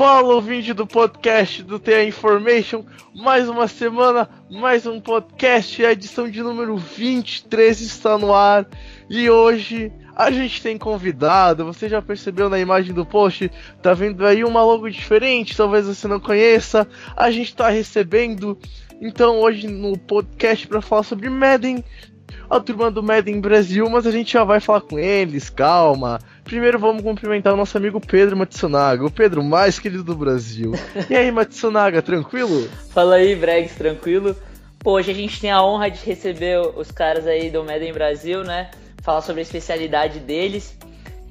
Fala, 0.00 0.32
ouvinte 0.32 0.72
do 0.72 0.86
podcast 0.86 1.62
do 1.62 1.78
TA 1.78 2.02
Information. 2.02 2.86
Mais 3.14 3.50
uma 3.50 3.68
semana, 3.68 4.26
mais 4.50 4.86
um 4.86 4.98
podcast. 4.98 5.84
A 5.84 5.92
edição 5.92 6.26
de 6.26 6.42
número 6.42 6.74
23 6.78 7.82
está 7.82 8.16
no 8.16 8.32
ar. 8.32 8.66
E 9.10 9.28
hoje 9.28 9.92
a 10.16 10.30
gente 10.30 10.62
tem 10.62 10.78
convidado. 10.78 11.66
Você 11.66 11.86
já 11.86 12.00
percebeu 12.00 12.48
na 12.48 12.58
imagem 12.58 12.94
do 12.94 13.04
post? 13.04 13.50
Tá 13.82 13.92
vendo 13.92 14.24
aí 14.24 14.42
uma 14.42 14.64
logo 14.64 14.88
diferente? 14.88 15.54
Talvez 15.54 15.86
você 15.86 16.08
não 16.08 16.18
conheça. 16.18 16.88
A 17.14 17.30
gente 17.30 17.48
está 17.48 17.68
recebendo. 17.68 18.58
Então, 19.02 19.38
hoje 19.40 19.68
no 19.68 19.98
podcast 19.98 20.66
para 20.66 20.80
falar 20.80 21.02
sobre 21.02 21.28
Madden, 21.28 21.84
a 22.50 22.58
turma 22.58 22.90
do 22.90 23.00
Madden 23.00 23.40
Brasil, 23.40 23.88
mas 23.88 24.04
a 24.06 24.10
gente 24.10 24.32
já 24.32 24.42
vai 24.42 24.58
falar 24.58 24.80
com 24.80 24.98
eles, 24.98 25.48
calma. 25.48 26.18
Primeiro 26.42 26.80
vamos 26.80 27.00
cumprimentar 27.02 27.54
o 27.54 27.56
nosso 27.56 27.78
amigo 27.78 28.00
Pedro 28.00 28.36
Matsunaga, 28.36 29.06
o 29.06 29.10
Pedro 29.10 29.42
mais 29.44 29.78
querido 29.78 30.02
do 30.02 30.16
Brasil. 30.16 30.72
E 31.08 31.14
aí, 31.14 31.30
Matsunaga, 31.30 32.02
tranquilo? 32.02 32.68
Fala 32.90 33.14
aí, 33.14 33.36
Bregs, 33.36 33.76
tranquilo? 33.76 34.34
Pô, 34.80 34.92
hoje 34.92 35.12
a 35.12 35.14
gente 35.14 35.40
tem 35.40 35.52
a 35.52 35.62
honra 35.62 35.88
de 35.90 36.04
receber 36.04 36.58
os 36.76 36.90
caras 36.90 37.26
aí 37.26 37.50
do 37.50 37.62
Madden 37.62 37.92
Brasil, 37.92 38.42
né? 38.42 38.70
Falar 39.00 39.22
sobre 39.22 39.40
a 39.40 39.42
especialidade 39.42 40.18
deles. 40.18 40.76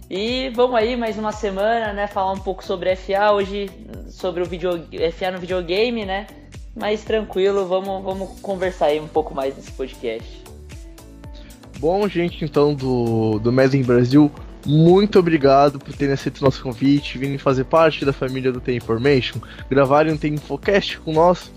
E 0.09 0.49
vamos 0.55 0.75
aí, 0.75 0.95
mais 0.95 1.17
uma 1.17 1.33
semana, 1.33 1.91
né? 1.91 2.07
Falar 2.07 2.31
um 2.31 2.39
pouco 2.39 2.63
sobre 2.63 2.95
FA, 2.95 3.31
hoje 3.33 3.69
sobre 4.09 4.41
o 4.41 4.45
video, 4.45 4.87
FA 5.11 5.31
no 5.31 5.39
videogame, 5.39 6.05
né? 6.05 6.27
Mas 6.73 7.03
tranquilo, 7.03 7.65
vamos, 7.65 8.03
vamos 8.03 8.39
conversar 8.39 8.85
aí 8.85 9.01
um 9.01 9.07
pouco 9.07 9.35
mais 9.35 9.55
nesse 9.55 9.71
podcast. 9.71 10.48
Bom, 11.79 12.09
gente, 12.09 12.43
então, 12.43 12.75
do, 12.75 13.39
do 13.39 13.53
Madden 13.53 13.83
Brasil, 13.83 14.29
muito 14.65 15.17
obrigado 15.17 15.79
por 15.79 15.93
terem 15.93 16.13
aceito 16.13 16.41
o 16.41 16.43
nosso 16.43 16.61
convite, 16.61 17.17
virem 17.17 17.37
fazer 17.37 17.63
parte 17.63 18.03
da 18.03 18.11
família 18.11 18.51
do 18.51 18.59
The 18.59 18.73
Information, 18.73 19.39
gravarem 19.69 20.11
um 20.11 20.17
The 20.17 20.27
Infocast 20.27 20.99
com 20.99 21.13
nós. 21.13 21.49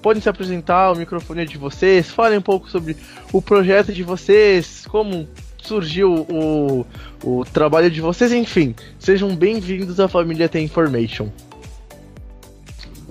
Podem 0.00 0.22
se 0.22 0.30
apresentar, 0.30 0.92
o 0.92 0.96
microfone 0.96 1.42
é 1.42 1.44
de 1.44 1.58
vocês, 1.58 2.08
falem 2.08 2.38
um 2.38 2.42
pouco 2.42 2.70
sobre 2.70 2.96
o 3.30 3.42
projeto 3.42 3.92
de 3.92 4.02
vocês, 4.02 4.86
como 4.88 5.28
surgiu 5.62 6.26
o, 6.30 6.86
o 7.22 7.44
trabalho 7.44 7.90
de 7.90 8.00
vocês, 8.00 8.32
enfim. 8.32 8.74
Sejam 8.98 9.36
bem-vindos 9.36 10.00
à 10.00 10.08
família 10.08 10.48
The 10.48 10.60
Information. 10.60 11.28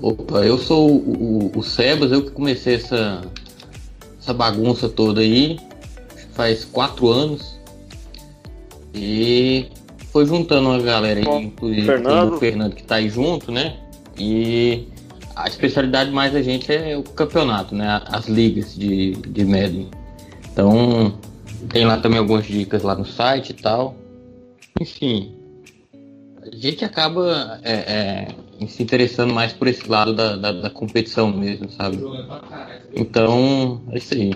Opa, 0.01 0.39
eu 0.39 0.57
sou 0.57 0.89
o, 0.89 1.51
o, 1.53 1.59
o 1.59 1.61
Sebas, 1.61 2.11
eu 2.11 2.23
que 2.23 2.31
comecei 2.31 2.73
essa, 2.73 3.21
essa 4.19 4.33
bagunça 4.33 4.89
toda 4.89 5.21
aí 5.21 5.59
faz 6.35 6.63
quatro 6.65 7.07
anos. 7.07 7.59
E 8.93 9.67
foi 10.11 10.25
juntando 10.25 10.69
uma 10.69 10.79
galera 10.79 11.19
aí, 11.19 11.43
inclusive 11.43 11.85
Fernando. 11.85 12.33
o 12.33 12.37
Fernando 12.37 12.75
que 12.75 12.83
tá 12.83 12.95
aí 12.95 13.09
junto, 13.09 13.51
né? 13.51 13.77
E 14.17 14.87
a 15.35 15.47
especialidade 15.47 16.11
mais 16.11 16.31
da 16.31 16.41
gente 16.41 16.71
é 16.71 16.95
o 16.95 17.03
campeonato, 17.03 17.75
né? 17.75 18.01
As 18.05 18.27
ligas 18.27 18.75
de, 18.75 19.11
de 19.11 19.43
Madden. 19.43 19.89
Então, 20.51 21.17
tem 21.69 21.85
lá 21.85 21.97
também 21.97 22.19
algumas 22.19 22.45
dicas 22.45 22.83
lá 22.83 22.95
no 22.95 23.05
site 23.05 23.49
e 23.49 23.53
tal. 23.53 23.95
Enfim, 24.79 25.35
a 26.41 26.55
gente 26.55 26.85
acaba 26.85 27.59
é, 27.63 28.27
é, 28.61 28.67
se 28.67 28.83
interessando 28.83 29.33
mais 29.33 29.51
por 29.51 29.67
esse 29.67 29.89
lado 29.89 30.13
da, 30.13 30.37
da, 30.37 30.51
da 30.53 30.69
competição 30.69 31.29
mesmo, 31.29 31.69
sabe? 31.69 31.99
Então, 32.95 33.81
é 33.91 33.97
isso 33.97 34.13
aí. 34.13 34.33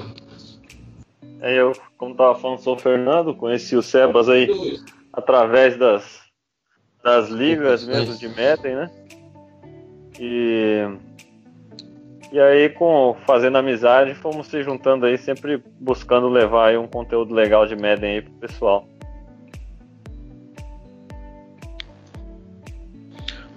É, 1.41 1.61
eu, 1.61 1.71
como 1.99 2.15
tava 2.15 2.33
falando, 2.33 2.61
sou 2.61 2.75
o 2.75 2.79
Fernando, 2.79 3.35
conheci 3.35 3.75
o 3.75 3.83
Sebas 3.83 4.29
aí 4.29 4.79
através 5.11 5.77
das, 5.77 6.21
das 7.03 7.27
ligas 7.27 7.85
mesmo 7.85 8.15
de 8.15 8.29
Madden, 8.29 8.75
né? 8.77 8.91
E, 10.17 10.87
e 12.31 12.39
aí, 12.39 12.69
com 12.69 13.17
fazendo 13.27 13.57
amizade, 13.57 14.15
fomos 14.15 14.47
se 14.47 14.63
juntando 14.63 15.05
aí, 15.05 15.17
sempre 15.17 15.61
buscando 15.77 16.29
levar 16.29 16.69
aí 16.69 16.77
um 16.77 16.87
conteúdo 16.87 17.33
legal 17.33 17.67
de 17.67 17.75
Madden 17.75 18.11
aí 18.11 18.21
pro 18.21 18.33
pessoal. 18.35 18.87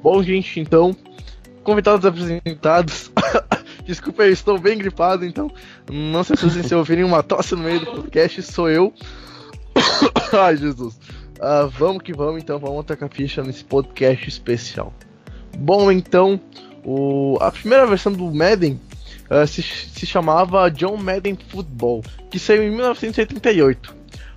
Bom, 0.02 0.20
gente, 0.20 0.58
então, 0.58 0.96
convidados 1.62 2.04
apresentados. 2.04 3.12
Desculpa, 3.84 4.22
eu 4.22 4.32
estou 4.32 4.58
bem 4.58 4.78
gripado, 4.78 5.24
então 5.24 5.50
não 5.90 6.22
se 6.22 6.32
assustem 6.32 6.62
se 6.62 6.74
ouvirem 6.74 7.04
uma 7.04 7.22
tosse 7.22 7.54
no 7.54 7.62
meio 7.62 7.80
do 7.80 7.86
podcast, 7.86 8.42
sou 8.42 8.70
eu. 8.70 8.92
Ai, 10.32 10.56
Jesus. 10.56 10.94
Uh, 11.38 11.68
vamos 11.76 12.02
que 12.02 12.12
vamos, 12.12 12.40
então, 12.40 12.58
vamos 12.58 12.84
tacar 12.84 13.08
ficha 13.08 13.42
nesse 13.42 13.64
podcast 13.64 14.28
especial. 14.28 14.92
Bom, 15.58 15.90
então, 15.90 16.40
o, 16.84 17.36
a 17.40 17.50
primeira 17.50 17.86
versão 17.86 18.12
do 18.12 18.32
Madden 18.32 18.80
uh, 19.28 19.46
se, 19.46 19.62
se 19.62 20.06
chamava 20.06 20.70
John 20.70 20.96
Madden 20.96 21.36
Football, 21.48 22.02
que 22.30 22.38
saiu 22.38 22.62
em 22.62 22.70
1988. 22.70 23.94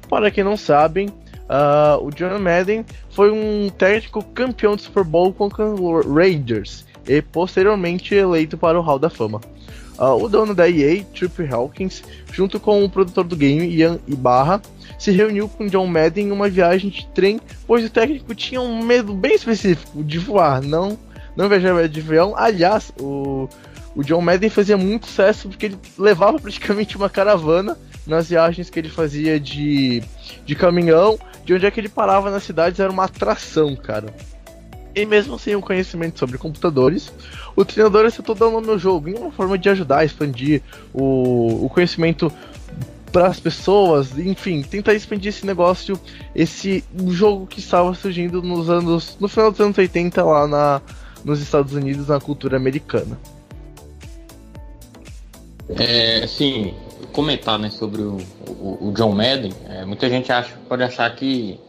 Para 0.10 0.32
quem 0.32 0.44
não 0.44 0.58
sabem, 0.58 1.10
uh, 1.10 2.04
o 2.04 2.10
John 2.10 2.40
Madden 2.40 2.86
foi 3.12 3.32
um 3.32 3.70
técnico 3.70 4.24
campeão 4.24 4.76
do 4.76 4.82
Super 4.82 5.04
Bowl 5.04 5.32
com 5.34 5.46
o 5.48 6.14
Raiders 6.14 6.86
e 7.08 7.22
posteriormente 7.22 8.14
eleito 8.14 8.58
para 8.58 8.80
o 8.80 8.82
Hall 8.82 9.00
da 9.00 9.10
Fama. 9.10 9.42
Uh, 9.98 10.22
o 10.22 10.28
dono 10.28 10.54
da 10.54 10.70
EA, 10.70 11.04
Trip 11.06 11.48
Hawkins, 11.50 12.04
junto 12.32 12.60
com 12.60 12.84
o 12.84 12.90
produtor 12.90 13.24
do 13.24 13.36
game, 13.36 13.66
Ian 13.66 13.98
Ibarra, 14.06 14.62
se 15.00 15.12
reuniu 15.12 15.48
com 15.48 15.68
John 15.68 15.88
Madden 15.88 16.28
em 16.28 16.32
uma 16.32 16.50
viagem 16.50 16.90
de 16.90 17.08
trem, 17.08 17.40
pois 17.66 17.86
o 17.86 17.90
técnico 17.90 18.36
tinha 18.36 18.60
um 18.60 18.84
medo 18.84 19.14
bem 19.14 19.36
específico 19.36 20.04
de 20.04 20.20
voar, 20.20 20.62
não, 20.62 20.98
não 21.36 21.48
viajar 21.48 21.88
de 21.88 22.00
avião. 22.02 22.34
Aliás, 22.36 22.92
o, 23.00 23.48
o 23.96 24.04
John 24.04 24.22
Madden 24.22 24.50
fazia 24.50 24.76
muito 24.76 25.08
sucesso 25.08 25.48
porque 25.48 25.68
ele 25.68 25.78
levava 25.98 26.40
praticamente 26.40 26.98
uma 26.98 27.10
caravana 27.10 27.78
nas 28.06 28.30
viagens 28.30 28.70
que 28.70 28.78
ele 28.78 28.90
fazia 28.90 29.40
de, 29.40 30.04
de 30.46 30.56
caminhão, 30.56 31.18
de 31.46 31.54
onde 31.54 31.66
é 31.66 31.72
que 31.72 31.80
ele 31.80 31.90
parava 31.90 32.30
nas 32.30 32.44
cidades 32.44 32.80
era 32.80 32.92
uma 32.92 33.06
atração, 33.06 33.76
cara. 33.76 34.14
E 34.96 35.06
mesmo 35.06 35.38
sem 35.38 35.56
um 35.56 35.62
conhecimento 35.62 36.18
sobre 36.18 36.38
computadores, 36.38 37.12
o 37.54 37.66
treinador 37.66 38.06
acertou 38.06 38.34
dar 38.34 38.48
o 38.48 38.52
nome 38.52 38.70
ao 38.70 38.80
jogo 38.80 39.10
em 39.10 39.16
uma 39.16 39.30
forma 39.30 39.58
de 39.58 39.68
ajudar 39.70 40.00
a 40.00 40.06
expandir 40.06 40.62
o, 40.94 41.66
o 41.66 41.70
conhecimento 41.70 42.32
para 43.12 43.28
as 43.28 43.40
pessoas, 43.40 44.18
enfim, 44.18 44.62
tentar 44.62 44.94
expandir 44.94 45.30
esse 45.30 45.46
negócio, 45.46 46.00
esse 46.34 46.84
jogo 47.10 47.46
que 47.46 47.60
estava 47.60 47.94
surgindo 47.94 48.42
nos 48.42 48.70
anos, 48.70 49.18
no 49.20 49.28
final 49.28 49.52
dos 49.52 49.60
anos 49.60 49.78
80 49.78 50.24
lá 50.24 50.48
na, 50.48 50.82
nos 51.24 51.42
Estados 51.42 51.74
Unidos, 51.74 52.08
na 52.08 52.20
cultura 52.20 52.58
americana. 52.58 53.18
É, 55.70 56.24
assim, 56.24 56.74
comentar 57.12 57.58
né, 57.58 57.70
sobre 57.70 58.02
o, 58.02 58.18
o, 58.48 58.90
o 58.90 58.94
John 58.94 59.14
Madden, 59.14 59.54
é, 59.70 59.86
muita 59.86 60.10
gente 60.10 60.32
acha, 60.32 60.54
pode 60.68 60.84
achar 60.84 61.14
que 61.16 61.60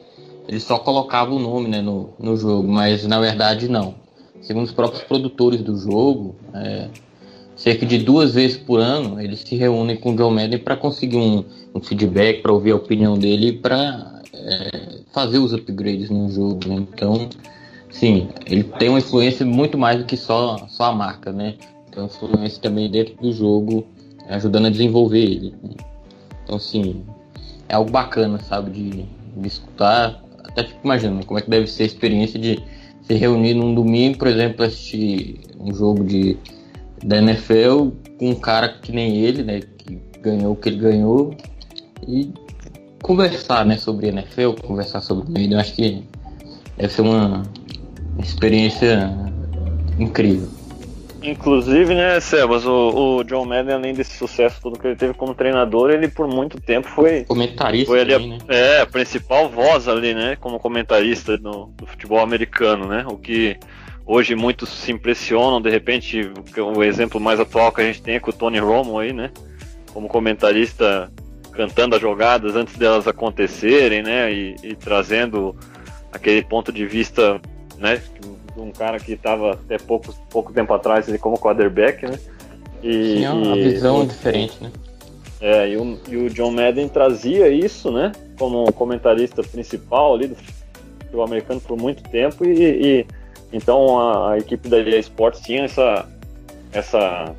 ele 0.49 0.61
só 0.61 0.79
colocava 0.79 1.33
o 1.33 1.39
nome 1.39 1.69
né, 1.69 1.83
no, 1.83 2.11
no 2.19 2.37
jogo, 2.37 2.69
mas 2.69 3.07
na 3.07 3.21
verdade 3.21 3.69
não. 3.69 3.95
Segundo 4.41 4.65
os 4.65 4.73
próprios 4.73 5.03
produtores 5.03 5.61
do 5.61 5.77
jogo, 5.77 6.37
é, 6.55 6.89
cerca 7.57 7.85
de 7.85 7.99
duas 7.99 8.35
vezes 8.35 8.57
por 8.57 8.79
ano 8.79 9.21
eles 9.21 9.41
se 9.41 9.57
reúnem 9.57 9.97
com 9.97 10.13
o 10.13 10.17
John 10.17 10.31
Madden 10.31 10.59
para 10.59 10.77
conseguir 10.77 11.17
um, 11.17 11.45
um 11.75 11.81
feedback, 11.81 12.43
para 12.43 12.53
ouvir 12.53 12.73
a 12.73 12.77
opinião 12.77 13.19
dele 13.19 13.55
para 13.55 14.23
é, 14.33 15.01
fazer 15.13 15.39
os 15.39 15.53
upgrades 15.53 16.11
no 16.11 16.31
jogo. 16.31 16.69
Né? 16.69 16.77
Então, 16.77 17.29
sim, 17.91 18.29
ele 18.47 18.63
tem 18.63 18.89
uma 18.89 18.99
influência 18.99 19.45
muito 19.45 19.77
mais 19.77 19.99
do 19.99 20.05
que 20.05 20.17
só, 20.17 20.59
só 20.69 20.85
a 20.85 20.93
marca, 20.93 21.33
né? 21.33 21.55
Tem 21.91 22.03
uma 22.03 22.07
influência 22.07 22.63
também 22.63 22.91
dentro 22.91 23.17
do 23.17 23.33
jogo, 23.33 23.87
ajudando 24.29 24.67
a 24.67 24.71
desenvolver 24.71 25.23
ele. 25.23 25.55
Né? 25.63 25.71
Então, 26.45 26.59
sim, 26.59 27.05
é 27.69 27.75
algo 27.75 27.91
bacana, 27.91 28.39
sabe, 28.39 28.71
de, 28.71 29.07
de 29.37 29.49
escutar 29.49 30.23
até 30.57 30.69
fico 30.69 30.81
imaginando 30.85 31.27
como 31.27 31.39
é 31.39 31.43
que 31.43 31.51
deve 31.51 31.67
ser 31.67 31.83
a 31.83 31.87
experiência 31.87 32.41
de 32.41 32.63
se 33.03 33.15
reunir 33.15 33.55
num 33.55 33.75
domingo, 33.75 34.19
por 34.19 34.27
exemplo, 34.27 34.65
assistir 34.65 35.41
um 35.61 35.73
jogo 35.73 36.03
de, 36.03 36.37
da 37.05 37.19
NFL 37.19 37.91
com 38.19 38.31
um 38.31 38.35
cara 38.35 38.69
que 38.69 38.91
nem 38.91 39.17
ele, 39.19 39.43
né, 39.43 39.61
que 39.79 39.99
ganhou 40.21 40.53
o 40.53 40.57
que 40.57 40.71
ele 40.71 40.79
ganhou, 40.79 41.37
e 42.09 42.33
conversar, 43.03 43.65
né, 43.67 43.77
sobre 43.77 44.09
NFL, 44.09 44.53
conversar 44.67 45.03
sobre 45.03 45.31
meio, 45.31 45.53
eu 45.53 45.61
acho 45.61 45.75
que 45.75 46.03
deve 46.77 46.93
ser 46.93 47.03
uma 47.03 47.43
experiência 48.19 49.15
incrível. 49.99 50.49
Inclusive, 51.27 51.93
né, 51.93 52.21
Sebas, 52.21 52.65
o, 52.65 53.17
o, 53.19 53.25
John 53.25 53.45
Madden, 53.45 53.75
além 53.75 53.93
desse 53.93 54.17
sucesso 54.17 54.61
todo 54.61 54.79
que 54.79 54.87
ele 54.87 54.97
teve 54.97 55.13
como 55.13 55.35
treinador, 55.35 55.91
ele 55.91 56.09
por 56.09 56.29
muito 56.29 56.61
tempo 56.61 56.87
foi. 56.87 57.25
Comentarista, 57.25 57.87
foi 57.87 58.01
ali 58.01 58.13
também, 58.13 58.35
a, 58.35 58.37
né? 58.37 58.39
É, 58.49 58.81
a 58.83 58.87
principal 58.87 59.49
voz 59.49 59.89
ali, 59.89 60.15
né, 60.15 60.37
como 60.37 60.61
comentarista 60.61 61.37
no, 61.37 61.67
do 61.77 61.85
futebol 61.87 62.21
americano, 62.21 62.87
né? 62.87 63.05
O 63.09 63.19
que 63.19 63.59
hoje 64.07 64.37
muitos 64.37 64.69
se 64.69 64.93
impressionam, 64.93 65.61
de 65.61 65.69
repente, 65.69 66.31
o, 66.57 66.79
o 66.79 66.85
exemplo 66.85 67.21
mais 67.21 67.41
atual 67.41 67.73
que 67.73 67.81
a 67.81 67.85
gente 67.85 68.01
tem 68.01 68.15
é 68.15 68.21
com 68.21 68.31
o 68.31 68.33
Tony 68.33 68.59
Romo 68.59 68.99
aí, 68.99 69.13
né? 69.13 69.33
Como 69.93 70.07
comentarista 70.07 71.11
cantando 71.51 71.97
as 71.97 72.03
jogadas 72.03 72.55
antes 72.55 72.77
delas 72.77 73.09
acontecerem, 73.09 74.03
né? 74.03 74.33
E, 74.33 74.57
e 74.63 74.77
trazendo 74.77 75.57
aquele 76.13 76.43
ponto 76.43 76.71
de 76.71 76.87
vista, 76.87 77.41
né? 77.79 78.01
De 78.57 78.63
um 78.63 78.73
cara 78.73 78.99
que 78.99 79.13
estava 79.13 79.53
até 79.53 79.77
pouco, 79.79 80.13
pouco 80.31 80.53
tempo 80.53 80.73
atrás 80.73 81.09
ali 81.09 81.19
como 81.19 81.39
quarterback, 81.39 82.07
né? 82.07 82.19
E, 82.83 83.23
é 83.23 83.31
uma 83.31 83.55
visão 83.55 84.03
e, 84.03 84.07
diferente, 84.07 84.63
né? 84.63 84.73
É, 85.41 85.69
e 85.69 85.77
o, 85.77 85.99
e 86.09 86.17
o 86.17 86.31
John 86.31 86.51
Madden 86.51 86.89
trazia 86.89 87.49
isso, 87.49 87.91
né? 87.91 88.13
Como 88.39 88.73
comentarista 88.73 89.43
principal 89.43 90.15
ali 90.15 90.29
do 90.29 90.37
futebol 90.37 91.25
americano 91.25 91.61
por 91.61 91.77
muito 91.77 92.03
tempo 92.05 92.45
e, 92.45 93.01
e 93.01 93.07
então 93.53 93.99
a, 93.99 94.33
a, 94.33 94.39
equipe 94.39 94.69
da 94.69 94.79
EA 94.79 94.99
Sports 94.99 95.41
tinha 95.41 95.65
essa, 95.65 96.09
essa, 96.73 97.35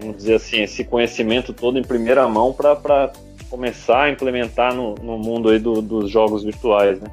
vamos 0.00 0.16
dizer 0.16 0.34
assim, 0.34 0.62
esse 0.62 0.82
conhecimento 0.84 1.52
todo 1.52 1.78
em 1.78 1.82
primeira 1.82 2.26
mão 2.28 2.52
para 2.52 3.12
começar 3.50 4.04
a 4.04 4.10
implementar 4.10 4.74
no, 4.74 4.94
no 4.94 5.18
mundo 5.18 5.50
aí 5.50 5.58
do, 5.58 5.82
dos 5.82 6.10
jogos 6.10 6.42
virtuais, 6.42 7.00
né? 7.00 7.10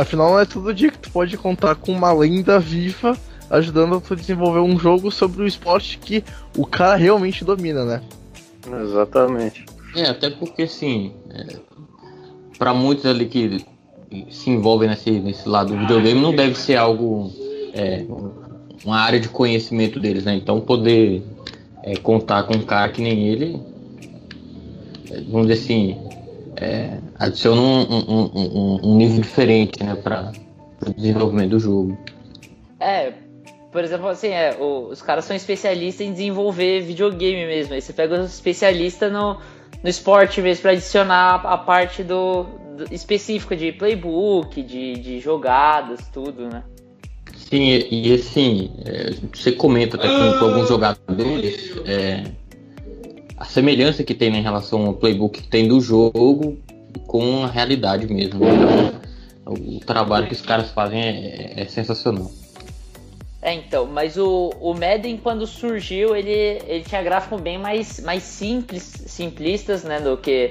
Afinal, 0.00 0.30
não 0.30 0.40
é 0.40 0.46
todo 0.46 0.72
dia 0.72 0.90
que 0.90 0.98
tu 0.98 1.10
pode 1.10 1.36
contar 1.36 1.74
com 1.74 1.92
uma 1.92 2.10
lenda 2.10 2.58
viva 2.58 3.14
ajudando 3.50 3.96
a 3.96 4.00
tu 4.00 4.16
desenvolver 4.16 4.60
um 4.60 4.78
jogo 4.78 5.10
sobre 5.10 5.42
o 5.42 5.46
esporte 5.46 5.98
que 5.98 6.24
o 6.56 6.64
cara 6.64 6.96
realmente 6.96 7.44
domina, 7.44 7.84
né? 7.84 8.02
Exatamente. 8.82 9.66
É, 9.94 10.06
até 10.06 10.30
porque 10.30 10.62
assim, 10.62 11.12
é, 11.30 11.56
para 12.58 12.72
muitos 12.72 13.04
ali 13.04 13.26
que 13.26 13.62
se 14.30 14.48
envolvem 14.48 14.88
nesse, 14.88 15.10
nesse 15.10 15.46
lado 15.46 15.74
do 15.74 15.80
videogame 15.80 16.20
não 16.20 16.34
deve 16.34 16.54
ser 16.54 16.76
algo 16.76 17.30
é, 17.74 18.04
uma 18.84 18.98
área 18.98 19.20
de 19.20 19.28
conhecimento 19.28 20.00
deles, 20.00 20.24
né? 20.24 20.34
Então 20.34 20.62
poder 20.62 21.22
é, 21.82 21.94
contar 21.96 22.44
com 22.44 22.54
um 22.54 22.62
cara 22.62 22.90
que 22.90 23.02
nem 23.02 23.28
ele, 23.28 23.60
é, 25.10 25.20
vamos 25.22 25.48
dizer 25.48 25.62
assim, 25.62 25.96
é, 26.56 26.98
adiciona 27.20 27.60
um, 27.60 27.82
um, 27.82 28.30
um, 28.34 28.80
um, 28.82 28.96
nível 28.96 29.20
diferente, 29.20 29.84
né, 29.84 29.94
para 29.94 30.32
o 30.86 30.94
desenvolvimento 30.94 31.50
do 31.50 31.60
jogo. 31.60 31.98
É, 32.80 33.12
por 33.70 33.84
exemplo, 33.84 34.08
assim, 34.08 34.28
é, 34.28 34.56
o, 34.58 34.88
os 34.88 35.02
caras 35.02 35.26
são 35.26 35.36
especialistas 35.36 36.06
em 36.06 36.12
desenvolver 36.12 36.80
videogame 36.80 37.46
mesmo. 37.46 37.74
Aí 37.74 37.82
você 37.82 37.92
pega 37.92 38.18
os 38.18 38.32
especialistas 38.32 39.12
no, 39.12 39.38
no 39.82 39.88
esporte 39.88 40.40
mesmo 40.40 40.62
para 40.62 40.70
adicionar 40.72 41.42
a 41.44 41.58
parte 41.58 42.02
do, 42.02 42.44
do, 42.76 42.92
específica 42.92 43.54
de 43.54 43.70
playbook, 43.70 44.62
de, 44.62 44.94
de 44.94 45.20
jogadas, 45.20 46.00
tudo, 46.10 46.48
né? 46.48 46.64
Sim, 47.36 47.68
e, 47.68 48.08
e 48.08 48.14
assim, 48.14 48.70
é, 48.86 49.10
você 49.30 49.52
comenta 49.52 49.96
até 49.96 50.08
com, 50.08 50.38
com 50.38 50.44
alguns 50.46 50.68
jogadores 50.68 51.76
é, 51.84 52.24
a 53.36 53.44
semelhança 53.44 54.04
que 54.04 54.14
tem 54.14 54.30
né, 54.30 54.38
em 54.38 54.42
relação 54.42 54.86
ao 54.86 54.94
playbook 54.94 55.42
que 55.42 55.48
tem 55.48 55.68
do 55.68 55.80
jogo 55.80 56.58
com 57.06 57.44
a 57.44 57.46
realidade 57.46 58.06
mesmo. 58.12 58.44
Então, 58.44 59.00
o 59.46 59.80
trabalho 59.80 60.26
que 60.26 60.34
os 60.34 60.42
caras 60.42 60.70
fazem 60.70 61.00
é, 61.02 61.62
é 61.62 61.66
sensacional. 61.66 62.30
É, 63.42 63.54
então, 63.54 63.86
mas 63.86 64.18
o, 64.18 64.50
o 64.60 64.74
Madden, 64.74 65.16
quando 65.16 65.46
surgiu, 65.46 66.14
ele, 66.14 66.30
ele 66.66 66.84
tinha 66.84 67.02
gráficos 67.02 67.40
bem 67.40 67.58
mais, 67.58 67.98
mais 68.00 68.22
simples, 68.22 68.82
simplistas, 68.82 69.82
né, 69.82 69.98
do 69.98 70.16
que, 70.18 70.50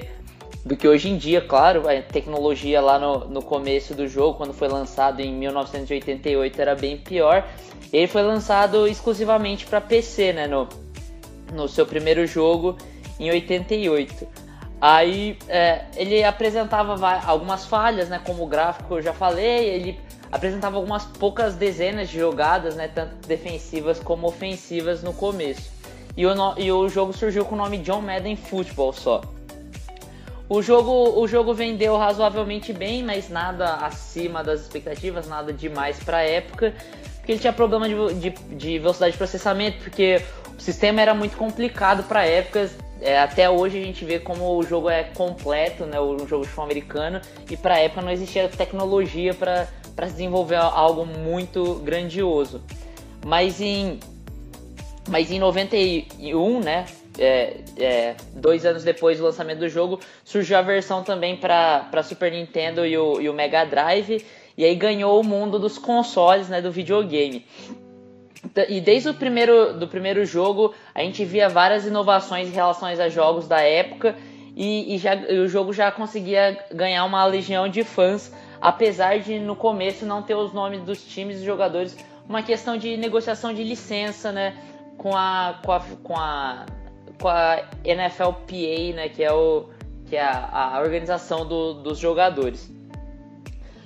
do 0.66 0.76
que 0.76 0.88
hoje 0.88 1.08
em 1.08 1.16
dia, 1.16 1.40
claro. 1.40 1.88
A 1.88 2.02
tecnologia 2.02 2.80
lá 2.80 2.98
no, 2.98 3.28
no 3.28 3.42
começo 3.42 3.94
do 3.94 4.08
jogo, 4.08 4.36
quando 4.36 4.52
foi 4.52 4.66
lançado 4.66 5.20
em 5.20 5.32
1988, 5.32 6.60
era 6.60 6.74
bem 6.74 6.96
pior. 6.96 7.46
Ele 7.92 8.08
foi 8.08 8.22
lançado 8.22 8.88
exclusivamente 8.88 9.66
para 9.66 9.80
PC, 9.80 10.32
né, 10.32 10.48
no, 10.48 10.68
no 11.52 11.68
seu 11.68 11.86
primeiro 11.86 12.26
jogo, 12.26 12.76
em 13.20 13.30
88. 13.30 14.26
Aí 14.80 15.36
é, 15.48 15.84
ele 15.94 16.24
apresentava 16.24 16.96
algumas 17.26 17.66
falhas, 17.66 18.08
né, 18.08 18.20
como 18.24 18.44
o 18.44 18.46
gráfico 18.46 18.94
eu 18.94 19.02
já 19.02 19.12
falei, 19.12 19.68
ele 19.68 20.00
apresentava 20.32 20.76
algumas 20.76 21.04
poucas 21.04 21.54
dezenas 21.54 22.08
de 22.08 22.18
jogadas, 22.18 22.76
né, 22.76 22.88
tanto 22.88 23.14
defensivas 23.26 24.00
como 24.00 24.26
ofensivas 24.26 25.02
no 25.02 25.12
começo. 25.12 25.70
E 26.16 26.24
o, 26.24 26.34
no, 26.34 26.54
e 26.58 26.72
o 26.72 26.88
jogo 26.88 27.12
surgiu 27.12 27.44
com 27.44 27.54
o 27.54 27.58
nome 27.58 27.78
John 27.78 28.00
Madden 28.00 28.36
Football 28.36 28.92
só. 28.92 29.20
O 30.48 30.62
jogo, 30.62 31.20
o 31.20 31.28
jogo 31.28 31.54
vendeu 31.54 31.96
razoavelmente 31.96 32.72
bem, 32.72 33.04
mas 33.04 33.28
nada 33.28 33.76
acima 33.76 34.42
das 34.42 34.60
expectativas, 34.62 35.28
nada 35.28 35.52
demais 35.52 36.02
para 36.02 36.16
a 36.18 36.22
época, 36.22 36.74
porque 37.18 37.32
ele 37.32 37.38
tinha 37.38 37.52
problema 37.52 37.88
de, 37.88 38.14
de, 38.14 38.30
de, 38.56 38.78
velocidade 38.78 39.12
de 39.12 39.18
processamento, 39.18 39.78
porque 39.78 40.20
o 40.60 40.62
sistema 40.62 41.00
era 41.00 41.14
muito 41.14 41.38
complicado 41.38 42.04
para 42.04 42.20
a 42.20 42.26
época. 42.26 42.70
É, 43.00 43.18
até 43.18 43.48
hoje 43.48 43.80
a 43.80 43.82
gente 43.82 44.04
vê 44.04 44.18
como 44.18 44.58
o 44.58 44.62
jogo 44.62 44.90
é 44.90 45.04
completo, 45.04 45.86
né, 45.86 45.98
um 45.98 46.28
jogo 46.28 46.42
de 46.42 46.48
futebol 46.48 46.66
americano, 46.66 47.18
e 47.50 47.56
para 47.56 47.78
época 47.78 48.02
não 48.02 48.10
existia 48.10 48.46
tecnologia 48.46 49.32
para 49.32 49.66
para 49.96 50.06
desenvolver 50.06 50.56
algo 50.56 51.04
muito 51.04 51.74
grandioso. 51.76 52.62
Mas 53.24 53.60
em, 53.60 54.00
mas 55.08 55.30
em 55.30 55.38
91, 55.38 56.60
né, 56.60 56.86
é, 57.18 57.56
é, 57.76 58.14
dois 58.34 58.64
anos 58.64 58.82
depois 58.82 59.18
do 59.18 59.24
lançamento 59.24 59.58
do 59.58 59.68
jogo, 59.68 60.00
surgiu 60.24 60.56
a 60.56 60.62
versão 60.62 61.02
também 61.02 61.36
para 61.36 62.02
Super 62.02 62.32
Nintendo 62.32 62.86
e 62.86 62.96
o, 62.96 63.20
e 63.20 63.28
o 63.28 63.34
Mega 63.34 63.64
Drive, 63.64 64.24
e 64.56 64.64
aí 64.64 64.74
ganhou 64.74 65.20
o 65.20 65.24
mundo 65.24 65.58
dos 65.58 65.76
consoles, 65.76 66.48
né, 66.48 66.62
do 66.62 66.70
videogame. 66.70 67.44
E 68.68 68.80
desde 68.80 69.08
o 69.08 69.14
primeiro, 69.14 69.78
do 69.78 69.86
primeiro 69.86 70.24
jogo, 70.24 70.74
a 70.94 71.02
gente 71.02 71.24
via 71.24 71.48
várias 71.48 71.86
inovações 71.86 72.48
em 72.48 72.52
relação 72.52 72.88
a 72.88 73.08
jogos 73.08 73.46
da 73.46 73.60
época, 73.60 74.16
e, 74.56 74.94
e, 74.94 74.98
já, 74.98 75.14
e 75.14 75.38
o 75.38 75.48
jogo 75.48 75.72
já 75.72 75.92
conseguia 75.92 76.58
ganhar 76.72 77.04
uma 77.04 77.24
legião 77.24 77.68
de 77.68 77.84
fãs 77.84 78.32
apesar 78.60 79.18
de 79.18 79.38
no 79.38 79.56
começo 79.56 80.04
não 80.04 80.22
ter 80.22 80.34
os 80.34 80.52
nomes 80.52 80.82
dos 80.82 81.02
times 81.02 81.40
e 81.40 81.44
jogadores, 81.44 81.96
uma 82.28 82.42
questão 82.42 82.76
de 82.76 82.96
negociação 82.96 83.54
de 83.54 83.64
licença, 83.64 84.30
né, 84.30 84.56
com 84.98 85.16
a 85.16 85.58
com 85.64 85.72
a, 85.72 85.80
com 86.02 86.16
a, 86.16 86.66
com 87.20 87.28
a 87.28 87.62
NFLPA, 87.84 88.94
né, 88.94 89.08
que 89.08 89.22
é 89.24 89.32
o 89.32 89.68
que 90.06 90.16
é 90.16 90.22
a, 90.22 90.76
a 90.76 90.80
organização 90.80 91.46
do, 91.46 91.74
dos 91.74 91.98
jogadores. 91.98 92.70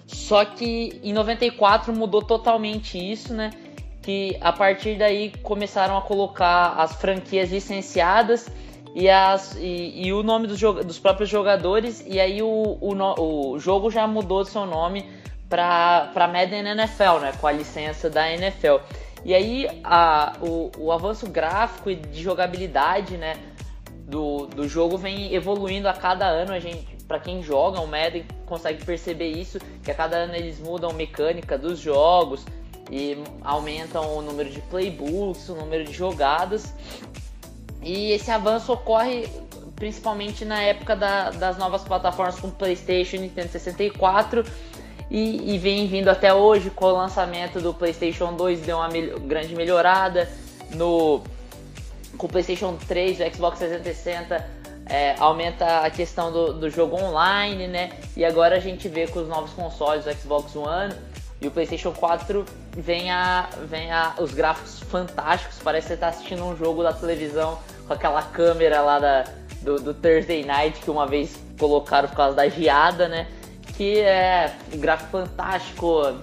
Só 0.07 0.45
que 0.45 1.01
em 1.03 1.13
94 1.13 1.93
mudou 1.93 2.23
totalmente 2.23 2.99
isso, 2.99 3.35
né? 3.35 3.51
Que 4.05 4.37
a 4.39 4.53
partir 4.53 4.99
daí 4.99 5.33
começaram 5.43 5.97
a 5.97 6.03
colocar 6.03 6.75
as 6.77 6.93
franquias 6.93 7.51
licenciadas 7.51 8.51
e, 8.95 9.09
as, 9.09 9.57
e, 9.57 10.07
e 10.07 10.13
o 10.13 10.23
nome 10.23 10.47
dos, 10.47 10.61
dos, 10.61 10.99
próprios 10.99 11.31
jogadores, 11.31 12.05
e 12.07 12.21
aí 12.21 12.43
o, 12.43 12.79
o, 12.81 13.53
o 13.55 13.59
jogo 13.59 13.91
já 13.91 14.07
mudou 14.07 14.45
seu 14.45 14.67
nome 14.67 15.09
para 15.49 16.29
Madden 16.31 16.69
NFL, 16.69 17.19
né, 17.23 17.33
com 17.41 17.47
a 17.47 17.53
licença 17.53 18.11
da 18.11 18.31
NFL. 18.31 18.77
E 19.25 19.35
aí 19.35 19.81
a, 19.83 20.35
o, 20.43 20.71
o 20.77 20.93
avanço 20.93 21.27
gráfico 21.27 21.91
e 21.91 21.97
de 21.97 22.23
jogabilidade 22.23 23.17
né, 23.17 23.37
do, 24.07 24.47
do 24.47 24.69
jogo 24.69 24.99
vem 24.99 25.35
evoluindo 25.35 25.89
a 25.89 25.95
cada 25.95 26.27
ano. 26.27 26.53
A 26.53 26.61
gente, 26.61 26.95
para 27.09 27.19
quem 27.19 27.43
joga 27.43 27.81
o 27.81 27.87
Madden, 27.87 28.27
consegue 28.45 28.85
perceber 28.85 29.29
isso, 29.29 29.59
que 29.83 29.91
a 29.91 29.95
cada 29.95 30.19
ano 30.19 30.35
eles 30.35 30.61
mudam 30.61 30.93
mecânica 30.93 31.57
dos 31.57 31.79
jogos 31.79 32.45
e 32.95 33.19
aumentam 33.43 34.17
o 34.17 34.23
número 34.23 34.49
de 34.49 34.61
playbooks, 34.61 35.49
o 35.49 35.57
número 35.57 35.83
de 35.83 35.93
jogadas. 35.93 36.73
E 37.83 38.13
esse 38.13 38.31
avanço 38.31 38.73
ocorre 38.73 39.29
principalmente 39.75 40.45
na 40.45 40.63
época 40.63 40.95
da, 40.95 41.31
das 41.31 41.59
novas 41.59 41.83
plataformas 41.83 42.39
como 42.39 42.53
PlayStation 42.53 43.17
e 43.17 43.21
Nintendo 43.21 43.49
64 43.49 44.45
e, 45.11 45.55
e, 45.55 45.59
vem 45.59 45.89
vindo 45.89 46.09
até 46.09 46.33
hoje 46.33 46.71
com 46.71 46.85
o 46.85 46.93
lançamento 46.93 47.61
do 47.61 47.75
PlayStation 47.75 48.33
2 48.35 48.61
deu 48.61 48.77
uma 48.77 48.89
grande 49.27 49.57
melhorada 49.57 50.31
no 50.77 51.21
com 52.17 52.27
o 52.27 52.29
PlayStation 52.29 52.77
3, 52.87 53.19
o 53.19 53.35
Xbox 53.35 53.59
360 53.59 54.49
é, 54.87 55.17
aumenta 55.19 55.81
a 55.81 55.91
questão 55.91 56.31
do, 56.31 56.53
do, 56.53 56.71
jogo 56.71 56.97
online, 56.97 57.67
né? 57.67 57.91
E 58.17 58.25
agora 58.25 58.55
a 58.55 58.61
gente 58.61 58.89
vê 58.89 59.09
com 59.09 59.19
os 59.19 59.29
novos 59.29 59.51
consoles, 59.51 60.07
o 60.07 60.13
Xbox 60.13 60.55
One 60.55 60.95
e 61.45 61.49
o 61.49 61.51
PlayStation 61.51 61.93
4 61.93 62.45
vem 62.75 63.11
a, 63.11 63.51
vem 63.69 63.93
a 63.93 64.15
os 64.19 64.33
gráficos 64.33 64.81
fantásticos, 64.81 65.59
parece 65.63 65.87
que 65.87 65.89
você 65.89 65.95
está 65.95 66.09
assistindo 66.09 66.43
um 66.43 66.57
jogo 66.57 66.83
da 66.83 66.93
televisão 66.93 67.59
com 67.87 67.93
aquela 67.93 68.23
câmera 68.23 68.81
lá 68.81 68.99
da, 68.99 69.25
do, 69.61 69.79
do, 69.79 69.93
Thursday 69.93 70.43
Night 70.43 70.81
que 70.81 70.91
uma 70.91 71.07
vez 71.07 71.37
colocaram 71.59 72.09
por 72.09 72.17
causa 72.17 72.35
da 72.35 72.49
geada, 72.49 73.09
né? 73.09 73.29
Que 73.77 74.01
é 74.01 74.57
um 74.73 74.79
gráfico 74.79 75.11
fantástico, 75.11 76.15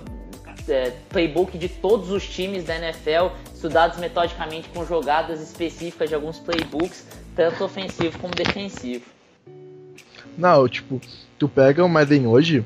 é, 0.67 0.91
playbook 1.09 1.55
de 1.55 1.69
todos 1.69 2.09
os 2.09 2.27
times 2.27 2.63
da 2.63 2.75
NFL, 2.77 3.35
estudados 3.53 3.99
metodicamente 3.99 4.69
com 4.69 4.83
jogadas 4.83 5.39
específicas 5.39 6.09
de 6.09 6.15
alguns 6.15 6.39
playbooks, 6.39 7.05
tanto 7.35 7.63
ofensivo 7.63 8.17
como 8.17 8.33
defensivo. 8.33 9.05
Não, 10.35 10.67
tipo, 10.67 10.99
tu 11.37 11.47
pega 11.47 11.85
o 11.85 11.89
Madden 11.89 12.25
hoje. 12.25 12.65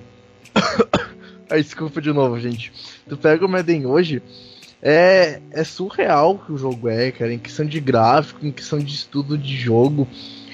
Ai, 1.49 1.61
desculpa 1.61 2.01
de 2.01 2.11
novo, 2.11 2.39
gente. 2.39 2.71
Tu 3.07 3.17
pega 3.17 3.45
o 3.45 3.49
Madden 3.49 3.85
hoje 3.85 4.21
é, 4.81 5.41
é 5.49 5.63
surreal 5.63 6.37
que 6.37 6.51
o 6.51 6.57
jogo 6.57 6.87
é, 6.87 7.11
cara, 7.11 7.33
em 7.33 7.39
questão 7.39 7.65
de 7.65 7.79
gráfico, 7.79 8.45
em 8.45 8.51
questão 8.51 8.77
de 8.77 8.93
estudo 8.93 9.35
de 9.35 9.57
jogo. 9.57 10.07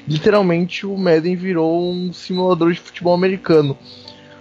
Literalmente 0.08 0.86
o 0.86 0.98
Madden 0.98 1.36
virou 1.36 1.92
um 1.92 2.14
simulador 2.14 2.72
de 2.72 2.80
futebol 2.80 3.14
americano. 3.14 3.78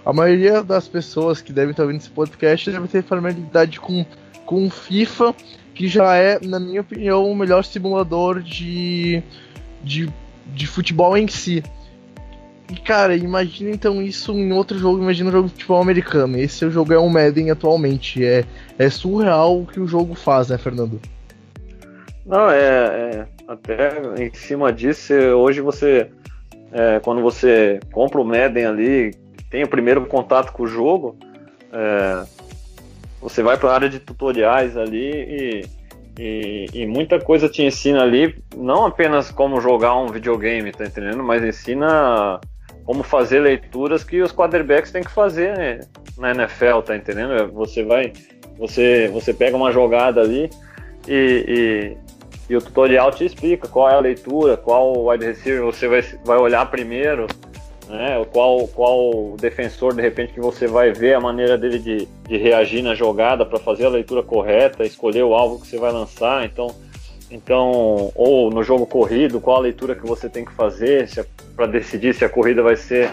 a 0.05 0.13
maioria 0.13 0.63
das 0.63 0.87
pessoas 0.87 1.43
que 1.43 1.53
devem 1.53 1.73
estar 1.73 1.83
ouvindo 1.83 2.01
esse 2.01 2.11
podcast 2.11 2.71
deve 2.71 2.87
ter 2.87 3.03
familiaridade 3.03 3.81
com, 3.81 4.07
com 4.47 4.71
FIFA, 4.71 5.35
que 5.75 5.89
já 5.89 6.17
é, 6.17 6.39
na 6.41 6.61
minha 6.61 6.83
opinião, 6.83 7.31
o 7.31 7.35
melhor 7.35 7.65
simulador 7.65 8.41
de, 8.41 9.23
de, 9.83 10.09
de 10.47 10.67
futebol 10.69 11.17
em 11.17 11.27
si. 11.27 11.65
E 12.71 12.77
cara, 12.77 13.17
imagina 13.17 13.71
então 13.71 14.01
isso 14.01 14.33
em 14.33 14.53
outro 14.53 14.79
jogo, 14.79 15.03
imagina 15.03 15.29
um 15.29 15.33
jogo 15.33 15.49
de 15.49 15.55
futebol 15.55 15.83
americano. 15.83 16.39
Esse 16.39 16.71
jogo 16.71 16.93
é 16.93 16.99
um 16.99 17.09
Madden 17.09 17.51
atualmente. 17.51 18.25
É, 18.25 18.45
é 18.79 18.89
surreal 18.89 19.61
o 19.61 19.67
que 19.67 19.81
o 19.81 19.89
jogo 19.89 20.15
faz, 20.15 20.49
né, 20.49 20.57
Fernando? 20.57 21.01
Não, 22.25 22.49
é, 22.49 22.59
é 22.59 23.27
até 23.49 24.01
em 24.23 24.33
cima 24.33 24.73
disso, 24.73 25.13
hoje 25.13 25.61
você, 25.61 26.09
é, 26.71 27.01
quando 27.01 27.21
você 27.21 27.81
compra 27.91 28.21
o 28.21 28.25
Madden 28.25 28.67
ali, 28.67 29.15
tem 29.51 29.65
o 29.65 29.69
primeiro 29.69 30.07
contato 30.07 30.53
com 30.53 30.63
o 30.63 30.69
jogo, 30.69 31.17
é, 31.73 32.25
você 33.21 33.43
vai 33.43 33.57
para 33.57 33.71
a 33.71 33.75
área 33.75 33.89
de 33.89 33.99
tutoriais 33.99 34.77
ali 34.77 35.11
e, 35.11 35.67
e, 36.17 36.67
e, 36.73 36.87
muita 36.87 37.19
coisa 37.19 37.49
te 37.49 37.65
ensina 37.65 38.03
ali, 38.03 38.41
não 38.57 38.87
apenas 38.87 39.33
como 39.33 39.61
jogar 39.61 39.97
um 39.97 40.07
videogame, 40.07 40.71
tá 40.71 40.87
entendendo? 40.87 41.25
Mas 41.25 41.43
ensina 41.43 42.41
como 42.85 43.03
fazer 43.03 43.41
leituras 43.41 44.05
que 44.05 44.21
os 44.21 44.33
quarterbacks 44.33 44.91
têm 44.91 45.03
que 45.03 45.11
fazer 45.11 45.57
né, 45.57 45.81
na 46.17 46.31
NFL, 46.33 46.81
tá 46.85 46.97
entendendo? 46.97 47.53
Você 47.53 47.85
vai, 47.85 48.13
você, 48.59 49.09
você 49.13 49.33
pega 49.33 49.57
uma 49.57 49.73
jogada 49.73 50.21
ali 50.21 50.51
e, 51.07 51.97
e, 52.49 52.53
e, 52.53 52.57
o 52.57 52.61
tutorial 52.61 53.11
te 53.11 53.25
explica 53.25 53.69
qual 53.69 53.89
é 53.89 53.95
a 53.95 54.01
leitura, 54.01 54.57
qual 54.57 55.07
wide 55.07 55.25
receiver 55.25 55.65
você 55.65 55.89
vai, 55.89 56.03
vai 56.25 56.39
olhar 56.39 56.71
primeiro, 56.71 57.27
né? 57.89 58.25
Qual, 58.33 58.69
qual 58.69 59.37
defensor 59.37 59.95
de 59.95 60.01
repente 60.01 60.33
que 60.33 60.41
você 60.41 60.67
vai 60.67 60.93
ver 60.93 61.15
a 61.15 61.21
maneira 61.21 61.59
dele 61.59 61.79
de, 61.79 62.09
de 62.29 62.37
reagir 62.37 62.83
na 62.83 62.95
jogada 62.95 63.45
para 63.45 63.59
fazer 63.59 63.87
a 63.87 63.89
leitura 63.89 64.23
correta, 64.23 64.85
escolher 64.85 65.25
o 65.25 65.35
alvo 65.35 65.61
que 65.61 65.67
você 65.67 65.79
vai 65.79 65.91
lançar, 65.91 66.45
então 66.45 66.75
então, 67.31 68.11
ou 68.15 68.51
no 68.51 68.63
jogo 68.63 68.87
corrido, 68.87 69.41
qual 69.41 69.59
a 69.59 69.61
leitura 69.61 69.95
que 69.95 70.07
você 70.07 70.29
tem 70.29 70.45
que 70.45 70.53
fazer 70.53 71.09
para 71.55 71.67
decidir 71.67 72.15
se 72.15 72.25
a 72.25 72.29
corrida 72.29 72.63
vai 72.63 72.77
ser 72.77 73.13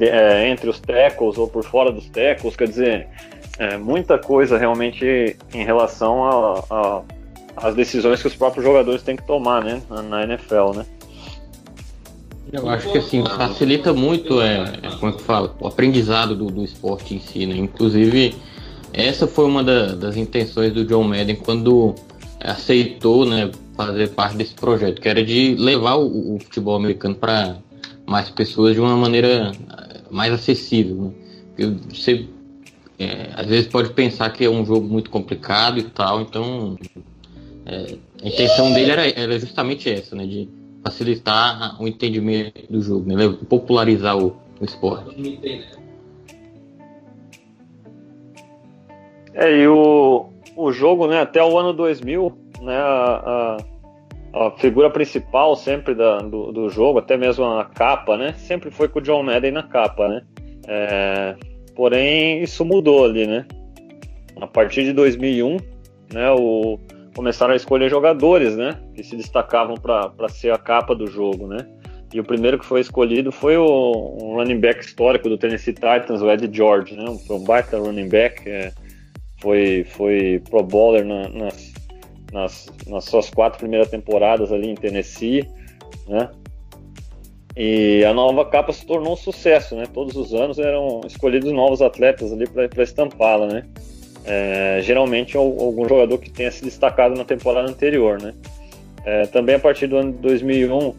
é, 0.00 0.48
entre 0.48 0.68
os 0.70 0.80
tackles 0.80 1.36
ou 1.36 1.46
por 1.46 1.64
fora 1.64 1.92
dos 1.92 2.08
tackles, 2.08 2.56
quer 2.56 2.68
dizer, 2.68 3.08
é, 3.58 3.76
muita 3.76 4.18
coisa 4.18 4.56
realmente 4.56 5.36
em 5.52 5.64
relação 5.64 6.24
às 7.56 7.74
decisões 7.74 8.20
que 8.20 8.28
os 8.28 8.34
próprios 8.34 8.64
jogadores 8.64 9.02
têm 9.02 9.16
que 9.16 9.26
tomar, 9.26 9.62
né, 9.62 9.82
na, 9.88 10.02
na 10.02 10.22
NFL, 10.24 10.72
né. 10.74 10.86
Eu 12.52 12.68
acho 12.68 12.90
que 12.92 12.98
assim 12.98 13.24
facilita 13.24 13.92
muito, 13.92 14.40
é, 14.40 14.78
é 14.82 14.90
como 15.00 15.12
é 15.14 15.18
fala, 15.18 15.54
o 15.60 15.66
aprendizado 15.66 16.34
do, 16.34 16.46
do 16.46 16.62
esporte 16.62 17.14
em 17.14 17.18
si, 17.18 17.44
né? 17.44 17.56
Inclusive, 17.56 18.36
essa 18.92 19.26
foi 19.26 19.46
uma 19.46 19.64
da, 19.64 19.94
das 19.94 20.16
intenções 20.16 20.72
do 20.72 20.84
John 20.84 21.02
Madden 21.02 21.34
quando 21.34 21.94
aceitou 22.40 23.26
né, 23.26 23.50
fazer 23.76 24.08
parte 24.10 24.36
desse 24.36 24.54
projeto, 24.54 25.00
que 25.00 25.08
era 25.08 25.24
de 25.24 25.54
levar 25.54 25.96
o, 25.96 26.36
o 26.36 26.38
futebol 26.38 26.76
americano 26.76 27.14
para 27.14 27.56
mais 28.06 28.30
pessoas 28.30 28.74
de 28.74 28.80
uma 28.80 28.96
maneira 28.96 29.52
eh, 29.52 30.00
mais 30.10 30.32
acessível. 30.32 31.14
Né? 31.58 31.76
Você 31.92 32.26
é, 32.98 33.30
às 33.34 33.46
vezes 33.46 33.66
pode 33.66 33.90
pensar 33.90 34.30
que 34.30 34.44
é 34.44 34.50
um 34.50 34.64
jogo 34.64 34.86
muito 34.86 35.10
complicado 35.10 35.78
e 35.78 35.82
tal, 35.82 36.22
então 36.22 36.78
é, 37.66 37.96
a 38.22 38.28
intenção 38.28 38.72
dele 38.72 38.90
era, 38.90 39.08
era, 39.08 39.38
justamente 39.38 39.90
essa, 39.90 40.16
né, 40.16 40.26
de 40.26 40.48
facilitar 40.82 41.80
o 41.82 41.86
entendimento 41.86 42.60
do 42.70 42.80
jogo, 42.80 43.14
né, 43.14 43.28
popularizar 43.48 44.16
o, 44.16 44.36
o 44.60 44.64
esporte. 44.64 45.38
É, 49.34 49.58
e 49.58 49.68
o, 49.68 50.30
o 50.56 50.72
jogo, 50.72 51.06
né, 51.06 51.20
até 51.20 51.44
o 51.44 51.58
ano 51.58 51.72
2000, 51.74 52.32
né, 52.62 52.76
a, 52.76 53.56
a, 54.32 54.46
a 54.46 54.50
figura 54.52 54.88
principal 54.88 55.54
sempre 55.54 55.94
da, 55.94 56.18
do, 56.18 56.50
do, 56.50 56.70
jogo, 56.70 56.98
até 56.98 57.16
mesmo 57.16 57.44
a 57.44 57.66
capa, 57.66 58.16
né, 58.16 58.32
sempre 58.38 58.70
foi 58.70 58.88
com 58.88 58.98
o 58.98 59.02
John 59.02 59.22
Madden 59.22 59.52
na 59.52 59.62
capa, 59.62 60.08
né. 60.08 60.22
É, 60.66 61.36
porém, 61.74 62.42
isso 62.42 62.64
mudou 62.64 63.04
ali, 63.04 63.26
né. 63.26 63.46
A 64.40 64.46
partir 64.46 64.84
de 64.84 64.92
2001, 64.94 65.58
né, 66.12 66.30
o, 66.30 66.78
começaram 67.14 67.52
a 67.52 67.56
escolher 67.56 67.90
jogadores, 67.90 68.56
né, 68.56 68.78
que 68.94 69.02
se 69.02 69.14
destacavam 69.14 69.76
para 69.76 70.28
ser 70.30 70.52
a 70.52 70.58
capa 70.58 70.94
do 70.94 71.06
jogo, 71.06 71.46
né. 71.46 71.58
E 72.14 72.20
o 72.20 72.24
primeiro 72.24 72.58
que 72.58 72.64
foi 72.64 72.80
escolhido 72.80 73.30
foi 73.30 73.58
o 73.58 74.16
um 74.22 74.36
running 74.36 74.60
back 74.60 74.80
histórico 74.80 75.28
do 75.28 75.36
Tennessee 75.36 75.74
Titans, 75.74 76.22
o 76.22 76.30
Ed 76.30 76.48
George, 76.50 76.96
né, 76.96 77.04
um, 77.04 77.34
um 77.34 77.44
baita 77.44 77.78
running 77.78 78.08
back, 78.08 78.48
é, 78.48 78.72
foi, 79.38 79.84
foi 79.84 80.42
Pro 80.48 80.62
Bowler 80.62 81.04
na, 81.04 81.28
nas, 81.28 81.72
nas, 82.32 82.66
nas 82.86 83.04
suas 83.04 83.30
quatro 83.30 83.58
primeiras 83.58 83.88
temporadas 83.88 84.52
ali 84.52 84.68
em 84.68 84.74
Tennessee, 84.74 85.48
né? 86.08 86.30
E 87.56 88.04
a 88.04 88.12
nova 88.12 88.44
capa 88.44 88.70
se 88.70 88.84
tornou 88.84 89.14
um 89.14 89.16
sucesso, 89.16 89.74
né? 89.76 89.84
Todos 89.92 90.14
os 90.14 90.34
anos 90.34 90.58
eram 90.58 91.00
escolhidos 91.06 91.50
novos 91.52 91.80
atletas 91.80 92.30
ali 92.30 92.46
para 92.46 92.82
estampá-la, 92.82 93.46
né? 93.46 93.64
É, 94.26 94.80
geralmente 94.82 95.36
algum 95.36 95.88
jogador 95.88 96.18
que 96.18 96.28
tenha 96.28 96.50
se 96.50 96.64
destacado 96.64 97.14
na 97.14 97.24
temporada 97.24 97.68
anterior, 97.68 98.20
né? 98.20 98.34
É, 99.06 99.26
também 99.26 99.54
a 99.54 99.58
partir 99.58 99.86
do 99.86 99.96
ano 99.96 100.12
de 100.12 100.18
2001, 100.18 100.94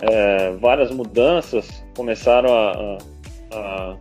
é, 0.00 0.50
várias 0.52 0.90
mudanças 0.90 1.84
começaram 1.94 2.52
a, 2.52 2.98
a, 3.52 3.96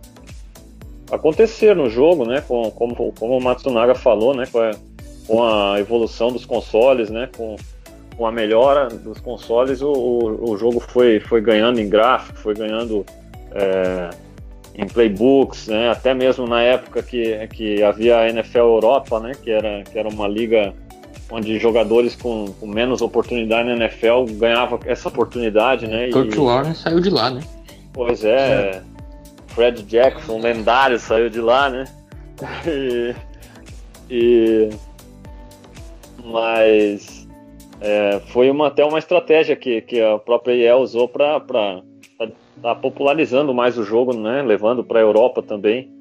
acontecer 1.11 1.75
no 1.75 1.89
jogo, 1.89 2.25
né? 2.25 2.41
Com, 2.47 2.69
como, 2.71 3.13
como 3.13 3.37
o 3.37 3.41
Matsunaga 3.41 3.95
falou, 3.95 4.33
né? 4.33 4.45
Com 4.51 4.59
a, 4.59 4.71
com 5.27 5.43
a 5.43 5.79
evolução 5.79 6.31
dos 6.31 6.45
consoles, 6.45 7.09
né? 7.09 7.29
Com, 7.35 7.55
com 8.17 8.25
a 8.25 8.31
melhora 8.31 8.87
dos 8.89 9.19
consoles, 9.19 9.81
o, 9.81 9.91
o, 9.91 10.51
o, 10.51 10.57
jogo 10.57 10.79
foi, 10.79 11.19
foi 11.19 11.41
ganhando 11.41 11.79
em 11.79 11.87
gráfico, 11.87 12.37
foi 12.37 12.53
ganhando 12.53 13.05
é, 13.53 14.09
em 14.75 14.87
playbooks, 14.87 15.67
né? 15.67 15.89
Até 15.89 16.13
mesmo 16.13 16.47
na 16.47 16.61
época 16.61 17.01
que, 17.01 17.47
que 17.47 17.81
havia 17.81 18.17
a 18.17 18.29
NFL 18.29 18.57
Europa, 18.59 19.19
né? 19.19 19.31
Que 19.41 19.51
era, 19.51 19.83
que 19.83 19.97
era 19.97 20.09
uma 20.09 20.27
liga 20.27 20.73
onde 21.31 21.59
jogadores 21.59 22.15
com, 22.15 22.51
com 22.59 22.67
menos 22.67 23.01
oportunidade 23.01 23.69
na 23.69 23.75
NFL 23.75 24.25
ganhavam 24.31 24.79
essa 24.85 25.07
oportunidade, 25.07 25.87
né? 25.87 26.09
Kurt 26.09 26.35
Warner 26.35 26.75
saiu 26.75 26.99
de 26.99 27.09
lá, 27.09 27.29
né? 27.29 27.41
Pois 27.93 28.23
é. 28.23 28.81
Fred 29.59 29.83
Jackson, 29.83 30.39
lendário, 30.39 30.97
saiu 30.97 31.29
de 31.29 31.41
lá, 31.41 31.69
né? 31.69 31.83
E, 34.09 34.69
e 34.69 34.69
mas 36.23 37.27
é, 37.81 38.21
foi 38.27 38.49
uma, 38.49 38.67
até 38.67 38.85
uma 38.85 38.97
estratégia 38.97 39.57
que, 39.57 39.81
que 39.81 40.01
a 40.01 40.17
própria 40.17 40.53
IE 40.53 40.71
usou 40.81 41.09
para 41.09 41.41
tá 42.61 42.73
popularizando 42.73 43.53
mais 43.53 43.77
o 43.77 43.83
jogo, 43.83 44.13
né? 44.13 44.41
Levando 44.41 44.81
para 44.81 44.99
a 44.99 45.01
Europa 45.01 45.43
também, 45.43 45.91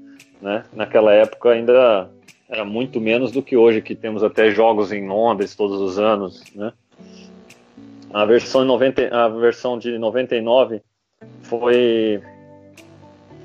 né? 0.40 0.62
Naquela 0.72 1.12
época 1.12 1.50
ainda 1.50 2.08
era 2.48 2.64
muito 2.64 3.00
menos 3.00 3.32
do 3.32 3.42
que 3.42 3.56
hoje, 3.56 3.82
que 3.82 3.96
temos 3.96 4.22
até 4.22 4.52
jogos 4.52 4.92
em 4.92 5.08
Londres 5.08 5.56
todos 5.56 5.80
os 5.80 5.98
anos, 5.98 6.44
né? 6.54 6.72
A 8.14 8.24
versão, 8.24 8.64
90, 8.64 9.08
a 9.08 9.28
versão 9.28 9.76
de 9.76 9.98
99 9.98 10.80
foi 11.42 12.22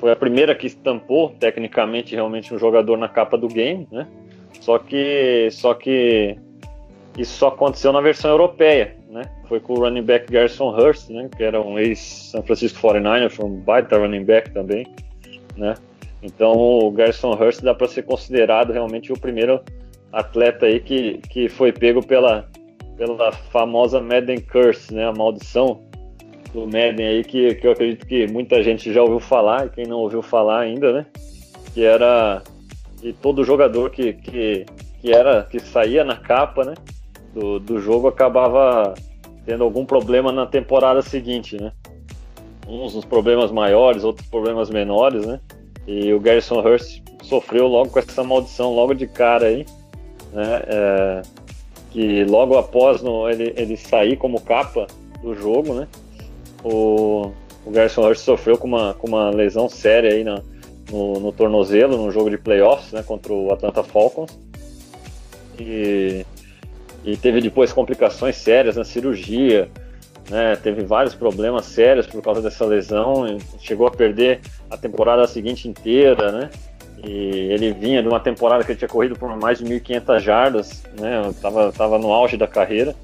foi 0.03 0.11
a 0.11 0.17
primeira 0.17 0.53
que 0.53 0.67
estampou 0.67 1.29
tecnicamente 1.29 2.13
realmente 2.13 2.53
um 2.53 2.59
jogador 2.59 2.97
na 2.97 3.07
capa 3.07 3.37
do 3.37 3.47
game, 3.47 3.87
né? 3.89 4.05
Só 4.59 4.77
que 4.77 5.47
só 5.49 5.73
que 5.73 6.37
isso 7.17 7.37
só 7.37 7.47
aconteceu 7.47 7.93
na 7.93 8.01
versão 8.01 8.29
europeia, 8.29 8.97
né? 9.09 9.21
Foi 9.47 9.61
com 9.61 9.71
o 9.71 9.79
running 9.79 10.01
back 10.01 10.29
Garrison 10.29 10.77
Hurst, 10.77 11.09
né? 11.09 11.29
Que 11.33 11.41
era 11.41 11.61
um 11.61 11.79
ex-San 11.79 12.41
Francisco 12.41 12.81
49 12.81 13.29
foi 13.29 13.45
um 13.45 13.55
baita 13.61 13.97
running 13.97 14.25
back 14.25 14.51
também, 14.51 14.85
né? 15.55 15.73
Então 16.21 16.51
o 16.51 16.91
Garrison 16.91 17.31
Hurst 17.31 17.61
dá 17.61 17.73
para 17.73 17.87
ser 17.87 18.03
considerado 18.03 18.73
realmente 18.73 19.13
o 19.13 19.17
primeiro 19.17 19.61
atleta 20.11 20.65
aí 20.65 20.81
que, 20.81 21.19
que 21.29 21.47
foi 21.47 21.71
pego 21.71 22.05
pela, 22.05 22.49
pela 22.97 23.31
famosa 23.31 24.01
Madden 24.01 24.41
Curse, 24.41 24.93
né? 24.93 25.05
A 25.05 25.13
maldição 25.13 25.81
do 26.53 26.65
Madden 26.67 27.07
aí 27.07 27.23
que, 27.23 27.55
que 27.55 27.65
eu 27.65 27.71
acredito 27.71 28.05
que 28.05 28.27
muita 28.27 28.61
gente 28.63 28.93
já 28.93 29.01
ouviu 29.01 29.19
falar, 29.19 29.65
e 29.65 29.69
quem 29.69 29.87
não 29.87 29.97
ouviu 29.97 30.21
falar 30.21 30.59
ainda, 30.59 30.93
né? 30.93 31.05
Que 31.73 31.83
era 31.83 32.43
que 33.01 33.11
todo 33.11 33.43
jogador 33.43 33.89
que, 33.89 34.13
que, 34.13 34.65
que 35.01 35.11
era 35.11 35.43
que 35.43 35.59
saía 35.59 36.03
na 36.03 36.15
capa, 36.15 36.63
né? 36.63 36.75
Do, 37.33 37.59
do 37.59 37.79
jogo 37.79 38.07
acabava 38.07 38.93
tendo 39.45 39.63
algum 39.63 39.83
problema 39.83 40.31
na 40.31 40.45
temporada 40.45 41.01
seguinte, 41.01 41.59
né? 41.59 41.71
Uns 42.67 42.95
os 42.95 43.03
problemas 43.03 43.51
maiores, 43.51 44.03
outros 44.03 44.27
problemas 44.27 44.69
menores, 44.69 45.25
né? 45.25 45.39
E 45.87 46.13
o 46.13 46.19
Garrison 46.19 46.61
Hurst 46.61 47.01
sofreu 47.23 47.67
logo 47.67 47.89
com 47.89 47.99
essa 47.99 48.23
maldição 48.23 48.73
logo 48.73 48.93
de 48.93 49.07
cara 49.07 49.47
aí, 49.47 49.65
né? 50.31 50.61
É, 50.67 51.21
que 51.89 52.23
logo 52.25 52.57
após 52.57 53.01
no, 53.01 53.27
ele, 53.27 53.53
ele 53.57 53.75
sair 53.75 54.15
como 54.17 54.39
capa 54.39 54.85
do 55.21 55.33
jogo, 55.33 55.73
né? 55.73 55.87
O, 56.63 57.31
o 57.65 57.71
Garrison 57.71 58.07
Hurst 58.07 58.23
sofreu 58.23 58.57
com 58.57 58.67
uma, 58.67 58.93
com 58.93 59.07
uma 59.07 59.29
lesão 59.29 59.67
séria 59.69 60.11
aí 60.13 60.23
na, 60.23 60.41
no, 60.91 61.19
no 61.19 61.31
tornozelo, 61.31 61.97
no 61.97 62.11
jogo 62.11 62.29
de 62.29 62.37
playoffs, 62.37 62.91
né, 62.91 63.03
contra 63.03 63.33
o 63.33 63.51
Atlanta 63.51 63.83
Falcons. 63.83 64.37
E, 65.59 66.25
e 67.03 67.17
teve 67.17 67.41
depois 67.41 67.71
complicações 67.71 68.35
sérias 68.37 68.75
na 68.75 68.83
cirurgia, 68.83 69.69
né, 70.29 70.55
teve 70.55 70.83
vários 70.83 71.13
problemas 71.13 71.65
sérios 71.65 72.07
por 72.07 72.21
causa 72.21 72.41
dessa 72.41 72.65
lesão, 72.65 73.37
chegou 73.59 73.87
a 73.87 73.91
perder 73.91 74.41
a 74.69 74.77
temporada 74.77 75.27
seguinte 75.27 75.67
inteira, 75.67 76.31
né? 76.31 76.49
E 77.05 77.51
ele 77.51 77.73
vinha 77.73 78.01
de 78.01 78.07
uma 78.07 78.19
temporada 78.19 78.63
que 78.63 78.71
ele 78.71 78.79
tinha 78.79 78.87
corrido 78.87 79.19
por 79.19 79.35
mais 79.35 79.57
de 79.57 79.65
1.500 79.65 80.19
jardas, 80.19 80.83
né? 80.97 81.33
Tava, 81.41 81.69
tava 81.73 81.99
no 81.99 82.13
auge 82.13 82.37
da 82.37 82.47
carreira 82.47 82.95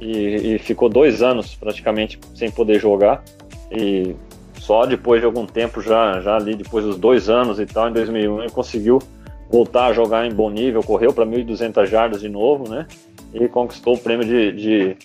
e, 0.00 0.54
e, 0.54 0.58
ficou 0.58 0.88
dois 0.88 1.22
anos 1.22 1.54
praticamente 1.54 2.18
sem 2.34 2.50
poder 2.50 2.80
jogar. 2.80 3.22
E 3.70 4.14
só 4.58 4.86
depois 4.86 5.20
de 5.20 5.26
algum 5.26 5.46
tempo, 5.46 5.80
já, 5.80 6.20
já 6.20 6.36
ali 6.36 6.54
depois 6.54 6.84
dos 6.84 6.96
dois 6.96 7.28
anos 7.28 7.58
e 7.58 7.66
tal, 7.66 7.88
em 7.88 7.92
2001, 7.92 8.42
ele 8.42 8.50
conseguiu 8.50 8.98
voltar 9.50 9.86
a 9.86 9.92
jogar 9.92 10.26
em 10.26 10.32
bom 10.32 10.50
nível, 10.50 10.82
correu 10.82 11.12
para 11.12 11.24
1.200 11.24 11.86
jardas 11.86 12.20
de 12.20 12.28
novo, 12.28 12.68
né? 12.68 12.86
E 13.32 13.48
conquistou 13.48 13.94
o 13.94 13.98
prêmio 13.98 14.26
de, 14.26 14.52
de, 14.52 14.96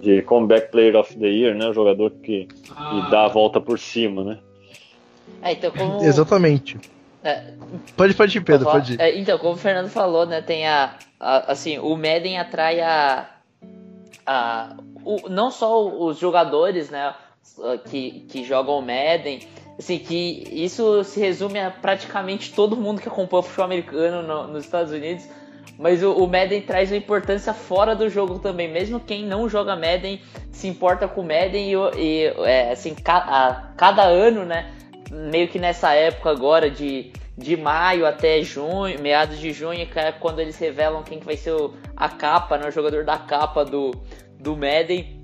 de 0.00 0.22
Comeback 0.22 0.70
Player 0.70 0.96
of 0.96 1.16
the 1.16 1.26
Year, 1.26 1.54
né? 1.54 1.68
O 1.68 1.72
jogador 1.72 2.10
que, 2.10 2.46
que 2.46 3.10
dá 3.10 3.26
a 3.26 3.28
volta 3.28 3.60
por 3.60 3.78
cima, 3.78 4.24
né? 4.24 4.38
É, 5.42 5.52
então 5.52 5.70
como... 5.70 6.02
Exatamente. 6.04 6.78
É, 7.22 7.52
pode, 7.96 8.14
pode 8.14 8.38
ir, 8.38 8.40
Pedro, 8.40 8.66
pode 8.70 8.94
ir. 8.94 9.00
É, 9.00 9.18
então, 9.18 9.38
como 9.38 9.52
o 9.52 9.58
Fernando 9.58 9.90
falou, 9.90 10.24
né, 10.24 10.40
tem 10.40 10.66
a, 10.66 10.94
a 11.18 11.52
assim, 11.52 11.78
o 11.78 11.94
Madden 11.94 12.38
atrai 12.38 12.80
a, 12.80 13.28
o, 15.04 15.28
não 15.28 15.50
só 15.50 15.86
os 15.86 16.18
jogadores, 16.18 16.90
né, 16.90 17.14
que, 17.86 18.26
que 18.28 18.44
jogam 18.44 18.80
Madden, 18.80 19.40
assim, 19.78 19.98
que 19.98 20.44
isso 20.52 21.02
se 21.04 21.18
resume 21.20 21.58
a 21.58 21.70
praticamente 21.70 22.52
todo 22.52 22.76
mundo 22.76 23.00
que 23.00 23.08
acompanha 23.08 23.40
o 23.40 23.42
futebol 23.42 23.64
americano 23.64 24.22
no, 24.22 24.48
nos 24.48 24.64
Estados 24.64 24.92
Unidos, 24.92 25.26
mas 25.78 26.02
o, 26.02 26.12
o, 26.12 26.26
Madden 26.26 26.60
traz 26.60 26.90
uma 26.90 26.98
importância 26.98 27.54
fora 27.54 27.96
do 27.96 28.08
jogo 28.08 28.38
também, 28.38 28.70
mesmo 28.70 29.00
quem 29.00 29.24
não 29.24 29.48
joga 29.48 29.74
Madden 29.74 30.20
se 30.52 30.68
importa 30.68 31.08
com 31.08 31.22
o 31.22 31.24
Madden 31.24 31.72
e, 31.72 31.74
e 31.98 32.24
é, 32.44 32.72
assim, 32.72 32.94
ca, 32.94 33.16
a, 33.16 33.54
cada 33.76 34.02
ano, 34.02 34.44
né, 34.44 34.70
meio 35.10 35.48
que 35.48 35.58
nessa 35.58 35.94
época 35.94 36.30
agora 36.30 36.70
de, 36.70 37.12
de 37.40 37.56
maio 37.56 38.06
até 38.06 38.42
junho, 38.42 39.00
meados 39.00 39.38
de 39.38 39.50
junho, 39.52 39.86
que 39.86 39.98
é 39.98 40.12
quando 40.12 40.40
eles 40.40 40.58
revelam 40.58 41.02
quem 41.02 41.18
que 41.18 41.24
vai 41.24 41.36
ser 41.36 41.52
o, 41.52 41.74
a 41.96 42.08
capa, 42.08 42.58
né, 42.58 42.68
o 42.68 42.70
jogador 42.70 43.02
da 43.02 43.16
capa 43.16 43.64
do, 43.64 43.92
do 44.38 44.54
Madden. 44.54 45.20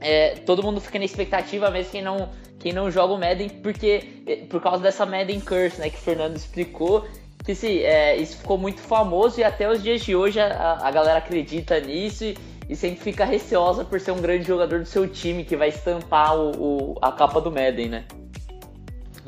É, 0.00 0.34
todo 0.46 0.62
mundo 0.62 0.80
fica 0.80 0.98
na 0.98 1.06
expectativa, 1.06 1.70
mesmo 1.70 1.90
quem 1.90 2.02
não, 2.02 2.28
quem 2.58 2.72
não 2.72 2.90
joga 2.90 3.14
o 3.14 3.18
Madden, 3.18 3.48
porque 3.48 4.22
é, 4.26 4.36
por 4.44 4.60
causa 4.60 4.82
dessa 4.82 5.06
Madden 5.06 5.40
Curse, 5.40 5.80
né, 5.80 5.88
que 5.88 5.96
o 5.96 6.00
Fernando 6.00 6.36
explicou, 6.36 7.08
que 7.44 7.54
sim, 7.54 7.78
é, 7.78 8.14
isso 8.16 8.36
ficou 8.36 8.58
muito 8.58 8.80
famoso 8.80 9.40
e 9.40 9.44
até 9.44 9.70
os 9.70 9.82
dias 9.82 10.02
de 10.02 10.14
hoje 10.14 10.38
a, 10.38 10.80
a 10.82 10.90
galera 10.90 11.18
acredita 11.18 11.80
nisso 11.80 12.24
e, 12.24 12.36
e, 12.68 12.76
sempre 12.76 13.00
fica 13.00 13.24
receosa 13.24 13.86
por 13.86 13.98
ser 13.98 14.10
um 14.10 14.20
grande 14.20 14.46
jogador 14.46 14.80
do 14.80 14.86
seu 14.86 15.08
time 15.08 15.44
que 15.44 15.56
vai 15.56 15.70
estampar 15.70 16.36
o, 16.36 16.92
o 16.92 16.98
a 17.00 17.10
capa 17.10 17.40
do 17.40 17.50
Madden, 17.50 17.88
né? 17.88 18.04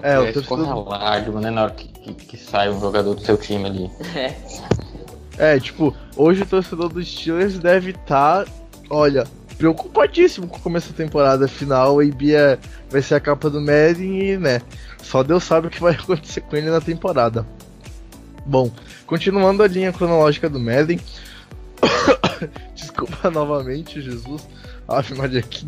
É, 0.03 0.19
o 0.19 0.33
torcedor... 0.33 0.89
lágrima, 0.89 1.41
né, 1.41 1.51
na 1.51 1.65
hora 1.65 1.73
que, 1.73 1.89
que, 1.89 2.15
que, 2.15 2.37
sai 2.37 2.71
um 2.71 2.81
jogador 2.81 3.15
do 3.15 3.21
seu 3.21 3.37
time 3.37 3.67
ali. 3.67 3.91
É. 4.15 5.55
é, 5.55 5.61
tipo, 5.61 5.95
hoje 6.17 6.43
o 6.43 6.47
torcedor 6.47 6.89
dos 6.89 7.07
Steelers 7.07 7.59
deve 7.59 7.91
estar, 7.91 8.45
tá, 8.45 8.53
olha, 8.89 9.27
preocupadíssimo 9.59 10.49
com 10.49 10.57
o 10.57 10.61
começo 10.61 10.91
da 10.91 10.97
temporada. 10.97 11.45
Afinal, 11.45 11.99
a 11.99 12.05
Ibia 12.05 12.59
vai 12.89 13.03
ser 13.03 13.17
a 13.17 13.21
capa 13.21 13.51
do 13.51 13.61
Madden 13.61 14.23
e, 14.23 14.37
né, 14.39 14.63
só 15.03 15.23
Deus 15.23 15.45
sabe 15.45 15.67
o 15.67 15.71
que 15.71 15.81
vai 15.81 15.93
acontecer 16.01 16.41
com 16.41 16.57
ele 16.57 16.71
na 16.71 16.81
temporada. 16.81 17.47
Bom, 18.47 18.71
continuando 19.07 19.63
a 19.63 19.69
linha 19.69 19.93
cronológica 19.93 20.49
do 20.49 20.59
Madden. 20.59 20.99
Desculpa 22.75 23.29
novamente, 23.31 24.01
Jesus. 24.01 24.49
Ave 24.89 25.15
Maria, 25.15 25.43
que 25.43 25.67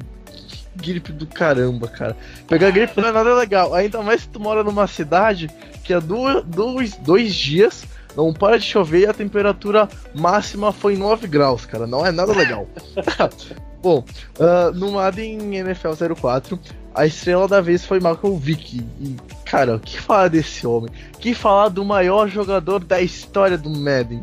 gripe 0.77 1.13
do 1.13 1.27
caramba, 1.27 1.89
cara. 1.89 2.17
Pegar 2.49 2.71
gripe 2.71 3.01
não 3.01 3.09
é 3.09 3.13
nada 3.13 3.35
legal. 3.35 3.75
Ainda 3.75 4.03
mais 4.03 4.23
se 4.23 4.29
tu 4.29 4.41
mora 4.41 4.63
numa 4.63 4.87
cidade 4.87 5.51
que 5.85 5.93
há 5.93 6.01
dois, 6.01 6.45
dois, 6.45 6.97
dois 6.97 7.35
dias 7.35 7.85
não 8.17 8.33
para 8.33 8.59
de 8.59 8.65
chover 8.65 9.01
e 9.01 9.07
a 9.07 9.15
temperatura 9.15 9.89
máxima 10.15 10.73
foi 10.73 10.97
9 10.97 11.27
graus, 11.27 11.65
cara. 11.65 11.87
Não 11.87 12.05
é 12.05 12.13
nada 12.13 12.33
legal. 12.33 12.67
Bom, 13.83 14.05
uh, 14.39 14.73
no 14.75 14.93
Madden 14.93 15.57
NFL 15.57 15.93
04, 16.15 16.59
a 16.95 17.07
estrela 17.07 17.49
da 17.49 17.61
vez 17.61 17.85
foi 17.85 17.99
Michael 17.99 18.37
Vick. 18.37 18.87
E, 19.01 19.17
cara, 19.45 19.77
o 19.77 19.81
que 19.81 19.99
falar 20.01 20.29
desse 20.29 20.67
homem? 20.67 20.91
Que 21.19 21.35
falar 21.35 21.69
do 21.69 21.85
maior 21.85 22.29
jogador 22.29 22.85
da 22.85 23.01
história 23.01 23.59
do 23.59 23.71
Madden? 23.71 24.23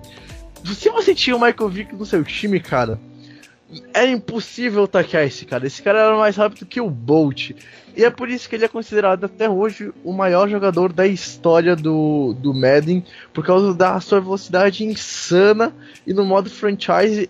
Se 0.65 0.89
você 0.89 1.15
tinha 1.15 1.35
o 1.35 1.41
Michael 1.41 1.69
Vick 1.69 1.95
no 1.95 2.05
seu 2.05 2.23
time, 2.23 2.59
cara, 2.59 2.99
era 3.93 4.09
impossível 4.09 4.87
taquear 4.87 5.23
esse 5.23 5.45
cara. 5.45 5.67
Esse 5.67 5.81
cara 5.81 5.99
era 5.99 6.17
mais 6.17 6.35
rápido 6.35 6.65
que 6.65 6.81
o 6.81 6.89
Bolt. 6.89 7.51
E 7.95 8.03
é 8.03 8.09
por 8.09 8.29
isso 8.29 8.49
que 8.49 8.55
ele 8.55 8.65
é 8.65 8.67
considerado 8.67 9.25
até 9.25 9.49
hoje 9.49 9.91
o 10.03 10.11
maior 10.13 10.49
jogador 10.49 10.91
da 10.91 11.05
história 11.05 11.75
do, 11.75 12.33
do 12.33 12.53
Madden, 12.53 13.03
por 13.33 13.45
causa 13.45 13.73
da 13.73 13.99
sua 13.99 14.19
velocidade 14.19 14.83
insana 14.83 15.73
e 16.07 16.13
no 16.13 16.25
modo 16.25 16.49
franchise, 16.49 17.29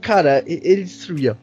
cara, 0.00 0.42
ele 0.46 0.82
destruía. 0.82 1.36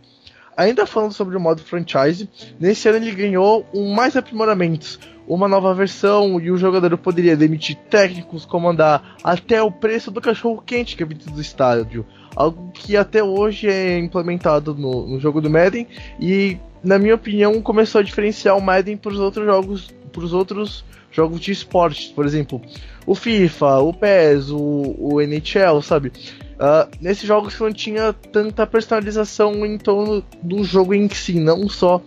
Ainda 0.58 0.86
falando 0.86 1.12
sobre 1.12 1.36
o 1.36 1.40
modo 1.40 1.62
franchise, 1.62 2.30
nesse 2.60 2.88
ano 2.88 2.98
ele 2.98 3.12
ganhou 3.12 3.66
um 3.74 3.94
mais 3.94 4.16
aprimoramentos, 4.16 4.98
uma 5.28 5.50
nova 5.50 5.74
versão 5.74 6.40
e 6.40 6.50
o 6.50 6.58
jogador 6.58 6.98
poderia 6.98 7.36
demitir 7.36 7.76
técnicos, 7.90 8.46
comandar 8.46 9.18
até 9.22 9.62
o 9.62 9.70
preço 9.72 10.12
do 10.12 10.22
cachorro 10.22 10.64
quente 10.66 10.96
que 10.96 11.04
é 11.04 11.06
vindo 11.06 11.30
do 11.30 11.42
estádio 11.42 12.06
algo 12.36 12.72
que 12.74 12.98
até 12.98 13.24
hoje 13.24 13.68
é 13.68 13.98
implementado 13.98 14.76
no, 14.76 15.08
no 15.08 15.20
jogo 15.20 15.40
do 15.40 15.50
Madden 15.50 15.88
e 16.20 16.58
na 16.84 17.00
minha 17.00 17.16
opinião 17.16 17.62
começou 17.62 18.00
a 18.00 18.04
diferenciar 18.04 18.58
o 18.58 18.62
Madden 18.62 18.98
para 18.98 19.12
os 19.12 19.20
outros 19.20 19.46
jogos, 19.46 19.94
para 20.12 20.24
os 20.24 20.34
outros 20.34 20.86
jogos 21.12 21.40
de 21.40 21.52
esporte, 21.52 22.12
por 22.14 22.26
exemplo, 22.26 22.62
o 23.06 23.16
FIFA, 23.16 23.80
o 23.80 23.94
PES, 23.94 24.50
o, 24.50 24.96
o 25.00 25.22
NHL, 25.22 25.82
sabe? 25.82 26.12
Uh, 26.56 26.90
nesses 27.00 27.26
jogos 27.26 27.58
não 27.60 27.72
tinha 27.72 28.14
tanta 28.14 28.68
personalização 28.68 29.66
em 29.66 29.78
torno 29.78 30.24
do 30.44 30.64
jogo 30.64 30.94
em 30.94 31.08
si, 31.10 31.40
não 31.40 31.70
só 31.70 32.02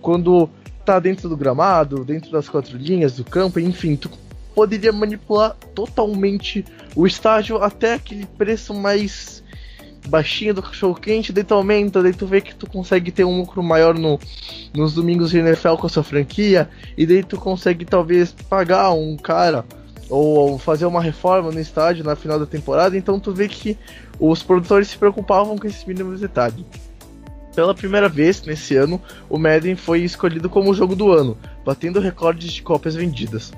quando 0.00 0.48
tá 0.84 0.98
dentro 0.98 1.28
do 1.28 1.36
gramado, 1.36 2.04
dentro 2.04 2.30
das 2.30 2.48
quatro 2.48 2.76
linhas 2.76 3.16
do 3.16 3.24
campo, 3.24 3.60
enfim, 3.60 3.96
tu 3.96 4.10
poderia 4.54 4.92
manipular 4.92 5.56
totalmente 5.74 6.64
o 6.94 7.06
estádio 7.06 7.62
até 7.62 7.94
aquele 7.94 8.26
preço 8.26 8.74
mais 8.74 9.42
baixinho 10.08 10.54
do 10.54 10.62
cachorro 10.62 10.94
quente, 10.94 11.32
daí 11.32 11.44
tu 11.44 11.54
aumenta, 11.54 12.02
daí 12.02 12.12
tu 12.12 12.26
vê 12.26 12.40
que 12.40 12.54
tu 12.54 12.68
consegue 12.68 13.10
ter 13.10 13.24
um 13.24 13.38
lucro 13.38 13.62
maior 13.62 13.98
no, 13.98 14.18
nos 14.74 14.94
domingos 14.94 15.30
de 15.30 15.38
NFL 15.38 15.74
com 15.76 15.86
a 15.86 15.90
sua 15.90 16.02
franquia, 16.02 16.68
e 16.96 17.06
daí 17.06 17.22
tu 17.22 17.36
consegue 17.36 17.84
talvez 17.84 18.32
pagar 18.48 18.92
um 18.92 19.16
cara 19.16 19.64
ou, 20.08 20.50
ou 20.50 20.58
fazer 20.58 20.86
uma 20.86 21.00
reforma 21.00 21.50
no 21.50 21.60
estádio 21.60 22.04
na 22.04 22.16
final 22.16 22.38
da 22.38 22.46
temporada, 22.46 22.96
então 22.96 23.18
tu 23.18 23.32
vê 23.32 23.48
que 23.48 23.78
os 24.18 24.42
produtores 24.42 24.88
se 24.88 24.98
preocupavam 24.98 25.56
com 25.56 25.66
esses 25.66 25.84
mínimos 25.84 26.20
detalhes. 26.20 26.64
Pela 27.54 27.74
primeira 27.74 28.08
vez 28.08 28.42
nesse 28.42 28.76
ano, 28.76 29.00
o 29.28 29.38
Madden 29.38 29.76
foi 29.76 30.00
escolhido 30.00 30.48
como 30.48 30.70
o 30.70 30.74
jogo 30.74 30.96
do 30.96 31.12
ano, 31.12 31.36
batendo 31.64 32.00
recordes 32.00 32.50
de 32.52 32.62
cópias 32.62 32.94
vendidas. 32.94 33.52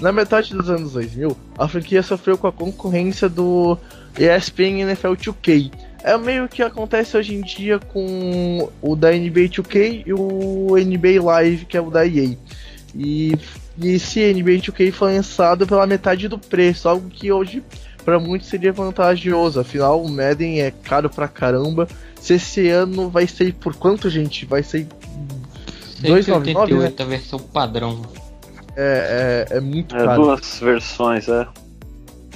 Na 0.00 0.12
metade 0.12 0.52
dos 0.52 0.68
anos 0.68 0.92
2000, 0.92 1.36
a 1.56 1.68
franquia 1.68 2.02
sofreu 2.02 2.36
com 2.36 2.46
a 2.46 2.52
concorrência 2.52 3.28
do 3.28 3.78
ESPN 4.18 4.82
NFL 4.82 5.12
2K, 5.12 5.70
é 6.06 6.16
meio 6.16 6.48
que 6.48 6.62
acontece 6.62 7.16
hoje 7.16 7.34
em 7.34 7.40
dia 7.40 7.80
com 7.80 8.70
o 8.80 8.94
da 8.94 9.10
NBA 9.10 9.48
2K 9.50 10.04
e 10.06 10.12
o 10.12 10.76
NBA 10.76 11.20
Live, 11.20 11.64
que 11.64 11.76
é 11.76 11.80
o 11.80 11.90
da 11.90 12.06
EA. 12.06 12.36
E, 12.94 13.36
e 13.76 13.88
esse 13.88 14.20
NBA 14.32 14.52
2K 14.52 14.92
foi 14.92 15.16
lançado 15.16 15.66
pela 15.66 15.84
metade 15.84 16.28
do 16.28 16.38
preço, 16.38 16.88
algo 16.88 17.10
que 17.10 17.32
hoje 17.32 17.60
para 18.04 18.20
muitos 18.20 18.46
seria 18.46 18.72
vantajoso. 18.72 19.58
Afinal, 19.58 20.00
o 20.00 20.08
Madden 20.08 20.62
é 20.62 20.70
caro 20.70 21.10
pra 21.10 21.26
caramba. 21.26 21.88
Se 22.20 22.34
esse 22.34 22.68
ano 22.68 23.10
vai 23.10 23.26
ser 23.26 23.52
por 23.54 23.74
quanto, 23.74 24.08
gente? 24.08 24.46
Vai 24.46 24.62
ser 24.62 24.86
299, 25.98 26.74
né? 26.74 26.92
a 26.96 27.04
versão 27.04 27.40
padrão. 27.40 28.02
É, 28.76 29.46
é, 29.50 29.56
é 29.56 29.60
muito 29.60 29.96
é, 29.96 30.04
caro. 30.04 30.22
Duas 30.22 30.60
versões, 30.60 31.28
é. 31.28 31.48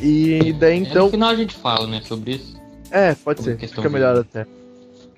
E 0.02 0.52
daí 0.58 0.80
então. 0.80 1.02
É, 1.02 1.04
no 1.04 1.10
final 1.10 1.30
a 1.30 1.36
gente 1.36 1.54
fala, 1.54 1.86
né, 1.86 2.00
sobre 2.04 2.32
isso. 2.32 2.59
É, 2.90 3.14
pode 3.14 3.42
ser, 3.42 3.58
fica 3.58 3.88
melhor 3.88 4.16
até. 4.16 4.46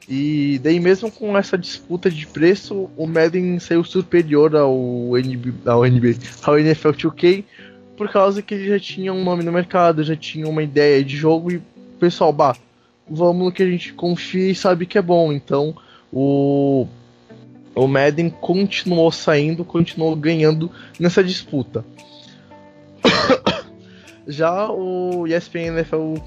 E 0.08 0.60
daí 0.62 0.80
mesmo 0.80 1.10
com 1.10 1.36
essa 1.36 1.56
disputa 1.56 2.10
de 2.10 2.26
preço, 2.26 2.90
o 2.96 3.06
Madden 3.06 3.58
saiu 3.58 3.84
superior 3.84 4.54
ao, 4.56 5.16
NB, 5.16 5.54
ao 5.64 5.84
NBA, 5.84 6.16
ao 6.42 6.58
NFL 6.58 6.90
2K, 6.90 7.44
por 7.96 8.10
causa 8.10 8.42
que 8.42 8.54
ele 8.54 8.68
já 8.68 8.80
tinha 8.80 9.12
um 9.12 9.22
nome 9.22 9.44
no 9.44 9.52
mercado, 9.52 10.02
já 10.02 10.16
tinha 10.16 10.48
uma 10.48 10.62
ideia 10.62 11.04
de 11.04 11.16
jogo 11.16 11.52
e 11.52 11.62
pessoal, 12.00 12.32
bah, 12.32 12.56
vamos 13.08 13.44
no 13.44 13.52
que 13.52 13.62
a 13.62 13.70
gente 13.70 13.92
confia 13.92 14.50
e 14.50 14.54
sabe 14.54 14.86
que 14.86 14.98
é 14.98 15.02
bom. 15.02 15.32
Então 15.32 15.74
o, 16.12 16.86
o 17.74 17.86
Madden 17.86 18.28
continuou 18.28 19.12
saindo, 19.12 19.64
continuou 19.64 20.16
ganhando 20.16 20.70
nessa 20.98 21.22
disputa. 21.22 21.84
Já 24.26 24.70
o 24.70 25.26
ESPN 25.26 25.78
NFL 25.78 25.96
uh, 25.96 26.20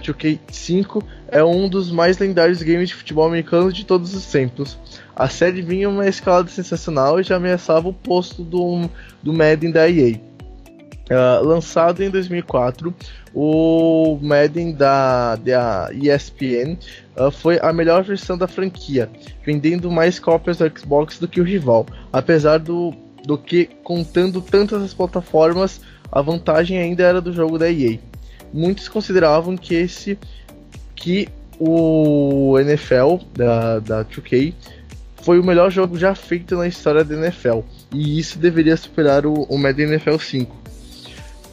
2K5 0.00 1.02
é 1.28 1.42
um 1.42 1.68
dos 1.68 1.90
mais 1.90 2.18
lendários 2.18 2.62
games 2.62 2.90
de 2.90 2.94
futebol 2.94 3.26
americano 3.26 3.72
de 3.72 3.84
todos 3.84 4.14
os 4.14 4.26
tempos. 4.26 4.78
A 5.16 5.28
série 5.28 5.60
vinha 5.60 5.88
uma 5.88 6.06
escalada 6.06 6.48
sensacional 6.48 7.18
e 7.18 7.22
já 7.22 7.36
ameaçava 7.36 7.88
o 7.88 7.92
posto 7.92 8.42
do, 8.42 8.88
do 9.22 9.32
Madden 9.32 9.72
da 9.72 9.88
EA. 9.88 10.20
Uh, 11.10 11.44
lançado 11.44 12.04
em 12.04 12.08
2004, 12.08 12.94
o 13.34 14.16
Madden 14.22 14.72
da, 14.72 15.34
da 15.34 15.90
ESPN 15.92 16.78
uh, 17.16 17.32
foi 17.32 17.58
a 17.60 17.72
melhor 17.72 18.04
versão 18.04 18.38
da 18.38 18.46
franquia, 18.46 19.10
vendendo 19.44 19.90
mais 19.90 20.20
cópias 20.20 20.58
do 20.58 20.78
Xbox 20.78 21.18
do 21.18 21.26
que 21.26 21.40
o 21.40 21.44
rival, 21.44 21.84
apesar 22.12 22.58
do, 22.58 22.94
do 23.24 23.36
que 23.36 23.68
contando 23.82 24.40
tantas 24.40 24.82
as 24.82 24.94
plataformas 24.94 25.80
a 26.10 26.20
vantagem 26.20 26.78
ainda 26.78 27.02
era 27.02 27.20
do 27.20 27.32
jogo 27.32 27.58
da 27.58 27.70
EA. 27.70 27.98
Muitos 28.52 28.88
consideravam 28.88 29.56
que 29.56 29.74
esse 29.74 30.18
que 30.94 31.28
o 31.58 32.58
NFL 32.58 33.24
da, 33.34 33.78
da 33.78 34.04
2K 34.04 34.54
foi 35.22 35.38
o 35.38 35.44
melhor 35.44 35.70
jogo 35.70 35.98
já 35.98 36.14
feito 36.14 36.56
na 36.56 36.66
história 36.66 37.04
da 37.04 37.14
NFL, 37.14 37.60
e 37.92 38.18
isso 38.18 38.38
deveria 38.38 38.76
superar 38.76 39.26
o, 39.26 39.42
o 39.44 39.58
Madden 39.58 39.86
NFL 39.86 40.16
5. 40.18 40.56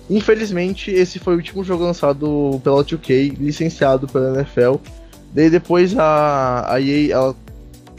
Infelizmente, 0.09 0.89
esse 0.89 1.19
foi 1.19 1.33
o 1.33 1.37
último 1.37 1.63
jogo 1.63 1.83
lançado 1.83 2.61
pela 2.63 2.83
2K, 2.83 3.37
licenciado 3.37 4.07
pela 4.07 4.35
NFL. 4.35 4.75
Daí 5.33 5.49
depois 5.49 5.97
a, 5.97 6.73
a 6.73 6.79
EA 6.79 7.13
ela 7.13 7.35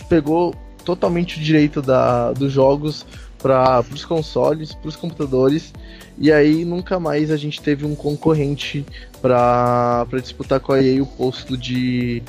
pegou 0.08 0.54
totalmente 0.84 1.38
o 1.38 1.42
direito 1.42 1.82
da, 1.82 2.32
dos 2.32 2.50
jogos 2.50 3.04
para 3.40 3.84
os 3.92 4.04
consoles, 4.04 4.74
para 4.74 4.88
os 4.88 4.96
computadores 4.96 5.72
e 6.20 6.32
aí 6.32 6.64
nunca 6.64 6.98
mais 6.98 7.30
a 7.30 7.36
gente 7.36 7.62
teve 7.62 7.86
um 7.86 7.94
concorrente 7.94 8.84
para 9.22 10.04
disputar 10.20 10.58
com 10.58 10.72
a 10.72 10.82
EA 10.82 11.00
o 11.02 11.06
posto 11.06 11.56
de, 11.56 12.22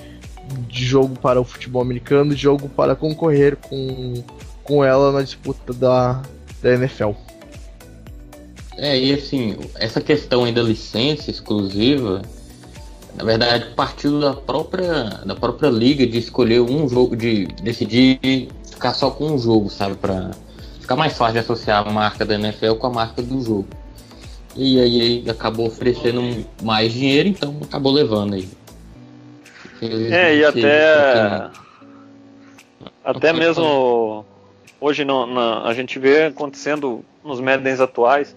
de 0.67 0.85
jogo 0.85 1.17
para 1.19 1.41
o 1.41 1.43
futebol 1.43 1.81
americano, 1.81 2.35
de 2.35 2.41
jogo 2.41 2.69
para 2.69 2.95
concorrer 2.95 3.55
com, 3.55 4.23
com 4.63 4.85
ela 4.85 5.11
na 5.11 5.23
disputa 5.23 5.73
da, 5.73 6.21
da 6.61 6.73
NFL. 6.75 7.11
É, 8.77 8.97
e 8.97 9.11
assim, 9.11 9.57
essa 9.75 9.99
questão 9.99 10.45
aí 10.45 10.53
da 10.53 10.61
licença 10.61 11.31
exclusiva, 11.31 12.21
na 13.17 13.23
verdade, 13.23 13.73
partiu 13.75 14.21
da 14.21 14.35
própria, 14.35 15.21
da 15.25 15.35
própria 15.35 15.69
liga 15.69 16.05
de 16.05 16.19
escolher 16.19 16.61
um 16.61 16.87
jogo, 16.87 17.15
de 17.15 17.47
decidir 17.63 18.49
ficar 18.69 18.93
só 18.93 19.09
com 19.09 19.31
um 19.31 19.37
jogo, 19.39 19.67
sabe? 19.69 19.95
Pra 19.95 20.31
ficar 20.89 20.95
mais 20.95 21.15
fácil 21.15 21.33
de 21.33 21.39
associar 21.39 21.87
a 21.87 21.91
marca 21.91 22.25
da 22.25 22.33
NFL 22.33 22.73
com 22.73 22.87
a 22.87 22.89
marca 22.89 23.21
do 23.21 23.39
jogo. 23.41 23.67
E 24.55 24.81
aí 24.81 25.29
acabou 25.29 25.67
oferecendo 25.67 26.43
mais 26.63 26.91
dinheiro, 26.91 27.29
então 27.29 27.55
acabou 27.61 27.91
levando 27.91 28.33
aí. 28.33 28.49
É, 29.81 30.35
e 30.35 30.43
até. 30.43 31.51
Até 33.03 33.31
mesmo 33.31 34.25
hoje 34.81 35.05
não, 35.05 35.27
não, 35.27 35.63
a 35.63 35.73
gente 35.75 35.99
vê 35.99 36.25
acontecendo 36.25 37.05
nos 37.23 37.39
Maddens 37.39 37.79
atuais 37.79 38.35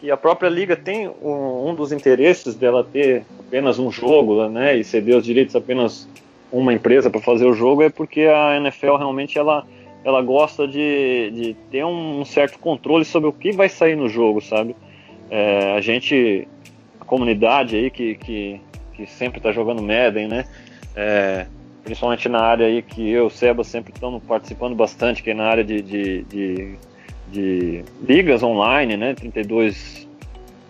que 0.00 0.10
a 0.10 0.16
própria 0.16 0.48
liga 0.48 0.76
tem 0.76 1.08
um, 1.08 1.68
um, 1.68 1.74
dos 1.74 1.92
interesses 1.92 2.56
dela 2.56 2.84
ter 2.84 3.24
apenas 3.38 3.78
um 3.78 3.90
jogo, 3.90 4.48
né, 4.48 4.76
e 4.76 4.84
ceder 4.84 5.16
os 5.16 5.24
direitos 5.24 5.54
a 5.54 5.58
apenas 5.58 6.08
uma 6.50 6.72
empresa 6.72 7.08
para 7.08 7.20
fazer 7.20 7.46
o 7.46 7.54
jogo 7.54 7.82
é 7.82 7.88
porque 7.88 8.22
a 8.22 8.56
NFL 8.56 8.96
realmente 8.96 9.38
ela, 9.38 9.64
ela 10.04 10.20
gosta 10.20 10.68
de, 10.68 11.30
de 11.30 11.56
ter 11.70 11.84
um 11.84 12.24
certo 12.24 12.58
controle 12.58 13.04
sobre 13.04 13.28
o 13.28 13.32
que 13.32 13.52
vai 13.52 13.68
sair 13.68 13.96
no 13.96 14.08
jogo, 14.08 14.40
sabe? 14.40 14.76
É, 15.30 15.72
a 15.74 15.80
gente, 15.80 16.46
a 17.00 17.04
comunidade 17.04 17.76
aí 17.76 17.90
que, 17.90 18.14
que, 18.16 18.60
que 18.92 19.06
sempre 19.06 19.38
está 19.38 19.50
jogando 19.50 19.82
Madden, 19.82 20.28
né? 20.28 20.44
É, 20.94 21.46
principalmente 21.82 22.28
na 22.28 22.40
área 22.40 22.66
aí 22.66 22.82
que 22.82 23.10
eu 23.10 23.24
e 23.24 23.26
o 23.26 23.30
Seba 23.30 23.64
sempre 23.64 23.92
estamos 23.92 24.22
participando 24.22 24.74
bastante, 24.74 25.22
que 25.22 25.30
é 25.30 25.34
na 25.34 25.46
área 25.46 25.64
de, 25.64 25.80
de, 25.80 26.22
de, 26.24 26.74
de 27.32 27.84
ligas 28.02 28.42
online, 28.42 28.98
né? 28.98 29.14
32 29.14 30.06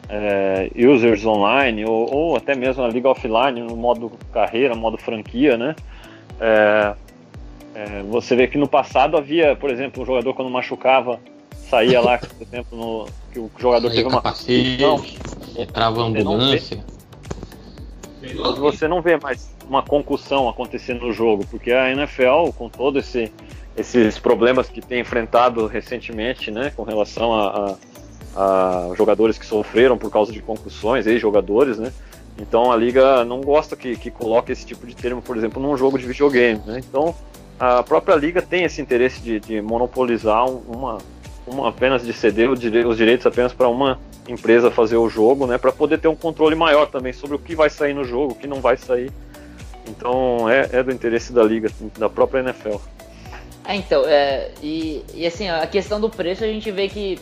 é, 0.09 0.71
users 0.77 1.27
online, 1.27 1.85
ou, 1.85 2.15
ou, 2.15 2.37
até 2.37 2.55
mesmo 2.55 2.85
a 2.85 2.89
liga 2.89 3.09
offline, 3.09 3.61
no 3.61 3.77
modo 3.77 4.13
carreira, 4.33 4.77
modo 4.77 4.97
franquia, 4.97 5.57
né? 5.57 5.75
É, 7.75 8.03
você 8.05 8.37
vê 8.37 8.47
que 8.47 8.57
no 8.57 8.69
passado 8.69 9.17
havia, 9.17 9.57
por 9.57 9.69
exemplo, 9.69 10.03
um 10.03 10.07
jogador 10.07 10.33
quando 10.33 10.51
machucava 10.51 11.19
saía 11.69 12.01
lá, 12.01 12.19
por 12.19 12.43
exemplo, 12.43 12.79
no, 12.79 13.09
que 13.33 13.39
o 13.39 13.51
jogador 13.59 13.91
teve 13.91 14.09
uma 14.09 14.23
concussão. 14.23 15.05
Entrava 15.57 16.03
ambulância. 16.03 16.85
Você, 18.23 18.61
você 18.61 18.89
não 18.89 19.03
vê 19.03 19.17
mais 19.17 19.55
uma 19.69 19.83
concussão 19.83 20.49
acontecendo 20.49 21.07
no 21.07 21.13
jogo, 21.13 21.45
porque 21.51 21.73
a 21.73 21.91
NFL, 21.91 22.51
com 22.57 22.69
todos 22.69 23.05
esse, 23.05 23.33
esses 23.77 24.19
problemas 24.19 24.69
que 24.69 24.81
tem 24.81 25.01
enfrentado 25.01 25.67
recentemente, 25.67 26.51
né, 26.51 26.73
com 26.75 26.85
relação 26.85 27.35
a, 27.35 27.77
a, 28.37 28.91
a 28.91 28.95
jogadores 28.95 29.39
que 29.39 29.47
sofreram 29.47 29.99
por 29.99 30.11
causa 30.11 30.33
de 30.33 30.41
concussões, 30.41 31.07
ex-jogadores, 31.07 31.79
né, 31.79 31.93
então 32.39 32.71
a 32.71 32.77
liga 32.77 33.25
não 33.25 33.41
gosta 33.41 33.77
que, 33.77 33.97
que 33.97 34.11
coloque 34.11 34.53
esse 34.53 34.67
tipo 34.67 34.87
de 34.87 34.95
termo, 34.95 35.23
por 35.23 35.37
exemplo, 35.37 35.63
num 35.63 35.77
jogo 35.77 35.99
de 35.99 36.07
videogame. 36.07 36.61
Né? 36.67 36.81
Então 36.81 37.15
a 37.59 37.83
própria 37.83 38.15
liga 38.15 38.43
tem 38.43 38.65
esse 38.65 38.81
interesse 38.81 39.21
de, 39.21 39.41
de 39.41 39.61
monopolizar 39.61 40.47
uma, 40.47 40.99
uma, 41.47 41.69
apenas 41.69 42.05
de 42.05 42.13
ceder 42.13 42.51
os 42.51 42.59
direitos 42.59 43.27
apenas 43.27 43.53
para 43.53 43.69
uma 43.69 43.99
empresa 44.29 44.71
fazer 44.71 44.97
o 44.97 45.09
jogo, 45.09 45.47
né, 45.47 45.59
para 45.59 45.71
poder 45.71 45.99
ter 45.99 46.09
um 46.09 46.17
controle 46.17 46.55
maior 46.55 46.87
também 46.87 47.13
sobre 47.13 47.37
o 47.37 47.39
que 47.39 47.55
vai 47.55 47.69
sair 47.69 47.95
no 47.95 48.05
jogo, 48.05 48.33
o 48.33 48.35
que 48.35 48.47
não 48.47 48.61
vai 48.61 48.77
sair. 48.77 49.13
Então 49.87 50.49
é, 50.49 50.69
é 50.73 50.83
do 50.83 50.91
interesse 50.91 51.33
da 51.33 51.43
liga, 51.43 51.71
da 51.99 52.09
própria 52.09 52.41
NFL. 52.41 52.77
É, 53.67 53.77
então, 53.77 54.05
é, 54.07 54.51
e, 54.63 55.05
e 55.15 55.27
assim, 55.27 55.49
a 55.49 55.67
questão 55.67 56.01
do 56.01 56.11
preço 56.11 56.45
a 56.45 56.47
gente 56.47 56.71
vê 56.71 56.89
que 56.89 57.19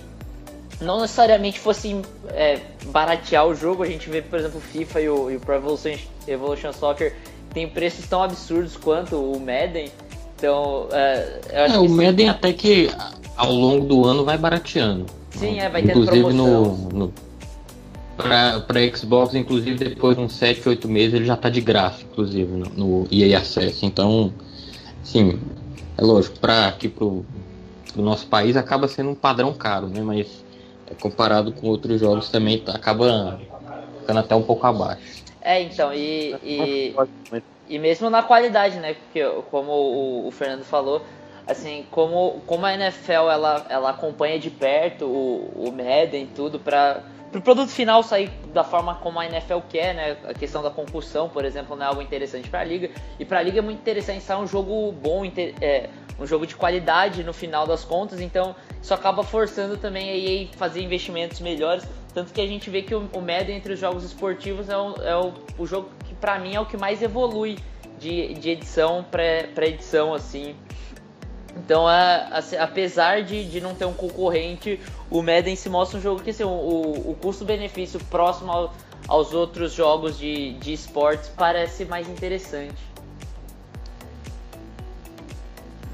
não 0.80 1.00
necessariamente 1.00 1.60
fosse 1.60 2.00
é, 2.30 2.58
baratear 2.86 3.46
o 3.46 3.54
jogo, 3.54 3.82
a 3.82 3.86
gente 3.86 4.08
vê, 4.10 4.20
por 4.20 4.38
exemplo, 4.38 4.58
o 4.58 4.60
FIFA 4.60 5.00
e 5.00 5.08
o, 5.08 5.30
e 5.30 5.36
o 5.36 5.40
Pro 5.40 5.54
Evolution, 5.54 5.96
Evolution 6.26 6.72
Soccer 6.72 7.14
tem 7.52 7.68
preços 7.68 8.06
tão 8.06 8.22
absurdos 8.22 8.76
quanto 8.76 9.16
o 9.16 9.38
Madden. 9.38 9.90
Então, 10.42 10.88
é, 10.90 11.38
eu 11.52 11.62
acho 11.62 11.74
é, 11.74 11.78
que 11.78 11.86
o 11.86 11.88
Madden 11.88 12.28
até 12.28 12.52
que 12.52 12.90
ao 13.36 13.52
longo 13.52 13.86
do 13.86 14.04
ano 14.04 14.24
vai 14.24 14.36
barateando. 14.36 15.06
Sim, 15.30 15.60
é, 15.60 15.68
vai 15.68 15.84
ter 15.84 15.92
Inclusive 15.92 16.32
no, 16.32 16.76
no 16.88 17.12
para 18.16 18.96
Xbox, 18.96 19.36
inclusive 19.36 19.76
depois 19.76 20.16
de 20.16 20.22
uns 20.24 20.32
7, 20.32 20.68
8 20.68 20.88
meses 20.88 21.14
ele 21.14 21.26
já 21.26 21.36
tá 21.36 21.48
de 21.48 21.60
graça, 21.60 22.02
inclusive, 22.02 22.50
no, 22.50 22.66
no 22.70 23.08
EA 23.08 23.38
Access. 23.38 23.86
Então, 23.86 24.32
sim, 25.04 25.38
é 25.96 26.02
lógico, 26.02 26.40
para 26.40 26.66
aqui 26.66 26.88
pro, 26.88 27.24
pro 27.92 28.02
nosso 28.02 28.26
país 28.26 28.56
acaba 28.56 28.88
sendo 28.88 29.10
um 29.10 29.14
padrão 29.14 29.52
caro, 29.54 29.86
né? 29.86 30.00
Mas 30.00 30.44
é, 30.88 30.94
comparado 30.94 31.52
com 31.52 31.68
outros 31.68 32.00
jogos 32.00 32.28
também 32.30 32.58
tá, 32.58 32.72
acaba 32.72 33.40
ficando 34.00 34.18
até 34.18 34.34
um 34.34 34.42
pouco 34.42 34.66
abaixo. 34.66 35.22
É, 35.40 35.62
então, 35.62 35.92
e, 35.94 36.34
e, 36.42 36.94
e 37.72 37.78
mesmo 37.78 38.10
na 38.10 38.22
qualidade, 38.22 38.78
né? 38.78 38.92
Porque 38.92 39.24
como 39.50 39.72
o, 39.72 40.28
o 40.28 40.30
Fernando 40.30 40.62
falou, 40.62 41.00
assim, 41.46 41.86
como, 41.90 42.42
como 42.46 42.66
a 42.66 42.74
NFL 42.74 43.30
ela, 43.30 43.66
ela 43.70 43.90
acompanha 43.90 44.38
de 44.38 44.50
perto 44.50 45.06
o, 45.06 45.68
o 45.68 45.72
Madden 45.72 46.28
tudo 46.36 46.58
para 46.58 47.02
o 47.28 47.32
pro 47.32 47.40
produto 47.40 47.70
final 47.70 48.02
sair 48.02 48.30
da 48.52 48.62
forma 48.62 48.96
como 48.96 49.18
a 49.18 49.24
NFL 49.24 49.60
quer, 49.70 49.94
né? 49.94 50.18
A 50.28 50.34
questão 50.34 50.62
da 50.62 50.68
concussão, 50.68 51.30
por 51.30 51.46
exemplo, 51.46 51.74
não 51.74 51.86
é 51.86 51.88
algo 51.88 52.02
interessante 52.02 52.46
para 52.50 52.60
a 52.60 52.64
liga. 52.64 52.90
E 53.18 53.24
para 53.24 53.38
a 53.38 53.42
liga 53.42 53.60
é 53.60 53.62
muito 53.62 53.78
interessante 53.78 54.22
sair 54.22 54.36
um 54.36 54.46
jogo 54.46 54.92
bom, 54.92 55.24
é, 55.24 55.88
um 56.20 56.26
jogo 56.26 56.46
de 56.46 56.54
qualidade 56.54 57.24
no 57.24 57.32
final 57.32 57.66
das 57.66 57.84
contas. 57.84 58.20
Então 58.20 58.54
isso 58.82 58.92
acaba 58.92 59.22
forçando 59.22 59.78
também 59.78 60.10
a 60.10 60.14
EA 60.14 60.48
fazer 60.58 60.82
investimentos 60.82 61.40
melhores. 61.40 61.86
Tanto 62.14 62.32
que 62.32 62.40
a 62.40 62.46
gente 62.46 62.68
vê 62.68 62.82
que 62.82 62.94
o, 62.94 63.00
o 63.00 63.30
entre 63.50 63.72
os 63.72 63.80
jogos 63.80 64.04
esportivos 64.04 64.68
é 64.68 64.76
o, 64.76 64.94
é 65.02 65.16
o, 65.16 65.32
o 65.58 65.66
jogo 65.66 65.88
que 66.04 66.14
para 66.14 66.38
mim 66.38 66.54
é 66.54 66.60
o 66.60 66.66
que 66.66 66.76
mais 66.76 67.02
evolui 67.02 67.58
de, 67.98 68.34
de 68.34 68.50
edição 68.50 69.04
para 69.10 69.66
edição 69.66 70.12
assim 70.12 70.54
então, 71.56 71.86
a, 71.86 72.38
a, 72.38 72.62
apesar 72.62 73.22
de, 73.22 73.44
de 73.44 73.60
não 73.60 73.74
ter 73.74 73.84
um 73.84 73.92
concorrente, 73.92 74.80
o 75.10 75.22
Madden 75.22 75.54
se 75.54 75.68
mostra 75.68 75.98
um 75.98 76.02
jogo 76.02 76.22
que 76.22 76.30
assim, 76.30 76.44
o, 76.44 76.48
o 76.48 77.16
custo-benefício 77.20 78.00
próximo 78.06 78.50
ao, 78.50 78.74
aos 79.06 79.32
outros 79.32 79.72
jogos 79.72 80.18
de, 80.18 80.54
de 80.54 80.72
esportes 80.72 81.28
parece 81.36 81.84
mais 81.84 82.08
interessante. 82.08 82.82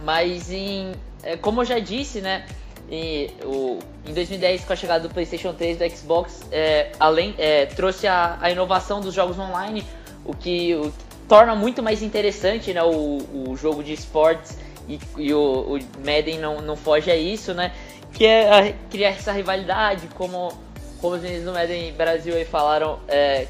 Mas 0.05 0.51
em, 0.51 0.93
é, 1.23 1.37
como 1.37 1.63
eu 1.63 1.65
já 1.65 1.79
disse, 1.81 2.21
né, 2.21 2.47
em, 2.91 3.31
o, 3.45 3.79
em 4.07 4.13
2010 4.13 4.65
com 4.65 4.73
a 4.73 4.77
chegada 4.77 5.07
do 5.07 5.13
PlayStation 5.13 5.53
3 5.53 5.79
do 5.79 5.91
Xbox, 5.91 6.43
é, 6.51 6.93
além 6.99 7.35
é, 7.39 7.67
trouxe 7.67 8.07
a, 8.07 8.39
a, 8.41 8.51
inovação 8.51 9.01
dos 9.01 9.15
jogos 9.15 9.39
online, 9.39 9.85
o 10.25 10.35
que, 10.35 10.75
o 10.75 10.93
torna 11.29 11.55
muito 11.55 11.83
mais 11.83 12.03
interessante 12.03 12.73
né, 12.73 12.83
o, 12.83 13.19
o 13.49 13.57
jogo 13.57 13.83
de 13.83 13.93
esportes 13.93 14.57
e, 14.89 14.99
e 15.19 15.35
o, 15.35 15.77
o, 15.77 15.79
Madden 15.99 16.39
não, 16.39 16.63
não 16.63 16.77
foge 16.77 17.11
a 17.11 17.17
isso, 17.17 17.53
né? 17.53 17.73
Que 18.13 18.25
é 18.25 18.51
a, 18.51 18.73
criar 18.91 19.11
essa 19.11 19.33
rivalidade, 19.33 20.09
como 20.15 20.53
como 21.01 21.15
os 21.15 21.23
meninos 21.23 21.45
do 21.45 21.53
Madden 21.53 21.93
Brasil 21.93 22.35
aí 22.35 22.45
falaram, 22.45 22.99
é, 23.07 23.47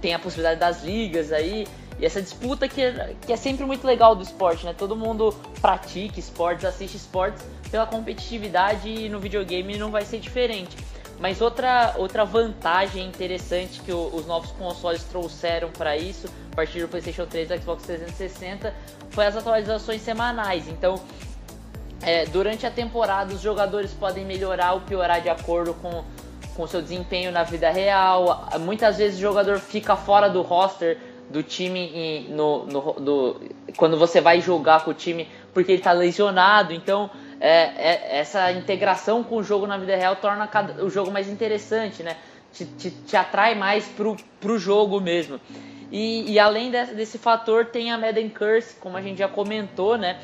tem 0.00 0.12
a 0.14 0.18
possibilidade 0.18 0.60
das 0.60 0.84
ligas 0.84 1.32
aí, 1.32 1.66
e 2.02 2.04
essa 2.04 2.20
disputa 2.20 2.66
que, 2.66 2.82
é, 2.82 3.14
que 3.24 3.32
é 3.32 3.36
sempre 3.36 3.64
muito 3.64 3.86
legal 3.86 4.16
do 4.16 4.24
esporte, 4.24 4.66
né? 4.66 4.74
Todo 4.76 4.96
mundo 4.96 5.32
pratica 5.60 6.18
esportes, 6.18 6.64
assiste 6.64 6.96
esportes 6.96 7.44
pela 7.70 7.86
competitividade 7.86 8.88
e 8.88 9.08
no 9.08 9.20
videogame 9.20 9.78
não 9.78 9.92
vai 9.92 10.04
ser 10.04 10.18
diferente. 10.18 10.76
Mas 11.20 11.40
outra, 11.40 11.94
outra 11.96 12.24
vantagem 12.24 13.06
interessante 13.06 13.80
que 13.82 13.92
o, 13.92 14.12
os 14.12 14.26
novos 14.26 14.50
consoles 14.50 15.04
trouxeram 15.04 15.70
para 15.70 15.96
isso, 15.96 16.26
a 16.50 16.56
partir 16.56 16.80
do 16.80 16.88
PlayStation 16.88 17.24
3 17.24 17.52
e 17.52 17.58
Xbox 17.58 17.84
360, 17.84 18.74
foi 19.10 19.24
as 19.24 19.36
atualizações 19.36 20.02
semanais. 20.02 20.66
Então, 20.66 21.00
é, 22.02 22.26
durante 22.26 22.66
a 22.66 22.70
temporada, 22.72 23.32
os 23.32 23.40
jogadores 23.40 23.92
podem 23.92 24.24
melhorar 24.24 24.72
ou 24.72 24.80
piorar 24.80 25.20
de 25.22 25.28
acordo 25.28 25.72
com 25.74 26.02
com 26.54 26.66
seu 26.66 26.82
desempenho 26.82 27.32
na 27.32 27.44
vida 27.44 27.70
real. 27.70 28.46
Muitas 28.60 28.98
vezes 28.98 29.16
o 29.16 29.22
jogador 29.22 29.58
fica 29.58 29.96
fora 29.96 30.28
do 30.28 30.42
roster 30.42 30.98
do 31.30 31.42
time 31.42 32.26
no, 32.28 32.66
no 32.66 32.92
do, 32.94 33.40
quando 33.76 33.98
você 33.98 34.20
vai 34.20 34.40
jogar 34.40 34.84
com 34.84 34.90
o 34.90 34.94
time 34.94 35.28
porque 35.52 35.72
ele 35.72 35.78
está 35.78 35.92
lesionado. 35.92 36.72
Então, 36.72 37.10
é, 37.40 37.72
é, 37.76 38.18
essa 38.18 38.52
integração 38.52 39.24
com 39.24 39.36
o 39.36 39.42
jogo 39.42 39.66
na 39.66 39.76
vida 39.76 39.96
real 39.96 40.16
torna 40.16 40.46
cada, 40.46 40.84
o 40.84 40.90
jogo 40.90 41.10
mais 41.10 41.28
interessante, 41.28 42.02
né? 42.02 42.16
Te, 42.52 42.66
te, 42.66 42.90
te 42.90 43.16
atrai 43.16 43.54
mais 43.54 43.86
pro, 43.86 44.16
pro 44.40 44.58
jogo 44.58 45.00
mesmo. 45.00 45.40
E, 45.90 46.30
e 46.32 46.38
além 46.38 46.70
desse, 46.70 46.94
desse 46.94 47.18
fator, 47.18 47.66
tem 47.66 47.90
a 47.90 47.98
Madden 47.98 48.28
Curse, 48.28 48.76
como 48.76 48.96
a 48.96 49.02
gente 49.02 49.18
já 49.18 49.28
comentou, 49.28 49.96
né? 49.96 50.20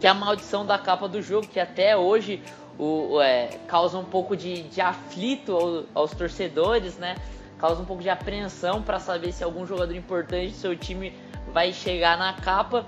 Que 0.00 0.06
é 0.06 0.10
a 0.10 0.14
maldição 0.14 0.66
da 0.66 0.78
capa 0.78 1.08
do 1.08 1.22
jogo, 1.22 1.46
que 1.46 1.60
até 1.60 1.96
hoje 1.96 2.42
o, 2.78 3.20
é, 3.20 3.48
causa 3.66 3.98
um 3.98 4.04
pouco 4.04 4.36
de, 4.36 4.64
de 4.64 4.80
aflito 4.80 5.52
ao, 5.52 5.84
aos 6.02 6.10
torcedores, 6.10 6.96
né? 6.98 7.16
Causa 7.58 7.82
um 7.82 7.84
pouco 7.84 8.02
de 8.02 8.10
apreensão 8.10 8.82
para 8.82 8.98
saber 8.98 9.32
se 9.32 9.42
algum 9.42 9.66
jogador 9.66 9.94
importante 9.94 10.52
do 10.52 10.56
seu 10.56 10.76
time 10.76 11.12
vai 11.52 11.72
chegar 11.72 12.18
na 12.18 12.34
capa. 12.34 12.84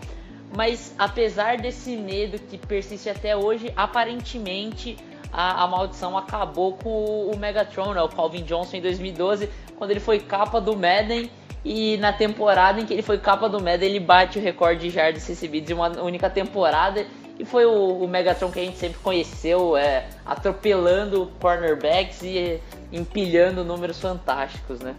Mas 0.55 0.95
apesar 0.99 1.59
desse 1.59 1.97
medo 1.97 2.39
que 2.39 2.57
persiste 2.57 3.09
até 3.09 3.37
hoje, 3.37 3.73
aparentemente 3.77 4.97
a, 5.33 5.65
a 5.65 5.67
maldição 5.67 6.17
acabou 6.17 6.75
com 6.75 7.31
o, 7.31 7.37
Megatron, 7.37 7.93
né? 7.93 8.03
o 8.03 8.09
Calvin 8.09 8.43
Johnson 8.43 8.77
em 8.77 8.81
2012, 8.81 9.49
quando 9.77 9.91
ele 9.91 10.01
foi 10.01 10.19
capa 10.19 10.61
do 10.61 10.77
Madden. 10.77 11.31
E 11.65 11.97
na 11.99 12.13
temporada 12.13 12.81
em 12.81 12.87
que 12.87 12.95
ele 12.95 13.03
foi 13.03 13.19
capa 13.19 13.49
do 13.49 13.61
Madden, 13.61 13.91
ele 13.91 14.01
bate 14.01 14.39
o 14.39 14.43
recorde 14.43 14.83
de 14.83 14.91
jardas 14.91 15.27
recebidos 15.27 15.69
em 15.71 15.75
uma 15.75 15.89
única 16.01 16.31
temporada 16.31 17.05
e 17.39 17.45
foi 17.45 17.65
o, 17.65 18.03
o, 18.03 18.09
Megatron 18.09 18.51
que 18.51 18.59
a 18.59 18.65
gente 18.65 18.79
sempre 18.79 18.99
conheceu, 18.99 19.77
é, 19.77 20.09
atropelando 20.27 21.31
cornerbacks 21.41 22.23
e 22.23 22.61
empilhando 22.93 23.65
números 23.65 24.01
fantásticos, 24.01 24.81
né? 24.81 24.95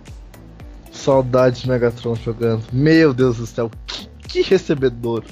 Saudades 0.91 1.62
de 1.62 1.69
Megatron 1.69 2.15
jogando. 2.15 2.63
Meu 2.71 3.13
Deus 3.13 3.38
do 3.38 3.45
céu, 3.45 3.69
que, 3.86 4.10
que 4.28 4.41
recebedor. 4.41 5.23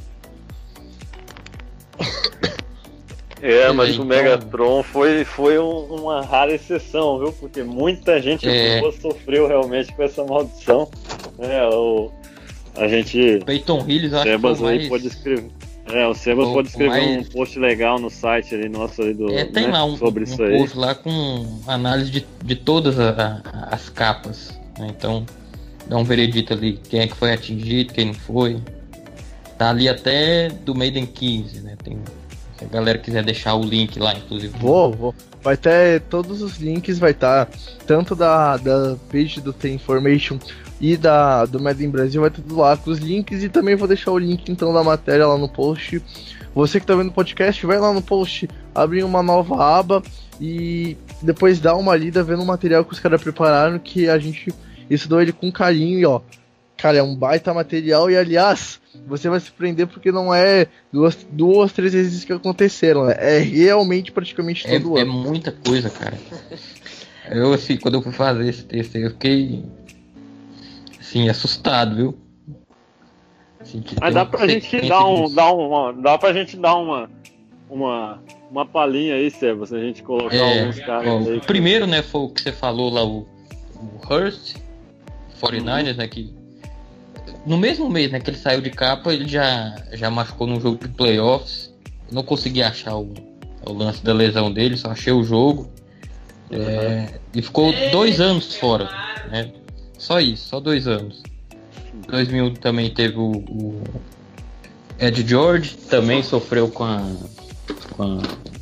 É, 3.42 3.72
mas 3.72 3.92
então... 3.92 4.04
o 4.04 4.08
Megatron 4.08 4.82
foi, 4.84 5.24
foi 5.24 5.60
um, 5.60 5.80
uma 5.86 6.22
rara 6.24 6.54
exceção, 6.54 7.20
viu? 7.20 7.32
Porque 7.32 7.64
muita 7.64 8.20
gente 8.22 8.48
é. 8.50 8.82
sofreu 9.00 9.48
realmente 9.48 9.94
com 9.94 10.04
essa 10.04 10.24
maldição. 10.24 10.90
É, 11.38 11.64
o, 11.68 12.12
a 12.76 12.88
gente. 12.88 13.40
Peyton 13.46 13.86
Hillis, 13.88 14.14
acho 14.14 14.24
que 14.26 14.40
foi 14.40 14.56
mais... 14.56 14.88
pode 14.88 15.08
escrever. 15.08 15.52
É, 15.92 16.06
o 16.06 16.14
Sebas 16.14 16.48
pode 16.50 16.68
escrever 16.68 16.90
mais... 16.90 17.28
um 17.28 17.32
post 17.32 17.58
legal 17.58 18.00
no 18.00 18.10
site 18.10 18.54
ali 18.54 18.68
nosso 18.68 19.02
ali 19.02 19.14
do, 19.14 19.32
é, 19.32 19.46
tem 19.46 19.68
né, 19.68 19.74
lá 19.74 19.86
um, 19.86 19.96
sobre 19.96 20.22
um 20.22 20.24
isso 20.24 20.44
aí. 20.44 20.58
post 20.58 20.78
lá 20.78 20.94
com 20.94 21.62
análise 21.66 22.12
de, 22.12 22.26
de 22.44 22.56
todas 22.56 23.00
a, 23.00 23.42
a, 23.46 23.76
as 23.76 23.88
capas. 23.90 24.58
Né? 24.78 24.88
Então, 24.90 25.26
dá 25.88 25.98
um 25.98 26.04
veredito 26.04 26.54
ali, 26.54 26.80
quem 26.90 27.02
é 27.02 27.08
que 27.08 27.16
foi 27.16 27.34
atingido, 27.34 27.94
quem 27.94 28.08
não 28.08 28.14
foi. 28.14 28.58
Tá 29.58 29.70
ali 29.70 29.88
até 29.88 30.50
do 30.50 30.76
Maiden 30.76 31.06
15, 31.06 31.62
né? 31.62 31.76
Tem, 31.84 31.98
se 32.58 32.66
a 32.66 32.68
galera 32.68 32.98
quiser 32.98 33.24
deixar 33.24 33.56
o 33.56 33.64
link 33.64 33.98
lá, 33.98 34.14
inclusive. 34.14 34.56
Vou, 34.60 34.92
vou. 34.92 35.16
Vai 35.42 35.56
ter 35.56 36.02
todos 36.02 36.42
os 36.42 36.58
links, 36.58 37.00
vai 37.00 37.12
estar 37.12 37.46
tá, 37.46 37.58
tanto 37.88 38.16
da, 38.16 38.58
da 38.58 38.98
page 39.10 39.40
do 39.40 39.54
The 39.54 39.70
Information 39.70 40.38
e 40.80 40.96
da 40.96 41.46
do 41.46 41.60
Madden 41.60 41.90
Brasil 41.90 42.22
vai 42.22 42.30
tudo 42.30 42.56
lá 42.56 42.78
com 42.78 42.92
os 42.92 43.00
links 43.00 43.44
e 43.44 43.50
também 43.50 43.76
vou 43.76 43.88
deixar 43.88 44.12
o 44.12 44.18
link 44.18 44.50
então 44.50 44.74
da 44.74 44.84
matéria 44.84 45.28
lá 45.28 45.38
no 45.38 45.50
post. 45.50 46.02
Você 46.54 46.80
que 46.80 46.84
está 46.84 46.96
vendo 46.96 47.10
o 47.10 47.14
podcast, 47.14 47.66
vai 47.66 47.80
lá 47.80 47.94
no 47.94 48.02
post, 48.02 48.48
abre 48.74 49.04
uma 49.04 49.22
nova 49.22 49.78
aba 49.78 50.02
e 50.40 50.98
depois 51.22 51.60
dá 51.60 51.76
uma 51.76 51.96
lida 51.96 52.24
vendo 52.24 52.44
o 52.44 52.46
material 52.46 52.84
que 52.86 52.94
os 52.94 53.00
caras 53.00 53.22
prepararam 53.22 53.80
que 53.80 54.10
a 54.10 54.18
gente 54.18 54.54
estudou 54.90 55.22
ele 55.22 55.32
com 55.32 55.52
carinho 55.52 56.00
e 56.00 56.06
ó, 56.06 56.22
cara, 56.76 56.98
é 56.98 57.04
um 57.04 57.16
baita 57.16 57.54
material 57.54 58.10
e 58.10 58.18
aliás, 58.18 58.80
você 59.08 59.30
vai 59.30 59.40
se 59.40 59.52
prender 59.52 59.88
porque 59.88 60.12
não 60.12 60.34
é 60.34 60.68
duas, 60.92 61.18
duas 61.32 61.72
três 61.74 61.94
vezes 61.94 62.24
que 62.24 62.34
aconteceram, 62.34 63.06
né? 63.06 63.16
é 63.18 63.40
realmente 63.40 64.12
praticamente 64.12 64.68
é, 64.68 64.80
todo 64.80 64.98
é, 64.98 65.02
ano. 65.02 65.12
É 65.12 65.14
muita 65.14 65.52
coisa, 65.52 65.90
cara. 65.90 66.18
Eu 67.30 67.54
assim, 67.54 67.78
quando 67.78 67.96
eu 67.96 68.02
fui 68.02 68.14
fazer 68.14 68.48
esse 68.48 68.64
texto, 68.64 68.96
eu 68.96 69.10
fiquei 69.12 69.64
Sim, 71.18 71.30
assustado, 71.30 71.96
viu? 71.96 72.18
Assim, 73.60 73.84
Mas 74.00 74.14
dá 74.14 74.24
pra 74.24 74.48
gente 74.48 74.88
dar 74.88 75.06
um, 75.08 75.34
dar 75.34 75.52
uma. 75.52 75.94
Dá 75.94 76.18
pra 76.18 76.32
gente 76.32 76.56
dar 76.56 76.76
uma. 76.76 77.10
Uma, 77.70 78.24
uma 78.50 78.66
palhinha 78.66 79.16
aí, 79.16 79.30
Seba, 79.30 79.66
se 79.66 79.76
a 79.76 79.80
gente 79.80 80.02
colocar 80.02 80.36
é, 80.36 80.62
alguns 80.62 80.80
caras 80.80 81.08
ó, 81.08 81.18
aí. 81.18 81.38
O 81.38 81.42
primeiro, 81.42 81.86
né, 81.86 82.02
foi 82.02 82.22
o 82.22 82.30
que 82.30 82.42
você 82.42 82.54
falou 82.54 82.90
lá, 82.90 83.04
o, 83.04 83.28
o 83.76 84.00
Hurst, 84.10 84.56
49ers, 85.42 85.92
uhum. 85.92 85.98
né, 85.98 86.08
que 86.08 86.34
no 87.46 87.58
mesmo 87.58 87.90
mês, 87.90 88.10
né, 88.10 88.22
que 88.22 88.30
ele 88.30 88.38
saiu 88.38 88.62
de 88.62 88.70
capa, 88.70 89.14
ele 89.14 89.28
já, 89.28 89.76
já 89.92 90.10
machucou 90.10 90.48
num 90.48 90.62
jogo 90.62 90.78
de 90.78 90.88
playoffs. 90.94 91.74
não 92.10 92.24
consegui 92.24 92.64
achar 92.64 92.96
o, 92.96 93.14
o 93.66 93.74
lance 93.74 94.02
da 94.02 94.14
lesão 94.14 94.50
dele, 94.50 94.78
só 94.78 94.92
achei 94.92 95.12
o 95.12 95.26
jogo. 95.26 95.70
Uhum. 96.50 96.62
É, 96.62 97.20
e 97.36 97.42
ficou 97.42 97.74
dois 97.92 98.22
anos 98.22 98.56
fora, 98.56 98.86
né? 99.30 99.52
Só 99.98 100.20
isso, 100.20 100.50
só 100.50 100.60
dois 100.60 100.88
anos. 100.88 101.24
2000 102.08 102.54
também 102.56 102.90
teve 102.90 103.18
o, 103.18 103.32
o 103.32 103.82
Ed 105.00 105.28
George, 105.28 105.76
também 105.90 106.24
sofreu 106.24 106.70
com, 106.70 106.84
a, 106.84 107.02
com, 107.96 108.04
a, 108.04 108.22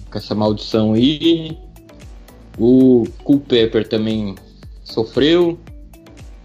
com 0.09 0.17
essa 0.17 0.33
maldição 0.33 0.93
aí. 0.93 1.57
O 2.57 3.05
Cool 3.23 3.39
Pepper 3.41 3.87
também 3.87 4.35
sofreu. 4.83 5.59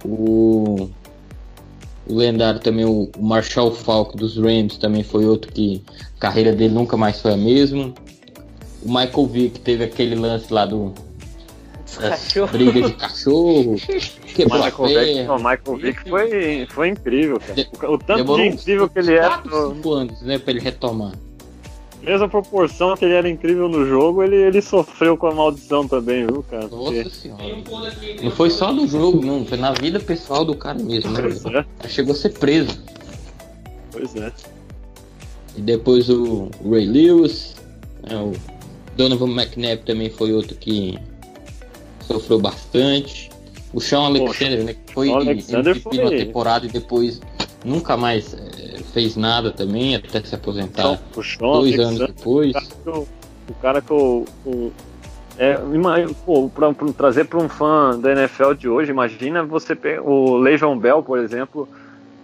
O, 0.05 0.89
o 2.09 2.15
lendário 2.15 2.61
também, 2.61 2.85
o 2.85 3.11
Marshall 3.19 3.73
Falk 3.73 4.17
dos 4.17 4.37
Rams, 4.37 4.77
também 4.79 5.03
foi 5.03 5.27
outro 5.27 5.53
que 5.53 5.83
a 6.17 6.21
carreira 6.21 6.53
dele 6.53 6.75
nunca 6.75 6.97
mais 6.97 7.21
foi 7.21 7.35
a 7.35 7.37
mesma. 7.37 7.95
O 8.83 8.89
Michael 8.89 9.27
Vick 9.27 9.61
teve 9.61 9.85
aquele 9.85 10.15
lance 10.15 10.53
lá 10.53 10.67
do. 10.67 10.95
Briga 12.51 12.83
de 12.83 12.95
cachorro. 12.95 13.77
Quebrou 14.43 14.65
Michael 14.65 14.89
Vick, 14.89 15.23
não, 15.25 15.37
Michael 15.37 15.77
Vick 15.77 16.09
foi, 16.09 16.67
foi 16.71 16.89
incrível, 16.89 17.41
cara. 17.41 17.93
O, 17.93 17.99
tanto 17.99 18.17
Demorou 18.17 18.45
de 18.45 18.55
incrível 18.55 18.89
que 18.89 18.99
ele 18.99 19.15
é. 19.15 19.31
5 19.43 19.93
anos, 19.93 20.23
né, 20.23 20.39
pra 20.39 20.51
ele 20.51 20.61
retomar. 20.61 21.13
Mesma 22.03 22.29
proporção 22.29 22.97
que 22.97 23.05
ele 23.05 23.13
era 23.13 23.29
incrível 23.29 23.69
no 23.69 23.87
jogo, 23.87 24.23
ele, 24.23 24.37
ele 24.37 24.63
sofreu 24.63 25.19
com 25.19 25.27
a 25.27 25.35
maldição 25.35 25.87
também, 25.87 26.27
viu, 26.27 26.43
cara? 26.51 26.67
Nossa 26.69 26.93
Porque... 26.93 27.11
senhora. 27.11 27.45
Não 28.23 28.31
foi 28.31 28.49
só 28.49 28.73
no 28.73 28.87
jogo, 28.87 29.25
não. 29.25 29.45
Foi 29.45 29.59
na 29.59 29.73
vida 29.73 30.01
pessoal 30.01 30.43
do 30.43 30.55
cara 30.55 30.79
mesmo, 30.79 31.11
né? 31.13 31.21
Pois 31.21 31.45
é. 31.45 31.89
Chegou 31.89 32.13
a 32.13 32.17
ser 32.17 32.31
preso. 32.31 32.83
Pois 33.93 34.17
é. 34.17 34.33
E 35.57 35.61
depois 35.61 36.09
o 36.09 36.49
Ray 36.65 36.87
Lewis, 36.87 37.57
né, 38.09 38.17
o 38.17 38.33
Donovan 38.97 39.33
McNabb 39.33 39.83
também 39.85 40.09
foi 40.09 40.33
outro 40.33 40.57
que 40.57 40.99
sofreu 42.01 42.39
bastante. 42.39 43.30
O 43.73 43.81
Sean 43.81 44.07
Alexander, 44.07 44.65
né? 44.65 44.75
Que 44.75 44.93
foi 44.93 45.11
Alexander 45.11 45.77
MVP 45.77 45.97
foi... 45.97 46.17
temporada 46.17 46.67
e 46.67 46.69
depois 46.69 47.21
nunca 47.65 47.97
mais 47.97 48.35
é, 48.35 48.79
fez 48.93 49.17
nada 49.17 49.51
também, 49.53 49.95
até 49.95 50.21
se 50.23 50.35
aposentar. 50.35 50.99
o 51.15 51.23
Sean 51.23 51.39
dois 51.39 51.79
Alexander, 51.79 51.87
anos 51.87 52.15
depois. 52.15 52.55
O 52.87 53.55
cara 53.61 53.81
que 53.81 53.91
eu. 53.91 54.27
o, 54.45 54.73
é, 55.39 55.59
pô, 56.27 56.51
pra, 56.51 56.73
pra, 56.73 56.93
trazer 56.93 57.25
para 57.25 57.39
um 57.39 57.49
fã 57.49 57.99
da 57.99 58.13
NFL 58.13 58.53
de 58.53 58.69
hoje, 58.69 58.91
imagina 58.91 59.43
você 59.43 59.75
pegar 59.75 60.03
o 60.03 60.37
Le'Veon 60.37 60.79
Bell, 60.79 61.03
por 61.03 61.19
exemplo, 61.19 61.67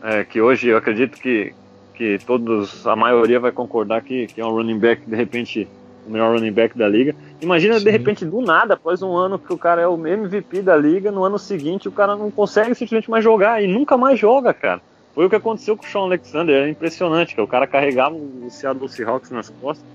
é, 0.02 0.22
que 0.22 0.38
hoje 0.40 0.68
eu 0.68 0.76
acredito 0.76 1.18
que, 1.18 1.54
que 1.94 2.18
todos, 2.26 2.86
a 2.86 2.94
maioria 2.94 3.40
vai 3.40 3.52
concordar 3.52 4.02
que, 4.02 4.26
que 4.26 4.40
é 4.40 4.44
um 4.44 4.50
running 4.50 4.78
back 4.78 5.02
de 5.06 5.16
repente 5.16 5.66
o 6.06 6.10
melhor 6.10 6.34
running 6.34 6.52
back 6.52 6.76
da 6.76 6.88
liga. 6.88 7.14
Imagina, 7.40 7.78
Sim. 7.78 7.84
de 7.84 7.90
repente, 7.90 8.24
do 8.24 8.40
nada, 8.40 8.74
após 8.74 9.02
um 9.02 9.14
ano 9.16 9.38
que 9.38 9.52
o 9.52 9.58
cara 9.58 9.82
é 9.82 9.88
o 9.88 10.06
MVP 10.06 10.62
da 10.62 10.76
liga, 10.76 11.10
no 11.10 11.24
ano 11.24 11.38
seguinte 11.38 11.88
o 11.88 11.92
cara 11.92 12.16
não 12.16 12.30
consegue 12.30 12.74
simplesmente 12.74 13.10
mais 13.10 13.24
jogar 13.24 13.62
e 13.62 13.66
nunca 13.66 13.96
mais 13.96 14.18
joga, 14.18 14.54
cara. 14.54 14.80
Foi 15.14 15.24
o 15.24 15.30
que 15.30 15.36
aconteceu 15.36 15.76
com 15.76 15.84
o 15.84 15.88
Sean 15.88 16.02
Alexander, 16.02 16.54
era 16.54 16.68
impressionante, 16.68 17.34
que 17.34 17.40
o 17.40 17.46
cara 17.46 17.66
carregava 17.66 18.14
o 18.14 18.48
Seattle 18.50 18.86
Seahawks 18.86 19.30
nas 19.30 19.48
costas 19.48 19.86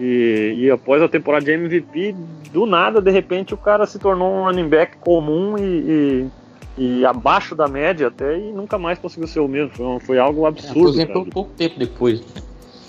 E, 0.00 0.54
e, 0.56 0.70
após 0.70 1.02
a 1.02 1.08
temporada 1.08 1.44
de 1.44 1.52
MVP, 1.52 2.14
do 2.50 2.64
nada, 2.64 3.00
de 3.00 3.10
repente, 3.10 3.52
o 3.52 3.58
cara 3.58 3.84
se 3.84 3.98
tornou 3.98 4.32
um 4.32 4.44
running 4.44 4.68
back 4.68 4.96
comum 4.98 5.58
e, 5.58 6.30
e, 6.78 7.00
e 7.00 7.04
abaixo 7.04 7.54
da 7.54 7.68
média 7.68 8.06
até 8.06 8.38
e 8.38 8.50
nunca 8.52 8.78
mais 8.78 8.98
conseguiu 8.98 9.28
ser 9.28 9.40
o 9.40 9.48
mesmo. 9.48 9.70
Foi, 9.70 10.00
foi 10.00 10.18
algo 10.18 10.46
absurdo. 10.46 10.80
Aposentou 10.80 11.26
pouco 11.26 11.50
tempo 11.54 11.78
depois. 11.78 12.22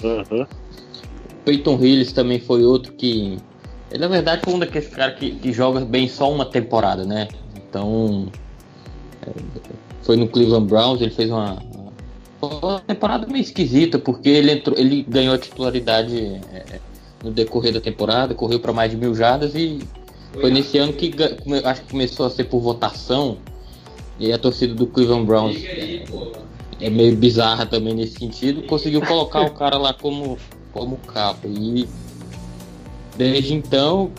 Uhum. 0.01 0.45
Peyton 1.45 1.78
Hillis 1.80 2.12
também 2.12 2.39
foi 2.39 2.63
outro 2.63 2.93
que. 2.93 3.38
Ele, 3.91 3.99
na 3.99 4.08
verdade, 4.08 4.41
foi 4.43 4.54
um 4.54 4.60
daqueles 4.60 4.88
caras 4.88 5.17
que, 5.17 5.32
que 5.32 5.52
joga 5.52 5.80
bem 5.82 6.08
só 6.08 6.32
uma 6.32 6.45
temporada, 6.45 7.04
né? 7.04 7.28
Então. 7.56 8.28
É, 9.21 9.32
foi 10.04 10.15
no 10.15 10.28
Cleveland 10.28 10.65
Browns, 10.65 11.02
ele 11.02 11.12
fez 11.12 11.30
uma, 11.30 11.62
uma 12.41 12.80
temporada 12.80 13.28
meio 13.28 13.43
esquisita, 13.43 13.99
porque 13.99 14.28
ele, 14.28 14.54
entrou, 14.54 14.78
ele 14.78 15.04
ganhou 15.04 15.36
a 15.36 15.38
titularidade 15.38 16.17
é, 16.52 16.80
no 17.23 17.32
decorrer 17.32 17.73
da 17.73 17.82
temporada, 17.82 18.34
correu 18.34 18.60
para 18.60 18.73
mais 18.73 18.89
de 18.89 18.97
mil 18.97 19.13
jardas 19.13 19.54
e 19.54 19.80
foi 20.34 20.52
nesse 20.52 20.78
ano 20.78 20.93
que 20.93 21.13
acho 21.63 21.82
que 21.82 21.91
começou 21.91 22.25
a 22.25 22.30
ser 22.30 22.45
por 22.45 22.60
votação. 22.60 23.38
E 24.19 24.34
a 24.34 24.38
torcida 24.38 24.73
do 24.73 24.86
Cleveland 24.86 25.25
Browns 25.25 25.63
é, 25.63 26.04
é 26.82 26.89
meio 26.89 27.15
bizarra 27.15 27.65
também 27.65 27.93
nesse 27.93 28.17
sentido. 28.19 28.63
Conseguiu 28.63 29.02
colocar 29.02 29.41
o 29.41 29.52
cara 29.52 29.78
lá 29.78 29.93
como, 29.93 30.38
como 30.79 30.95
capa. 30.97 31.45
E 31.45 31.87
desde 33.17 33.53
então 33.53 34.11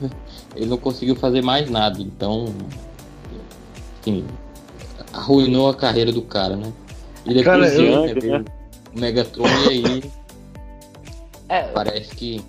ele 0.54 0.66
não 0.66 0.76
conseguiu 0.76 1.16
fazer 1.16 1.42
mais 1.42 1.70
nada. 1.70 1.98
Então, 2.00 2.54
enfim, 4.00 4.26
arruinou 5.12 5.70
a 5.70 5.74
carreira 5.74 6.12
do 6.12 6.20
cara, 6.20 6.54
né? 6.54 6.70
E 7.24 7.32
depois 7.32 7.44
cara, 7.46 7.66
eu... 7.66 8.14
né, 8.14 8.44
o 8.94 9.00
Megatron 9.00 9.46
e 9.46 9.68
aí 9.68 10.12
é, 11.48 11.62
Parece 11.68 12.14
que 12.14 12.44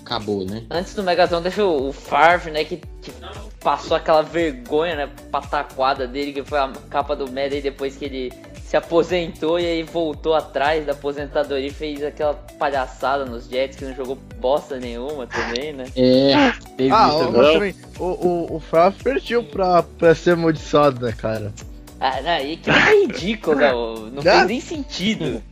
acabou, 0.00 0.44
né? 0.44 0.64
Antes 0.70 0.94
do 0.94 1.02
Megatron 1.02 1.42
teve 1.42 1.60
o 1.60 1.92
Farve, 1.92 2.50
né? 2.50 2.64
Que, 2.64 2.76
que, 2.76 3.12
passou 3.60 3.96
aquela 3.96 4.22
vergonha, 4.22 4.94
né? 4.94 5.10
Pataquada 5.30 6.06
dele, 6.06 6.32
que 6.32 6.44
foi 6.44 6.58
a 6.58 6.72
capa 6.88 7.16
do 7.16 7.26
Madden 7.26 7.60
depois 7.60 7.96
que 7.96 8.04
ele 8.04 8.32
se 8.72 8.76
aposentou 8.78 9.60
e 9.60 9.66
aí 9.66 9.82
voltou 9.82 10.34
atrás 10.34 10.86
da 10.86 10.92
aposentadoria 10.92 11.66
e 11.66 11.70
fez 11.70 12.02
aquela 12.02 12.32
palhaçada 12.58 13.26
nos 13.26 13.46
Jets 13.46 13.76
que 13.76 13.84
não 13.84 13.94
jogou 13.94 14.16
bosta 14.38 14.80
nenhuma 14.80 15.26
também, 15.26 15.74
né? 15.74 15.84
É, 15.94 16.52
teve 16.74 16.90
ah, 16.90 17.10
também. 17.10 17.74
O, 17.98 18.04
o, 18.04 18.56
o 18.56 18.60
Farve 18.60 18.96
perdiu 19.04 19.44
pra, 19.44 19.82
pra 19.82 20.14
ser 20.14 20.30
amaldiçoado, 20.30 21.04
né, 21.04 21.12
cara? 21.12 21.52
Ah, 22.00 22.22
não, 22.22 22.38
e 22.38 22.56
que 22.56 22.70
é 22.70 23.02
ridículo, 23.02 23.56
não, 23.56 23.96
não 24.06 24.22
fez 24.22 24.46
nem 24.46 24.60
sentido. 24.60 25.42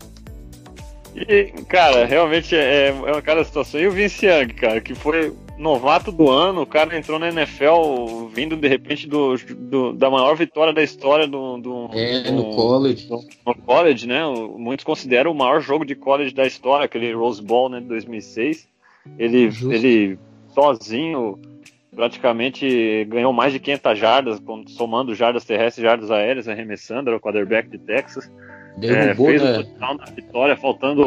E, 1.14 1.52
cara, 1.68 2.06
realmente 2.06 2.56
é, 2.56 2.88
é 2.88 2.92
uma 2.92 3.20
cara 3.20 3.44
situação. 3.44 3.78
E 3.78 3.86
o 3.86 3.92
Vince 3.92 4.24
Young, 4.24 4.54
cara, 4.54 4.80
que 4.80 4.94
foi 4.94 5.30
novato 5.60 6.10
do 6.10 6.30
ano, 6.30 6.62
o 6.62 6.66
cara 6.66 6.96
entrou 6.96 7.18
na 7.18 7.28
NFL 7.28 8.28
vindo 8.32 8.56
de 8.56 8.66
repente 8.66 9.06
do, 9.06 9.36
do 9.36 9.92
da 9.92 10.10
maior 10.10 10.34
vitória 10.34 10.72
da 10.72 10.82
história 10.82 11.26
do. 11.26 11.58
do 11.58 11.90
é, 11.92 12.22
do, 12.22 12.32
no 12.32 12.54
college. 12.54 13.06
Do, 13.06 13.20
no 13.46 13.54
college, 13.54 14.06
né? 14.06 14.22
Muitos 14.56 14.84
consideram 14.84 15.30
o 15.30 15.34
maior 15.34 15.60
jogo 15.60 15.84
de 15.84 15.94
college 15.94 16.34
da 16.34 16.46
história, 16.46 16.86
aquele 16.86 17.12
Rose 17.12 17.42
Bowl, 17.42 17.68
né, 17.68 17.80
de 17.80 17.86
2006. 17.86 18.66
Ele, 19.18 19.50
ele 19.70 20.18
sozinho 20.54 21.38
praticamente 21.94 23.04
ganhou 23.06 23.32
mais 23.32 23.52
de 23.52 23.58
500 23.58 23.98
jardas, 23.98 24.42
somando 24.68 25.14
jardas 25.14 25.44
terrestres 25.44 25.78
e 25.78 25.86
jardas 25.86 26.10
aéreas, 26.10 26.48
arremessando, 26.48 27.10
era 27.10 27.16
o 27.16 27.20
quarterback 27.20 27.68
de 27.68 27.78
Texas. 27.78 28.30
Derrubou, 28.76 29.28
é, 29.28 29.38
fez 29.38 29.42
né? 29.42 29.50
o 29.50 29.64
touchdown 29.64 29.96
da 29.96 30.04
vitória, 30.06 30.56
faltando. 30.56 31.02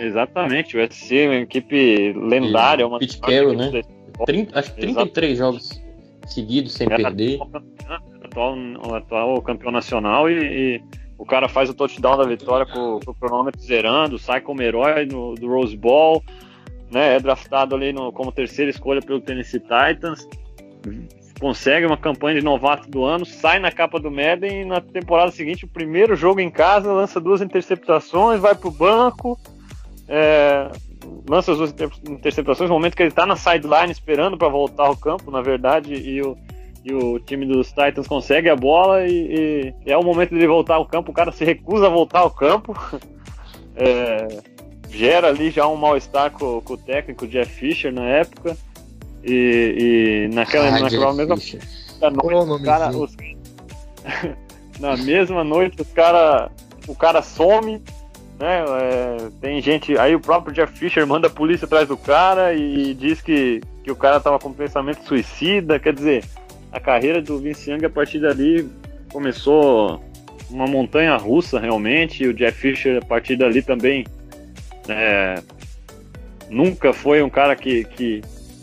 Exatamente, 0.00 0.76
o 0.76 0.84
USC 0.84 1.18
é 1.18 1.26
uma 1.28 1.34
equipe 1.36 2.12
lendária. 2.14 2.86
Uma 2.86 2.98
Pete 2.98 3.18
Carroll, 3.18 3.54
né? 3.54 3.82
30, 4.26 4.58
acho 4.58 4.74
que 4.74 4.80
33 4.80 5.38
jogos 5.38 5.82
seguidos 6.26 6.72
sem 6.72 6.88
perder. 6.88 7.38
Atual, 8.24 8.56
o 8.86 8.94
atual 8.94 9.42
campeão 9.42 9.72
nacional 9.72 10.30
e, 10.30 10.34
e, 10.34 10.82
o 11.18 11.26
cara 11.26 11.48
faz 11.48 11.68
o 11.68 11.74
touchdown 11.74 12.16
da 12.16 12.24
vitória 12.24 12.64
com, 12.64 13.00
com 13.04 13.10
o 13.10 13.14
cronômetro 13.14 13.60
zerando, 13.60 14.18
sai 14.18 14.40
como 14.40 14.62
herói 14.62 15.04
no, 15.04 15.34
do 15.34 15.48
Rose 15.48 15.76
Bowl, 15.76 16.22
né? 16.90 17.16
É 17.16 17.20
draftado 17.20 17.74
ali 17.74 17.92
no, 17.92 18.12
como 18.12 18.32
terceira 18.32 18.70
escolha 18.70 19.02
pelo 19.02 19.20
Tennessee 19.20 19.60
Titans 19.60 20.26
consegue 21.40 21.86
uma 21.86 21.96
campanha 21.96 22.38
de 22.38 22.44
novato 22.44 22.88
do 22.88 23.02
ano, 23.02 23.24
sai 23.24 23.58
na 23.58 23.72
capa 23.72 23.98
do 23.98 24.10
Madden 24.10 24.60
e 24.60 24.64
na 24.66 24.80
temporada 24.80 25.32
seguinte, 25.32 25.64
o 25.64 25.68
primeiro 25.68 26.14
jogo 26.14 26.38
em 26.38 26.50
casa, 26.50 26.92
lança 26.92 27.18
duas 27.18 27.40
interceptações, 27.40 28.40
vai 28.40 28.54
pro 28.54 28.70
banco, 28.70 29.40
é, 30.12 30.68
lança 31.28 31.52
as 31.52 31.58
duas 31.58 31.74
interceptações 32.08 32.68
no 32.68 32.74
momento 32.74 32.96
que 32.96 33.02
ele 33.02 33.12
tá 33.12 33.24
na 33.24 33.36
sideline 33.36 33.92
esperando 33.92 34.36
para 34.36 34.48
voltar 34.48 34.86
ao 34.86 34.96
campo, 34.96 35.30
na 35.30 35.40
verdade, 35.40 35.94
e 35.94 36.20
o, 36.20 36.36
e 36.84 36.92
o 36.92 37.20
time 37.20 37.46
dos 37.46 37.68
Titans 37.68 38.08
consegue 38.08 38.48
a 38.48 38.56
bola 38.56 39.06
e, 39.06 39.72
e 39.86 39.90
é 39.90 39.96
o 39.96 40.02
momento 40.02 40.36
de 40.36 40.46
voltar 40.48 40.74
ao 40.74 40.84
campo, 40.84 41.12
o 41.12 41.14
cara 41.14 41.30
se 41.30 41.44
recusa 41.44 41.86
a 41.86 41.90
voltar 41.90 42.20
ao 42.20 42.30
campo. 42.30 42.74
É, 43.76 44.42
gera 44.90 45.28
ali 45.28 45.50
já 45.50 45.66
um 45.66 45.76
mal-estar 45.76 46.32
com, 46.32 46.60
com 46.60 46.74
o 46.74 46.76
técnico 46.76 47.26
Jeff 47.26 47.50
Fisher 47.50 47.90
na 47.90 48.04
época. 48.04 48.54
E, 49.24 50.26
e 50.28 50.34
naquela, 50.34 50.68
ah, 50.68 50.80
naquela 50.80 51.14
mesma 51.14 51.36
noite, 52.10 52.64
cara, 52.64 52.90
os, 52.90 53.16
na 54.78 54.96
mesma 54.98 55.44
noite, 55.44 55.80
os 55.80 55.88
cara, 55.92 56.50
o 56.86 56.94
cara 56.94 57.22
some, 57.22 57.80
né? 58.40 58.64
É, 58.64 59.28
tem 59.40 59.60
gente. 59.60 59.96
Aí 59.98 60.14
o 60.14 60.20
próprio 60.20 60.54
Jeff 60.54 60.76
Fisher 60.76 61.06
manda 61.06 61.26
a 61.26 61.30
polícia 61.30 61.66
atrás 61.66 61.86
do 61.86 61.96
cara 61.96 62.54
e 62.54 62.94
diz 62.94 63.20
que, 63.20 63.60
que 63.84 63.92
o 63.92 63.96
cara 63.96 64.18
tava 64.18 64.38
com 64.38 64.52
pensamento 64.52 65.06
suicida. 65.06 65.78
Quer 65.78 65.94
dizer, 65.94 66.24
a 66.72 66.80
carreira 66.80 67.20
do 67.20 67.38
Vince 67.38 67.70
Young 67.70 67.84
a 67.84 67.90
partir 67.90 68.18
dali 68.18 68.68
começou 69.12 70.02
uma 70.48 70.66
montanha 70.66 71.14
russa 71.16 71.60
realmente. 71.60 72.24
E 72.24 72.28
o 72.28 72.34
Jeff 72.34 72.58
Fisher 72.58 72.98
a 73.02 73.04
partir 73.04 73.36
dali 73.36 73.60
também 73.60 74.06
é, 74.88 75.42
nunca 76.48 76.94
foi 76.94 77.22
um 77.22 77.28
cara 77.28 77.54
que, 77.54 77.84
que 77.84 78.22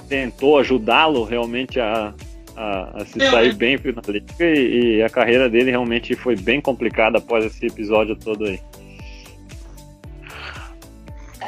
tentou 0.09 0.57
ajudá-lo 0.57 1.23
realmente 1.23 1.79
a, 1.79 2.13
a, 2.55 3.01
a, 3.01 3.05
se 3.05 3.19
sair 3.19 3.53
bem 3.53 3.77
na 3.77 4.01
liga 4.11 4.25
e, 4.39 4.97
e, 4.97 5.03
a 5.03 5.09
carreira 5.09 5.47
dele 5.49 5.69
realmente 5.69 6.15
foi 6.15 6.35
bem 6.35 6.59
complicada 6.59 7.19
após 7.19 7.45
esse 7.45 7.65
episódio 7.67 8.15
todo 8.15 8.45
aí. 8.45 8.59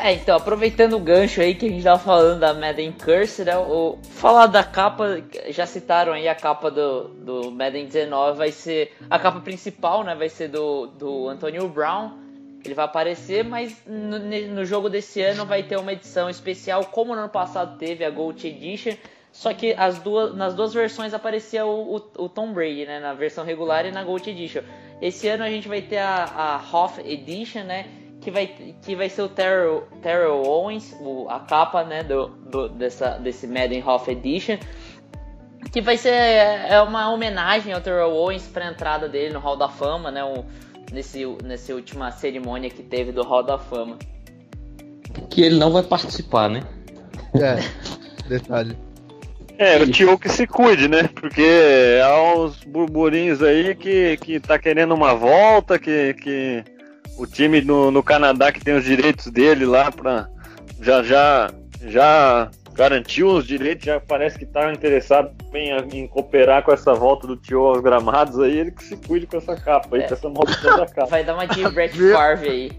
É, 0.01 0.13
então, 0.13 0.37
aproveitando 0.37 0.93
o 0.93 0.99
gancho 0.99 1.41
aí 1.41 1.53
que 1.53 1.65
a 1.65 1.69
gente 1.69 1.83
tava 1.83 1.99
falando 1.99 2.39
da 2.39 2.53
Madden 2.53 2.93
Curse, 2.93 3.43
né? 3.43 3.57
O, 3.57 3.97
falar 4.11 4.47
da 4.47 4.63
capa, 4.63 5.21
já 5.49 5.65
citaram 5.65 6.13
aí 6.13 6.27
a 6.27 6.35
capa 6.35 6.71
do, 6.71 7.09
do 7.09 7.51
Madden 7.51 7.85
19, 7.85 8.37
vai 8.37 8.51
ser. 8.51 8.95
A 9.09 9.19
capa 9.19 9.41
principal, 9.41 10.03
né? 10.03 10.15
Vai 10.15 10.29
ser 10.29 10.47
do, 10.47 10.87
do 10.87 11.27
Antonio 11.27 11.67
Brown 11.67 12.29
ele 12.63 12.73
vai 12.73 12.85
aparecer, 12.85 13.43
mas 13.43 13.81
no, 13.85 14.19
no, 14.19 14.65
jogo 14.65 14.89
desse 14.89 15.21
ano 15.21 15.45
vai 15.45 15.63
ter 15.63 15.77
uma 15.77 15.93
edição 15.93 16.29
especial, 16.29 16.85
como 16.85 17.15
no 17.15 17.21
ano 17.21 17.29
passado 17.29 17.77
teve 17.77 18.03
a 18.03 18.09
Gold 18.09 18.45
Edition. 18.45 18.95
Só 19.31 19.53
que 19.53 19.73
as 19.73 19.99
duas, 19.99 20.35
nas 20.35 20.53
duas 20.53 20.73
versões 20.73 21.13
aparecia 21.13 21.65
o, 21.65 21.95
o, 21.95 22.23
o 22.23 22.29
Tom 22.29 22.51
Brady, 22.51 22.85
né? 22.85 22.99
Na 22.99 23.13
versão 23.13 23.45
regular 23.45 23.85
e 23.85 23.91
na 23.91 24.03
Gold 24.03 24.29
Edition. 24.29 24.61
Esse 25.01 25.29
ano 25.29 25.43
a 25.43 25.49
gente 25.49 25.67
vai 25.67 25.81
ter 25.81 25.99
a, 25.99 26.25
a 26.25 26.57
Hoff 26.57 26.99
Edition, 26.99 27.63
né? 27.63 27.85
Que 28.29 28.31
vai, 28.31 28.47
que 28.83 28.95
vai 28.95 29.09
ser 29.09 29.23
o 29.23 29.27
Terrell, 29.27 29.87
Terrell 30.03 30.43
Owens, 30.43 30.95
o, 31.01 31.27
a 31.27 31.39
capa, 31.39 31.83
né? 31.83 32.03
Do, 32.03 32.27
do, 32.27 32.69
dessa, 32.69 33.17
desse 33.17 33.47
Madden 33.47 33.83
Hoff 33.83 34.09
Edition. 34.11 34.57
Que 35.71 35.81
vai 35.81 35.97
ser 35.97 36.13
é 36.13 36.79
uma 36.79 37.11
homenagem 37.11 37.73
ao 37.73 37.81
Terrell 37.81 38.13
Owens 38.13 38.45
para 38.45 38.67
a 38.67 38.71
entrada 38.71 39.09
dele 39.09 39.33
no 39.33 39.39
Hall 39.39 39.57
da 39.57 39.67
Fama, 39.67 40.11
né? 40.11 40.23
O, 40.23 40.45
nesse, 40.93 41.25
nessa 41.43 41.73
última 41.73 42.11
cerimônia 42.11 42.69
que 42.69 42.83
teve 42.83 43.11
do 43.11 43.23
Hall 43.23 43.41
da 43.41 43.57
Fama. 43.57 43.97
Que 45.31 45.41
ele 45.41 45.57
não 45.57 45.71
vai 45.71 45.81
participar, 45.81 46.51
né? 46.51 46.61
É, 47.33 47.57
detalhe. 48.29 48.77
É, 49.57 49.81
o 49.81 49.89
tio 49.89 50.19
que 50.19 50.29
se 50.29 50.45
cuide, 50.45 50.87
né? 50.87 51.09
Porque 51.15 51.99
há 52.05 52.35
uns 52.35 52.63
burburinhos 52.63 53.41
aí 53.41 53.73
que, 53.73 54.17
que 54.17 54.39
tá 54.39 54.59
querendo 54.59 54.93
uma 54.93 55.15
volta, 55.15 55.79
que, 55.79 56.13
que 56.13 56.63
o 57.19 57.27
time 57.27 57.61
no, 57.61 57.91
no 57.91 58.01
Canadá 58.01 58.51
que 58.51 58.63
tem 58.63 58.75
os 58.75 58.83
direitos 58.83 59.27
dele 59.27 59.65
lá 59.65 59.91
pra. 59.91 60.27
Já 60.81 61.03
já 61.03 61.51
já 61.81 62.49
garantiu 62.73 63.27
os 63.27 63.45
direitos, 63.45 63.85
já 63.85 63.99
parece 63.99 64.37
que 64.37 64.45
está 64.45 64.71
interessado 64.71 65.31
em, 65.53 65.71
em, 65.97 66.07
cooperar 66.07 66.63
com 66.63 66.71
essa 66.71 66.93
volta 66.93 67.27
do 67.27 67.35
tio 67.35 67.65
aos 67.65 67.81
gramados 67.81 68.39
aí, 68.39 68.57
ele 68.57 68.71
que 68.71 68.83
se 68.83 68.95
cuide 68.95 69.27
com 69.27 69.37
essa 69.37 69.55
capa 69.55 69.97
aí, 69.97 70.03
é. 70.03 70.07
com 70.07 70.13
essa 70.13 70.29
maldição 70.29 70.77
da 70.77 70.85
capa. 70.85 71.07
Vai 71.07 71.23
dar 71.25 71.33
uma 71.33 71.45
de 71.45 71.67
Brett 71.69 71.97
Favre 72.11 72.49
aí. 72.49 72.71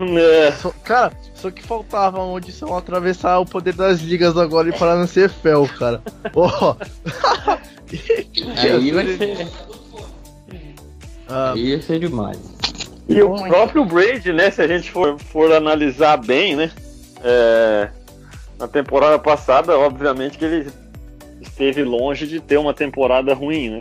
É. 0.00 0.52
Só, 0.52 0.70
cara, 0.82 1.12
só 1.34 1.50
que 1.50 1.62
faltava 1.62 2.20
onde 2.20 2.50
são 2.50 2.76
atravessar 2.76 3.38
o 3.38 3.46
poder 3.46 3.74
das 3.74 4.00
ligas 4.00 4.36
agora 4.36 4.68
e 4.68 4.72
parar 4.72 4.96
no 4.96 5.06
CFL, 5.06 5.66
cara. 5.78 6.02
oh. 6.34 6.74
aí 8.56 8.90
vai 8.90 9.06
ser. 9.16 9.48
Ah. 11.28 11.52
Aí 11.52 11.66
ia 11.68 11.82
ser 11.82 12.00
demais. 12.00 12.38
E 13.12 13.22
o 13.22 13.34
próprio 13.48 13.84
Braid, 13.84 14.32
né? 14.32 14.50
Se 14.50 14.62
a 14.62 14.66
gente 14.66 14.90
for, 14.90 15.18
for 15.18 15.52
analisar 15.52 16.16
bem, 16.16 16.56
né? 16.56 16.70
É, 17.22 17.88
na 18.58 18.66
temporada 18.66 19.18
passada, 19.18 19.78
obviamente 19.78 20.38
que 20.38 20.44
ele 20.44 20.70
esteve 21.40 21.82
longe 21.82 22.26
de 22.26 22.40
ter 22.40 22.56
uma 22.56 22.72
temporada 22.72 23.34
ruim, 23.34 23.70
né? 23.70 23.80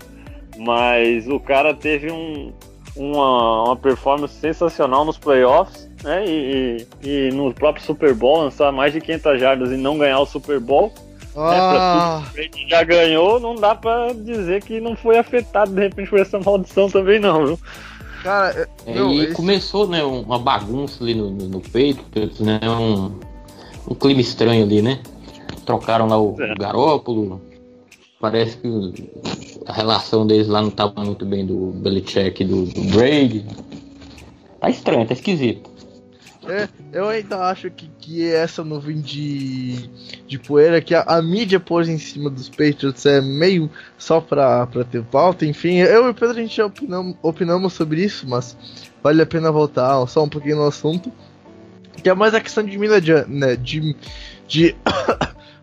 Mas 0.58 1.28
o 1.28 1.40
cara 1.40 1.74
teve 1.74 2.12
um, 2.12 2.52
uma, 2.96 3.64
uma 3.66 3.76
performance 3.76 4.34
sensacional 4.36 5.06
nos 5.06 5.18
playoffs, 5.18 5.90
né? 6.04 6.26
E, 6.26 6.88
e, 7.04 7.10
e, 7.10 7.32
no 7.32 7.54
próprio 7.54 7.84
Super 7.84 8.14
Bowl, 8.14 8.44
lançar 8.44 8.72
mais 8.72 8.94
de 8.94 9.02
500 9.02 9.40
jardas 9.40 9.72
e 9.72 9.78
não 9.78 9.98
ganhar 9.98 10.20
o 10.20 10.26
Super 10.26 10.60
Bowl. 10.60 10.94
Ah. 11.36 12.22
Né, 12.36 12.44
tudo 12.44 12.58
que 12.58 12.70
já 12.70 12.84
ganhou, 12.84 13.40
não 13.40 13.56
dá 13.56 13.74
pra 13.74 14.12
dizer 14.14 14.62
que 14.64 14.82
não 14.82 14.96
foi 14.96 15.18
afetado 15.18 15.72
de 15.72 15.80
repente 15.80 16.10
por 16.10 16.20
essa 16.20 16.40
maldição 16.40 16.90
também, 16.90 17.20
não, 17.20 17.46
viu? 17.46 17.60
Cara, 18.22 18.70
é, 18.86 18.94
meu, 18.94 19.10
e 19.12 19.26
esse... 19.26 19.34
começou, 19.34 19.88
né, 19.88 20.04
uma 20.04 20.38
bagunça 20.38 21.04
ali 21.04 21.16
no, 21.16 21.32
no, 21.32 21.48
no 21.48 21.60
peito, 21.60 22.04
né, 22.44 22.60
um, 22.70 23.20
um 23.90 23.96
clima 23.96 24.22
estranho 24.22 24.64
ali, 24.64 24.82
né? 24.82 25.00
Trocaram 25.66 26.08
lá 26.08 26.22
o, 26.22 26.40
é. 26.40 26.54
o 26.54 26.56
Garópolo, 26.56 27.42
parece 28.20 28.58
que 28.58 29.10
a 29.66 29.74
relação 29.74 30.28
deles 30.28 30.48
lá 30.48 30.62
não 30.62 30.70
estava 30.70 31.04
muito 31.04 31.26
bem 31.26 31.46
do 31.46 31.72
Belichick 31.78 32.44
e 32.44 32.46
do, 32.46 32.66
do 32.66 32.82
Brady. 32.92 33.46
Tá 34.60 34.70
estranho, 34.70 35.08
tá 35.08 35.14
esquisito. 35.14 35.71
É, 36.48 36.68
eu 36.92 37.08
ainda 37.08 37.46
acho 37.46 37.70
que, 37.70 37.88
que 38.00 38.28
essa 38.28 38.64
nuvem 38.64 39.00
de, 39.00 39.88
de 40.28 40.40
poeira 40.40 40.82
que 40.82 40.96
a, 40.96 41.04
a, 41.04 41.22
mídia 41.22 41.60
pôs 41.60 41.88
em 41.88 42.00
cima 42.00 42.32
dos 42.32 42.50
Patriots 42.50 43.06
é 43.06 43.22
meio 43.22 43.70
só 43.96 44.20
pra, 44.20 44.66
pra 44.66 44.84
ter 44.84 45.04
pauta. 45.04 45.46
Enfim, 45.46 45.78
eu 45.78 46.08
e 46.08 46.10
o 46.10 46.14
Pedro 46.14 46.38
a 46.38 46.42
gente 46.42 46.56
já 46.56 46.66
opinamos, 47.22 47.74
sobre 47.74 48.04
isso, 48.04 48.28
mas 48.28 48.58
vale 49.04 49.22
a 49.22 49.26
pena 49.26 49.52
voltar 49.52 50.06
só 50.08 50.24
um 50.24 50.30
pouquinho 50.30 50.58
no 50.58 50.68
assunto. 50.68 51.12
Que 52.02 52.10
é 52.10 52.14
mais 52.16 52.34
a 52.34 52.42
questão 52.42 52.64
de 52.64 52.76
de, 53.00 53.14
né, 53.28 53.56
de, 53.56 53.96
de 54.48 54.76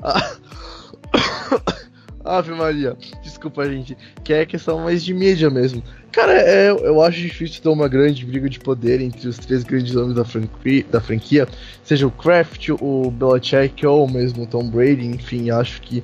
Ave 2.25 2.53
Maria, 2.53 2.97
desculpa, 3.39 3.65
gente. 3.71 3.97
Que 4.25 4.33
é 4.33 4.45
questão 4.45 4.81
mais 4.81 5.05
de 5.05 5.15
mídia 5.15 5.49
mesmo. 5.49 5.83
Cara, 6.11 6.33
é, 6.33 6.71
eu 6.71 7.01
acho 7.01 7.19
difícil 7.21 7.63
ter 7.63 7.69
uma 7.69 7.89
grande 7.89 8.27
briga 8.27 8.49
de 8.49 8.59
poder 8.59 9.01
entre 9.01 9.29
os 9.29 9.39
três 9.39 9.63
grandes 9.63 9.95
nomes 9.95 10.15
da 10.15 10.25
franquia, 10.25 10.85
da 10.91 11.01
franquia 11.01 11.47
seja 11.85 12.07
o 12.07 12.11
Kraft, 12.11 12.69
o 12.71 13.11
Belichick 13.11 13.87
ou 13.87 14.09
mesmo 14.09 14.43
o 14.43 14.47
Tom 14.47 14.69
Brady. 14.69 15.07
Enfim, 15.07 15.51
acho 15.51 15.81
que 15.81 16.03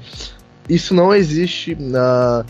isso 0.68 0.94
não 0.94 1.12
existe 1.12 1.74
na 1.74 2.46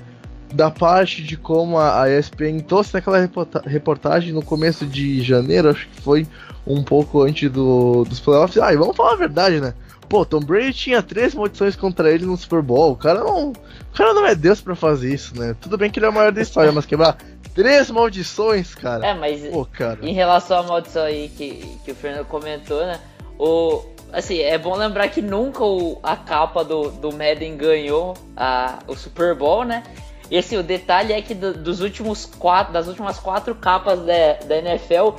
da 0.55 0.71
parte 0.71 1.23
de 1.23 1.37
como 1.37 1.79
a, 1.79 2.09
ESPN 2.09 2.61
trouxe 2.61 2.95
naquela 2.95 3.19
reportagem 3.67 4.33
no 4.33 4.43
começo 4.43 4.87
de 4.87 5.21
janeiro, 5.21 5.71
acho 5.71 5.89
que 5.89 6.01
foi 6.01 6.27
um 6.67 6.83
pouco 6.83 7.23
antes 7.23 7.51
do, 7.51 8.05
dos 8.05 8.21
playoffs. 8.21 8.63
Ah, 8.63 8.73
e 8.73 8.77
vamos 8.77 8.97
falar 8.97 9.15
a 9.15 9.17
verdade, 9.17 9.61
né? 9.61 9.75
Pô, 10.09 10.25
Tom 10.25 10.41
Brady 10.41 10.73
tinha 10.73 11.03
três 11.03 11.35
maldições 11.35 11.75
contra 11.75 12.11
ele 12.11 12.25
no 12.25 12.37
Super 12.37 12.63
Bowl. 12.63 12.93
O 12.93 12.97
cara 12.97 13.21
não, 13.21 13.51
o 13.51 13.97
cara 13.97 14.15
não 14.15 14.27
é 14.27 14.35
Deus 14.35 14.61
para 14.61 14.77
fazer 14.77 15.13
isso, 15.13 15.39
né? 15.39 15.57
Tudo 15.61 15.77
bem 15.77 15.91
que 15.91 15.99
ele 15.99 16.07
é 16.07 16.09
o 16.09 16.13
maior 16.13 16.31
da 16.31 16.41
história, 16.41 16.71
mas 16.71 16.87
quebrar 16.87 17.17
três 17.55 17.91
maldições, 17.91 18.75
cara. 18.75 19.07
É, 19.07 19.15
mas 19.15 19.41
Pô, 19.49 19.65
cara. 19.65 19.99
em 20.03 20.13
relação 20.13 20.59
à 20.59 20.63
maldição 20.63 21.03
aí 21.03 21.29
que, 21.29 21.79
que 21.85 21.93
o 21.93 21.95
Fernando 21.95 22.27
comentou, 22.27 22.81
né? 22.87 23.01
O, 23.39 23.83
assim, 24.13 24.39
é 24.39 24.57
bom 24.57 24.77
lembrar 24.77 25.09
que 25.09 25.21
nunca 25.21 25.65
o, 25.65 25.99
a 26.03 26.17
capa 26.17 26.65
do, 26.65 26.91
do 26.91 27.11
Madden 27.11 27.57
ganhou 27.57 28.15
a, 28.37 28.79
o 28.87 28.95
Super 28.95 29.35
Bowl, 29.35 29.65
né? 29.65 29.83
E 30.31 30.39
assim, 30.39 30.57
o 30.57 30.63
detalhe 30.63 31.13
é 31.13 31.21
que 31.21 31.35
do, 31.35 31.53
dos 31.53 31.81
últimos 31.81 32.25
quatro, 32.25 32.73
das 32.73 32.89
últimas 32.89 33.19
quatro 33.19 33.55
capas 33.55 34.01
da, 34.01 34.35
da 34.47 34.57
NFL, 34.59 35.17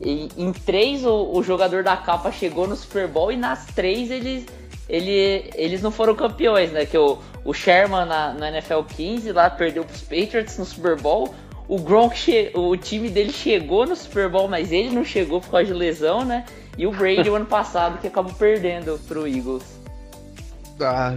em, 0.00 0.52
três 0.52 1.04
o, 1.04 1.30
o, 1.32 1.42
jogador 1.42 1.82
da 1.82 1.96
capa 1.96 2.30
chegou 2.30 2.66
no 2.66 2.76
Super 2.76 3.08
Bowl 3.08 3.32
e 3.32 3.36
nas 3.36 3.66
três 3.66 4.10
eles, 4.10 4.46
ele, 4.88 5.50
eles 5.54 5.82
não 5.82 5.90
foram 5.90 6.14
campeões, 6.14 6.70
né? 6.72 6.84
Que 6.86 6.98
o, 6.98 7.18
o 7.44 7.52
Sherman 7.54 8.06
na, 8.06 8.32
na 8.34 8.48
NFL 8.50 8.82
15 8.94 9.32
lá 9.32 9.48
perdeu 9.48 9.84
pros 9.84 10.02
Patriots 10.02 10.58
no 10.58 10.64
Super 10.64 11.00
Bowl. 11.00 11.34
O 11.68 11.78
Gronk, 11.78 12.52
o 12.54 12.76
time 12.76 13.08
dele 13.08 13.32
chegou 13.32 13.86
no 13.86 13.96
Super 13.96 14.28
Bowl, 14.28 14.46
mas 14.48 14.70
ele 14.70 14.90
não 14.90 15.04
chegou 15.04 15.40
por 15.40 15.50
causa 15.50 15.66
de 15.66 15.72
lesão, 15.72 16.24
né? 16.24 16.44
E 16.78 16.86
o 16.86 16.92
Brady 16.92 17.28
o 17.28 17.34
ano 17.34 17.46
passado 17.46 17.98
que 17.98 18.06
acabou 18.06 18.32
perdendo 18.34 19.00
pro 19.08 19.26
Eagles. 19.26 19.64
Ah, 20.80 21.14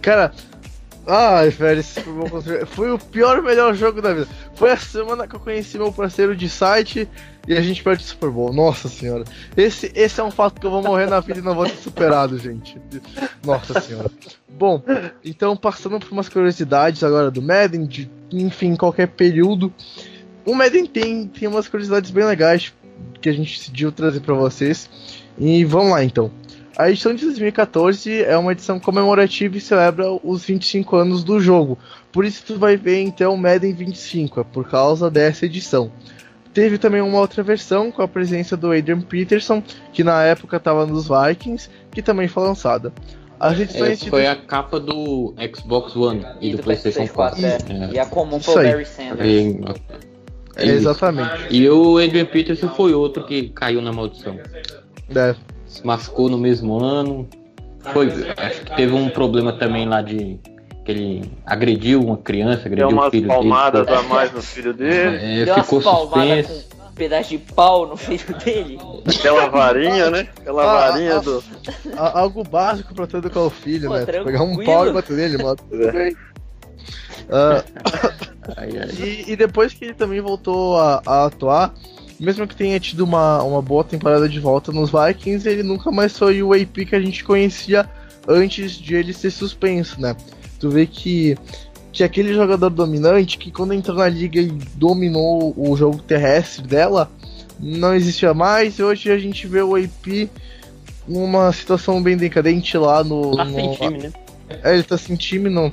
cara, 0.00 0.32
Ai, 1.06 1.50
velho, 1.50 1.84
foi 2.66 2.90
o 2.90 2.98
pior 2.98 3.42
melhor 3.42 3.74
jogo 3.74 4.00
da 4.00 4.14
vida. 4.14 4.28
Foi 4.54 4.70
a 4.70 4.76
semana 4.76 5.26
que 5.28 5.36
eu 5.36 5.40
conheci 5.40 5.76
meu 5.76 5.92
parceiro 5.92 6.34
de 6.34 6.48
site 6.48 7.06
e 7.46 7.54
a 7.54 7.60
gente 7.60 7.82
perde 7.82 8.02
o 8.02 8.06
Super 8.06 8.30
Bowl. 8.30 8.52
Nossa 8.52 8.88
senhora. 8.88 9.24
Esse, 9.54 9.92
esse 9.94 10.18
é 10.18 10.24
um 10.24 10.30
fato 10.30 10.58
que 10.58 10.66
eu 10.66 10.70
vou 10.70 10.82
morrer 10.82 11.06
na 11.06 11.20
vida 11.20 11.40
e 11.40 11.42
não 11.42 11.54
vou 11.54 11.66
ter 11.66 11.76
superado, 11.76 12.38
gente. 12.38 12.80
Nossa 13.44 13.80
senhora. 13.80 14.10
Bom, 14.48 14.82
então 15.22 15.54
passando 15.56 16.00
por 16.00 16.10
umas 16.10 16.28
curiosidades 16.28 17.04
agora 17.04 17.30
do 17.30 17.42
Madden, 17.42 17.84
de, 17.84 18.10
enfim, 18.32 18.74
qualquer 18.74 19.08
período. 19.08 19.72
O 20.46 20.54
Madden 20.54 20.86
tem, 20.86 21.26
tem 21.26 21.48
umas 21.48 21.68
curiosidades 21.68 22.10
bem 22.10 22.24
legais 22.24 22.72
que 23.20 23.28
a 23.28 23.32
gente 23.32 23.58
decidiu 23.58 23.92
trazer 23.92 24.20
para 24.20 24.34
vocês. 24.34 24.88
E 25.38 25.64
vamos 25.64 25.90
lá 25.90 26.02
então. 26.02 26.30
A 26.76 26.90
edição 26.90 27.14
de 27.14 27.24
2014 27.24 28.24
é 28.24 28.36
uma 28.36 28.50
edição 28.50 28.80
comemorativa 28.80 29.56
e 29.56 29.60
celebra 29.60 30.06
os 30.24 30.44
25 30.44 30.96
anos 30.96 31.22
do 31.22 31.38
jogo. 31.38 31.78
Por 32.10 32.24
isso 32.24 32.42
tu 32.44 32.58
vai 32.58 32.76
ver 32.76 33.00
então 33.00 33.32
o 33.32 33.38
Madden 33.38 33.72
25, 33.72 34.40
é 34.40 34.44
por 34.44 34.68
causa 34.68 35.08
dessa 35.08 35.46
edição. 35.46 35.92
Teve 36.52 36.76
também 36.76 37.00
uma 37.00 37.20
outra 37.20 37.44
versão 37.44 37.92
com 37.92 38.02
a 38.02 38.08
presença 38.08 38.56
do 38.56 38.72
Adrian 38.72 39.00
Peterson, 39.00 39.62
que 39.92 40.02
na 40.02 40.24
época 40.24 40.56
estava 40.56 40.84
nos 40.84 41.08
Vikings, 41.08 41.70
que 41.92 42.02
também 42.02 42.26
foi 42.26 42.42
lançada. 42.42 42.92
As 43.38 43.58
edições 43.58 44.00
Essa 44.00 44.10
foi 44.10 44.26
a 44.26 44.34
capa 44.34 44.80
do 44.80 45.34
Xbox 45.54 45.94
One 45.94 46.26
e, 46.40 46.48
e 46.48 46.50
do, 46.52 46.56
do, 46.56 46.62
PlayStation 46.64 47.06
4. 47.06 47.40
4 47.40 47.72
é. 47.72 47.84
É. 47.84 47.90
E 47.92 47.98
a 48.00 48.06
comum 48.06 48.40
foi 48.40 48.54
o 48.66 48.70
Barry 48.70 48.86
Sanders. 48.86 49.28
E, 49.28 49.60
é, 50.56 50.66
exatamente. 50.66 51.46
E 51.50 51.68
o 51.68 51.98
Adrian 51.98 52.26
Peterson 52.26 52.68
foi 52.68 52.94
outro 52.94 53.24
que 53.24 53.48
caiu 53.50 53.80
na 53.80 53.92
maldição. 53.92 54.38
É 55.14 55.34
se 55.74 55.86
machucou 55.86 56.28
no 56.28 56.38
mesmo 56.38 56.78
ano. 56.78 57.28
Foi, 57.92 58.08
acho 58.36 58.60
que 58.62 58.76
teve 58.76 58.94
um 58.94 59.10
problema 59.10 59.52
também 59.52 59.86
lá 59.86 60.00
de 60.00 60.38
que 60.84 60.92
ele 60.92 61.32
agrediu 61.44 62.00
uma 62.02 62.16
criança, 62.16 62.66
agrediu 62.66 62.88
Deu 62.88 62.96
umas 62.96 63.08
o 63.08 63.10
filho 63.10 63.28
palmadas 63.28 63.86
dele. 63.86 63.98
a 63.98 64.02
mais 64.08 64.32
no 64.32 64.42
filho 64.42 64.72
dele. 64.72 65.42
É, 65.42 65.44
Deu 65.44 65.54
ficou 65.56 65.82
suspenso. 65.82 66.68
Com 66.68 66.86
um 66.86 66.92
pedaço 66.94 67.30
de 67.30 67.38
pau 67.38 67.86
no 67.86 67.96
filho 67.96 68.38
dele. 68.44 68.78
Aquela 69.06 69.48
varinha, 69.48 70.10
né? 70.10 70.28
Aquela 70.40 70.62
ah, 70.62 70.90
varinha 70.90 71.16
ah, 71.16 71.20
do. 71.20 71.44
Ah, 71.96 72.20
algo 72.20 72.44
básico 72.44 72.94
pra 72.94 73.04
educar 73.18 73.40
o 73.40 73.50
filho, 73.50 73.88
Pô, 73.88 73.96
né? 73.96 74.04
Pegar 74.04 74.42
um 74.42 74.64
pau 74.64 74.86
e 74.86 74.92
bater 74.92 75.16
nele, 75.16 75.42
mano. 75.42 75.58
É. 77.26 77.30
Uh, 77.30 77.64
ai, 78.58 78.68
ai. 78.78 78.88
E, 79.00 79.32
e, 79.32 79.36
depois 79.36 79.72
que 79.72 79.86
ele 79.86 79.94
também 79.94 80.20
voltou 80.20 80.78
a, 80.78 81.00
a 81.06 81.24
atuar, 81.24 81.72
mesmo 82.24 82.46
que 82.46 82.56
tenha 82.56 82.78
tido 82.80 83.04
uma, 83.04 83.42
uma 83.42 83.62
boa 83.62 83.84
temporada 83.84 84.28
de 84.28 84.40
volta 84.40 84.72
nos 84.72 84.90
Vikings, 84.90 85.48
ele 85.48 85.62
nunca 85.62 85.90
mais 85.90 86.16
foi 86.16 86.42
o 86.42 86.52
AP 86.52 86.86
que 86.88 86.96
a 86.96 87.00
gente 87.00 87.22
conhecia 87.22 87.88
antes 88.26 88.72
de 88.72 88.94
ele 88.94 89.12
ser 89.12 89.30
suspenso, 89.30 90.00
né? 90.00 90.16
Tu 90.58 90.70
vê 90.70 90.86
que, 90.86 91.36
que 91.92 92.02
aquele 92.02 92.32
jogador 92.32 92.70
dominante, 92.70 93.38
que 93.38 93.50
quando 93.50 93.74
entrou 93.74 93.96
na 93.98 94.08
liga 94.08 94.40
e 94.40 94.48
dominou 94.76 95.54
o 95.56 95.76
jogo 95.76 96.02
terrestre 96.02 96.66
dela, 96.66 97.10
não 97.60 97.94
existia 97.94 98.32
mais, 98.34 98.78
e 98.78 98.82
hoje 98.82 99.10
a 99.10 99.18
gente 99.18 99.46
vê 99.46 99.60
o 99.60 99.76
AP 99.76 100.28
numa 101.06 101.52
situação 101.52 102.02
bem 102.02 102.16
decadente 102.16 102.76
lá 102.78 103.04
no. 103.04 103.36
Tá 103.36 103.44
no, 103.44 103.54
sem 103.54 103.74
time, 103.74 103.98
né? 103.98 104.12
É, 104.62 104.74
ele 104.74 104.82
tá 104.82 104.96
sem 104.96 105.16
time. 105.16 105.50
No, 105.50 105.72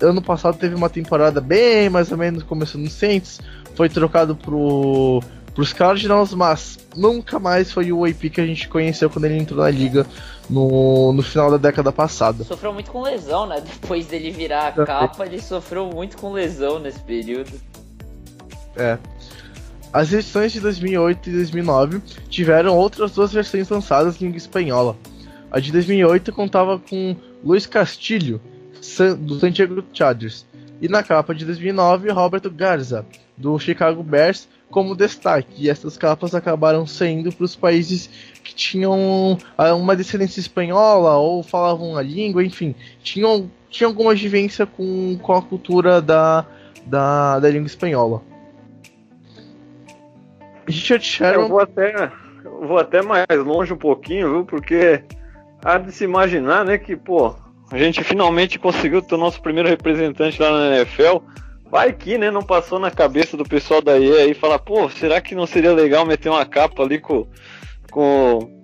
ano 0.00 0.22
passado 0.22 0.58
teve 0.58 0.74
uma 0.74 0.88
temporada 0.88 1.40
bem 1.40 1.88
mais 1.88 2.12
ou 2.12 2.18
menos 2.18 2.42
começando 2.42 2.82
no 2.82 2.90
Saints, 2.90 3.40
foi 3.74 3.88
trocado 3.88 4.36
pro 4.36 5.22
pros 5.58 5.72
Cardinals, 5.72 6.32
mas 6.34 6.78
nunca 6.94 7.40
mais 7.40 7.72
foi 7.72 7.90
o 7.90 8.04
AP 8.04 8.30
que 8.30 8.40
a 8.40 8.46
gente 8.46 8.68
conheceu 8.68 9.10
quando 9.10 9.24
ele 9.24 9.38
entrou 9.38 9.60
na 9.60 9.68
liga 9.68 10.06
no, 10.48 11.12
no 11.12 11.20
final 11.20 11.50
da 11.50 11.56
década 11.56 11.90
passada. 11.90 12.44
Sofreu 12.44 12.72
muito 12.72 12.92
com 12.92 13.02
lesão, 13.02 13.44
né? 13.44 13.60
Depois 13.66 14.06
dele 14.06 14.30
virar 14.30 14.68
a 14.68 14.86
capa, 14.86 15.26
ele 15.26 15.40
sofreu 15.40 15.86
muito 15.86 16.16
com 16.16 16.32
lesão 16.32 16.78
nesse 16.78 17.00
período. 17.00 17.50
É. 18.76 18.98
As 19.92 20.12
edições 20.12 20.52
de 20.52 20.60
2008 20.60 21.28
e 21.28 21.32
2009 21.32 22.02
tiveram 22.28 22.76
outras 22.76 23.10
duas 23.10 23.32
versões 23.32 23.68
lançadas 23.68 24.14
em 24.22 24.26
língua 24.26 24.38
espanhola. 24.38 24.96
A 25.50 25.58
de 25.58 25.72
2008 25.72 26.32
contava 26.32 26.78
com 26.78 27.16
Luiz 27.42 27.66
Castilho, 27.66 28.40
do 29.18 29.40
Santiago 29.40 29.82
Chargers, 29.92 30.46
e 30.80 30.86
na 30.86 31.02
capa 31.02 31.34
de 31.34 31.44
2009, 31.44 32.12
Roberto 32.12 32.48
Garza, 32.48 33.04
do 33.36 33.58
Chicago 33.58 34.04
Bears, 34.04 34.46
como 34.70 34.94
destaque. 34.94 35.64
E 35.64 35.70
essas 35.70 35.96
capas 35.96 36.34
acabaram 36.34 36.86
saindo 36.86 37.32
para 37.32 37.44
os 37.44 37.56
países 37.56 38.08
que 38.42 38.54
tinham 38.54 39.38
ah, 39.56 39.74
uma 39.74 39.96
descendência 39.96 40.40
espanhola 40.40 41.16
ou 41.16 41.42
falavam 41.42 41.96
a 41.96 42.02
língua, 42.02 42.44
enfim, 42.44 42.74
tinham, 43.02 43.50
tinham 43.68 43.90
alguma 43.90 44.14
vivência 44.14 44.66
com, 44.66 45.18
com 45.20 45.32
a 45.32 45.42
cultura 45.42 46.00
da, 46.00 46.46
da, 46.86 47.38
da 47.38 47.50
língua 47.50 47.66
espanhola. 47.66 48.22
Richard 50.66 51.04
Sherman. 51.04 51.44
Eu 51.44 51.48
vou 51.48 51.60
até, 51.60 52.12
vou 52.44 52.78
até 52.78 53.02
mais 53.02 53.26
longe 53.44 53.72
um 53.72 53.76
pouquinho, 53.76 54.30
viu? 54.30 54.44
Porque 54.44 55.02
há 55.64 55.78
de 55.78 55.90
se 55.92 56.04
imaginar, 56.04 56.64
né, 56.64 56.76
que, 56.76 56.94
pô, 56.94 57.34
a 57.70 57.78
gente 57.78 58.02
finalmente 58.04 58.58
conseguiu 58.58 59.02
ter 59.02 59.14
o 59.14 59.18
nosso 59.18 59.40
primeiro 59.40 59.68
representante 59.68 60.40
lá 60.40 60.50
na 60.50 60.76
NFL. 60.76 61.18
Vai 61.70 61.92
que, 61.92 62.16
né, 62.16 62.30
não 62.30 62.42
passou 62.42 62.78
na 62.78 62.90
cabeça 62.90 63.36
do 63.36 63.44
pessoal 63.44 63.82
da 63.82 63.98
EA 63.98 64.24
aí 64.24 64.34
falar, 64.34 64.58
pô, 64.58 64.88
será 64.88 65.20
que 65.20 65.34
não 65.34 65.46
seria 65.46 65.72
legal 65.72 66.06
meter 66.06 66.30
uma 66.30 66.46
capa 66.46 66.82
ali 66.82 66.98
com, 66.98 67.26
com, 67.90 68.62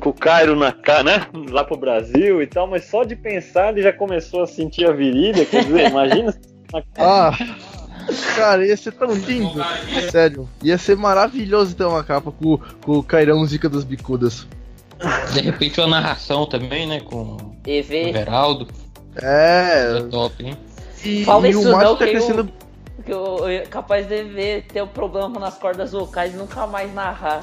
com 0.00 0.08
o 0.08 0.14
Cairo 0.14 0.56
na 0.56 0.72
cara, 0.72 1.02
né, 1.02 1.26
lá 1.50 1.62
pro 1.64 1.76
Brasil 1.76 2.42
e 2.42 2.46
tal, 2.46 2.66
mas 2.66 2.84
só 2.84 3.04
de 3.04 3.14
pensar 3.14 3.70
ele 3.70 3.82
já 3.82 3.92
começou 3.92 4.42
a 4.42 4.46
sentir 4.46 4.88
a 4.88 4.92
virilha, 4.92 5.44
quer 5.44 5.64
dizer, 5.64 5.88
imagina. 5.90 6.34
Ah, 6.96 7.36
cara, 8.36 8.64
ia 8.64 8.76
ser 8.76 8.92
tão 8.92 9.12
lindo, 9.12 9.60
sério, 10.08 10.48
ia 10.62 10.78
ser 10.78 10.96
maravilhoso 10.96 11.74
ter 11.74 11.82
uma 11.82 12.04
capa 12.04 12.30
com, 12.30 12.58
com 12.80 12.92
o 12.92 13.02
Cairão 13.02 13.44
Zica 13.44 13.68
das 13.68 13.82
Bicudas. 13.82 14.46
De 15.32 15.40
repente 15.40 15.80
uma 15.80 15.88
narração 15.88 16.46
também, 16.46 16.86
né? 16.86 17.00
Com 17.00 17.36
o 17.36 17.56
EV. 17.66 18.10
Everaldo. 18.10 18.68
É, 19.16 19.96
É 19.98 20.02
top, 20.02 20.44
hein? 20.44 20.56
E, 21.04 21.24
Fala 21.24 21.46
e 21.46 21.50
isso 21.50 21.68
o 21.68 21.72
macho 21.72 21.84
não, 21.84 21.96
tá 21.96 22.04
que 22.04 22.10
crescendo. 22.12 22.48
Que 23.04 23.12
eu, 23.12 23.48
eu- 23.48 23.66
capaz 23.68 24.06
de 24.06 24.22
ver 24.24 24.66
ter 24.66 24.82
um 24.82 24.86
problema 24.86 25.38
nas 25.40 25.56
cordas 25.58 25.92
vocais 25.92 26.34
e 26.34 26.36
nunca 26.36 26.66
mais 26.66 26.92
narrar. 26.94 27.40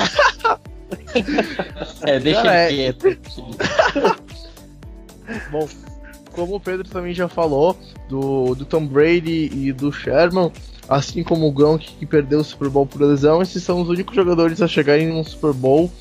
É, 2.03 2.19
deixa 2.19 2.41
Cara, 2.43 2.55
é- 2.55 2.67
quieto. 2.69 3.17
Bom, 5.51 5.67
como 6.31 6.55
o 6.55 6.59
Pedro 6.59 6.87
também 6.87 7.13
já 7.13 7.27
falou, 7.27 7.75
do, 8.07 8.55
do 8.55 8.65
Tom 8.65 8.85
Brady 8.85 9.49
e 9.53 9.73
do 9.73 9.91
Sherman, 9.91 10.51
assim 10.87 11.23
como 11.23 11.47
o 11.47 11.51
Gronk 11.51 11.93
que 11.95 12.05
perdeu 12.05 12.39
o 12.39 12.43
Super 12.43 12.69
Bowl 12.69 12.85
por 12.85 13.01
lesão, 13.01 13.41
esses 13.41 13.61
são 13.63 13.81
os 13.81 13.89
únicos 13.89 14.15
jogadores 14.15 14.61
a 14.61 14.67
chegarem 14.67 15.07
no 15.07 15.23
Super 15.23 15.53
Bowl 15.53 15.91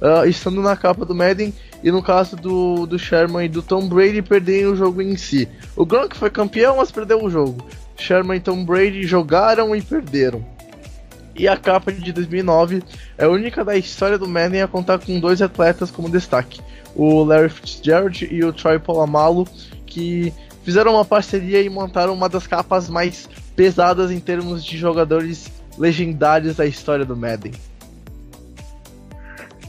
ah, 0.00 0.26
estando 0.26 0.62
na 0.62 0.76
capa 0.76 1.04
do 1.04 1.14
Madden. 1.14 1.52
E 1.82 1.90
no 1.90 2.02
caso 2.02 2.36
do, 2.36 2.86
do 2.86 2.98
Sherman 2.98 3.46
e 3.46 3.48
do 3.48 3.62
Tom 3.62 3.88
Brady, 3.88 4.22
perderem 4.22 4.66
o 4.66 4.76
jogo 4.76 5.02
em 5.02 5.16
si. 5.16 5.48
O 5.76 5.84
Gronk 5.84 6.16
foi 6.16 6.30
campeão, 6.30 6.78
mas 6.78 6.90
perdeu 6.90 7.22
o 7.22 7.30
jogo. 7.30 7.64
Sherman 7.96 8.38
e 8.38 8.40
Tom 8.40 8.64
Brady 8.64 9.04
jogaram 9.04 9.74
e 9.74 9.82
perderam. 9.82 10.44
E 11.34 11.46
a 11.46 11.56
capa 11.56 11.92
de 11.92 12.12
2009 12.12 12.82
é 13.18 13.24
a 13.24 13.28
única 13.28 13.62
da 13.62 13.76
história 13.76 14.18
do 14.18 14.26
Madden 14.26 14.62
a 14.62 14.68
contar 14.68 14.98
com 14.98 15.20
dois 15.20 15.42
atletas 15.42 15.90
como 15.90 16.08
destaque 16.08 16.60
o 16.96 17.22
Larry 17.22 17.50
Fitzgerald 17.50 18.26
e 18.30 18.42
o 18.42 18.52
Troy 18.52 18.78
Polamalu, 18.78 19.46
que 19.84 20.32
fizeram 20.64 20.94
uma 20.94 21.04
parceria 21.04 21.60
e 21.60 21.68
montaram 21.68 22.14
uma 22.14 22.28
das 22.28 22.46
capas 22.46 22.88
mais 22.88 23.28
pesadas 23.54 24.10
em 24.10 24.18
termos 24.18 24.64
de 24.64 24.78
jogadores 24.78 25.50
legendários 25.78 26.56
da 26.56 26.66
história 26.66 27.04
do 27.04 27.14
Madden. 27.14 27.52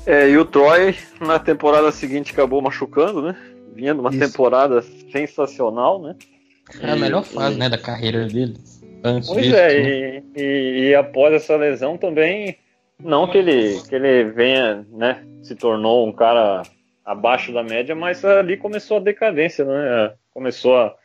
É, 0.07 0.29
e 0.29 0.37
o 0.37 0.45
Troy 0.45 0.95
na 1.19 1.37
temporada 1.37 1.91
seguinte 1.91 2.31
acabou 2.31 2.61
machucando, 2.61 3.21
né? 3.21 3.35
Vinha 3.75 3.93
de 3.93 3.99
uma 3.99 4.09
Isso. 4.09 4.19
temporada 4.19 4.81
sensacional, 5.11 6.01
né? 6.01 6.15
É 6.81 6.91
a 6.91 6.95
melhor 6.95 7.23
fase, 7.25 7.55
e- 7.55 7.59
né, 7.59 7.69
da 7.69 7.77
carreira 7.77 8.25
dele. 8.25 8.55
Antes 9.03 9.29
Pois 9.29 9.43
disso, 9.45 9.55
é, 9.57 9.67
né? 9.67 10.23
e, 10.35 10.41
e- 10.41 10.79
e 10.89 10.95
após 10.95 11.33
essa 11.33 11.57
lesão 11.57 11.97
também, 11.97 12.57
não 12.97 13.27
que 13.27 13.37
ele, 13.37 13.81
que 13.87 13.93
ele 13.95 14.23
venha, 14.31 14.85
né, 14.91 15.23
se 15.43 15.55
tornou 15.55 16.07
um 16.07 16.11
cara 16.13 16.63
abaixo 17.05 17.51
da 17.53 17.61
média, 17.61 17.93
mas 17.93 18.23
ali 18.23 18.55
começou 18.55 18.97
a 18.97 19.01
decadência, 19.01 19.65
né? 19.65 20.13
Começou 20.33 20.77
a, 20.77 20.95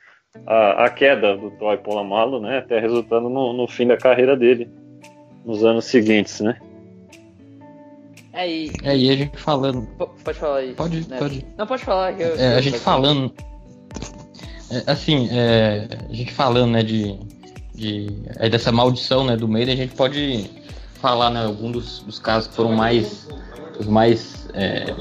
a, 0.47 0.85
a 0.85 0.91
queda 0.91 1.37
do 1.37 1.51
Troy 1.59 1.77
Polamalu, 1.79 2.41
né? 2.41 2.59
Até 2.59 2.79
resultando 2.79 3.29
no, 3.29 3.53
no 3.53 3.67
fim 3.67 3.87
da 3.87 3.97
carreira 3.97 4.37
dele, 4.37 4.71
nos 5.45 5.65
anos 5.65 5.87
seguintes, 5.87 6.41
né? 6.41 6.57
É, 8.33 8.51
e, 8.51 8.73
É, 8.83 8.97
e 8.97 9.11
a 9.11 9.17
gente 9.17 9.37
falando. 9.37 9.87
po- 9.99 10.09
pode 10.25 10.39
falar 10.39 10.57
aí. 10.59 10.75
Pode, 10.75 11.09
né? 11.09 11.19
pode. 11.19 11.47
Não, 11.59 11.67
pode 11.67 11.85
falar. 11.85 12.19
Eu, 12.21 12.37
É, 12.37 12.55
a 12.55 12.57
eu- 12.59 12.63
gente 12.63 12.79
falando. 12.79 13.33
é, 14.71 14.91
assim, 14.91 15.29
é, 15.31 15.89
a 16.11 16.13
gente 16.15 16.33
falando, 16.33 16.71
né, 16.73 16.83
de. 16.83 17.19
de 17.75 18.07
é, 18.39 18.49
dessa 18.49 18.73
maldição, 18.73 19.25
né, 19.25 19.37
do 19.37 19.47
Maiden, 19.49 19.75
a 19.75 19.77
gente 19.77 19.95
pode 19.95 20.51
falar, 20.95 21.31
né, 21.31 21.45
algum 21.45 21.71
dos, 21.71 22.01
dos 22.01 22.19
casos 22.19 22.49
que 22.49 22.55
foram 22.57 22.73
mais. 22.73 23.29
os 23.79 23.87
mais 23.87 24.49
é, 24.55 24.95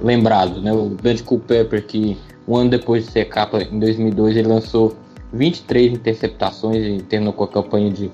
lembrados, 0.00 0.62
né? 0.62 0.72
O 0.72 0.90
Dante 0.90 1.22
Culpepper, 1.22 1.84
que 1.86 2.16
um 2.46 2.56
ano 2.56 2.70
depois 2.70 3.04
de 3.06 3.10
ser 3.12 3.24
capa, 3.26 3.60
em 3.62 3.78
2002, 3.78 4.36
ele 4.36 4.48
lançou 4.48 4.96
23 5.32 5.92
interceptações 5.92 6.76
e 7.00 7.02
terminou 7.02 7.32
com 7.34 7.44
a 7.44 7.48
campanha 7.48 7.90
de 7.90 8.10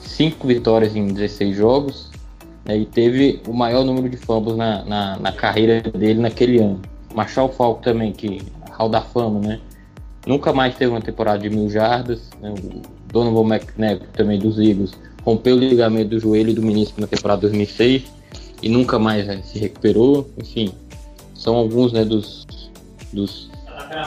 5 0.00 0.46
vitórias 0.46 0.94
em 0.96 1.06
16 1.06 1.56
jogos. 1.56 2.10
Né, 2.64 2.78
e 2.78 2.86
teve 2.86 3.40
o 3.46 3.52
maior 3.52 3.84
número 3.84 4.08
de 4.08 4.16
fumbles 4.16 4.56
na, 4.56 4.84
na, 4.84 5.16
na 5.18 5.32
carreira 5.32 5.80
dele 5.80 6.20
naquele 6.20 6.58
ano. 6.58 6.80
Marshall 7.14 7.48
Falk 7.50 7.82
também, 7.82 8.12
que 8.12 8.40
Hall 8.70 8.88
da 8.88 9.00
Fama, 9.00 9.40
né? 9.40 9.60
Nunca 10.26 10.52
mais 10.52 10.74
teve 10.76 10.90
uma 10.90 11.00
temporada 11.00 11.38
de 11.38 11.50
mil 11.50 11.68
jardas. 11.68 12.30
Né? 12.40 12.50
O 12.50 12.82
Donovan 13.12 13.54
McNabb, 13.54 14.02
também 14.12 14.38
dos 14.38 14.58
Eagles, 14.58 14.92
rompeu 15.24 15.56
o 15.56 15.58
ligamento 15.58 16.10
do 16.10 16.20
joelho 16.20 16.54
do 16.54 16.62
menisco 16.62 17.00
na 17.00 17.06
temporada 17.06 17.42
2006 17.42 18.04
e 18.62 18.68
nunca 18.68 18.98
mais 18.98 19.26
né, 19.26 19.42
se 19.44 19.58
recuperou. 19.58 20.30
Enfim, 20.38 20.72
são 21.34 21.56
alguns 21.56 21.92
né, 21.92 22.04
dos, 22.04 22.46
dos 23.12 23.50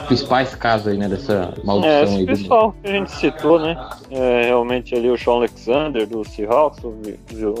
principais 0.06 0.54
casos 0.54 0.88
aí, 0.88 0.98
né, 0.98 1.08
dessa 1.08 1.52
maldição 1.64 1.90
É, 1.90 1.98
aí. 2.00 2.04
esse 2.04 2.18
do- 2.18 2.26
pessoal 2.26 2.74
que 2.82 2.88
a 2.88 2.92
gente 2.92 3.10
citou, 3.12 3.58
né? 3.60 3.76
É, 4.10 4.42
realmente 4.46 4.94
ali 4.94 5.10
o 5.10 5.16
Sean 5.18 5.34
Alexander 5.34 6.06
do 6.06 6.24
Seahawks, 6.24 6.82
o, 6.84 6.94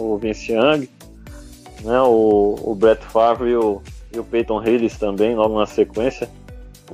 o 0.02 0.18
Vince 0.18 0.52
Young, 0.52 0.88
né? 1.82 2.00
O, 2.02 2.56
o 2.62 2.74
Brett 2.74 3.04
Favre 3.04 3.50
e 3.50 3.56
o, 3.56 3.80
e 4.14 4.18
o 4.18 4.24
Peyton 4.24 4.62
Hillis 4.62 4.96
também, 4.98 5.34
logo 5.34 5.58
na 5.58 5.66
sequência. 5.66 6.28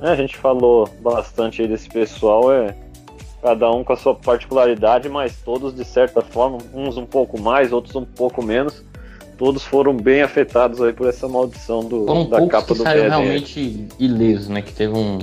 É, 0.01 0.09
a 0.09 0.15
gente 0.15 0.35
falou 0.37 0.89
bastante 1.01 1.61
aí 1.61 1.67
desse 1.67 1.87
pessoal, 1.89 2.51
é 2.51 2.75
cada 3.41 3.69
um 3.71 3.83
com 3.83 3.91
a 3.93 3.97
sua 3.97 4.15
particularidade, 4.15 5.09
mas 5.09 5.35
todos 5.43 5.75
de 5.75 5.83
certa 5.83 6.21
forma, 6.21 6.57
uns 6.73 6.97
um 6.97 7.05
pouco 7.05 7.39
mais, 7.39 7.71
outros 7.73 7.95
um 7.95 8.05
pouco 8.05 8.41
menos. 8.43 8.83
Todos 9.43 9.65
foram 9.65 9.93
bem 9.97 10.21
afetados 10.21 10.81
aí 10.81 10.93
por 10.93 11.05
essa 11.05 11.27
maldição 11.27 11.83
do, 11.83 12.05
Foram 12.05 12.29
da 12.29 12.47
capa 12.47 12.67
que 12.67 12.75
do 12.75 12.81
saiu 12.81 13.03
Madden. 13.03 13.09
realmente 13.09 13.87
ileso, 13.99 14.49
né? 14.49 14.61
Que 14.61 14.71
teve 14.71 14.93
um. 14.93 15.19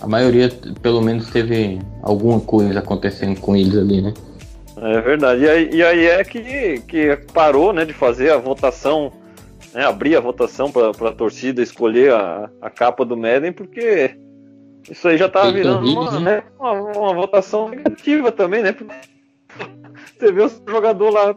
A 0.00 0.08
maioria, 0.08 0.48
pelo 0.82 1.00
menos, 1.00 1.30
teve 1.30 1.78
alguma 2.02 2.40
coisa 2.40 2.80
acontecendo 2.80 3.38
com 3.38 3.54
eles 3.54 3.78
ali, 3.78 4.02
né? 4.02 4.12
É 4.76 5.00
verdade. 5.02 5.44
E 5.44 5.48
aí, 5.48 5.70
e 5.72 5.84
aí 5.84 6.04
é 6.04 6.24
que, 6.24 6.80
que 6.80 7.16
parou 7.32 7.72
né, 7.72 7.84
de 7.84 7.92
fazer 7.92 8.32
a 8.32 8.38
votação, 8.38 9.12
né, 9.72 9.84
abrir 9.84 10.16
a 10.16 10.20
votação 10.20 10.72
para 10.72 11.10
a 11.10 11.12
torcida 11.12 11.62
escolher 11.62 12.12
a, 12.12 12.50
a 12.60 12.70
capa 12.70 13.04
do 13.04 13.16
Madden, 13.16 13.52
porque 13.52 14.16
isso 14.90 15.06
aí 15.06 15.16
já 15.16 15.26
estava 15.26 15.52
virando 15.52 15.88
uma, 15.88 16.08
Hillis, 16.08 16.20
né, 16.22 16.42
uma, 16.58 16.72
uma 16.72 17.14
votação 17.14 17.68
negativa 17.68 18.32
também, 18.32 18.64
né? 18.64 18.74
Você 20.18 20.32
vê 20.32 20.42
o 20.42 20.50
jogador 20.66 21.10
lá 21.10 21.36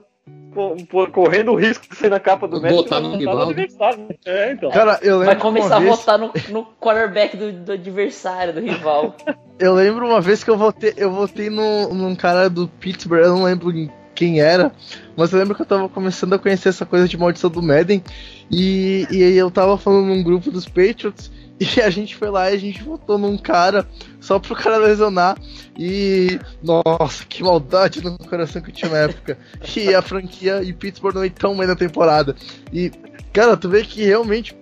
correndo 1.12 1.52
o 1.52 1.56
risco 1.56 1.88
de 1.90 1.96
ser 1.96 2.10
na 2.10 2.20
capa 2.20 2.48
do 2.48 2.62
Madden. 2.62 2.78
Botar 2.78 3.00
vai 3.00 3.04
no 3.04 3.10
votar 3.10 3.20
rival, 3.20 3.38
né? 3.38 3.44
adversário, 3.52 4.00
né? 4.00 4.16
É, 4.26 4.52
então. 4.54 4.72
Cara, 4.72 5.00
eu 5.02 5.18
lembro 5.18 5.26
Vai 5.26 5.36
começar 5.42 5.68
uma 5.68 5.76
a 5.76 5.80
vez, 5.80 5.96
votar 5.98 6.20
no, 6.20 6.32
no 6.50 6.66
quarterback 6.80 7.38
do, 7.38 7.52
do 7.52 7.72
adversário, 7.72 8.54
do 8.54 8.60
rival. 8.60 9.16
Eu 9.60 9.76
lembro 9.76 10.06
uma 10.08 10.20
vez 10.20 10.44
que 10.44 10.50
eu 10.50 10.58
votei, 10.58 10.94
eu 10.98 11.12
votei 11.12 11.48
no, 11.48 11.94
num 11.94 12.16
cara 12.16 12.50
do 12.50 12.68
Pittsburgh, 12.68 13.24
eu 13.24 13.36
não 13.36 13.44
lembro 13.44 13.72
quem 14.16 14.42
era, 14.42 14.72
mas 15.16 15.32
eu 15.32 15.40
lembro 15.40 15.56
que 15.56 15.62
eu 15.62 15.66
tava 15.66 15.88
começando 15.88 16.34
a 16.34 16.40
conhecer 16.40 16.70
essa 16.70 16.86
coisa 16.88 17.08
de 17.08 17.16
maldição 17.18 17.52
do 17.52 17.62
Madden, 17.62 18.04
e, 18.52 19.08
e 19.12 19.24
aí 19.24 19.38
eu 19.38 19.52
tava 19.52 19.78
falando 19.78 20.08
num 20.08 20.24
grupo 20.24 20.50
dos 20.50 20.68
Patriots, 20.68 21.32
e 21.60 21.82
a 21.82 21.90
gente 21.90 22.16
foi 22.16 22.30
lá 22.30 22.52
e 22.52 22.56
a 22.56 22.60
gente 22.60 22.84
votou 22.84 23.18
num 23.18 23.38
cara 23.38 23.88
só 24.20 24.40
pro 24.40 24.56
cara 24.56 24.78
lesionar, 24.78 25.38
e 25.78 26.40
nossa, 26.62 27.26
que 27.26 27.44
maldade 27.44 28.04
no 28.04 28.18
coração 28.18 28.62
que 28.62 28.70
eu 28.70 28.74
tinha 28.74 28.92
na 28.92 28.98
época. 28.98 29.38
E 29.76 29.94
a 29.94 30.02
franquia 30.02 30.64
e 30.64 30.74
Pittsburgh 30.74 31.16
não 31.16 31.24
é 31.24 31.30
tão 31.30 31.58
bem 31.58 31.68
na 31.68 31.76
temporada. 31.76 32.36
E, 32.72 32.92
cara, 33.32 33.58
tu 33.58 33.70
vê 33.70 33.84
que 33.84 34.04
realmente 34.04 34.56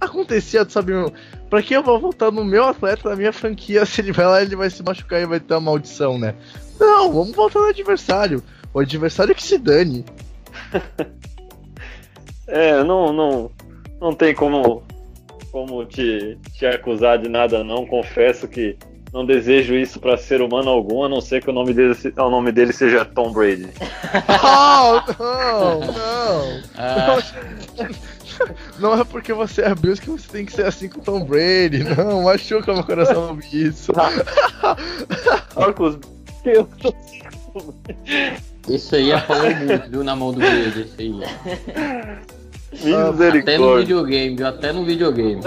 acontecia, 0.00 0.64
tu 0.64 0.72
sabe, 0.72 0.92
meu, 0.92 1.12
Pra 1.52 1.60
que 1.62 1.76
eu 1.76 1.82
vou 1.82 2.00
votar 2.00 2.32
no 2.32 2.42
meu 2.42 2.64
atleta, 2.64 3.10
na 3.10 3.14
minha 3.14 3.30
franquia, 3.30 3.84
se 3.84 4.00
ele 4.00 4.10
vai 4.10 4.24
lá 4.24 4.40
ele 4.40 4.56
vai 4.56 4.70
se 4.70 4.82
machucar 4.82 5.20
e 5.20 5.26
vai 5.26 5.38
ter 5.38 5.52
uma 5.52 5.60
maldição, 5.60 6.18
né? 6.18 6.34
Não, 6.80 7.12
vamos 7.12 7.36
votar 7.36 7.60
no 7.60 7.68
adversário. 7.68 8.42
O 8.72 8.80
adversário 8.80 9.34
que 9.34 9.42
se 9.42 9.58
dane. 9.58 10.02
É, 12.48 12.82
não, 12.84 13.12
não, 13.14 13.50
não 13.98 14.14
tem 14.14 14.34
como, 14.34 14.82
como 15.52 15.84
te, 15.84 16.38
te 16.54 16.66
acusar 16.66 17.18
de 17.18 17.28
nada, 17.28 17.62
não. 17.62 17.86
Confesso 17.86 18.48
que 18.48 18.76
não 19.12 19.26
desejo 19.26 19.74
isso 19.74 20.00
para 20.00 20.16
ser 20.16 20.40
humano 20.40 20.70
algum, 20.70 21.04
a 21.04 21.08
não 21.08 21.20
ser 21.20 21.42
que 21.42 21.50
o 21.50 21.52
nome 21.52 21.74
dele, 21.74 21.94
o 22.16 22.30
nome 22.30 22.50
dele 22.50 22.72
seja 22.72 23.04
Tom 23.04 23.30
Brady. 23.30 23.68
Não, 24.26 25.04
não, 25.20 25.80
não. 25.80 26.62
Ah, 26.74 27.18
Não 28.78 28.98
é 28.98 29.04
porque 29.04 29.32
você 29.32 29.62
é 29.62 29.74
Bills 29.74 30.00
que 30.00 30.10
você 30.10 30.26
tem 30.26 30.44
que 30.44 30.52
ser 30.52 30.66
assim 30.66 30.88
com 30.88 31.00
o 31.00 31.02
Tom 31.02 31.24
Brady. 31.24 31.84
Não, 31.96 32.22
machuca 32.22 32.72
meu 32.72 32.82
coração 32.82 33.28
ouvir 33.28 33.68
isso. 33.68 33.92
Marcos, 35.54 35.98
eu 36.44 36.66
tô... 36.80 36.94
esse 38.68 38.96
aí 38.96 39.12
apanhou 39.12 39.54
muito, 39.56 39.90
viu, 39.90 40.02
na 40.02 40.16
mão 40.16 40.32
do 40.32 40.40
Brady, 40.40 40.80
esse 40.80 41.02
aí. 41.02 41.12
Até 43.40 43.58
no 43.58 43.76
videogame, 43.78 44.42
até 44.42 44.72
no 44.72 44.84
videogame. 44.84 45.40
uh, 45.40 45.42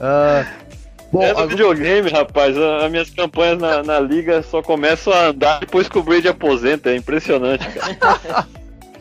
bom, 1.12 1.22
é 1.22 1.26
no 1.26 1.30
agora... 1.30 1.46
videogame, 1.46 2.10
rapaz. 2.10 2.56
As 2.56 2.90
minhas 2.90 3.10
campanhas 3.10 3.58
na, 3.58 3.82
na 3.82 4.00
liga 4.00 4.42
só 4.42 4.62
começam 4.62 5.12
a 5.12 5.26
andar 5.26 5.60
depois 5.60 5.88
que 5.88 5.98
o 5.98 6.02
Brady 6.02 6.28
aposenta. 6.28 6.90
É 6.90 6.96
impressionante, 6.96 7.66
cara. 7.70 8.46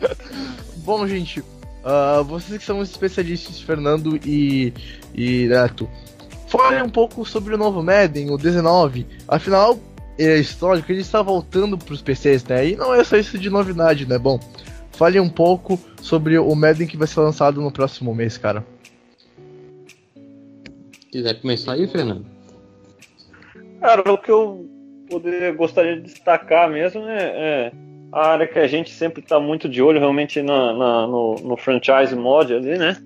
bom, 0.83 1.07
gente. 1.07 1.39
Uh, 1.39 2.23
vocês 2.25 2.57
que 2.59 2.65
são 2.65 2.79
os 2.79 2.89
especialistas, 2.89 3.61
Fernando 3.61 4.19
e, 4.25 4.73
e 5.15 5.45
Neto, 5.47 5.89
falem 6.47 6.81
um 6.83 6.89
pouco 6.89 7.23
sobre 7.23 7.55
o 7.55 7.57
novo 7.57 7.81
Madden, 7.81 8.29
o 8.31 8.37
19. 8.37 9.07
Afinal, 9.25 9.79
é 10.17 10.37
histórico, 10.37 10.91
ele 10.91 11.01
está 11.01 11.21
voltando 11.21 11.77
para 11.77 11.93
os 11.93 12.01
PCs, 12.01 12.43
né? 12.43 12.69
E 12.69 12.75
não 12.75 12.93
é 12.93 13.03
só 13.03 13.15
isso 13.15 13.37
de 13.37 13.49
novidade, 13.49 14.05
né? 14.05 14.17
Bom, 14.17 14.39
fale 14.97 15.19
um 15.19 15.29
pouco 15.29 15.79
sobre 16.01 16.39
o 16.39 16.55
Madden 16.55 16.87
que 16.87 16.97
vai 16.97 17.07
ser 17.07 17.19
lançado 17.19 17.61
no 17.61 17.71
próximo 17.71 18.13
mês, 18.15 18.37
cara. 18.37 18.65
Quiser 21.11 21.39
começar 21.39 21.73
aí, 21.73 21.87
Fernando? 21.87 22.25
Cara, 23.79 24.11
o 24.11 24.17
que 24.17 24.31
eu 24.31 24.67
poderia, 25.07 25.53
gostaria 25.53 25.95
de 25.97 26.01
destacar 26.01 26.69
mesmo 26.69 27.03
é, 27.07 27.23
é 27.23 27.71
a 28.11 28.29
área 28.29 28.47
que 28.47 28.57
a 28.57 28.67
gente 28.67 28.89
sempre 28.89 29.21
está 29.21 29.39
muito 29.39 29.69
de 29.69 29.81
olho 29.83 29.99
realmente 29.99 30.41
na, 30.41 30.73
na 30.73 31.07
no, 31.07 31.35
no, 31.35 31.55
franchise 31.55 32.15
mod 32.15 32.51
ali, 32.51 32.77
né? 32.77 32.97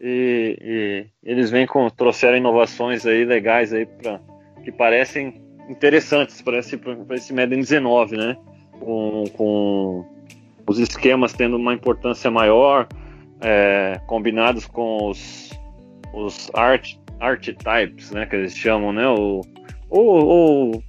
E, 0.00 0.58
e, 0.60 1.06
eles 1.24 1.50
vêm 1.50 1.66
com 1.66 1.88
trouxeram 1.88 2.36
inovações 2.36 3.06
aí 3.06 3.24
legais 3.24 3.72
aí 3.72 3.86
para 3.86 4.20
que 4.62 4.70
parecem 4.70 5.40
interessantes 5.68 6.42
para 6.42 6.58
esse, 6.58 6.78
esse 7.10 7.32
Madden 7.32 7.60
19, 7.60 8.16
né? 8.16 8.36
Com, 8.78 9.24
com 9.34 10.11
os 10.66 10.78
esquemas 10.78 11.32
tendo 11.32 11.56
uma 11.56 11.74
importância 11.74 12.30
maior, 12.30 12.86
é, 13.40 14.00
combinados 14.06 14.66
com 14.66 15.10
os, 15.10 15.50
os 16.14 16.50
art, 16.54 16.94
archetypes, 17.20 18.10
né? 18.10 18.26
Que 18.26 18.36
eles 18.36 18.56
chamam, 18.56 18.92
né? 18.92 19.06
O, 19.08 19.40
o, 19.90 20.72
o 20.76 20.82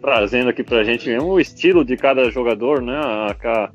trazendo 0.00 0.48
aqui 0.48 0.62
pra 0.62 0.82
gente 0.82 1.08
mesmo 1.08 1.28
o 1.28 1.40
estilo 1.40 1.84
de 1.84 1.96
cada 1.96 2.30
jogador, 2.30 2.82
né? 2.82 2.96
A, 2.96 3.36
a, 3.44 3.70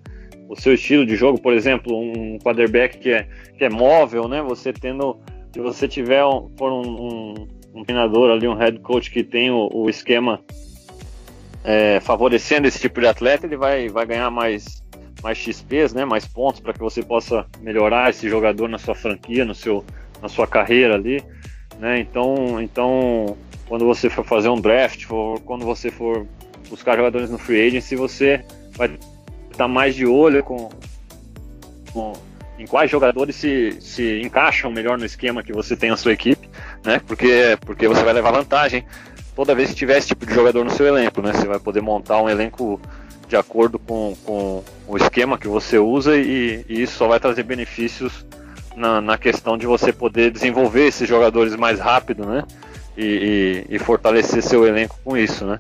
o 0.50 0.56
seu 0.56 0.74
estilo 0.74 1.06
de 1.06 1.16
jogo, 1.16 1.40
por 1.40 1.54
exemplo, 1.54 1.98
um 1.98 2.38
quarterback 2.40 2.98
que 3.00 3.10
é, 3.12 3.28
que 3.58 3.64
é 3.64 3.70
móvel, 3.70 4.28
né? 4.28 4.42
Você 4.44 4.72
tendo, 4.72 5.20
se 5.52 5.60
você 5.60 5.88
tiver 5.88 6.24
um, 6.26 6.50
for 6.58 6.72
um, 6.72 6.88
um, 6.88 7.48
um 7.76 7.84
treinador 7.84 8.32
ali, 8.32 8.48
um 8.48 8.56
head 8.56 8.80
coach 8.80 9.10
que 9.10 9.24
tem 9.24 9.50
o, 9.50 9.70
o 9.74 9.90
esquema 9.90 10.40
é, 11.64 12.00
favorecendo 12.00 12.68
esse 12.68 12.80
tipo 12.80 13.02
de 13.02 13.08
atleta, 13.08 13.48
ele 13.48 13.58
vai, 13.58 13.90
vai 13.90 14.06
ganhar 14.06 14.30
mais, 14.30 14.84
mais 15.26 15.40
XPs, 15.40 15.92
né? 15.92 16.06
Mais 16.06 16.28
pontos 16.28 16.60
para 16.60 16.72
que 16.72 16.80
você 16.80 17.02
possa 17.02 17.48
melhorar 17.60 18.12
esse 18.12 18.30
jogador 18.30 18.70
na 18.70 18.78
sua 18.78 18.94
franquia, 18.94 19.44
no 19.44 19.56
seu, 19.56 19.84
na 20.22 20.30
sua 20.30 20.46
carreira 20.46 20.94
ali, 20.94 21.24
né? 21.80 22.00
Então, 22.00 22.62
então 22.62 23.36
quando 23.68 23.86
você 23.86 24.08
for 24.08 24.24
fazer 24.24 24.50
um 24.50 24.62
draft, 24.62 25.10
ou 25.10 25.40
quando 25.40 25.66
você 25.66 25.90
for 25.90 26.28
buscar 26.70 26.96
jogadores 26.96 27.32
no 27.32 27.40
free 27.40 27.68
agency, 27.68 27.96
você 27.96 28.46
vai 28.78 29.00
estar 29.50 29.68
mais 29.68 29.96
de 29.96 30.06
olho 30.06 30.44
com, 30.44 30.70
com 31.92 32.14
em 32.60 32.68
quais 32.68 32.92
jogadores 32.92 33.36
se, 33.36 33.78
se 33.82 34.22
encaixam 34.22 34.72
melhor 34.72 34.96
no 34.96 35.06
esquema 35.06 35.42
que 35.42 35.52
você 35.52 35.76
tem 35.76 35.90
na 35.90 35.98
sua 35.98 36.14
equipe, 36.14 36.48
né? 36.84 37.02
Porque, 37.08 37.58
porque 37.62 37.88
você 37.88 38.04
vai 38.04 38.14
levar 38.14 38.30
vantagem 38.30 38.86
toda 39.36 39.56
vez 39.56 39.72
que 39.72 39.76
tiver 39.76 39.98
esse 39.98 40.10
tipo 40.10 40.24
de 40.24 40.36
jogador 40.36 40.64
no 40.64 40.70
seu 40.70 40.86
elenco, 40.86 41.20
né? 41.20 41.34
Você 41.34 41.48
vai 41.48 41.60
poder 41.60 41.82
montar 41.82 42.22
um 42.22 42.30
elenco 42.30 42.80
de 43.28 43.36
acordo 43.36 43.80
com, 43.80 44.16
com 44.24 44.64
o 44.88 44.98
esquema 44.98 45.38
que 45.38 45.48
você 45.48 45.80
usa 45.80 46.16
e, 46.16 46.66
e 46.70 46.82
isso 46.82 46.98
só 46.98 47.08
vai 47.08 47.20
trazer 47.20 47.44
benefícios 47.44 48.26
na, 48.76 49.02
na, 49.02 49.18
questão 49.18 49.58
de 49.58 49.66
você 49.66 49.92
poder 49.92 50.32
desenvolver 50.32 50.88
esses 50.88 51.08
jogadores 51.08 51.56
mais 51.56 51.80
rápido, 51.80 52.26
né? 52.26 52.44
e, 52.98 53.66
e, 53.70 53.76
e, 53.76 53.80
fortalecer 53.80 54.42
seu 54.42 54.66
elenco 54.66 55.00
com 55.04 55.18
isso, 55.18 55.46
né? 55.46 55.60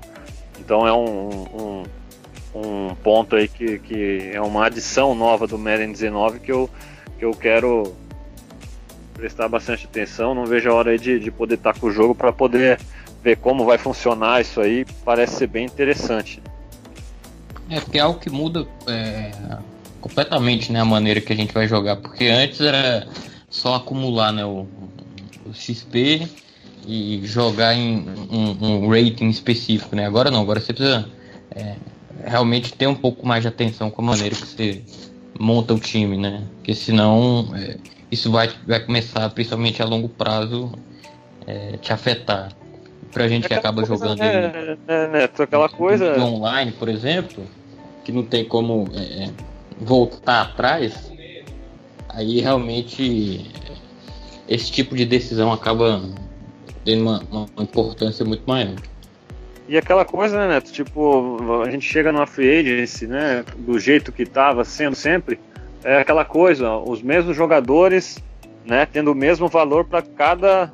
Então 0.59 0.87
é 0.87 0.93
um, 0.93 1.29
um, 1.29 1.83
um, 2.55 2.95
ponto 2.95 3.35
aí 3.35 3.47
que, 3.47 3.79
que 3.79 4.31
é 4.33 4.41
uma 4.41 4.65
adição 4.65 5.13
nova 5.13 5.45
do 5.45 5.57
Madden 5.57 5.91
19 5.91 6.39
que 6.39 6.51
eu, 6.51 6.69
que 7.19 7.25
eu 7.25 7.31
quero 7.31 7.93
prestar 9.13 9.47
bastante 9.47 9.85
atenção. 9.85 10.33
Não 10.33 10.45
vejo 10.45 10.69
a 10.69 10.73
hora 10.73 10.91
aí 10.91 10.97
de, 10.97 11.19
de 11.19 11.29
poder 11.29 11.55
estar 11.55 11.77
com 11.77 11.87
o 11.87 11.91
jogo 11.91 12.15
para 12.15 12.31
poder 12.31 12.79
ver 13.21 13.37
como 13.37 13.65
vai 13.65 13.77
funcionar 13.77 14.41
isso 14.41 14.61
aí. 14.61 14.85
Parece 15.03 15.35
ser 15.35 15.47
bem 15.47 15.65
interessante. 15.65 16.41
É, 17.69 17.79
porque 17.79 17.97
é 17.97 18.01
algo 18.01 18.19
que 18.19 18.29
muda 18.29 18.67
é, 18.87 19.31
completamente 19.99 20.71
né, 20.71 20.79
a 20.79 20.85
maneira 20.85 21.19
que 21.19 21.33
a 21.33 21.35
gente 21.35 21.53
vai 21.53 21.67
jogar. 21.67 21.97
Porque 21.97 22.25
antes 22.25 22.61
era 22.61 23.07
só 23.49 23.75
acumular 23.75 24.31
né, 24.31 24.45
o, 24.45 24.67
o 25.45 25.53
XP 25.53 26.27
e 26.87 27.21
jogar 27.25 27.73
em 27.73 28.05
um, 28.31 28.85
um, 28.85 28.89
rating 28.89 29.29
específico, 29.29 29.95
né? 29.95 30.05
Agora 30.05 30.29
não, 30.29 30.41
agora 30.41 30.59
você 30.59 30.73
precisa 30.73 31.09
é, 31.55 31.75
realmente 32.23 32.73
ter 32.73 32.87
um 32.87 32.93
pouco 32.93 33.25
mais 33.25 33.41
de 33.41 33.47
atenção 33.47 33.89
com 33.89 34.01
a 34.03 34.05
maneira 34.05 34.35
que 34.35 34.45
você 34.45 34.83
monta 35.39 35.73
o 35.73 35.79
time, 35.79 36.17
né? 36.17 36.43
Porque 36.57 36.75
senão 36.75 37.51
é, 37.55 37.77
isso 38.11 38.31
vai, 38.31 38.51
vai 38.67 38.79
começar, 38.79 39.27
principalmente 39.31 39.81
a 39.81 39.85
longo 39.85 40.07
prazo, 40.07 40.71
é, 41.47 41.77
te 41.77 41.91
afetar. 41.91 42.51
Pra 43.15 43.29
gente 43.29 43.47
que 43.47 43.53
acaba 43.53 43.81
coisa, 43.81 43.95
jogando 43.95 44.19
né, 44.19 44.77
né, 44.85 45.07
Neto, 45.07 45.41
aquela 45.41 45.69
coisa 45.69 46.19
online, 46.21 46.73
por 46.73 46.89
exemplo, 46.89 47.45
que 48.03 48.11
não 48.11 48.23
tem 48.23 48.43
como 48.43 48.89
é, 48.93 49.29
voltar 49.79 50.41
atrás, 50.41 51.13
aí 52.09 52.41
realmente 52.41 53.49
esse 54.49 54.69
tipo 54.69 54.97
de 54.97 55.05
decisão 55.05 55.53
acaba 55.53 56.03
tendo 56.83 57.03
uma, 57.03 57.23
uma, 57.31 57.63
importância 57.63 58.25
muito 58.25 58.43
maior. 58.45 58.75
E 59.69 59.77
aquela 59.77 60.03
coisa, 60.03 60.37
né, 60.37 60.55
Neto? 60.55 60.73
Tipo, 60.73 61.37
a 61.65 61.71
gente 61.71 61.85
chega 61.85 62.11
numa 62.11 62.27
free 62.27 62.59
agency, 62.59 63.07
né? 63.07 63.45
Do 63.59 63.79
jeito 63.79 64.11
que 64.11 64.23
estava 64.23 64.65
sendo 64.65 64.93
sempre, 64.93 65.39
é 65.85 65.99
aquela 66.01 66.25
coisa, 66.25 66.75
os 66.75 67.01
mesmos 67.01 67.33
jogadores, 67.33 68.21
né? 68.65 68.85
Tendo 68.85 69.13
o 69.13 69.15
mesmo 69.15 69.47
valor 69.47 69.85
para 69.85 70.01
cada 70.01 70.73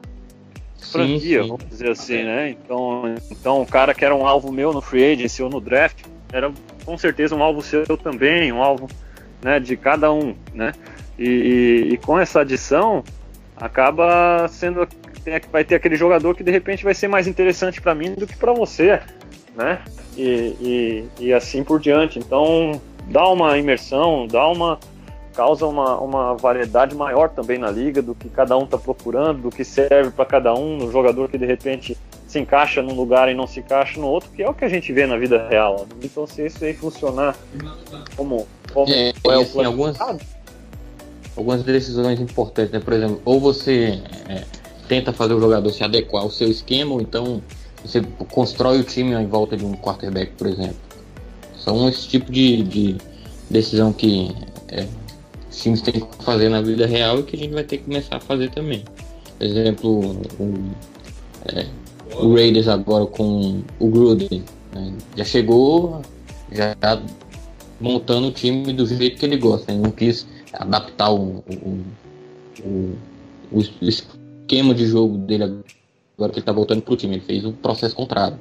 franquia, 0.82 1.20
sim, 1.20 1.44
sim. 1.44 1.50
vamos 1.50 1.70
dizer 1.70 1.92
assim, 1.92 2.24
né? 2.24 2.50
Então, 2.50 3.16
então, 3.30 3.62
o 3.62 3.66
cara 3.66 3.94
que 3.94 4.04
era 4.04 4.16
um 4.16 4.26
alvo 4.26 4.52
meu 4.52 4.74
no 4.74 4.82
free 4.82 5.14
agency 5.14 5.44
ou 5.44 5.50
no 5.50 5.62
draft, 5.62 6.04
era 6.32 6.52
com 6.86 6.98
certeza 6.98 7.36
um 7.36 7.44
alvo 7.44 7.62
seu 7.62 7.86
também, 7.98 8.52
um 8.52 8.62
alvo 8.62 8.88
né, 9.44 9.60
de 9.60 9.76
cada 9.78 10.12
um, 10.12 10.36
né? 10.54 10.74
E, 11.18 11.28
e, 11.28 11.94
e 11.94 11.98
com 11.98 12.20
essa 12.20 12.42
adição, 12.42 13.04
acaba 13.56 14.48
sendo 14.48 14.88
tem, 15.24 15.40
vai 15.52 15.64
ter 15.64 15.76
aquele 15.76 15.96
jogador 15.96 16.36
que 16.36 16.44
de 16.44 16.52
repente 16.52 16.84
vai 16.84 16.94
ser 16.94 17.08
mais 17.08 17.28
interessante 17.28 17.82
para 17.82 17.94
mim 17.94 18.14
do 18.14 18.26
que 18.26 18.36
para 18.36 18.54
você, 18.54 19.00
né? 19.56 19.82
E, 20.18 21.06
e, 21.20 21.26
e, 21.26 21.34
assim 21.34 21.64
por 21.64 21.80
diante. 21.80 22.20
Então 22.20 22.82
dá 23.08 23.28
uma 23.28 23.58
imersão, 23.58 24.28
dá 24.28 24.48
uma 24.48 24.80
causa 25.36 25.66
uma, 25.66 25.98
uma 26.00 26.36
variedade 26.36 26.96
maior 26.96 27.30
também 27.30 27.58
na 27.58 27.72
liga 27.72 28.02
do 28.02 28.14
que 28.14 28.30
cada 28.30 28.58
um 28.58 28.64
está 28.64 28.78
procurando, 28.78 29.44
do 29.44 29.50
que 29.50 29.64
serve 29.64 30.12
para 30.12 30.26
cada 30.26 30.54
um, 30.54 30.78
no 30.78 30.92
jogador 30.92 31.30
que 31.30 31.38
de 31.38 31.46
repente 31.46 31.98
se 32.28 32.40
encaixa 32.40 32.82
num 32.82 32.94
lugar 32.94 33.30
e 33.30 33.34
não 33.34 33.46
se 33.46 33.60
encaixa 33.60 34.00
no 34.00 34.08
outro, 34.08 34.30
que 34.32 34.42
é 34.42 34.50
o 34.50 34.54
que 34.54 34.64
a 34.64 34.70
gente 34.70 34.92
vê 34.94 35.06
na 35.06 35.18
vida 35.18 35.48
real. 35.48 35.86
Então 36.02 36.26
se 36.26 36.46
isso 36.46 36.64
aí 36.64 36.74
funcionar 36.74 37.36
como, 38.16 38.48
como 38.74 38.92
é, 38.92 39.10
é 39.10 39.38
o 39.38 39.42
assim, 39.42 39.64
algumas, 39.64 39.98
algumas 41.36 41.64
decisões 41.64 42.20
importantes, 42.20 42.72
né? 42.72 42.80
Por 42.80 42.94
exemplo, 42.94 43.22
ou 43.26 43.40
você 43.40 44.02
é, 44.30 44.44
tenta 44.88 45.12
fazer 45.12 45.34
o 45.34 45.40
jogador 45.40 45.70
se 45.72 45.84
adequar 45.84 46.24
ao 46.24 46.32
seu 46.32 46.50
esquema, 46.50 46.94
ou 46.94 47.02
então 47.02 47.42
você 47.84 48.02
constrói 48.30 48.80
o 48.80 48.84
time 48.84 49.14
em 49.14 49.28
volta 49.28 49.58
de 49.58 49.66
um 49.66 49.74
quarterback, 49.74 50.34
por 50.34 50.48
exemplo. 50.48 50.78
São 51.58 51.88
esse 51.90 52.08
tipo 52.08 52.32
de, 52.32 52.64
de 52.64 52.98
decisão 53.50 53.92
que 53.92 54.34
é, 54.70 54.88
os 55.52 55.62
times 55.62 55.82
têm 55.82 55.94
que 55.94 56.24
fazer 56.24 56.50
na 56.50 56.62
vida 56.62 56.86
real 56.86 57.20
e 57.20 57.24
que 57.24 57.36
a 57.36 57.40
gente 57.40 57.54
vai 57.54 57.64
ter 57.64 57.78
que 57.78 57.84
começar 57.84 58.16
a 58.16 58.20
fazer 58.20 58.50
também. 58.52 58.84
Por 59.38 59.46
exemplo, 59.46 60.22
o, 60.40 60.72
é, 61.54 61.68
o 62.16 62.34
Raiders 62.34 62.68
agora 62.68 63.06
com 63.06 63.62
o 63.80 63.88
Gruden 63.88 64.44
né? 64.74 64.94
já 65.18 65.26
chegou 65.26 66.02
já 66.52 66.76
montando 67.80 68.28
o 68.28 68.32
time 68.32 68.72
do 68.74 68.86
jeito 68.86 69.20
que 69.20 69.26
ele 69.26 69.38
gosta. 69.38 69.72
Ele 69.72 69.82
não 69.82 69.92
quis 69.92 70.26
adaptar 70.54 71.12
o, 71.12 71.44
o, 71.48 71.84
o, 72.64 72.98
o, 73.52 73.62
esquema 73.82 74.74
de 74.74 74.86
jogo 74.86 75.18
dele 75.18 75.44
agora 76.18 76.32
que 76.32 76.40
ele 76.40 76.46
tá 76.46 76.52
voltando 76.52 76.82
pro 76.82 76.96
time. 76.96 77.16
Ele 77.16 77.24
fez 77.26 77.46
o 77.46 77.52
processo 77.52 77.96
contrário. 77.96 78.38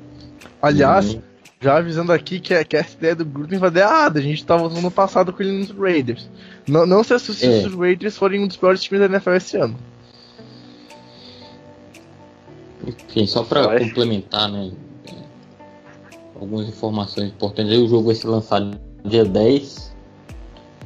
Aliás, 0.62 1.12
e... 1.12 1.29
já 1.60 1.76
avisando 1.76 2.10
aqui 2.10 2.40
que, 2.40 2.64
que 2.64 2.76
essa 2.76 2.96
ideia 2.96 3.14
do 3.14 3.24
dar 3.24 3.80
errado. 3.80 4.16
A 4.16 4.22
gente 4.22 4.44
tava 4.44 4.68
no 4.68 4.90
passado 4.90 5.32
com 5.32 5.42
ele 5.42 5.58
nos 5.58 5.70
Raiders. 5.70 6.28
Não, 6.66 6.86
não 6.86 7.04
se 7.04 7.12
assuste 7.12 7.46
é. 7.46 7.60
se 7.60 7.66
os 7.68 7.74
Raiders 7.74 8.16
forem 8.16 8.42
um 8.42 8.46
dos 8.48 8.56
piores 8.56 8.82
times 8.82 9.00
da 9.00 9.06
NFL 9.06 9.32
esse 9.32 9.56
ano. 9.58 9.76
Enfim, 12.86 13.26
só 13.26 13.44
para 13.44 13.78
complementar, 13.78 14.50
né? 14.50 14.72
Algumas 16.34 16.66
informações 16.66 17.28
importantes. 17.28 17.76
O 17.76 17.88
jogo 17.88 18.06
vai 18.06 18.14
ser 18.14 18.28
lançado 18.28 18.80
dia 19.04 19.24
10. 19.26 19.94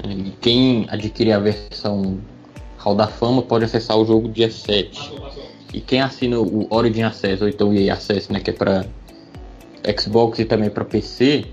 E 0.08 0.30
quem 0.40 0.86
adquirir 0.90 1.32
a 1.32 1.38
versão 1.38 2.18
Hall 2.78 2.96
da 2.96 3.06
Fama 3.06 3.42
pode 3.42 3.64
acessar 3.64 3.96
o 3.96 4.04
jogo 4.04 4.28
dia 4.28 4.50
7. 4.50 5.12
E 5.72 5.80
quem 5.80 6.00
assina 6.00 6.40
o 6.40 6.66
Origin 6.68 7.02
Access, 7.02 7.40
ou 7.40 7.48
então 7.48 7.70
o 7.70 7.74
EA 7.74 7.94
Access, 7.94 8.32
né, 8.32 8.40
que 8.40 8.50
é 8.50 8.52
para 8.52 8.84
Xbox 9.98 10.38
e 10.38 10.44
também 10.44 10.70
para 10.70 10.84
PC, 10.84 11.44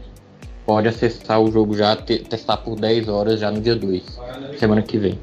pode 0.66 0.88
acessar 0.88 1.42
o 1.42 1.52
jogo 1.52 1.76
já, 1.76 1.96
te 1.96 2.20
testar 2.20 2.58
por 2.58 2.80
10 2.80 3.08
horas 3.10 3.40
já 3.40 3.52
no 3.52 3.60
dia 3.60 3.76
2, 3.76 4.20
semana 4.58 4.82
que 4.82 4.98
vem. 4.98 5.20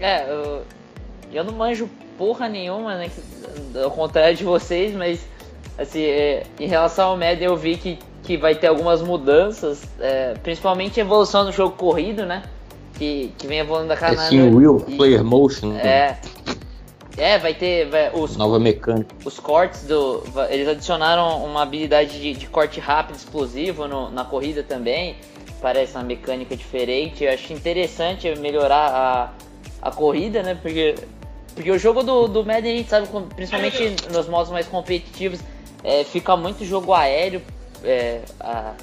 É, 0.00 0.30
eu, 0.30 0.62
eu 1.32 1.44
não 1.44 1.52
manjo 1.52 1.88
porra 2.16 2.48
nenhuma, 2.48 2.96
né? 2.96 3.10
Ao 3.82 3.90
contrário 3.90 4.36
de 4.36 4.44
vocês, 4.44 4.94
mas 4.94 5.26
assim, 5.78 6.02
é, 6.02 6.42
em 6.58 6.66
relação 6.66 7.10
ao 7.10 7.16
Madden 7.16 7.44
eu 7.46 7.56
vi 7.56 7.76
que, 7.76 7.98
que 8.24 8.36
vai 8.36 8.54
ter 8.54 8.66
algumas 8.66 9.00
mudanças, 9.00 9.82
é, 10.00 10.34
principalmente 10.42 11.00
a 11.00 11.04
evolução 11.04 11.44
do 11.44 11.52
jogo 11.52 11.76
corrido, 11.76 12.26
né? 12.26 12.42
Que, 12.94 13.32
que 13.38 13.46
vem 13.46 13.60
evoluindo 13.60 13.92
a 13.92 13.96
cada 13.96 14.14
É 14.14 14.28
sim, 14.28 14.40
o 14.40 14.58
Real 14.58 14.80
Player 14.80 15.24
Motion. 15.24 15.68
né? 15.68 15.86
É. 15.86 16.18
É, 17.18 17.36
vai 17.38 17.52
ter 17.52 17.86
vai, 17.88 18.10
os, 18.14 18.36
Nova 18.36 18.58
mecânica. 18.60 19.14
os 19.24 19.40
cortes 19.40 19.82
do. 19.84 20.22
Eles 20.48 20.68
adicionaram 20.68 21.44
uma 21.44 21.62
habilidade 21.62 22.20
de, 22.20 22.32
de 22.32 22.46
corte 22.46 22.78
rápido, 22.78 23.16
explosivo 23.16 23.88
no- 23.88 24.08
na 24.10 24.24
corrida 24.24 24.62
também. 24.62 25.16
Parece 25.60 25.96
uma 25.96 26.04
mecânica 26.04 26.56
diferente. 26.56 27.24
Eu 27.24 27.32
acho 27.32 27.52
interessante 27.52 28.32
melhorar 28.38 29.32
a, 29.82 29.88
a 29.88 29.90
corrida, 29.90 30.42
né? 30.44 30.54
Porque, 30.62 30.94
porque 31.54 31.70
o 31.72 31.78
jogo 31.78 32.04
do, 32.04 32.28
do 32.28 32.44
Madden, 32.46 32.74
a 32.74 32.76
gente 32.76 32.88
sabe, 32.90 33.08
principalmente 33.34 33.96
nos 34.12 34.28
modos 34.28 34.52
mais 34.52 34.66
competitivos, 34.68 35.40
é, 35.82 36.04
fica 36.04 36.36
muito 36.36 36.64
jogo 36.64 36.92
aéreo 36.94 37.42
é, 37.82 38.20
a- 38.38 38.74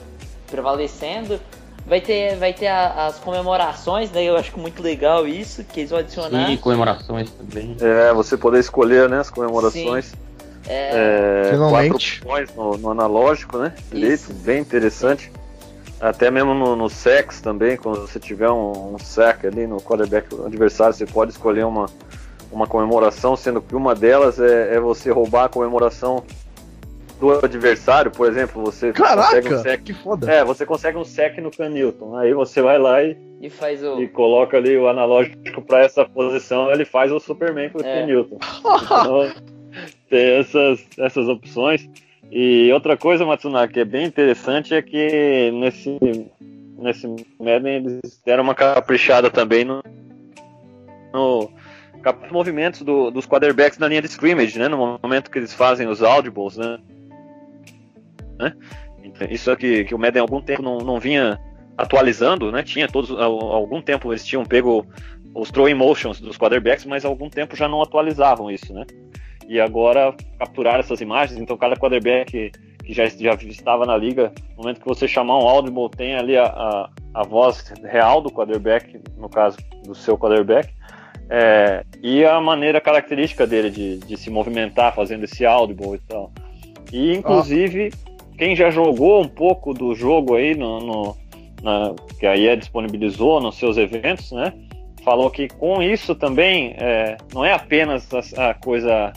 prevalecendo. 0.48 1.40
Vai 1.88 2.02
ter, 2.02 2.36
vai 2.38 2.52
ter 2.52 2.68
a- 2.68 3.06
as 3.08 3.20
comemorações, 3.20 4.10
né? 4.12 4.24
Eu 4.24 4.36
acho 4.36 4.58
muito 4.60 4.82
legal 4.82 5.28
isso, 5.28 5.64
que 5.64 5.82
eles 5.82 5.92
vão 5.92 6.00
adicionar. 6.00 6.48
Sim, 6.48 6.58
comemorações 6.58 7.30
também. 7.30 7.78
É, 7.80 8.12
você 8.14 8.36
poder 8.36 8.60
escolher, 8.60 9.08
né, 9.08 9.20
as 9.20 9.30
comemorações. 9.30 10.14
É, 10.68 11.46
É, 11.48 11.50
Finalmente. 11.52 11.90
quatro 11.92 11.96
opções 11.96 12.56
no, 12.56 12.78
no 12.78 12.90
analógico, 12.90 13.60
né? 13.60 13.72
Direito, 13.92 14.34
bem 14.34 14.62
interessante. 14.62 15.32
Até 16.02 16.32
mesmo 16.32 16.56
no, 16.56 16.76
no 16.76 16.90
sex 16.90 17.40
também, 17.40 17.78
quando 17.78 18.02
você 18.02 18.20
tiver 18.20 18.50
um, 18.50 18.96
um 18.96 19.00
sack 19.00 19.46
ali 19.46 19.68
no 19.68 19.78
quarterback 19.78 20.28
adversário, 20.44 20.94
você 20.96 21.06
pode 21.06 21.32
escolher 21.32 21.66
uma, 21.66 21.86
uma 22.52 22.66
comemoração, 22.66 23.36
sendo 23.36 23.62
que 23.62 23.76
uma 23.76 23.94
delas 23.94 24.40
é, 24.40 24.76
é 24.76 24.80
você 24.80 25.12
roubar 25.12 25.46
a 25.46 25.50
comemoração 25.50 26.24
do 27.20 27.32
adversário, 27.46 28.12
por 28.12 28.28
exemplo, 28.30 28.62
você 28.64 28.92
consegue 28.92 29.48
um 29.48 29.52
Caraca, 29.52 29.58
sec. 29.60 29.84
que 29.84 29.94
foda. 29.94 30.32
É, 30.32 30.44
você 30.44 30.66
consegue 30.66 30.98
um 30.98 31.04
sec 31.06 31.38
no 31.40 31.50
Can 31.52 31.70
Newton. 31.70 32.18
Aí 32.18 32.34
você 32.34 32.62
vai 32.62 32.78
lá 32.78 33.02
e, 33.04 33.18
e 33.42 33.50
faz 33.50 33.82
o. 33.84 34.02
e 34.02 34.08
coloca 34.08 34.58
ali 34.58 34.78
o 34.78 34.88
analógico 34.88 35.62
para 35.62 35.84
essa 35.86 36.04
posição, 36.06 36.72
ele 36.72 36.86
faz 36.86 37.12
o 37.12 37.20
Superman 37.20 37.70
com 37.70 37.80
o 37.82 37.86
É. 37.86 38.06
Newton. 38.06 38.38
Então, 38.40 39.32
tem 40.10 40.40
essas, 40.40 40.86
essas 41.00 41.28
opções. 41.28 41.88
E 42.32 42.72
outra 42.74 42.98
coisa, 42.98 43.26
Matsunaga, 43.26 43.72
que 43.72 43.80
é 43.80 43.86
bem 43.86 44.06
interessante 44.06 44.74
é 44.74 44.82
que 44.82 45.52
nesse, 45.54 45.98
nesse 46.78 47.08
Madden 47.40 47.76
eles 47.76 48.22
deram 48.26 48.44
uma 48.44 48.56
caprichada 48.56 49.30
também 49.30 49.64
no, 49.64 49.82
no 51.14 51.50
movimentos 52.32 52.82
do- 52.82 53.10
dos 53.12 53.26
quarterbacks 53.26 53.78
na 53.80 53.88
linha 53.88 54.02
de 54.02 54.08
scrimmage, 54.08 54.58
né? 54.60 54.68
No 54.68 55.00
momento 55.02 55.30
que 55.32 55.38
eles 55.40 55.54
fazem 55.54 55.88
os 55.88 56.04
audibles, 56.04 56.58
né? 56.58 56.80
Né? 58.38 58.54
Então, 59.04 59.28
isso 59.30 59.56
que, 59.56 59.84
que 59.86 59.94
o 59.94 60.00
Madden 60.00 60.20
há 60.20 60.24
algum 60.24 60.42
tempo 60.42 60.62
não, 60.62 60.80
não 60.80 61.00
vinha 61.00 61.40
atualizando, 61.78 62.52
né? 62.52 62.64
Tinha 62.64 62.88
todos, 62.88 63.12
há 63.12 63.26
algum 63.26 63.82
tempo 63.82 64.12
eles 64.12 64.26
tinham 64.26 64.44
pego 64.44 64.86
os 65.34 65.52
throwing 65.52 65.74
motions 65.74 66.20
dos 66.20 66.38
quarterbacks, 66.38 66.86
mas 66.86 67.06
há 67.06 67.08
algum 67.08 67.30
tempo 67.30 67.56
já 67.56 67.68
não 67.68 67.82
atualizavam 67.82 68.50
isso, 68.50 68.74
né? 68.74 68.86
E 69.48 69.60
agora 69.60 70.16
capturaram 70.40 70.80
essas 70.80 71.02
imagens, 71.02 71.40
então 71.40 71.58
cada 71.58 71.76
quarterback 71.76 72.52
que 72.86 72.94
já, 72.94 73.06
já 73.08 73.34
estava 73.34 73.86
na 73.86 73.98
liga, 73.98 74.32
no 74.52 74.64
momento 74.64 74.80
que 74.80 74.88
você 74.88 75.08
chamar 75.08 75.38
um 75.40 75.48
audible, 75.48 75.90
tem 75.90 76.16
ali 76.16 76.38
a, 76.38 76.46
a, 76.46 76.90
a 77.16 77.24
voz 77.24 77.74
real 77.84 78.22
do 78.22 78.30
quarterback, 78.30 79.02
no 79.18 79.28
caso 79.28 79.58
do 79.84 79.96
seu 79.96 80.18
quarterback, 80.18 80.72
é, 81.28 81.84
e 82.02 82.24
a 82.24 82.40
maneira 82.40 82.80
característica 82.80 83.48
dele 83.48 83.72
de, 83.72 83.98
de 83.98 84.16
se 84.16 84.30
movimentar 84.30 84.94
fazendo 84.94 85.24
esse 85.24 85.46
audible 85.46 85.96
e 85.96 86.00
tal. 86.00 86.32
E 86.94 87.16
inclusive, 87.16 87.92
quem 88.38 88.56
já 88.56 88.70
jogou 88.70 89.22
um 89.22 89.28
pouco 89.28 89.74
do 89.74 89.94
jogo 89.96 90.36
aí 90.36 90.56
no, 90.56 90.80
no 90.80 91.18
na, 91.62 91.94
que 92.20 92.26
a 92.26 92.38
EA 92.38 92.56
disponibilizou 92.56 93.42
nos 93.42 93.58
seus 93.58 93.78
eventos, 93.78 94.32
né? 94.32 94.54
Falou 95.04 95.30
que 95.30 95.48
com 95.48 95.82
isso 95.82 96.16
também 96.16 96.76
é, 96.78 97.18
não 97.34 97.44
é 97.44 97.54
apenas 97.54 98.08
a, 98.14 98.50
a 98.50 98.54
coisa 98.54 99.14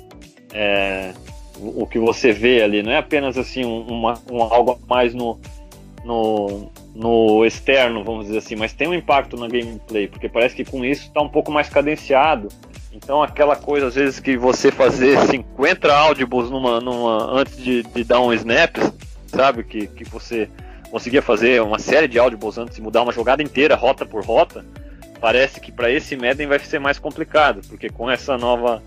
é, 0.52 1.12
o, 1.60 1.86
que 1.86 1.98
você 1.98 2.32
vê 2.32 2.62
ali, 2.62 2.82
não 2.82 2.92
é 2.92 2.98
apenas 2.98 3.36
assim 3.36 3.64
um, 3.64 3.82
uma, 3.82 4.14
um 4.30 4.42
algo 4.42 4.78
mais 4.88 5.14
no, 5.14 5.38
no, 6.04 6.70
no 6.94 7.44
externo, 7.44 8.04
vamos 8.04 8.26
dizer 8.26 8.38
assim, 8.38 8.56
mas 8.56 8.72
tem 8.72 8.88
um 8.88 8.94
impacto 8.94 9.36
na 9.36 9.48
gameplay, 9.48 10.06
porque 10.08 10.28
parece 10.28 10.54
que 10.54 10.64
com 10.64 10.84
isso 10.84 11.04
está 11.06 11.20
um 11.20 11.28
pouco 11.28 11.50
mais 11.50 11.68
cadenciado. 11.68 12.48
Então 12.92 13.22
aquela 13.22 13.56
coisa 13.56 13.86
às 13.86 13.94
vezes 13.94 14.20
que 14.20 14.36
você 14.36 14.70
fazer 14.70 15.18
50 15.26 15.92
audibles 15.92 16.50
numa, 16.50 16.80
numa 16.80 17.40
antes 17.40 17.56
de, 17.62 17.82
de 17.82 18.04
dar 18.04 18.20
um 18.20 18.32
snap, 18.32 18.76
sabe 19.28 19.62
que, 19.62 19.86
que 19.86 20.04
você 20.04 20.48
conseguia 20.90 21.22
fazer 21.22 21.62
uma 21.62 21.78
série 21.78 22.08
de 22.08 22.18
audibles 22.18 22.58
antes 22.58 22.76
de 22.76 22.82
mudar 22.82 23.02
uma 23.02 23.12
jogada 23.12 23.42
inteira, 23.42 23.76
rota 23.76 24.04
por 24.06 24.24
rota, 24.24 24.64
parece 25.20 25.60
que 25.60 25.70
para 25.70 25.90
esse 25.90 26.16
Madden 26.16 26.46
vai 26.46 26.58
ser 26.58 26.78
mais 26.78 26.98
complicado, 26.98 27.60
porque 27.68 27.88
com 27.88 28.10
essa 28.10 28.36
nova 28.36 28.82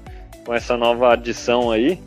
com 0.46 0.54
essa 0.54 0.76
nova 0.76 1.14
adição 1.14 1.70
aí, 1.70 2.00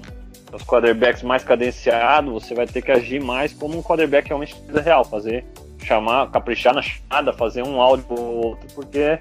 os 0.52 0.62
quarterbacks 0.64 1.22
mais 1.22 1.44
cadenciados, 1.44 2.32
você 2.32 2.54
vai 2.54 2.66
ter 2.66 2.82
que 2.82 2.90
agir 2.90 3.22
mais 3.22 3.52
como 3.52 3.78
um 3.78 3.82
quarterback 3.82 4.28
realmente 4.28 4.54
de 4.60 4.80
real, 4.80 5.04
fazer 5.04 5.44
chamar, 5.84 6.30
caprichar 6.30 6.74
na 6.74 6.82
chamada, 6.82 7.32
fazer 7.32 7.62
um 7.62 7.80
áudio 7.80 8.06
ou 8.10 8.46
outro, 8.46 8.66
porque 8.74 9.18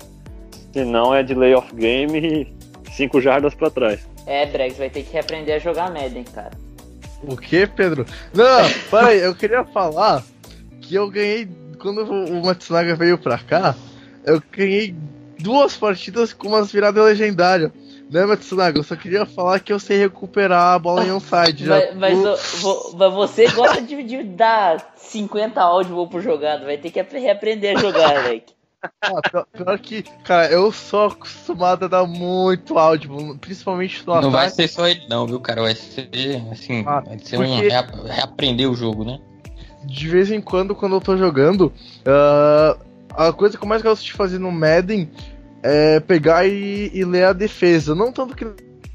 senão 0.71 1.13
é 1.13 1.21
delay 1.21 1.53
of 1.53 1.73
game 1.75 2.17
e 2.17 2.91
cinco 2.91 3.21
jardas 3.21 3.53
para 3.53 3.69
trás. 3.69 4.07
É, 4.25 4.45
Bregs, 4.45 4.77
vai 4.77 4.89
ter 4.89 5.03
que 5.03 5.11
reaprender 5.11 5.55
a 5.55 5.59
jogar 5.59 5.91
Madden, 5.91 6.23
cara. 6.23 6.51
O 7.27 7.37
que, 7.37 7.65
Pedro? 7.67 8.05
Não, 8.33 8.69
para 8.89 9.07
aí, 9.07 9.19
eu 9.19 9.33
queria 9.35 9.63
falar 9.63 10.23
que 10.81 10.95
eu 10.95 11.09
ganhei. 11.09 11.47
Quando 11.79 12.01
o 12.03 12.45
Matsunaga 12.45 12.95
veio 12.95 13.17
pra 13.17 13.37
cá, 13.37 13.75
eu 14.25 14.41
ganhei 14.51 14.95
duas 15.39 15.75
partidas 15.75 16.31
com 16.31 16.47
umas 16.47 16.71
viradas 16.71 17.03
legendárias. 17.03 17.71
Né, 18.09 18.25
Matsunaga? 18.25 18.77
Eu 18.77 18.83
só 18.83 18.95
queria 18.95 19.25
falar 19.25 19.59
que 19.59 19.73
eu 19.73 19.79
sei 19.79 19.97
recuperar 19.97 20.73
a 20.75 20.79
bola 20.79 21.03
em 21.03 21.11
onside. 21.11 21.65
Já 21.65 21.91
Mas, 21.95 22.17
mas, 22.19 22.63
mas 22.93 23.13
você 23.13 23.47
gosta 23.49 23.81
de, 23.81 24.03
de 24.03 24.23
dar 24.23 24.93
50 24.95 25.59
áudio 25.59 26.07
por 26.07 26.21
jogada, 26.21 26.63
vai 26.63 26.77
ter 26.77 26.91
que 26.91 26.99
apre- 26.99 27.19
reaprender 27.19 27.75
a 27.75 27.81
jogar, 27.81 28.13
moleque. 28.23 28.53
Ah, 29.01 29.45
pior, 29.51 29.79
que, 29.79 30.03
cara, 30.23 30.51
eu 30.51 30.71
sou 30.71 31.07
acostumado 31.07 31.85
a 31.85 31.87
dar 31.87 32.05
muito 32.05 32.77
áudio, 32.77 33.37
principalmente 33.39 34.05
no 34.05 34.19
Não 34.21 34.31
vai 34.31 34.49
ser 34.49 34.67
só 34.67 34.87
ele 34.87 35.05
não, 35.09 35.25
viu, 35.25 35.39
cara? 35.39 35.61
Vai 35.61 35.75
ser, 35.75 36.09
assim, 36.51 36.83
Ah, 36.85 37.01
vai 37.01 37.19
ser 37.19 37.37
um 37.37 38.05
reaprender 38.05 38.69
o 38.69 38.75
jogo, 38.75 39.05
né? 39.05 39.19
De 39.85 40.07
vez 40.07 40.31
em 40.31 40.41
quando, 40.41 40.75
quando 40.75 40.95
eu 40.95 41.01
tô 41.01 41.15
jogando, 41.17 41.71
ah, 42.05 42.77
a 43.15 43.33
coisa 43.33 43.57
que 43.57 43.63
eu 43.63 43.67
mais 43.67 43.81
gosto 43.81 44.03
de 44.03 44.13
fazer 44.13 44.39
no 44.39 44.51
Madden 44.51 45.09
é 45.61 45.99
pegar 46.01 46.45
e, 46.45 46.91
e 46.93 47.05
ler 47.05 47.25
a 47.25 47.33
defesa. 47.33 47.95
Não 47.95 48.11
tanto 48.11 48.35
que 48.35 48.45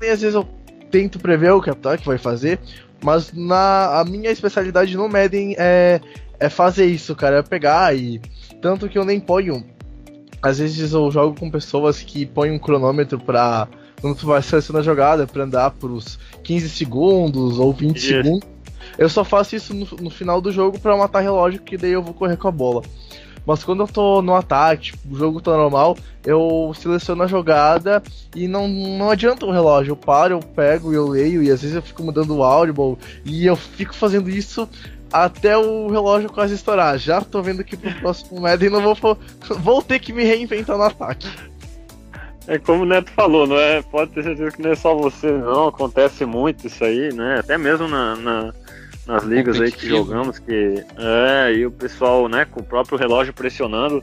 nem 0.00 0.10
às 0.10 0.20
vezes 0.20 0.34
eu 0.34 0.46
tento 0.90 1.18
prever 1.18 1.52
o 1.52 1.62
que 1.62 1.70
o 1.70 1.72
ataque 1.72 2.06
vai 2.06 2.18
fazer, 2.18 2.58
mas 3.02 3.32
na, 3.32 4.00
a 4.00 4.04
minha 4.04 4.30
especialidade 4.30 4.96
no 4.96 5.08
Madden 5.08 5.54
é, 5.58 6.00
é 6.38 6.48
fazer 6.48 6.86
isso, 6.86 7.14
cara. 7.14 7.38
É 7.38 7.42
pegar 7.42 7.96
e. 7.96 8.20
Tanto 8.60 8.88
que 8.88 8.98
eu 8.98 9.04
nem 9.04 9.20
ponho. 9.20 9.64
Às 10.42 10.58
vezes 10.58 10.92
eu 10.92 11.10
jogo 11.10 11.38
com 11.38 11.50
pessoas 11.50 12.00
que 12.00 12.26
põem 12.26 12.50
um 12.50 12.58
cronômetro 12.58 13.18
pra. 13.18 13.68
Quando 14.00 14.16
tu 14.16 14.26
vai 14.26 14.40
selecionar 14.40 14.80
a 14.80 14.84
jogada, 14.84 15.26
pra 15.26 15.42
andar 15.42 15.70
por 15.72 15.90
uns 15.90 16.18
15 16.44 16.68
segundos 16.68 17.58
ou 17.58 17.72
20 17.72 17.96
Isso. 17.96 18.06
segundos. 18.06 18.48
Eu 18.96 19.08
só 19.08 19.24
faço 19.24 19.56
isso 19.56 19.74
no, 19.74 19.86
no 20.00 20.10
final 20.10 20.40
do 20.40 20.52
jogo 20.52 20.78
pra 20.78 20.96
matar 20.96 21.20
relógio, 21.20 21.60
que 21.60 21.76
daí 21.76 21.92
eu 21.92 22.02
vou 22.02 22.14
correr 22.14 22.36
com 22.36 22.48
a 22.48 22.52
bola. 22.52 22.82
Mas 23.48 23.64
quando 23.64 23.82
eu 23.82 23.88
tô 23.88 24.20
no 24.20 24.34
ataque, 24.34 24.92
tipo, 24.92 25.14
o 25.14 25.18
jogo 25.18 25.40
tá 25.40 25.52
normal, 25.52 25.96
eu 26.26 26.70
seleciono 26.78 27.22
a 27.22 27.26
jogada 27.26 28.02
e 28.36 28.46
não, 28.46 28.68
não 28.68 29.08
adianta 29.08 29.46
o 29.46 29.50
relógio. 29.50 29.92
Eu 29.92 29.96
paro, 29.96 30.34
eu 30.34 30.40
pego 30.40 30.92
e 30.92 30.96
eu 30.96 31.08
leio, 31.08 31.42
e 31.42 31.50
às 31.50 31.62
vezes 31.62 31.74
eu 31.74 31.80
fico 31.80 32.02
mudando 32.02 32.36
o 32.36 32.42
audible, 32.42 32.98
e 33.24 33.46
eu 33.46 33.56
fico 33.56 33.94
fazendo 33.94 34.28
isso 34.28 34.68
até 35.12 35.56
o 35.56 35.88
relógio 35.88 36.30
quase 36.30 36.54
estourar. 36.54 36.98
Já 36.98 37.20
tô 37.20 37.42
vendo 37.42 37.64
que 37.64 37.76
pro 37.76 37.94
próximo 38.00 38.40
Madden 38.40 38.70
não 38.70 38.94
vou, 38.94 39.18
vou 39.58 39.82
ter 39.82 39.98
que 39.98 40.12
me 40.12 40.24
reinventar 40.24 40.76
no 40.76 40.84
ataque. 40.84 41.28
É 42.46 42.58
como 42.58 42.82
o 42.82 42.86
Neto 42.86 43.10
falou, 43.10 43.46
não 43.46 43.58
é? 43.58 43.82
Pode 43.82 44.10
ter 44.12 44.22
certeza 44.22 44.56
que 44.56 44.62
não 44.62 44.70
é 44.70 44.74
só 44.74 44.94
você, 44.94 45.30
não. 45.30 45.68
Acontece 45.68 46.24
muito 46.24 46.66
isso 46.66 46.82
aí, 46.82 47.12
né? 47.12 47.40
Até 47.40 47.58
mesmo 47.58 47.86
na, 47.86 48.16
na, 48.16 48.54
nas 49.06 49.22
ligas 49.24 49.60
aí 49.60 49.70
que 49.70 49.86
jogamos, 49.86 50.38
que 50.38 50.84
é, 50.96 51.52
e 51.54 51.66
o 51.66 51.70
pessoal, 51.70 52.28
né, 52.28 52.46
com 52.46 52.60
o 52.60 52.64
próprio 52.64 52.98
relógio 52.98 53.34
pressionando, 53.34 54.02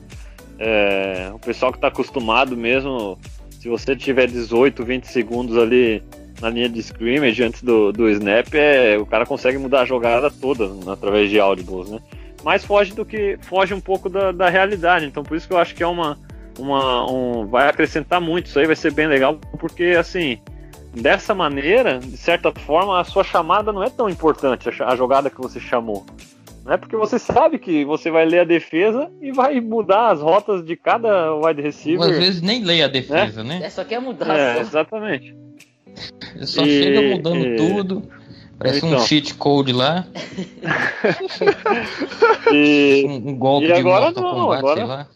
é, 0.59 1.31
o 1.33 1.39
pessoal 1.39 1.71
que 1.71 1.77
está 1.77 1.87
acostumado 1.87 2.55
mesmo, 2.55 3.17
se 3.59 3.67
você 3.67 3.95
tiver 3.95 4.27
18, 4.27 4.83
20 4.83 5.05
segundos 5.05 5.57
ali 5.57 6.03
na 6.41 6.49
linha 6.49 6.69
de 6.69 6.79
scrimmage 6.79 7.43
antes 7.43 7.61
do, 7.61 7.91
do 7.91 8.09
snap, 8.09 8.53
é, 8.53 8.97
o 8.97 9.05
cara 9.05 9.25
consegue 9.25 9.57
mudar 9.57 9.81
a 9.81 9.86
jogada 9.86 10.29
toda 10.29 10.69
através 10.91 11.29
de 11.29 11.39
audibles, 11.39 11.89
né? 11.89 11.99
Mas 12.43 12.63
foge 12.63 12.93
do 12.93 13.05
que 13.05 13.38
foge 13.41 13.73
um 13.73 13.79
pouco 13.79 14.09
da, 14.09 14.31
da 14.31 14.49
realidade, 14.49 15.05
então 15.05 15.23
por 15.23 15.36
isso 15.36 15.47
que 15.47 15.53
eu 15.53 15.57
acho 15.57 15.73
que 15.73 15.81
é 15.81 15.88
uma, 15.88 16.17
uma 16.59 17.11
um, 17.11 17.47
vai 17.47 17.67
acrescentar 17.67 18.21
muito 18.21 18.47
isso 18.47 18.59
aí, 18.59 18.67
vai 18.67 18.75
ser 18.75 18.91
bem 18.91 19.07
legal, 19.07 19.39
porque 19.59 19.95
assim, 19.97 20.39
dessa 20.93 21.33
maneira, 21.33 21.99
de 21.99 22.17
certa 22.17 22.51
forma, 22.51 22.99
a 22.99 23.03
sua 23.03 23.23
chamada 23.23 23.71
não 23.71 23.83
é 23.83 23.89
tão 23.89 24.09
importante, 24.09 24.69
a 24.83 24.95
jogada 24.95 25.29
que 25.29 25.41
você 25.41 25.59
chamou. 25.59 26.05
Né? 26.65 26.77
Porque 26.77 26.95
você 26.95 27.19
sabe 27.19 27.59
que 27.59 27.86
você 27.86 28.09
vai 28.09 28.25
ler 28.25 28.39
a 28.39 28.43
defesa 28.43 29.09
e 29.21 29.31
vai 29.31 29.61
mudar 29.61 30.09
as 30.09 30.19
rotas 30.19 30.65
de 30.65 30.75
cada 30.75 31.33
wide 31.36 31.61
receiver. 31.61 32.09
Às 32.09 32.17
vezes 32.17 32.41
nem 32.41 32.63
lê 32.63 32.81
a 32.81 32.88
defesa, 32.88 33.43
né? 33.43 33.59
né? 33.59 33.65
É, 33.67 33.69
só 33.69 33.83
quer 33.83 34.01
mudar. 34.01 34.36
É, 34.36 34.55
só. 34.55 34.61
exatamente. 34.61 35.44
Só 36.41 36.63
e, 36.63 36.83
chega 36.83 37.01
mudando 37.01 37.45
e... 37.45 37.55
tudo. 37.55 38.03
Parece 38.57 38.85
então. 38.85 38.97
um 38.97 39.01
cheat 39.01 39.35
code 39.35 39.73
lá. 39.73 40.05
e, 42.53 43.05
um, 43.07 43.29
um 43.29 43.35
golpe 43.35 43.67
e 43.67 43.73
agora 43.73 44.13
de 44.13 44.21
não, 44.21 44.33
Kombat, 44.33 44.59
agora. 44.59 45.07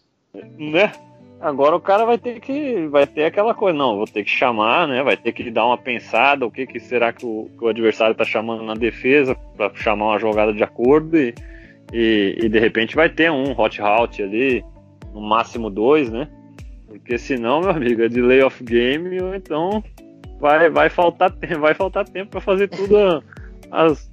Né? 0.57 0.91
Agora 1.39 1.75
o 1.75 1.80
cara 1.80 2.05
vai 2.05 2.17
ter 2.17 2.41
que 2.41 2.86
vai 2.88 3.07
ter 3.07 3.23
aquela 3.23 3.53
coisa, 3.53 3.77
não, 3.77 3.95
vou 3.95 4.05
ter 4.05 4.25
que 4.25 4.30
chamar, 4.30 4.89
né? 4.89 5.01
Vai 5.01 5.15
ter 5.15 5.32
que 5.32 5.49
dar 5.49 5.65
uma 5.65 5.77
pensada, 5.77 6.45
o 6.45 6.51
que, 6.51 6.67
que 6.67 6.82
será 6.82 7.13
que 7.13 7.25
o, 7.25 7.49
que 7.57 7.63
o 7.63 7.69
adversário 7.69 8.11
está 8.11 8.25
chamando 8.25 8.63
na 8.63 8.73
defesa 8.73 9.36
para 9.55 9.73
chamar 9.73 10.07
uma 10.07 10.19
jogada 10.19 10.51
de 10.51 10.61
acordo 10.61 11.17
e, 11.17 11.34
e, 11.93 12.38
e, 12.41 12.49
de 12.49 12.59
repente 12.59 12.93
vai 12.93 13.07
ter 13.07 13.32
um 13.32 13.57
hot 13.57 13.80
route 13.80 14.21
ali, 14.21 14.65
no 15.13 15.21
máximo 15.21 15.69
dois, 15.69 16.09
né? 16.09 16.27
Porque 16.86 17.17
senão, 17.17 17.61
meu 17.61 17.69
amigo, 17.69 18.01
é 18.01 18.09
delay 18.09 18.43
of 18.43 18.61
game 18.61 19.21
ou 19.21 19.34
então 19.34 19.82
vai, 20.39 20.69
vai 20.69 20.89
faltar 20.89 21.31
tempo, 21.31 21.59
vai 21.59 21.73
faltar 21.73 22.05
tempo 22.05 22.31
para 22.31 22.41
fazer 22.41 22.67
tudo 22.67 23.23
as 23.71 24.09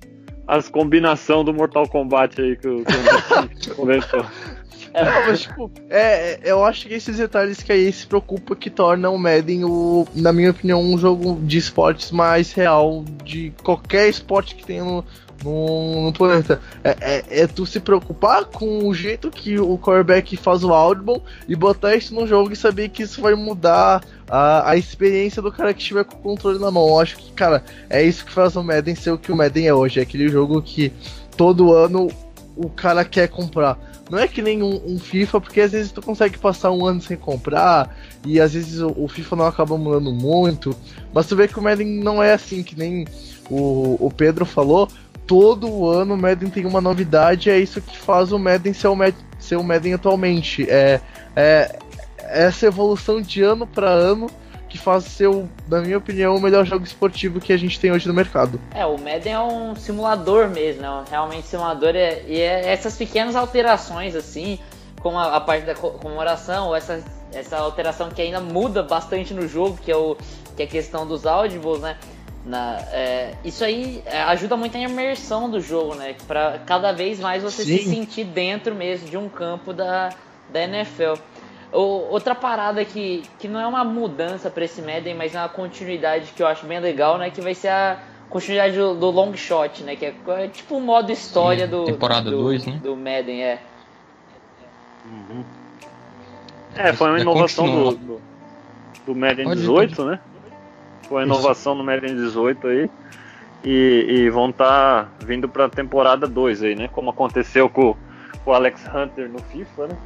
as 0.46 0.68
combinação 0.68 1.42
do 1.44 1.52
Mortal 1.52 1.88
Kombat 1.88 2.40
aí 2.40 2.56
que 2.56 2.68
o, 2.68 2.84
comentou. 3.74 4.24
É, 4.94 5.26
mas, 5.26 5.42
tipo, 5.42 5.70
é, 5.90 6.00
é, 6.34 6.40
eu 6.44 6.64
acho 6.64 6.86
que 6.86 6.94
esses 6.94 7.18
detalhes 7.18 7.62
que 7.62 7.70
aí 7.70 7.92
se 7.92 8.06
preocupa 8.06 8.56
que 8.56 8.70
tornam 8.70 9.14
o 9.14 9.18
Madden, 9.18 9.64
o, 9.64 10.06
na 10.14 10.32
minha 10.32 10.50
opinião, 10.50 10.80
um 10.80 10.96
jogo 10.96 11.38
de 11.42 11.58
esportes 11.58 12.10
mais 12.10 12.52
real 12.52 13.04
de 13.22 13.52
qualquer 13.62 14.08
esporte 14.08 14.54
que 14.54 14.64
tenha 14.64 14.84
no, 14.84 15.04
no, 15.44 16.06
no 16.06 16.12
planeta. 16.12 16.62
É, 16.82 16.96
é, 17.00 17.24
é, 17.42 17.46
tu 17.46 17.66
se 17.66 17.78
preocupar 17.78 18.46
com 18.46 18.88
o 18.88 18.94
jeito 18.94 19.30
que 19.30 19.58
o 19.58 19.76
quarterback 19.76 20.34
faz 20.36 20.64
o 20.64 20.72
audible 20.72 21.20
e 21.46 21.54
botar 21.54 21.94
isso 21.94 22.14
no 22.14 22.26
jogo 22.26 22.52
e 22.52 22.56
saber 22.56 22.88
que 22.88 23.02
isso 23.02 23.20
vai 23.20 23.34
mudar 23.34 24.02
a, 24.28 24.70
a 24.70 24.76
experiência 24.76 25.40
do 25.40 25.52
cara 25.52 25.72
que 25.72 25.80
estiver 25.80 26.04
com 26.04 26.16
o 26.16 26.20
controle 26.20 26.58
na 26.58 26.70
mão. 26.70 26.88
Eu 26.88 27.00
acho 27.00 27.16
que, 27.16 27.32
cara, 27.32 27.64
é 27.88 28.02
isso 28.02 28.24
que 28.24 28.32
faz 28.32 28.56
o 28.56 28.62
Madden 28.62 28.94
ser 28.94 29.10
o 29.10 29.18
que 29.18 29.32
o 29.32 29.36
Madden 29.36 29.68
é 29.68 29.74
hoje. 29.74 30.00
É 30.00 30.02
aquele 30.02 30.28
jogo 30.28 30.60
que 30.62 30.92
todo 31.36 31.72
ano 31.72 32.10
o 32.56 32.68
cara 32.68 33.04
quer 33.04 33.28
comprar. 33.28 33.78
Não 34.10 34.18
é 34.18 34.28
que 34.28 34.40
nem 34.40 34.62
um, 34.62 34.80
um, 34.86 34.98
FIFA, 34.98 35.40
porque 35.40 35.60
às 35.60 35.72
vezes 35.72 35.90
tu 35.90 36.00
consegue 36.00 36.38
passar 36.38 36.70
um 36.70 36.86
ano 36.86 37.00
sem 37.00 37.16
comprar, 37.16 37.96
e 38.24 38.40
às 38.40 38.52
vezes 38.52 38.80
o, 38.80 38.94
o, 38.96 39.08
FIFA 39.08 39.36
não 39.36 39.46
acaba 39.46 39.76
mudando 39.76 40.12
muito. 40.12 40.76
Mas 41.12 41.26
tu 41.26 41.34
vê 41.34 41.48
que 41.48 41.58
o 41.58 41.62
Madden 41.62 41.88
não 41.88 42.22
é 42.22 42.32
assim, 42.32 42.62
que 42.62 42.78
nem 42.78 43.04
o, 43.50 43.96
o 44.00 44.10
Pedro 44.10 44.46
falou. 44.46 44.88
Todo 45.26 45.88
ano 45.88 46.14
o 46.14 46.16
Madden 46.16 46.50
tem 46.50 46.64
uma 46.64 46.80
novidade, 46.80 47.50
é 47.50 47.58
isso 47.58 47.80
que 47.80 47.98
faz 47.98 48.30
o 48.30 48.38
Madden 48.38 48.72
ser 48.72 48.86
o, 48.86 48.94
Madden, 48.94 49.24
ser 49.40 49.56
o 49.56 49.64
Madden 49.64 49.94
atualmente. 49.94 50.70
É, 50.70 51.00
é 51.34 51.76
essa 52.30 52.66
evolução 52.66 53.20
de 53.20 53.42
ano 53.42 53.66
para 53.66 53.88
ano 53.88 54.28
que 54.68 54.78
faz 54.78 55.04
ser, 55.04 55.28
na 55.68 55.80
minha 55.80 55.96
opinião, 55.96 56.36
o 56.36 56.40
melhor 56.40 56.64
jogo 56.64 56.84
esportivo 56.84 57.40
que 57.40 57.52
a 57.52 57.56
gente 57.56 57.78
tem 57.78 57.92
hoje 57.92 58.06
no 58.08 58.14
mercado. 58.14 58.60
É, 58.74 58.84
o 58.84 58.98
Madden 58.98 59.32
é 59.32 59.40
um 59.40 59.76
simulador 59.76 60.48
mesmo, 60.48 60.82
né? 60.82 61.04
Realmente 61.08 61.46
simulador 61.46 61.94
é, 61.94 62.22
e 62.26 62.40
é 62.40 62.72
essas 62.72 62.96
pequenas 62.96 63.36
alterações 63.36 64.14
assim, 64.14 64.58
como 65.00 65.18
a, 65.18 65.36
a 65.36 65.40
parte 65.40 65.64
da 65.64 65.74
comemoração, 65.74 66.68
ou 66.68 66.76
essa, 66.76 67.02
essa 67.32 67.56
alteração 67.58 68.10
que 68.10 68.20
ainda 68.20 68.40
muda 68.40 68.82
bastante 68.82 69.32
no 69.32 69.46
jogo, 69.46 69.78
que 69.80 69.90
é, 69.90 69.96
o, 69.96 70.16
que 70.56 70.62
é 70.62 70.66
a 70.66 70.68
questão 70.68 71.06
dos 71.06 71.26
audibles, 71.26 71.80
né? 71.80 71.96
Na, 72.44 72.78
é, 72.92 73.34
isso 73.44 73.64
aí 73.64 74.02
é, 74.06 74.20
ajuda 74.22 74.56
muito 74.56 74.76
a 74.76 74.80
imersão 74.80 75.50
do 75.50 75.60
jogo, 75.60 75.94
né? 75.94 76.16
Para 76.26 76.58
cada 76.66 76.92
vez 76.92 77.18
mais 77.20 77.42
você 77.42 77.64
Sim. 77.64 77.78
se 77.78 77.84
sentir 77.84 78.24
dentro 78.24 78.74
mesmo 78.74 79.08
de 79.08 79.16
um 79.16 79.28
campo 79.28 79.72
da, 79.72 80.10
da 80.52 80.62
NFL 80.62 81.14
outra 81.72 82.34
parada 82.34 82.84
que, 82.84 83.22
que 83.38 83.48
não 83.48 83.60
é 83.60 83.66
uma 83.66 83.84
mudança 83.84 84.50
para 84.50 84.64
esse 84.64 84.80
Madden, 84.80 85.14
mas 85.14 85.34
é 85.34 85.38
uma 85.38 85.48
continuidade 85.48 86.32
que 86.34 86.42
eu 86.42 86.46
acho 86.46 86.66
bem 86.66 86.80
legal, 86.80 87.18
né? 87.18 87.30
Que 87.30 87.40
vai 87.40 87.54
ser 87.54 87.68
a 87.68 87.98
continuidade 88.28 88.76
do, 88.76 88.94
do 88.94 89.10
long 89.10 89.34
shot, 89.34 89.82
né? 89.82 89.96
Que 89.96 90.06
é, 90.06 90.14
é 90.28 90.48
tipo 90.48 90.76
o 90.76 90.80
modo 90.80 91.10
história 91.10 91.66
Sim, 91.66 91.70
do 91.70 91.84
temporada 91.84 92.30
2, 92.30 92.66
né? 92.66 92.80
Do 92.82 92.96
Madden, 92.96 93.42
é. 93.42 93.58
Uhum. 95.04 95.44
É, 96.74 96.92
foi 96.92 97.08
uma 97.08 97.20
inovação 97.20 97.66
do, 97.66 97.96
do, 97.96 98.20
do, 99.06 99.14
Madden 99.14 99.46
Pode 99.46 99.60
18, 99.60 100.02
ir. 100.02 100.04
né? 100.04 100.20
Foi 101.08 101.18
uma 101.18 101.24
inovação 101.24 101.72
Isso. 101.72 101.82
no 101.82 101.84
Madden 101.84 102.16
18 102.16 102.66
aí. 102.66 102.90
E, 103.64 104.06
e 104.08 104.30
vão 104.30 104.50
estar 104.50 105.04
tá 105.04 105.10
vindo 105.24 105.48
para 105.48 105.64
a 105.64 105.68
temporada 105.68 106.26
2 106.26 106.62
aí, 106.62 106.74
né? 106.74 106.88
Como 106.88 107.10
aconteceu 107.10 107.68
com, 107.68 107.96
com 108.44 108.50
o 108.50 108.54
Alex 108.54 108.82
Hunter 108.94 109.28
no 109.28 109.40
FIFA, 109.40 109.88
né? 109.88 109.96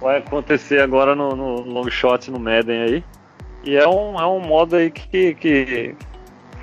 Vai 0.00 0.18
acontecer 0.18 0.80
agora 0.80 1.14
no, 1.14 1.34
no 1.34 1.60
long 1.62 1.90
shot 1.90 2.30
no 2.30 2.38
Madden 2.38 2.82
aí. 2.82 3.04
E 3.64 3.76
é 3.76 3.86
um, 3.88 4.18
é 4.18 4.26
um 4.26 4.40
modo 4.40 4.76
aí 4.76 4.90
que, 4.90 5.34
que, 5.34 5.94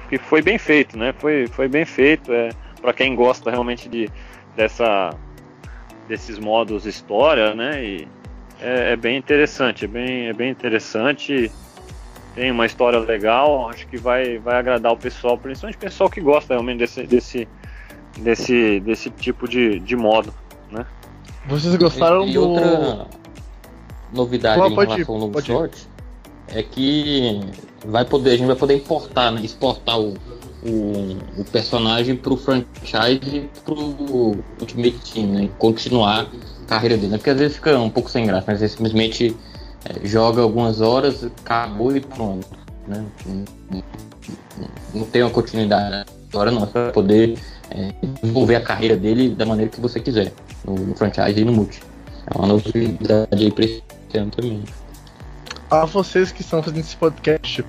que 0.09 0.17
foi 0.17 0.41
bem 0.41 0.57
feito, 0.57 0.97
né? 0.97 1.13
Foi, 1.17 1.47
foi 1.47 1.67
bem 1.67 1.85
feito. 1.85 2.31
É, 2.31 2.49
para 2.81 2.93
quem 2.93 3.15
gosta 3.15 3.49
realmente 3.49 3.89
de, 3.89 4.09
dessa, 4.55 5.13
desses 6.07 6.39
modos 6.39 6.85
história, 6.85 7.53
né? 7.53 7.83
E 7.83 8.07
é, 8.61 8.93
é, 8.93 8.95
bem 8.95 9.17
interessante, 9.17 9.85
é 9.85 9.87
bem, 9.87 10.27
é 10.27 10.33
bem 10.33 10.49
interessante. 10.49 11.51
Tem 12.35 12.51
uma 12.51 12.65
história 12.65 12.99
legal, 12.99 13.69
acho 13.69 13.87
que 13.87 13.97
vai, 13.97 14.37
vai 14.39 14.57
agradar 14.57 14.91
o 14.91 14.97
pessoal, 14.97 15.37
principalmente 15.37 15.77
o 15.77 15.79
pessoal 15.79 16.09
que 16.09 16.21
gosta 16.21 16.53
realmente 16.53 16.79
desse, 16.79 17.03
desse, 17.03 17.47
desse, 18.17 18.79
desse 18.81 19.09
tipo 19.09 19.47
de, 19.47 19.79
de 19.79 19.95
modo, 19.95 20.33
né? 20.71 20.85
Vocês 21.47 21.75
gostaram 21.75 22.25
e, 22.25 22.31
e 22.31 22.33
do. 22.33 23.07
Novidade 24.13 24.61
em 24.61 24.75
relação 24.75 25.15
ao 25.15 25.21
novo 25.21 25.41
short 25.41 25.87
é 26.47 26.61
que 26.61 27.41
vai 27.85 28.05
poder, 28.05 28.31
a 28.31 28.37
gente 28.37 28.47
vai 28.47 28.55
poder 28.55 28.75
importar, 28.75 29.31
né, 29.31 29.41
exportar 29.43 29.99
o, 29.99 30.13
o, 30.63 31.17
o 31.37 31.45
personagem 31.51 32.15
para 32.15 32.33
o 32.33 32.37
franchise 32.37 33.49
para 33.63 33.73
o 33.73 34.37
Ultimate 34.59 35.13
Team, 35.13 35.27
né, 35.27 35.49
continuar 35.57 36.27
a 36.63 36.65
carreira 36.67 36.97
dele. 36.97 37.13
Né, 37.13 37.17
porque 37.17 37.29
às 37.29 37.39
vezes 37.39 37.57
fica 37.57 37.77
um 37.79 37.89
pouco 37.89 38.09
sem 38.09 38.25
graça, 38.25 38.45
mas 38.47 38.61
ele 38.61 38.69
simplesmente 38.69 39.35
é, 39.85 40.07
joga 40.07 40.41
algumas 40.41 40.81
horas, 40.81 41.23
acabou 41.23 41.95
e 41.95 42.01
pronto. 42.01 42.47
Né, 42.87 43.03
não, 44.93 45.03
tem 45.05 45.23
uma 45.23 45.31
continuidade 45.31 46.05
agora 46.31 46.51
não, 46.51 46.65
para 46.65 46.91
poder 46.91 47.37
é, 47.71 47.93
desenvolver 48.21 48.55
a 48.55 48.61
carreira 48.61 48.95
dele 48.95 49.29
da 49.29 49.45
maneira 49.45 49.71
que 49.71 49.81
você 49.81 49.99
quiser, 49.99 50.31
no, 50.65 50.75
no 50.75 50.95
franchise 50.95 51.39
e 51.39 51.45
no 51.45 51.51
multi. 51.51 51.81
É 52.27 52.37
uma 52.37 52.47
novidade 52.47 53.27
aí 53.31 53.51
pra 53.51 53.65
também. 54.31 54.63
A 55.69 55.85
vocês 55.85 56.31
que 56.31 56.41
estão 56.41 56.61
fazendo 56.61 56.79
esse 56.79 56.95
podcast, 56.95 57.65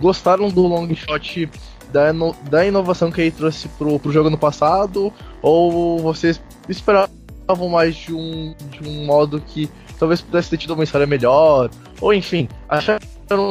gostaram 0.00 0.48
do 0.48 0.62
long 0.62 0.92
shot 0.94 1.48
da, 1.92 2.10
ino 2.10 2.34
da 2.50 2.66
inovação 2.66 3.10
que 3.10 3.20
ele 3.20 3.30
trouxe 3.30 3.68
pro, 3.68 3.98
pro 3.98 4.12
jogo 4.12 4.30
no 4.30 4.38
passado? 4.38 5.12
Ou 5.42 5.98
vocês 6.00 6.40
esperavam 6.68 7.68
mais 7.70 7.96
de 7.96 8.14
um, 8.14 8.54
de 8.70 8.88
um 8.88 9.06
modo 9.06 9.40
que 9.40 9.70
talvez 9.98 10.20
pudesse 10.20 10.50
ter 10.50 10.58
tido 10.58 10.74
uma 10.74 10.84
história 10.84 11.06
melhor? 11.06 11.70
Ou 12.00 12.12
enfim, 12.12 12.48
acharam 12.68 13.00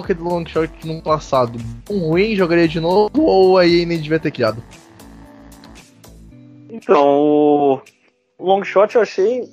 que 0.05 0.13
do 0.13 0.23
long 0.23 0.45
shot 0.45 0.71
no 0.85 1.01
passado 1.01 1.59
um 1.89 2.09
ruim, 2.09 2.35
jogaria 2.35 2.67
de 2.67 2.79
novo? 2.79 3.09
Ou 3.21 3.57
aí 3.57 3.85
nem 3.85 3.99
devia 3.99 4.19
ter 4.19 4.31
criado? 4.31 4.61
Então, 6.69 7.81
o 8.37 8.45
long 8.45 8.63
shot 8.63 8.95
eu 8.95 9.01
achei 9.01 9.49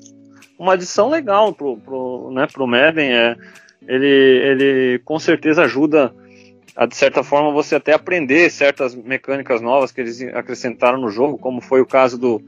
uma 0.59 0.75
adição 0.75 1.09
legal 1.09 1.53
pro, 1.53 1.77
pro, 1.77 2.31
né, 2.33 2.47
pro 2.47 2.67
Madden. 2.67 3.13
É, 3.13 3.37
ele, 3.87 4.07
ele 4.07 4.99
com 5.05 5.19
certeza 5.19 5.63
ajuda 5.63 6.13
a, 6.77 6.85
de 6.85 6.95
certa 6.95 7.23
forma, 7.23 7.51
você 7.51 7.75
até 7.77 7.95
aprender 7.95 8.51
certas 8.51 8.95
mecânicas 8.95 9.63
novas 9.63 9.91
que 9.91 10.01
eles 10.01 10.21
acrescentaram 10.35 11.01
no 11.01 11.09
jogo, 11.09 11.39
como 11.39 11.63
foi 11.63 11.81
o 11.81 11.87
caso 11.87 12.19
do, 12.19 12.43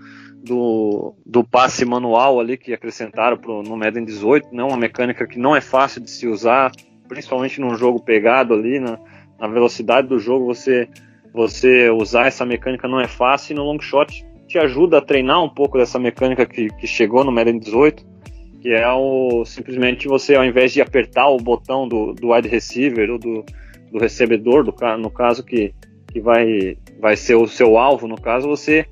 do, 0.44 1.14
do 1.24 1.42
passe 1.42 1.84
manual 1.86 2.38
ali 2.38 2.58
que 2.58 2.74
acrescentaram 2.74 3.38
pro, 3.38 3.62
no 3.62 3.76
Madden 3.76 4.04
18, 4.04 4.54
né, 4.54 4.62
uma 4.62 4.76
mecânica 4.76 5.26
que 5.26 5.38
não 5.38 5.56
é 5.56 5.62
fácil 5.62 6.02
de 6.02 6.10
se 6.10 6.28
usar, 6.28 6.70
principalmente 7.08 7.58
num 7.58 7.74
jogo 7.74 8.00
pegado 8.00 8.52
ali, 8.52 8.78
na, 8.78 8.98
na 9.40 9.48
velocidade 9.48 10.08
do 10.08 10.18
jogo, 10.18 10.44
você, 10.44 10.86
você 11.32 11.88
usar 11.88 12.26
essa 12.26 12.44
mecânica 12.44 12.86
não 12.86 13.00
é 13.00 13.08
fácil, 13.08 13.54
e 13.54 13.56
no 13.56 13.64
long 13.64 13.80
shot 13.80 14.26
te 14.48 14.58
ajuda 14.58 14.98
a 14.98 15.02
treinar 15.02 15.44
um 15.44 15.48
pouco 15.48 15.78
dessa 15.78 15.98
mecânica 15.98 16.46
que, 16.46 16.68
que 16.68 16.86
chegou 16.86 17.22
no 17.22 17.30
Madden 17.30 17.58
18, 17.58 18.04
que 18.60 18.70
é 18.70 18.90
o 18.90 19.44
simplesmente 19.44 20.08
você, 20.08 20.34
ao 20.34 20.44
invés 20.44 20.72
de 20.72 20.80
apertar 20.80 21.28
o 21.28 21.36
botão 21.36 21.86
do, 21.86 22.14
do 22.14 22.32
wide 22.32 22.48
receiver 22.48 23.10
ou 23.10 23.18
do, 23.18 23.44
do 23.92 23.98
recebedor, 23.98 24.64
do, 24.64 24.74
no 24.98 25.10
caso 25.10 25.44
que, 25.44 25.74
que 26.10 26.20
vai, 26.20 26.78
vai 26.98 27.14
ser 27.14 27.34
o 27.34 27.46
seu 27.46 27.76
alvo, 27.76 28.08
no 28.08 28.20
caso, 28.20 28.48
você 28.48 28.86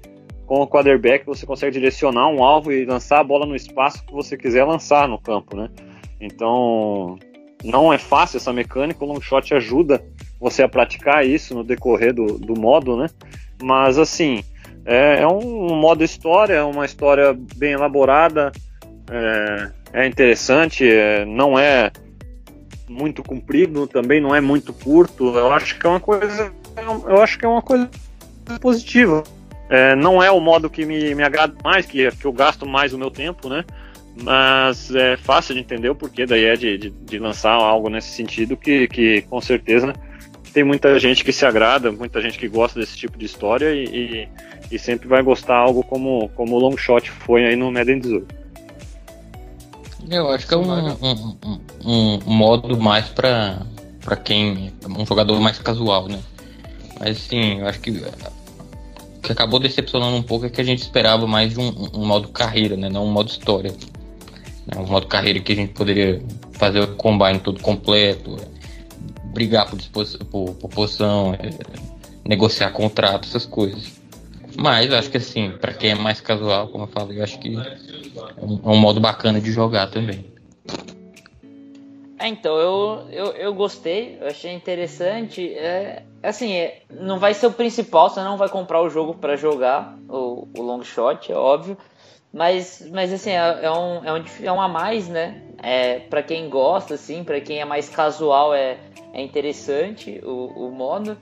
com 0.47 0.61
o 0.61 0.69
quarterback 0.69 1.27
você 1.27 1.45
consegue 1.45 1.73
direcionar 1.73 2.29
um 2.29 2.45
alvo 2.45 2.71
e 2.71 2.85
lançar 2.85 3.19
a 3.19 3.25
bola 3.25 3.45
no 3.45 3.57
espaço 3.57 4.05
que 4.07 4.13
você 4.13 4.37
quiser 4.37 4.65
lançar 4.65 5.09
no 5.09 5.19
campo, 5.19 5.57
né? 5.57 5.69
Então, 6.21 7.19
não 7.65 7.93
é 7.93 7.99
fácil 7.99 8.37
essa 8.37 8.53
mecânica, 8.53 9.05
o 9.05 9.09
long 9.09 9.21
shot 9.21 9.53
ajuda 9.55 10.05
você 10.39 10.63
a 10.63 10.69
praticar 10.69 11.27
isso 11.27 11.55
no 11.55 11.65
decorrer 11.65 12.15
do, 12.15 12.39
do 12.39 12.59
modo, 12.59 12.97
né? 12.97 13.09
Mas 13.61 13.99
assim, 13.99 14.45
é, 14.87 15.21
é 15.21 15.27
um, 15.27 15.75
modo 15.75 16.05
história, 16.05 16.55
é 16.55 16.63
uma 16.63 16.87
história 16.87 17.37
bem 17.57 17.73
elaborada, 17.73 18.53
é, 19.11 19.71
é 19.93 20.07
interessante, 20.07 20.89
é, 20.89 21.25
não 21.25 21.59
é 21.59 21.91
muito 22.89 23.21
comprido, 23.23 23.89
também 23.89 24.21
não 24.21 24.33
é 24.33 24.41
muito 24.41 24.73
curto. 24.73 25.37
Eu 25.37 25.53
acho 25.53 25.77
que 25.77 25.87
é 25.87 25.91
uma 25.91 25.99
coisa, 25.99 26.53
eu 27.07 27.21
acho 27.21 27.37
que 27.37 27.45
é 27.45 27.49
uma 27.49 27.63
coisa 27.63 27.91
positiva. 28.61 29.25
É, 29.69 29.97
não 29.97 30.23
é 30.23 30.31
o 30.31 30.39
modo 30.39 30.71
que 30.71 30.87
me, 30.87 31.13
me 31.17 31.25
agrada 31.25 31.55
mais, 31.65 31.85
que, 31.85 32.09
que 32.13 32.25
eu 32.25 32.33
gasto 32.33 32.65
mais 32.65 32.93
o 32.93 32.99
meu 32.99 33.11
tempo, 33.11 33.49
né? 33.49 33.65
Mas 34.23 34.95
é 34.95 35.17
fácil 35.17 35.55
de 35.55 35.61
entender 35.61 35.91
o 35.91 35.95
porquê 35.97 36.25
daí 36.25 36.45
é 36.45 36.55
de, 36.55 36.79
de, 36.79 36.91
de 36.91 37.19
lançar 37.19 37.53
algo 37.53 37.91
nesse 37.91 38.11
sentido 38.11 38.57
que, 38.57 38.87
que 38.87 39.23
com 39.23 39.41
certeza 39.41 39.93
tem 40.57 40.65
muita 40.65 40.99
gente 40.99 41.23
que 41.23 41.35
se 41.35 41.45
agrada, 41.45 41.93
muita 41.93 42.19
gente 42.23 42.39
que 42.39 42.49
gosta 42.49 42.81
desse 42.81 42.97
tipo 42.97 43.19
de 43.19 43.27
história 43.27 43.75
e, 43.75 43.85
e, 43.85 44.29
e 44.71 44.79
sempre 44.79 45.09
vai 45.09 45.23
gostar 45.23 45.57
algo 45.57 45.83
como, 45.85 46.29
como 46.31 46.57
o 46.57 46.59
Long 46.59 46.77
Shot 46.77 47.11
foi 47.11 47.45
aí 47.45 47.57
no 47.57 47.71
Madden 47.71 48.01
18. 48.01 48.35
Eu 50.11 50.31
acho 50.31 50.47
que 50.47 50.55
é 50.55 50.57
um, 50.57 50.71
um, 50.71 51.37
um, 51.85 52.19
um 52.27 52.35
modo 52.35 52.79
mais 52.79 53.07
para 53.09 53.67
para 54.07 54.17
quem 54.17 54.73
um 54.89 55.05
jogador 55.05 55.41
mais 55.41 55.59
casual, 55.59 56.07
né? 56.07 56.21
Mas 57.01 57.19
sim, 57.19 57.59
eu 57.59 57.67
acho 57.67 57.81
que 57.81 57.91
o 57.91 59.21
que 59.21 59.33
acabou 59.33 59.59
decepcionando 59.59 60.17
um 60.17 60.23
pouco 60.23 60.47
é 60.47 60.49
que 60.49 60.61
a 60.61 60.65
gente 60.65 60.81
esperava 60.83 61.27
mais 61.27 61.55
de 61.55 61.59
um, 61.59 61.89
um 61.93 62.07
modo 62.07 62.29
carreira, 62.29 62.77
né? 62.77 62.89
Não 62.89 63.05
um 63.05 63.11
modo 63.11 63.29
história. 63.29 63.73
Né? 64.65 64.81
Um 64.81 64.87
modo 64.87 65.09
carreira 65.09 65.41
que 65.41 65.53
a 65.53 65.57
gente 65.57 65.73
poderia 65.73 66.23
fazer 66.53 66.81
o 66.81 66.95
combine 66.95 67.41
todo 67.41 67.61
completo, 67.61 68.37
brigar 69.35 69.69
por, 69.69 70.07
por, 70.31 70.55
por 70.55 70.71
posição, 70.71 71.35
é, 71.35 71.51
negociar 72.25 72.71
contrato, 72.71 73.27
essas 73.27 73.45
coisas. 73.45 73.93
Mas 74.57 74.93
acho 74.93 75.11
que 75.11 75.19
assim, 75.19 75.53
para 75.61 75.73
quem 75.73 75.91
é 75.91 75.95
mais 75.95 76.21
casual, 76.21 76.69
como 76.69 76.85
eu 76.85 76.89
falei, 76.89 77.19
eu 77.19 77.25
acho 77.25 77.39
que 77.39 77.57
é 77.57 78.45
um, 78.45 78.61
é 78.65 78.69
um 78.69 78.77
modo 78.77 79.01
bacana 79.01 79.41
de 79.41 79.53
jogar 79.53 79.89
também. 79.89 80.25
É, 82.19 82.29
então, 82.29 82.57
eu, 82.57 83.07
eu, 83.11 83.27
eu 83.33 83.55
gostei, 83.55 84.19
eu 84.21 84.29
achei 84.29 84.53
interessante. 84.53 85.53
É, 85.53 86.03
assim, 86.23 86.53
é, 86.55 86.83
não 86.91 87.19
vai 87.19 87.35
ser 87.35 87.47
o 87.47 87.53
principal, 87.53 88.09
você 88.09 88.21
não 88.21 88.39
vai 88.39 88.49
comprar 88.49 88.81
o 88.81 88.89
jogo 88.89 89.15
para 89.15 89.37
jogar, 89.37 89.97
o, 90.09 90.49
o 90.57 90.63
long 90.63 90.83
shot, 90.83 91.31
é 91.31 91.37
óbvio. 91.37 91.77
Mas, 92.33 92.87
mas 92.91 93.13
assim, 93.13 93.31
é, 93.31 93.61
é, 93.63 93.71
um, 93.71 94.05
é, 94.05 94.13
um, 94.13 94.25
é 94.43 94.53
um 94.53 94.61
a 94.61 94.69
mais, 94.69 95.09
né? 95.09 95.43
É, 95.63 96.01
para 96.01 96.23
quem 96.23 96.49
gosta, 96.49 96.95
assim, 96.95 97.23
para 97.23 97.41
quem 97.41 97.61
é 97.61 97.65
mais 97.65 97.89
casual, 97.89 98.55
é, 98.55 98.79
é 99.13 99.23
interessante 99.23 100.21
o, 100.25 100.67
o 100.67 100.71
modo. 100.71 101.17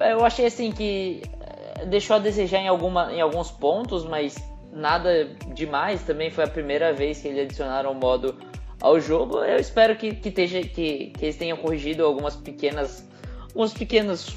Eu 0.00 0.24
achei 0.24 0.46
assim 0.46 0.72
que 0.72 1.22
deixou 1.86 2.16
a 2.16 2.18
desejar 2.18 2.58
em, 2.58 2.68
alguma, 2.68 3.12
em 3.12 3.20
alguns 3.20 3.50
pontos, 3.50 4.04
mas 4.04 4.36
nada 4.72 5.30
demais. 5.54 6.02
Também 6.02 6.30
foi 6.30 6.44
a 6.44 6.48
primeira 6.48 6.92
vez 6.92 7.20
que 7.20 7.28
eles 7.28 7.44
adicionaram 7.44 7.92
o 7.92 7.94
modo 7.94 8.34
ao 8.80 9.00
jogo. 9.00 9.38
Eu 9.38 9.58
espero 9.58 9.96
que, 9.96 10.14
que, 10.14 10.28
esteja, 10.28 10.60
que, 10.60 11.10
que 11.10 11.24
eles 11.24 11.36
tenham 11.36 11.56
corrigido 11.56 12.04
algumas 12.04 12.36
pequenas, 12.36 13.06
algumas 13.48 13.72
pequenas 13.72 14.34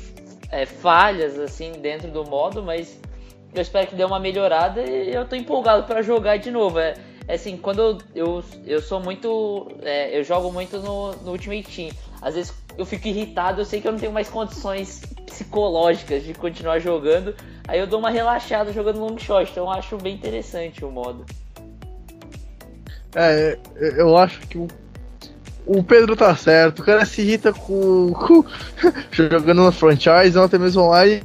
é, 0.51 0.65
falhas 0.65 1.37
assim 1.39 1.73
dentro 1.73 2.09
do 2.09 2.25
modo, 2.25 2.63
mas 2.63 2.99
eu 3.53 3.61
espero 3.61 3.87
que 3.87 3.95
dê 3.95 4.03
uma 4.03 4.19
melhorada 4.19 4.81
e 4.81 5.13
eu 5.13 5.25
tô 5.27 5.35
empolgado 5.35 5.83
para 5.83 6.01
jogar 6.01 6.37
de 6.37 6.51
novo. 6.51 6.79
É, 6.79 6.93
é, 7.27 7.35
assim, 7.35 7.57
quando 7.57 7.79
eu, 7.79 7.97
eu, 8.15 8.43
eu 8.65 8.81
sou 8.81 8.99
muito. 8.99 9.67
É, 9.83 10.17
eu 10.17 10.23
jogo 10.23 10.51
muito 10.51 10.79
no, 10.79 11.11
no 11.17 11.31
Ultimate 11.31 11.63
Team. 11.63 11.91
Às 12.21 12.35
vezes 12.35 12.53
eu 12.79 12.85
fico 12.85 13.09
irritado, 13.09 13.59
eu 13.59 13.65
sei 13.65 13.81
que 13.81 13.87
eu 13.87 13.91
não 13.91 13.99
tenho 13.99 14.13
mais 14.13 14.29
condições 14.29 15.01
psicológicas 15.25 16.23
de 16.23 16.33
continuar 16.33 16.79
jogando. 16.79 17.35
Aí 17.67 17.77
eu 17.77 17.85
dou 17.85 17.99
uma 17.99 18.09
relaxada 18.09 18.71
jogando 18.71 18.99
long 18.99 19.17
shot, 19.17 19.51
então 19.51 19.65
eu 19.65 19.69
acho 19.69 19.97
bem 19.97 20.15
interessante 20.15 20.85
o 20.85 20.89
modo. 20.89 21.25
É, 23.13 23.59
eu 23.75 24.17
acho 24.17 24.39
que 24.47 24.57
o, 24.57 24.67
o 25.65 25.83
Pedro 25.83 26.15
tá 26.15 26.33
certo. 26.37 26.79
O 26.79 26.85
cara 26.85 27.05
se 27.05 27.21
irrita 27.21 27.51
com, 27.51 28.13
com 28.13 28.45
jogando 29.11 29.65
na 29.65 29.73
franchise 29.73 30.37
ou 30.37 30.45
até 30.45 30.57
mesmo 30.57 30.83
online 30.83 31.21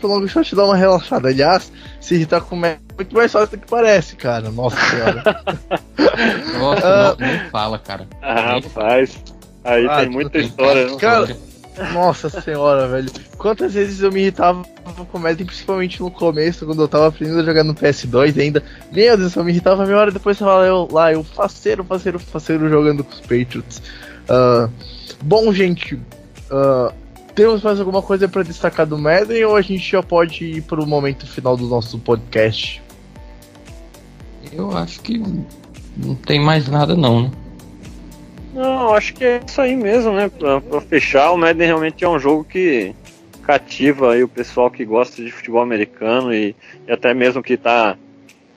pro 0.00 0.08
long 0.08 0.28
shot 0.28 0.54
dar 0.54 0.64
uma 0.64 0.76
relaxada. 0.76 1.28
Aliás, 1.28 1.72
se 2.00 2.14
irritar 2.14 2.40
com 2.40 2.64
é 2.64 2.78
muito 2.96 3.16
mais 3.16 3.32
fácil 3.32 3.58
do 3.58 3.62
que 3.62 3.68
parece, 3.68 4.14
cara. 4.14 4.48
Nossa 4.50 4.76
senhora. 4.76 5.22
Nossa, 6.56 6.86
uh, 6.86 7.20
não, 7.20 7.26
nem 7.26 7.50
fala, 7.50 7.78
cara. 7.80 8.06
Ah, 8.22 8.60
rapaz. 8.60 9.20
Aí 9.64 9.86
ah, 9.86 10.00
tem 10.00 10.10
muita 10.10 10.38
história, 10.38 10.86
né? 10.86 10.96
Cara, 10.98 11.36
nossa 11.92 12.28
senhora, 12.28 12.88
velho. 12.88 13.10
Quantas 13.36 13.74
vezes 13.74 14.00
eu 14.00 14.10
me 14.10 14.20
irritava 14.20 14.64
com 15.10 15.18
o 15.18 15.20
Madden, 15.20 15.46
principalmente 15.46 16.00
no 16.00 16.10
começo, 16.10 16.66
quando 16.66 16.82
eu 16.82 16.88
tava 16.88 17.08
aprendendo 17.08 17.40
a 17.40 17.44
jogar 17.44 17.64
no 17.64 17.74
PS2 17.74 18.38
ainda. 18.40 18.62
Meu 18.92 19.16
Deus, 19.16 19.34
eu 19.34 19.44
me 19.44 19.50
irritava 19.50 19.84
meia 19.84 19.98
hora 19.98 20.10
depois 20.10 20.38
tava 20.38 20.66
eu, 20.66 20.88
lá, 20.90 21.12
eu 21.12 21.22
faceiro, 21.22 21.84
faceiro, 21.84 22.18
faceiro 22.18 22.68
jogando 22.68 23.04
com 23.04 23.12
os 23.12 23.20
Patriots. 23.20 23.82
Uh, 24.28 24.70
bom, 25.22 25.52
gente, 25.52 25.94
uh, 25.94 26.92
temos 27.34 27.62
mais 27.62 27.78
alguma 27.78 28.02
coisa 28.02 28.28
para 28.28 28.42
destacar 28.42 28.86
do 28.86 28.98
Madden 28.98 29.44
ou 29.44 29.56
a 29.56 29.62
gente 29.62 29.90
já 29.90 30.02
pode 30.02 30.44
ir 30.44 30.62
para 30.62 30.80
o 30.80 30.86
momento 30.86 31.26
final 31.26 31.56
do 31.56 31.66
nosso 31.66 31.98
podcast? 31.98 32.82
Eu 34.52 34.76
acho 34.76 35.00
que 35.00 35.22
não 35.96 36.14
tem 36.14 36.40
mais 36.40 36.68
nada 36.68 36.96
não, 36.96 37.22
né? 37.22 37.30
Não, 38.52 38.94
acho 38.94 39.14
que 39.14 39.24
é 39.24 39.40
isso 39.46 39.60
aí 39.60 39.76
mesmo, 39.76 40.12
né? 40.12 40.28
Pra, 40.28 40.60
pra, 40.60 40.80
fechar, 40.80 41.30
o 41.32 41.38
Madden 41.38 41.66
realmente 41.66 42.04
é 42.04 42.08
um 42.08 42.18
jogo 42.18 42.44
que 42.44 42.94
cativa 43.44 44.12
aí 44.12 44.22
o 44.22 44.28
pessoal 44.28 44.70
que 44.70 44.84
gosta 44.84 45.22
de 45.22 45.30
futebol 45.30 45.62
americano 45.62 46.32
e, 46.32 46.54
e 46.86 46.92
até 46.92 47.14
mesmo 47.14 47.42
que 47.42 47.56
tá, 47.56 47.96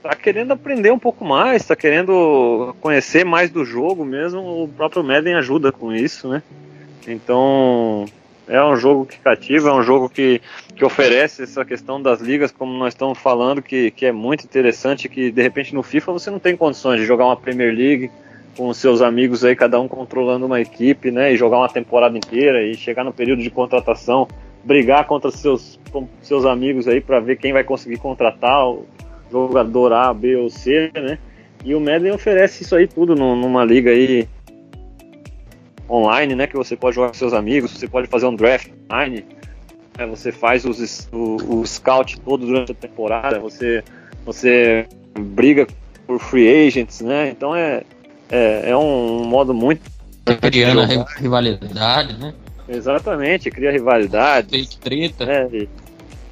tá 0.02 0.16
querendo 0.16 0.52
aprender 0.52 0.92
um 0.92 1.00
pouco 1.00 1.24
mais, 1.24 1.66
tá 1.66 1.76
querendo 1.76 2.76
conhecer 2.82 3.24
mais 3.24 3.50
do 3.50 3.64
jogo 3.64 4.04
mesmo, 4.04 4.64
o 4.64 4.68
próprio 4.68 5.04
Madden 5.04 5.36
ajuda 5.36 5.72
com 5.72 5.94
isso, 5.94 6.28
né? 6.28 6.42
Então, 7.08 8.06
é 8.48 8.64
um 8.64 8.76
jogo 8.76 9.06
que 9.06 9.18
cativa, 9.20 9.70
é 9.70 9.74
um 9.74 9.84
jogo 9.84 10.10
que, 10.10 10.42
que 10.76 10.84
oferece 10.84 11.44
essa 11.44 11.64
questão 11.64 12.02
das 12.02 12.20
ligas, 12.20 12.52
como 12.52 12.74
nós 12.78 12.94
estamos 12.94 13.18
falando, 13.20 13.62
que, 13.62 13.92
que 13.92 14.06
é 14.06 14.12
muito 14.12 14.44
interessante, 14.44 15.08
que 15.08 15.32
de 15.32 15.42
repente 15.42 15.74
no 15.74 15.84
FIFA 15.84 16.14
você 16.14 16.30
não 16.30 16.40
tem 16.40 16.58
condições 16.58 17.00
de 17.00 17.06
jogar 17.06 17.26
uma 17.26 17.38
Premier 17.38 17.74
League 17.74 18.12
com 18.56 18.74
seus 18.74 19.02
amigos 19.02 19.44
aí, 19.44 19.56
cada 19.56 19.80
um 19.80 19.88
controlando 19.88 20.46
uma 20.46 20.62
equipe, 20.62 21.12
né, 21.12 21.34
e 21.34 21.38
jogar 21.38 21.58
uma 21.58 21.70
temporada 21.70 22.18
inteira 22.18 22.64
e 22.64 22.76
chegar 22.76 23.04
no 23.04 23.14
período 23.14 23.42
de 23.42 23.50
contratação, 23.50 24.28
brigar 24.64 25.06
contra 25.06 25.32
seus, 25.32 25.80
seus 26.22 26.46
amigos 26.46 26.88
aí 26.88 27.02
para 27.02 27.20
ver 27.20 27.38
quem 27.38 27.52
vai 27.52 27.64
conseguir 27.64 27.98
contratar 27.98 28.70
o 28.70 28.86
jogador 29.32 29.92
A, 29.94 30.14
B 30.14 30.36
ou 30.36 30.50
C, 30.50 30.92
né, 30.94 31.18
e 31.66 31.74
o 31.74 31.80
Madden 31.80 32.12
oferece 32.12 32.64
isso 32.64 32.76
aí 32.76 32.88
tudo 32.88 33.16
numa 33.16 33.64
liga 33.64 33.90
aí 33.90 34.28
online, 35.90 36.36
né? 36.36 36.48
Que 36.48 36.58
você 36.58 36.76
pode 36.76 36.96
jogar 36.96 37.10
com 37.10 37.14
seus 37.14 37.34
amigos, 37.34 37.72
você 37.72 37.88
pode 37.88 38.08
fazer 38.08 38.26
um 38.26 38.36
draft 38.36 38.70
online, 38.92 39.26
né, 39.98 40.06
você 40.06 40.32
faz 40.32 40.66
os, 40.66 41.10
o, 41.12 41.60
o 41.60 41.66
scout 41.66 42.20
todo 42.22 42.46
durante 42.46 42.74
a 42.74 42.76
temporada, 42.76 43.40
você, 43.40 43.84
você 44.26 44.88
briga 45.18 45.66
por 46.06 46.20
free 46.20 46.68
agents, 46.68 47.00
né? 47.00 47.30
Então 47.30 47.56
é, 47.56 47.84
é, 48.32 48.70
é 48.72 48.78
um 48.78 49.24
modo 49.26 49.54
muito. 49.54 49.82
Criando 50.42 50.86
rivalidade, 51.18 52.18
né? 52.18 52.34
Exatamente, 52.68 53.52
cria 53.52 53.72
rivalidade. 53.72 54.50
Fake 54.50 54.78
treta. 54.78 55.26
Né? 55.26 55.68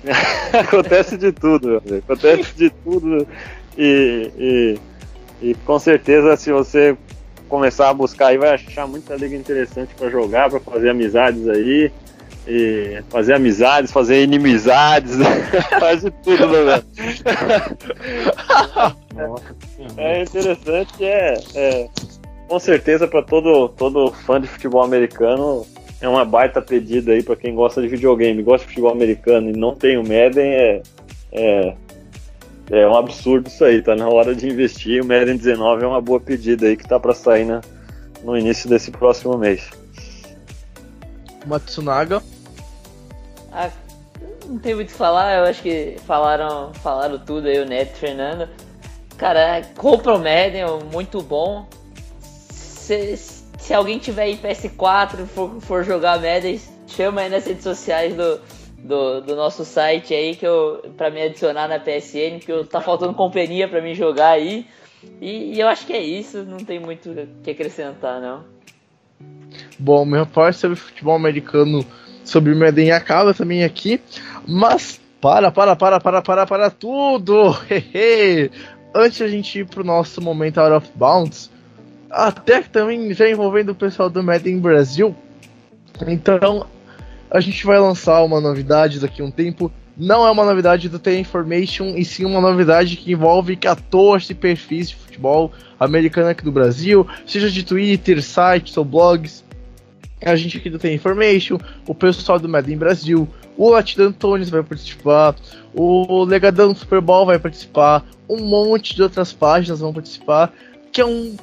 acontece 0.54 1.18
de 1.18 1.32
tudo, 1.32 1.78
acontece 1.78 2.56
de 2.56 2.70
tudo. 2.70 3.28
E, 3.78 4.32
e, 4.38 5.50
e 5.50 5.54
com 5.66 5.78
certeza, 5.78 6.36
se 6.38 6.52
você 6.52 6.98
começar 7.48 7.90
a 7.90 7.94
buscar 7.94 8.28
aí, 8.28 8.38
vai 8.38 8.54
achar 8.54 8.88
muita 8.88 9.16
liga 9.16 9.36
interessante 9.36 9.94
para 9.96 10.10
jogar, 10.10 10.50
para 10.50 10.60
fazer 10.60 10.90
amizades 10.90 11.48
aí. 11.48 11.92
E 12.48 13.04
fazer 13.10 13.36
amizades, 13.36 13.92
fazer 13.92 14.24
inimizades, 14.24 15.18
faz 15.80 16.02
de 16.02 16.10
tudo, 16.10 16.48
né, 16.48 16.82
É 19.98 20.24
interessante, 20.24 21.06
é, 21.06 21.38
é 21.56 21.90
com 22.48 22.60
certeza 22.60 23.08
para 23.08 23.22
todo, 23.22 23.70
todo 23.70 24.12
fã 24.12 24.42
de 24.42 24.48
futebol 24.48 24.84
americano 24.84 25.66
é 26.02 26.10
uma 26.10 26.26
baita 26.26 26.62
pedida 26.62 27.14
aí 27.14 27.24
para 27.24 27.36
quem 27.36 27.56
gosta 27.56 27.82
de 27.82 27.88
videogame, 27.88 28.44
gosta 28.44 28.66
de 28.66 28.70
futebol 28.74 28.92
americano 28.92 29.52
e 29.52 29.54
não 29.54 29.74
tem 29.74 29.98
o 29.98 30.02
Madden, 30.02 30.52
é, 30.52 30.84
É, 31.32 31.74
é 32.72 32.88
um 32.88 32.96
absurdo 32.96 33.48
isso 33.48 33.64
aí, 33.64 33.82
tá 33.82 33.96
na 33.96 34.10
hora 34.10 34.34
de 34.36 34.48
investir. 34.48 35.02
O 35.02 35.06
Madden 35.06 35.38
19 35.38 35.84
é 35.84 35.88
uma 35.88 36.02
boa 36.02 36.20
pedida 36.20 36.68
aí 36.68 36.76
que 36.76 36.88
tá 36.88 37.00
para 37.00 37.14
sair 37.14 37.46
na, 37.46 37.62
no 38.24 38.38
início 38.38 38.70
desse 38.70 38.92
próximo 38.92 39.38
mês. 39.38 39.70
Matsunaga. 41.46 42.22
Ah, 43.52 43.70
não 44.46 44.60
tem 44.60 44.76
muito 44.76 44.90
o 44.90 44.92
que 44.92 44.98
falar, 44.98 45.38
eu 45.38 45.44
acho 45.44 45.62
que 45.62 45.98
falaram, 46.06 46.74
falaram 46.76 47.20
tudo 47.20 47.48
aí, 47.48 47.60
o 47.60 47.66
Neto 47.66 47.98
Fernando. 47.98 48.50
Cara, 49.18 49.62
compra 49.78 50.16
o 50.16 50.18
Madden, 50.18 50.66
muito 50.92 51.22
bom. 51.22 51.68
Se, 52.20 53.16
se 53.16 53.74
alguém 53.74 54.00
tiver 54.00 54.30
em 54.30 54.38
PS4 54.38 55.26
for, 55.28 55.62
for 55.62 55.84
jogar 55.84 56.20
Madden, 56.20 56.60
chama 56.88 57.22
aí 57.22 57.30
nas 57.30 57.46
redes 57.46 57.64
sociais 57.64 58.16
do, 58.16 58.40
do, 58.80 59.22
do, 59.22 59.36
nosso 59.36 59.64
site 59.64 60.14
aí 60.14 60.36
que 60.36 60.46
eu 60.46 60.82
para 60.98 61.12
me 61.12 61.22
adicionar 61.22 61.68
na 61.68 61.80
PSN, 61.80 62.40
que 62.40 62.52
eu, 62.52 62.66
tá 62.66 62.82
faltando 62.82 63.14
companhia 63.14 63.68
para 63.68 63.82
mim 63.82 63.94
jogar 63.94 64.32
aí. 64.32 64.66
E, 65.20 65.56
e, 65.56 65.60
eu 65.60 65.68
acho 65.68 65.86
que 65.86 65.94
é 65.94 66.02
isso, 66.02 66.44
não 66.44 66.58
tem 66.58 66.80
muito 66.80 67.12
o 67.12 67.28
que 67.44 67.52
acrescentar 67.52 68.20
não. 68.20 68.44
Bom, 69.82 70.06
meu 70.06 70.20
repórter 70.20 70.54
sobre 70.54 70.76
futebol 70.76 71.16
americano 71.16 71.84
sobre 72.24 72.54
o 72.54 72.56
Madden 72.56 72.92
acaba 72.92 73.34
também 73.34 73.64
aqui, 73.64 74.00
mas 74.48 75.02
para, 75.20 75.50
para, 75.50 75.76
para, 75.76 76.00
para, 76.00 76.22
para, 76.22 76.46
para 76.46 76.70
tudo! 76.70 77.58
Antes 78.94 79.24
a 79.24 79.28
gente 79.28 79.58
ir 79.58 79.66
pro 79.66 79.84
nosso 79.84 80.22
momento 80.22 80.60
out 80.60 80.74
of 80.76 80.92
bounds, 80.94 81.50
até 82.12 82.62
também 82.62 83.12
já 83.12 83.28
envolvendo 83.28 83.70
o 83.70 83.76
pessoal 83.76 84.08
do 84.08 84.22
Madden 84.22 84.60
Brasil, 84.60 85.16
então 86.06 86.68
a 87.32 87.40
gente 87.40 87.66
vai 87.66 87.80
lançar 87.80 88.22
uma 88.22 88.40
novidade 88.40 89.00
daqui 89.00 89.24
a 89.24 89.26
um 89.26 89.32
tempo. 89.32 89.72
Não 89.98 90.28
é 90.28 90.30
uma 90.30 90.46
novidade 90.46 90.90
do 90.90 91.00
The 91.00 91.16
Information, 91.16 91.96
e 91.96 92.06
sim 92.06 92.24
uma 92.24 92.40
novidade 92.40 92.98
que 92.98 93.14
envolve 93.14 93.56
14 93.56 94.32
perfis 94.36 94.90
de 94.90 94.96
futebol 94.96 95.52
americano 95.80 96.30
aqui 96.30 96.44
do 96.44 96.52
Brasil, 96.52 97.08
seja 97.26 97.50
de 97.50 97.64
Twitter, 97.64 98.22
sites 98.22 98.78
ou 98.78 98.86
blogs. 98.86 99.44
A 100.24 100.36
gente 100.36 100.58
aqui 100.58 100.70
do 100.70 100.78
The 100.78 100.94
Information, 100.94 101.58
o 101.88 101.96
pessoal 101.96 102.40
do 102.40 102.48
Madden 102.48 102.78
Brasil, 102.78 103.28
o 103.58 103.70
Latino 103.70 104.06
Antunes 104.06 104.50
vai 104.50 104.62
participar, 104.62 105.36
o 105.74 106.24
Legadão 106.24 106.74
do 106.74 106.80
Super 106.80 107.02
Bowl 107.02 107.26
vai 107.26 107.40
participar, 107.40 108.06
um 108.30 108.46
monte 108.46 108.96
de 108.96 109.02
outras 109.02 109.34
páginas 109.34 109.80
vão 109.80 109.94
participar, 109.94 110.54
que 110.92 111.02
é 111.02 111.06
um 111.06 111.36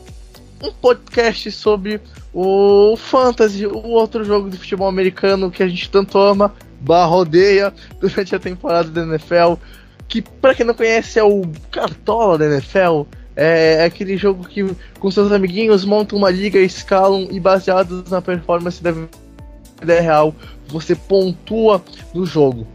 um 0.63 0.73
podcast 0.73 1.51
sobre 1.53 2.01
o 2.33 2.97
Fantasy, 2.97 3.67
o 3.67 3.89
outro 3.91 4.25
jogo 4.25 4.51
de 4.51 4.59
futebol 4.59 4.89
americano 4.89 5.51
que 5.51 5.63
a 5.63 5.69
gente 5.69 5.89
tanto 5.89 6.19
ama, 6.19 6.55
barra 6.81 7.17
odeia 7.17 7.73
durante 8.01 8.35
a 8.35 8.39
temporada 8.39 8.91
da 8.91 9.03
NFL. 9.03 9.55
Que, 10.09 10.23
para 10.23 10.55
quem 10.55 10.67
não 10.67 10.75
conhece, 10.75 11.19
é 11.19 11.23
o 11.23 11.43
Cartola 11.71 12.39
da 12.39 12.47
NFL. 12.47 13.03
É 13.41 13.85
aquele 13.85 14.17
jogo 14.17 14.43
que, 14.49 14.67
com 14.99 15.11
seus 15.13 15.31
amiguinhos, 15.31 15.85
montam 15.85 16.19
uma 16.19 16.29
liga, 16.29 16.59
escalam 16.59 17.29
e, 17.31 17.39
baseados 17.39 18.11
na 18.11 18.21
performance 18.21 18.83
da 18.83 18.91
vida 18.91 20.01
real, 20.01 20.35
você 20.67 20.97
pontua 20.97 21.81
no 22.13 22.27
jogo. 22.27 22.67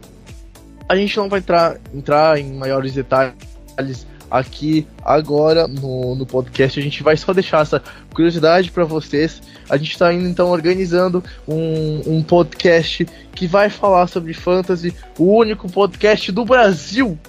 A 0.87 0.95
gente 0.95 1.17
não 1.17 1.27
vai 1.27 1.39
entrar, 1.39 1.77
entrar 1.93 2.39
em 2.39 2.53
maiores 2.53 2.93
detalhes 2.93 4.07
aqui 4.31 4.87
agora 5.03 5.67
no, 5.67 6.15
no 6.15 6.25
podcast. 6.25 6.79
A 6.79 6.83
gente 6.83 7.03
vai 7.03 7.17
só 7.17 7.33
deixar 7.33 7.63
essa 7.63 7.83
curiosidade 8.13 8.71
para 8.71 8.85
vocês. 8.85 9.41
A 9.69 9.75
gente 9.75 9.91
está 9.91 10.13
indo 10.13 10.29
então 10.29 10.49
organizando 10.49 11.21
um, 11.45 12.01
um 12.07 12.23
podcast 12.23 13.05
que 13.35 13.47
vai 13.47 13.69
falar 13.69 14.07
sobre 14.07 14.33
fantasy, 14.33 14.95
o 15.19 15.25
único 15.25 15.69
podcast 15.69 16.31
do 16.31 16.45
Brasil. 16.45 17.19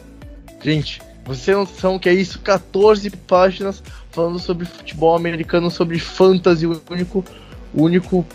Gente, 0.63 1.03
vocês 1.25 1.57
não 1.57 1.67
são 1.67 1.99
que 1.99 2.09
é 2.09 2.15
isso? 2.15 2.39
14 2.41 3.11
páginas 3.11 3.83
falando 4.11 4.39
sobre 4.39 4.67
futebol 4.67 5.17
americano, 5.17 5.71
sobre 5.71 5.99
fantasy, 5.99 6.67
o 6.67 6.81
único, 6.91 7.25
único 7.75 8.27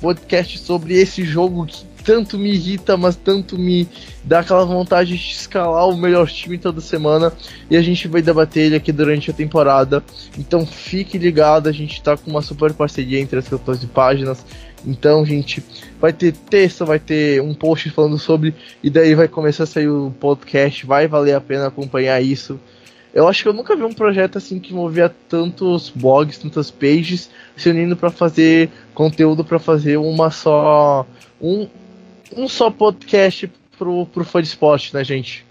podcast 0.00 0.58
sobre 0.58 0.94
esse 0.94 1.24
jogo 1.24 1.66
que 1.66 1.84
tanto 2.06 2.38
me 2.38 2.54
irrita, 2.54 2.96
mas 2.96 3.16
tanto 3.16 3.58
me 3.58 3.88
dá 4.22 4.38
aquela 4.38 4.64
vontade 4.64 5.18
de 5.18 5.32
escalar 5.32 5.88
o 5.88 5.96
melhor 5.96 6.28
time 6.28 6.56
toda 6.56 6.80
semana. 6.80 7.32
E 7.68 7.76
a 7.76 7.82
gente 7.82 8.06
vai 8.06 8.22
debater 8.22 8.66
ele 8.66 8.76
aqui 8.76 8.92
durante 8.92 9.28
a 9.28 9.34
temporada. 9.34 10.04
Então 10.38 10.64
fique 10.64 11.18
ligado, 11.18 11.68
a 11.68 11.72
gente 11.72 12.00
tá 12.00 12.16
com 12.16 12.30
uma 12.30 12.42
super 12.42 12.72
parceria 12.72 13.18
entre 13.18 13.40
as 13.40 13.48
14 13.48 13.84
páginas. 13.88 14.46
Então, 14.86 15.26
gente, 15.26 15.62
vai 16.00 16.12
ter 16.12 16.32
texto, 16.32 16.86
vai 16.86 16.98
ter 17.00 17.42
um 17.42 17.52
post 17.52 17.90
falando 17.90 18.18
sobre, 18.18 18.54
e 18.82 18.88
daí 18.88 19.14
vai 19.14 19.26
começar 19.26 19.64
a 19.64 19.66
sair 19.66 19.88
o 19.88 20.14
podcast. 20.20 20.86
Vai 20.86 21.08
valer 21.08 21.34
a 21.34 21.40
pena 21.40 21.66
acompanhar 21.66 22.22
isso. 22.22 22.60
Eu 23.12 23.26
acho 23.26 23.42
que 23.42 23.48
eu 23.48 23.52
nunca 23.52 23.74
vi 23.74 23.82
um 23.82 23.92
projeto 23.92 24.36
assim 24.36 24.58
que 24.58 24.72
envolvia 24.72 25.08
tantos 25.08 25.90
blogs, 25.90 26.38
tantas 26.38 26.70
pages 26.70 27.30
se 27.56 27.68
unindo 27.70 27.96
para 27.96 28.10
fazer 28.10 28.70
conteúdo 28.94 29.42
para 29.42 29.58
fazer 29.58 29.96
uma 29.96 30.30
só 30.30 31.06
um, 31.40 31.66
um 32.36 32.46
só 32.46 32.70
podcast 32.70 33.50
pro, 33.78 34.04
pro 34.06 34.24
fã 34.24 34.42
de 34.42 34.48
esporte, 34.48 34.94
né, 34.94 35.02
gente? 35.02 35.46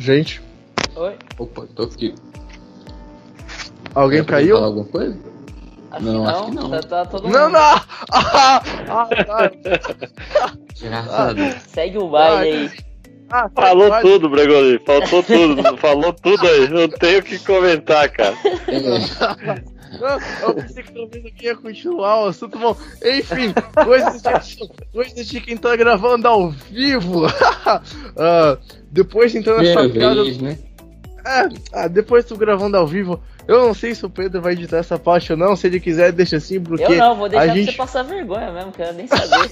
Gente. 0.00 0.40
Oi? 0.96 1.14
Opa, 1.38 1.66
tô 1.76 1.82
aqui. 1.82 2.14
Alguém 3.94 4.24
caiu? 4.24 4.56
Falar 4.56 4.66
alguma 4.68 4.86
coisa? 4.86 5.18
Acho 5.90 6.04
Não, 6.04 6.12
que 6.12 6.18
não, 6.18 6.26
acho 6.26 6.44
que 6.46 6.54
não. 6.54 6.70
Tá, 6.70 6.80
tá 6.80 7.04
todo 7.04 7.28
Não, 7.28 7.44
mundo. 7.44 7.52
não! 7.52 7.60
Ah, 8.12 8.62
ah, 8.88 9.08
tá. 9.26 9.50
Graças 10.80 11.12
a 11.14 11.32
Deus. 11.34 11.54
Segue 11.68 11.98
o 11.98 12.08
baile 12.08 12.50
aí. 12.50 12.70
Ah, 13.30 13.48
Falou 13.54 13.88
vai- 13.90 14.00
tudo, 14.02 14.30
Bregoli. 14.30 14.80
Faltou 14.86 15.22
tudo. 15.22 15.76
Falou 15.76 16.12
tudo 16.14 16.46
aí. 16.48 16.68
Não 16.68 16.88
tenho 16.88 17.20
o 17.20 17.22
que 17.22 17.38
comentar, 17.40 18.08
cara. 18.10 18.34
É, 20.00 20.40
Não, 20.40 20.48
eu 20.48 20.54
pensei 20.54 20.82
que 20.82 20.92
talvez 20.92 21.26
aqui 21.26 21.44
ia 21.46 21.56
continuar 21.56 22.24
o 22.24 22.28
assunto. 22.28 22.58
Bom, 22.58 22.76
enfim, 23.04 23.52
coisas 23.84 24.22
de, 24.22 24.68
coisas 24.92 25.26
de 25.26 25.40
quem 25.40 25.56
tá 25.56 25.76
gravando 25.76 26.26
ao 26.26 26.50
vivo. 26.50 27.26
Ah, 28.16 28.58
depois 28.90 29.34
entrando 29.34 29.62
nessa 29.62 29.88
piada. 29.88 30.22
vez, 30.22 30.38
né? 30.38 30.58
É, 31.24 31.48
ah, 31.72 31.88
depois 31.88 32.24
tô 32.24 32.36
gravando 32.36 32.76
ao 32.76 32.86
vivo. 32.86 33.22
Eu 33.46 33.66
não 33.66 33.74
sei 33.74 33.94
se 33.94 34.04
o 34.04 34.10
Pedro 34.10 34.40
vai 34.40 34.54
editar 34.54 34.78
essa 34.78 34.98
parte 34.98 35.32
ou 35.32 35.38
não. 35.38 35.54
Se 35.54 35.66
ele 35.66 35.78
quiser, 35.78 36.12
deixa 36.12 36.36
assim, 36.36 36.60
porque. 36.60 36.84
Eu 36.84 36.96
não, 36.96 37.16
vou 37.16 37.28
deixar 37.28 37.44
a 37.44 37.54
gente... 37.54 37.70
você 37.70 37.76
passar 37.76 38.02
vergonha 38.02 38.50
mesmo, 38.50 38.72
quero 38.72 38.94
nem 38.94 39.06
saber. 39.06 39.50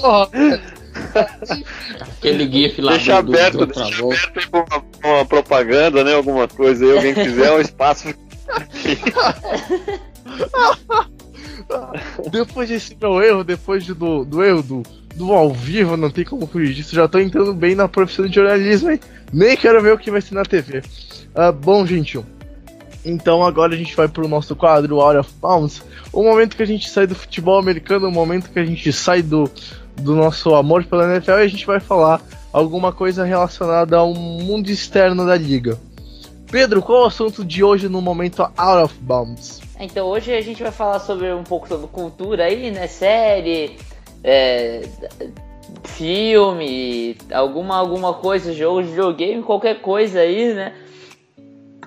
Porra, 0.00 0.30
Aquele 2.18 2.50
gif 2.50 2.80
lá 2.80 2.92
Deixa 2.92 3.22
do, 3.22 3.32
aberto, 3.32 3.58
do 3.58 3.66
deixa 3.66 3.82
aberto 3.82 4.38
aí 4.38 4.46
pra 4.46 4.66
uma, 5.02 5.16
uma 5.16 5.24
propaganda, 5.24 6.04
né? 6.04 6.14
Alguma 6.14 6.46
coisa 6.48 6.84
aí. 6.84 6.92
Alguém 6.96 7.14
quiser 7.14 7.52
um 7.52 7.60
espaço. 7.60 8.14
depois 12.30 12.68
desse 12.68 12.96
meu 13.00 13.22
erro, 13.22 13.44
depois 13.44 13.84
de- 13.84 13.94
do, 13.94 14.24
do 14.24 14.42
erro 14.42 14.62
do, 14.62 14.82
do 15.14 15.32
ao 15.32 15.52
vivo, 15.52 15.96
não 15.96 16.10
tem 16.10 16.24
como 16.24 16.46
fugir 16.46 16.74
disso. 16.74 16.94
Já 16.94 17.08
tô 17.08 17.18
entrando 17.18 17.54
bem 17.54 17.74
na 17.74 17.88
profissão 17.88 18.26
de 18.26 18.34
jornalismo, 18.34 18.90
hein? 18.90 19.00
Nem 19.32 19.56
quero 19.56 19.82
ver 19.82 19.94
o 19.94 19.98
que 19.98 20.10
vai 20.10 20.20
ser 20.20 20.34
na 20.34 20.44
TV. 20.44 20.82
Ah, 21.34 21.52
bom, 21.52 21.86
gente. 21.86 22.20
Então 23.04 23.44
agora 23.44 23.74
a 23.74 23.76
gente 23.76 23.96
vai 23.96 24.06
pro 24.06 24.28
nosso 24.28 24.54
quadro 24.54 25.00
Out 25.00 25.18
of 25.18 25.30
Bounds. 25.40 25.82
O 26.12 26.22
momento 26.22 26.56
que 26.56 26.62
a 26.62 26.66
gente 26.66 26.88
sai 26.88 27.06
do 27.06 27.14
futebol 27.14 27.58
americano, 27.58 28.08
o 28.08 28.12
momento 28.12 28.50
que 28.50 28.58
a 28.58 28.64
gente 28.64 28.92
sai 28.92 29.22
do, 29.22 29.50
do 29.96 30.14
nosso 30.14 30.54
amor 30.54 30.84
pela 30.84 31.12
NFL 31.12 31.32
e 31.32 31.42
a 31.42 31.48
gente 31.48 31.66
vai 31.66 31.80
falar 31.80 32.20
alguma 32.52 32.92
coisa 32.92 33.24
relacionada 33.24 33.96
ao 33.96 34.14
mundo 34.14 34.70
externo 34.70 35.26
da 35.26 35.36
liga. 35.36 35.78
Pedro, 36.52 36.82
qual 36.82 37.00
é 37.00 37.02
o 37.04 37.06
assunto 37.06 37.42
de 37.44 37.64
hoje 37.64 37.88
no 37.88 38.02
momento 38.02 38.42
Out 38.56 38.84
of 38.84 38.94
Bounds? 39.00 39.60
Então 39.80 40.06
hoje 40.06 40.32
a 40.34 40.40
gente 40.42 40.62
vai 40.62 40.70
falar 40.70 41.00
sobre 41.00 41.32
um 41.32 41.42
pouco 41.42 41.66
sobre 41.66 41.86
cultura 41.88 42.44
aí, 42.44 42.70
né? 42.70 42.86
Série, 42.86 43.78
é, 44.22 44.82
filme, 45.84 47.16
alguma, 47.32 47.76
alguma 47.78 48.12
coisa, 48.14 48.52
jogo 48.52 48.82
de 48.82 48.90
videogame, 48.90 49.42
qualquer 49.42 49.80
coisa 49.80 50.20
aí, 50.20 50.52
né? 50.52 50.74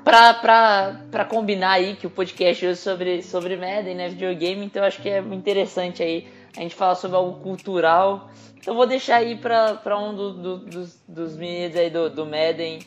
Pra, 0.04 0.34
pra, 0.34 1.02
pra 1.12 1.26
combinar 1.26 1.72
aí 1.74 1.96
que 1.96 2.08
o 2.08 2.10
podcast 2.10 2.66
hoje 2.66 2.74
é 2.74 2.76
sobre, 2.76 3.22
sobre 3.22 3.56
Madden, 3.58 3.96
né? 3.96 4.10
Videogame, 4.10 4.66
então 4.66 4.82
eu 4.82 4.88
acho 4.88 5.00
que 5.02 5.10
é 5.10 5.20
interessante 5.20 6.02
aí 6.02 6.28
a 6.58 6.62
gente 6.62 6.74
falar 6.76 6.96
sobre 6.96 7.18
algo 7.18 7.40
cultural. 7.42 8.30
Então 8.58 8.76
vou 8.76 8.88
deixar 8.88 9.18
aí 9.18 9.36
pra, 9.36 9.76
pra 9.76 9.98
um 10.00 10.14
do- 10.16 10.34
do- 10.34 10.58
dos, 10.58 11.00
dos 11.08 11.38
meninos 11.38 11.76
aí 11.78 11.90
do, 11.92 12.10
do 12.10 12.26
Madden 12.26 12.80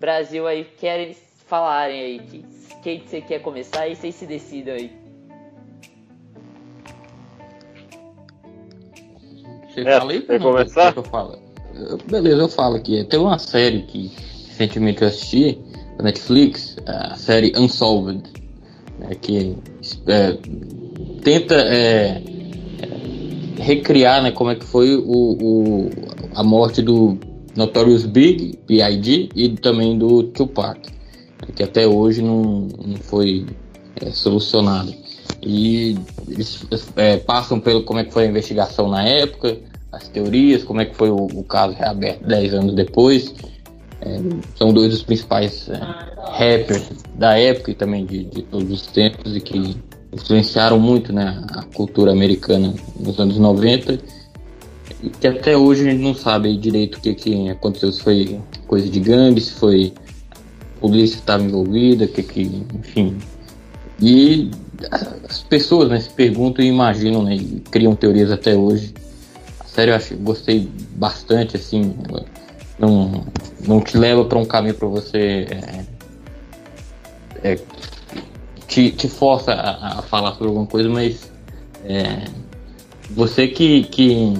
Brasil 0.00 0.46
aí 0.46 0.64
que 0.64 0.76
querem 0.76 1.14
falarem 1.46 2.00
aí. 2.00 2.18
Que, 2.20 2.44
quem 2.82 3.00
que 3.00 3.08
você 3.08 3.20
quer 3.20 3.40
começar 3.40 3.88
e 3.88 3.96
vocês 3.96 4.14
se 4.14 4.26
decidam 4.26 4.74
aí. 4.74 4.90
Você 9.72 9.80
É, 9.80 9.98
fala 9.98 10.12
aí, 10.12 10.20
quer 10.22 10.40
começar? 10.40 10.92
Que 10.92 10.98
eu 10.98 11.04
falo? 11.04 11.38
Beleza, 12.08 12.42
eu 12.42 12.48
falo 12.48 12.76
aqui. 12.76 13.04
Tem 13.04 13.18
uma 13.18 13.38
série 13.38 13.82
que 13.82 14.10
recentemente 14.48 15.02
eu 15.02 15.08
assisti, 15.08 15.58
da 15.96 16.04
Netflix, 16.04 16.76
a 16.86 17.16
série 17.16 17.52
Unsolved, 17.58 18.22
né, 18.98 19.14
que 19.20 19.56
é, 20.06 20.38
tenta 21.22 21.54
é, 21.56 22.22
recriar 23.58 24.22
né, 24.22 24.30
como 24.30 24.50
é 24.50 24.54
que 24.54 24.64
foi 24.64 24.96
o, 24.96 25.02
o, 25.04 25.90
a 26.34 26.42
morte 26.42 26.80
do 26.80 27.18
Notorious 27.54 28.06
Big, 28.06 28.58
B.I.G. 28.66 29.28
e 29.34 29.48
também 29.50 29.98
do 29.98 30.22
Tupac, 30.24 30.95
que 31.52 31.62
até 31.62 31.86
hoje 31.86 32.22
não, 32.22 32.68
não 32.84 32.96
foi 32.96 33.46
é, 34.00 34.10
solucionado. 34.10 34.94
E 35.42 35.96
eles 36.28 36.66
é, 36.96 37.16
passam 37.18 37.60
pelo 37.60 37.82
como 37.82 38.00
é 38.00 38.04
que 38.04 38.12
foi 38.12 38.24
a 38.24 38.26
investigação 38.26 38.88
na 38.88 39.02
época, 39.06 39.56
as 39.92 40.08
teorias, 40.08 40.64
como 40.64 40.80
é 40.80 40.84
que 40.84 40.94
foi 40.96 41.10
o, 41.10 41.16
o 41.16 41.44
caso 41.44 41.74
reaberto 41.74 42.26
10 42.26 42.54
anos 42.54 42.74
depois. 42.74 43.34
É, 44.00 44.20
são 44.56 44.72
dois 44.72 44.90
dos 44.90 45.02
principais 45.02 45.68
é, 45.70 45.80
rappers 46.32 46.90
da 47.14 47.38
época 47.38 47.70
e 47.70 47.74
também 47.74 48.04
de, 48.04 48.24
de, 48.24 48.42
todos 48.42 48.70
os 48.70 48.86
tempos 48.88 49.34
e 49.34 49.40
que 49.40 49.76
influenciaram 50.12 50.78
muito 50.78 51.12
né, 51.12 51.42
a 51.50 51.62
cultura 51.62 52.12
americana 52.12 52.74
nos 53.00 53.18
anos 53.18 53.38
90 53.38 53.98
e 55.02 55.10
que 55.10 55.26
até 55.26 55.56
hoje 55.56 55.88
a 55.88 55.90
gente 55.90 56.02
não 56.02 56.14
sabe 56.14 56.56
direito 56.56 56.96
o 56.96 57.00
que, 57.00 57.14
que 57.14 57.48
aconteceu, 57.48 57.90
se 57.92 58.02
foi 58.02 58.40
coisa 58.66 58.88
de 58.88 59.00
gangue, 59.00 59.40
se 59.40 59.52
foi 59.52 59.92
polícia 60.80 61.16
estava 61.16 61.42
envolvida, 61.42 62.06
que 62.06 62.22
que, 62.22 62.64
enfim. 62.74 63.16
E 64.00 64.50
as 64.90 65.42
pessoas 65.42 65.88
né, 65.88 66.00
se 66.00 66.10
perguntam 66.10 66.64
e 66.64 66.68
imaginam, 66.68 67.22
né, 67.22 67.36
e 67.36 67.62
criam 67.70 67.94
teorias 67.94 68.30
até 68.30 68.54
hoje. 68.54 68.94
A 69.60 69.64
série 69.64 69.90
eu 69.90 69.96
acho, 69.96 70.16
gostei 70.16 70.68
bastante, 70.92 71.56
assim, 71.56 71.94
não, 72.78 73.24
não 73.66 73.80
te 73.80 73.96
leva 73.96 74.24
para 74.24 74.38
um 74.38 74.44
caminho 74.44 74.74
para 74.74 74.88
você 74.88 75.46
é, 77.42 77.52
é, 77.52 77.58
te, 78.66 78.90
te 78.90 79.08
força 79.08 79.52
a, 79.52 79.98
a, 79.98 80.02
falar 80.02 80.32
sobre 80.32 80.48
alguma 80.48 80.66
coisa, 80.66 80.88
mas 80.88 81.30
é, 81.84 82.24
você 83.10 83.48
que, 83.48 83.84
que 83.84 84.34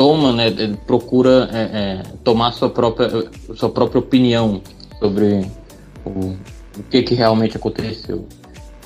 toma, 0.00 0.32
né, 0.32 0.46
procura 0.86 1.50
é, 1.52 1.58
é, 1.58 2.02
tomar 2.24 2.52
sua 2.52 2.70
própria, 2.70 3.10
sua 3.54 3.68
própria 3.68 3.98
opinião 3.98 4.62
sobre 4.98 5.46
o, 6.06 6.10
o 6.78 6.82
que, 6.88 7.02
que 7.02 7.14
realmente 7.14 7.58
aconteceu. 7.58 8.26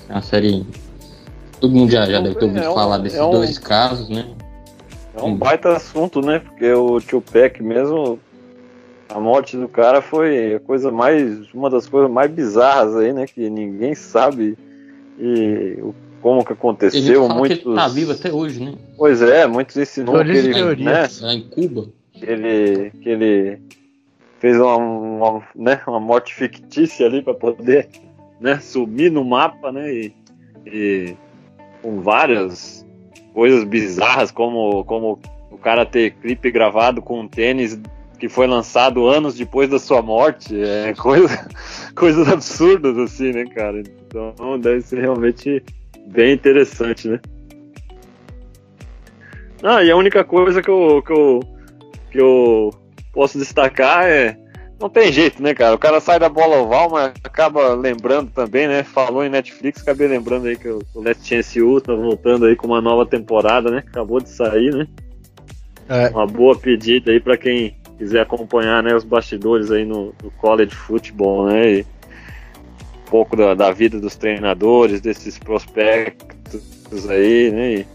É 0.08 0.12
uma 0.14 0.22
série. 0.22 0.66
Todo 1.60 1.72
mundo 1.72 1.92
já, 1.92 2.04
já 2.06 2.20
deve 2.20 2.34
ter 2.34 2.46
ouvido 2.46 2.64
é 2.64 2.68
um, 2.68 2.74
falar 2.74 2.98
desses 2.98 3.16
é 3.16 3.22
um, 3.22 3.30
dois 3.30 3.60
casos, 3.60 4.08
né? 4.08 4.26
É 5.16 5.22
um 5.22 5.36
baita 5.36 5.76
assunto, 5.76 6.20
né? 6.20 6.40
Porque 6.40 6.72
o 6.72 7.00
Tio 7.00 7.20
Peck 7.20 7.62
mesmo, 7.62 8.18
a 9.08 9.20
morte 9.20 9.56
do 9.56 9.68
cara 9.68 10.02
foi 10.02 10.56
a 10.56 10.60
coisa 10.60 10.90
mais. 10.90 11.48
uma 11.54 11.70
das 11.70 11.86
coisas 11.86 12.10
mais 12.10 12.28
bizarras 12.28 12.96
aí, 12.96 13.12
né? 13.12 13.24
Que 13.24 13.48
ninguém 13.48 13.94
sabe 13.94 14.58
e 15.16 15.78
o 15.80 15.94
como 16.24 16.42
que 16.42 16.54
aconteceu. 16.54 17.28
Muitos... 17.28 17.58
Que 17.58 17.68
ele 17.68 17.74
tá 17.76 17.86
vivo 17.86 18.12
até 18.12 18.32
hoje, 18.32 18.64
né? 18.64 18.72
Pois 18.96 19.20
é, 19.20 19.46
muitos 19.46 19.76
ensinam 19.76 20.14
que 20.24 20.30
ele, 20.30 20.82
né, 20.82 21.06
em 21.34 21.42
Cuba. 21.42 21.88
Que 22.14 22.24
ele, 22.24 22.90
que 22.92 23.08
ele 23.10 23.60
fez 24.38 24.56
uma, 24.58 24.76
uma, 24.78 25.42
né, 25.54 25.82
uma 25.86 26.00
morte 26.00 26.34
fictícia 26.34 27.04
ali 27.04 27.20
para 27.20 27.34
poder 27.34 27.90
né, 28.40 28.58
sumir 28.58 29.12
no 29.12 29.22
mapa, 29.22 29.70
né? 29.70 29.92
E, 29.92 30.14
e, 30.64 31.14
com 31.82 32.00
várias 32.00 32.86
coisas 33.34 33.62
bizarras, 33.64 34.30
como, 34.30 34.82
como 34.86 35.18
o 35.50 35.58
cara 35.58 35.84
ter 35.84 36.14
clipe 36.14 36.50
gravado 36.50 37.02
com 37.02 37.20
um 37.20 37.28
tênis 37.28 37.78
que 38.18 38.30
foi 38.30 38.46
lançado 38.46 39.06
anos 39.06 39.34
depois 39.34 39.68
da 39.68 39.78
sua 39.78 40.00
morte. 40.00 40.58
É 40.58 40.94
coisa, 40.94 41.46
coisas 41.94 42.26
absurdas 42.26 42.96
assim, 42.96 43.30
né, 43.30 43.44
cara? 43.44 43.82
Então 44.06 44.58
deve 44.58 44.80
ser 44.80 45.00
realmente 45.00 45.62
bem 46.06 46.32
interessante, 46.32 47.08
né? 47.08 47.20
Ah, 49.62 49.82
e 49.82 49.90
a 49.90 49.96
única 49.96 50.22
coisa 50.22 50.62
que 50.62 50.68
eu, 50.68 51.02
que 51.02 51.12
eu, 51.12 51.40
que 52.10 52.18
eu 52.20 52.70
posso 53.12 53.38
destacar 53.38 54.04
é. 54.04 54.36
Não 54.80 54.90
tem 54.90 55.10
jeito, 55.10 55.42
né, 55.42 55.54
cara? 55.54 55.74
O 55.74 55.78
cara 55.78 56.00
sai 56.00 56.18
da 56.18 56.28
bola 56.28 56.60
oval, 56.60 56.90
mas 56.90 57.14
acaba 57.22 57.74
lembrando 57.74 58.30
também, 58.32 58.66
né? 58.66 58.82
Falou 58.82 59.24
em 59.24 59.30
Netflix, 59.30 59.80
acabei 59.80 60.08
lembrando 60.08 60.46
aí 60.46 60.56
que 60.56 60.68
o 60.68 60.82
Last 60.96 61.26
Chance 61.26 61.62
U 61.62 61.80
tá 61.80 61.94
voltando 61.94 62.44
aí 62.44 62.56
com 62.56 62.66
uma 62.66 62.82
nova 62.82 63.06
temporada, 63.06 63.70
né? 63.70 63.84
Acabou 63.86 64.20
de 64.20 64.28
sair, 64.28 64.74
né? 64.74 64.86
É. 65.88 66.08
Uma 66.08 66.26
boa 66.26 66.58
pedida 66.58 67.12
aí 67.12 67.20
para 67.20 67.36
quem 67.36 67.76
quiser 67.96 68.20
acompanhar 68.20 68.82
né, 68.82 68.94
os 68.94 69.04
bastidores 69.04 69.70
aí 69.70 69.84
no, 69.84 70.12
no 70.22 70.30
college 70.32 70.74
football, 70.74 71.46
né? 71.46 71.72
E, 71.72 71.86
pouco 73.10 73.36
da, 73.36 73.54
da, 73.54 73.70
vida 73.70 74.00
dos 74.00 74.16
treinadores, 74.16 75.00
desses 75.00 75.38
prospectos 75.38 77.08
aí, 77.08 77.50
né? 77.50 77.86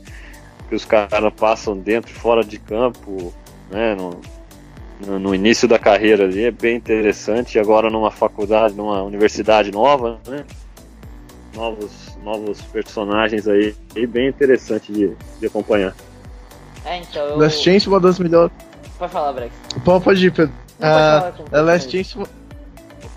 Que 0.67 0.75
os 0.75 0.85
caras 0.85 1.33
passam 1.33 1.77
dentro 1.77 2.11
e 2.11 2.13
fora 2.13 2.43
de 2.43 2.59
campo, 2.59 3.33
né? 3.69 3.95
No, 3.95 5.19
no, 5.19 5.33
início 5.33 5.67
da 5.67 5.79
carreira 5.79 6.25
ali, 6.25 6.43
é 6.43 6.51
bem 6.51 6.75
interessante. 6.75 7.57
Agora 7.57 7.89
numa 7.89 8.11
faculdade, 8.11 8.75
numa 8.75 9.01
universidade 9.03 9.71
nova, 9.71 10.19
né? 10.27 10.45
Novos, 11.55 12.17
novos 12.23 12.61
personagens 12.61 13.47
aí, 13.47 13.75
e 13.95 14.05
bem 14.05 14.27
interessante 14.27 14.91
de, 14.91 15.11
de 15.39 15.47
acompanhar. 15.47 15.95
É, 16.85 16.97
então. 16.97 17.25
Eu... 17.25 17.37
Last 17.37 17.63
Chance, 17.63 17.87
uma 17.87 17.99
das 17.99 18.19
melhores. 18.19 18.51
Pode 18.97 19.11
falar, 19.13 19.33
Brex. 19.33 19.53
Pode 19.83 20.25
ir, 20.25 20.31
Pedro. 20.31 20.53
uh, 20.79 21.61
Last 21.61 21.91
Chance, 21.91 22.17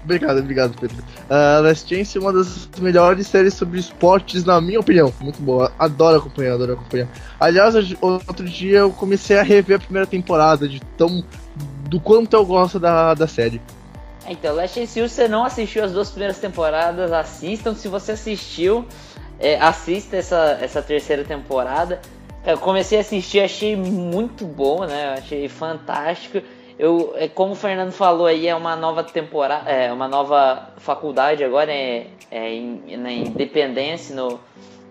Obrigado, 0.04 0.38
obrigado, 0.38 0.74
Pedro. 0.80 0.96
Uh, 0.98 1.62
Last 1.62 1.88
Chance 1.88 2.18
é 2.18 2.20
uma 2.20 2.32
das 2.32 2.68
melhores 2.78 3.26
séries 3.26 3.54
sobre 3.54 3.78
esportes, 3.78 4.44
na 4.44 4.60
minha 4.60 4.80
opinião. 4.80 5.12
Muito 5.20 5.40
boa. 5.40 5.72
Adoro 5.78 6.18
acompanhar, 6.18 6.54
adoro 6.54 6.72
acompanhar. 6.72 7.08
Aliás, 7.38 7.74
outro 8.00 8.48
dia 8.48 8.78
eu 8.78 8.90
comecei 8.90 9.38
a 9.38 9.42
rever 9.42 9.76
a 9.76 9.80
primeira 9.80 10.06
temporada, 10.06 10.68
de 10.68 10.80
tão. 10.98 11.24
do 11.88 12.00
quanto 12.00 12.34
eu 12.34 12.44
gosto 12.44 12.80
da, 12.80 13.14
da 13.14 13.28
série. 13.28 13.60
Então, 14.26 14.54
Last 14.54 14.78
Chance, 14.78 14.92
se 14.92 15.00
você 15.00 15.28
não 15.28 15.44
assistiu 15.44 15.84
as 15.84 15.92
duas 15.92 16.10
primeiras 16.10 16.38
temporadas, 16.38 17.12
assistam. 17.12 17.74
Se 17.74 17.86
você 17.86 18.12
assistiu, 18.12 18.84
é, 19.38 19.58
assista 19.60 20.16
essa, 20.16 20.58
essa 20.60 20.82
terceira 20.82 21.22
temporada. 21.24 22.00
Eu 22.44 22.58
comecei 22.58 22.98
a 22.98 23.02
assistir, 23.02 23.38
achei 23.38 23.76
muito 23.76 24.44
bom, 24.44 24.84
né? 24.84 25.14
Achei 25.16 25.48
fantástico. 25.48 26.42
Eu, 26.82 27.12
é, 27.14 27.28
como 27.28 27.52
o 27.52 27.54
Fernando 27.54 27.92
falou 27.92 28.26
aí, 28.26 28.48
é 28.48 28.56
uma 28.56 28.74
nova 28.74 29.04
temporada, 29.04 29.70
é 29.70 29.92
uma 29.92 30.08
nova 30.08 30.70
faculdade 30.78 31.44
agora, 31.44 31.70
é, 31.70 32.08
é 32.28 32.52
em, 32.52 32.96
na 32.96 33.12
Independência, 33.12 34.16
no, 34.16 34.40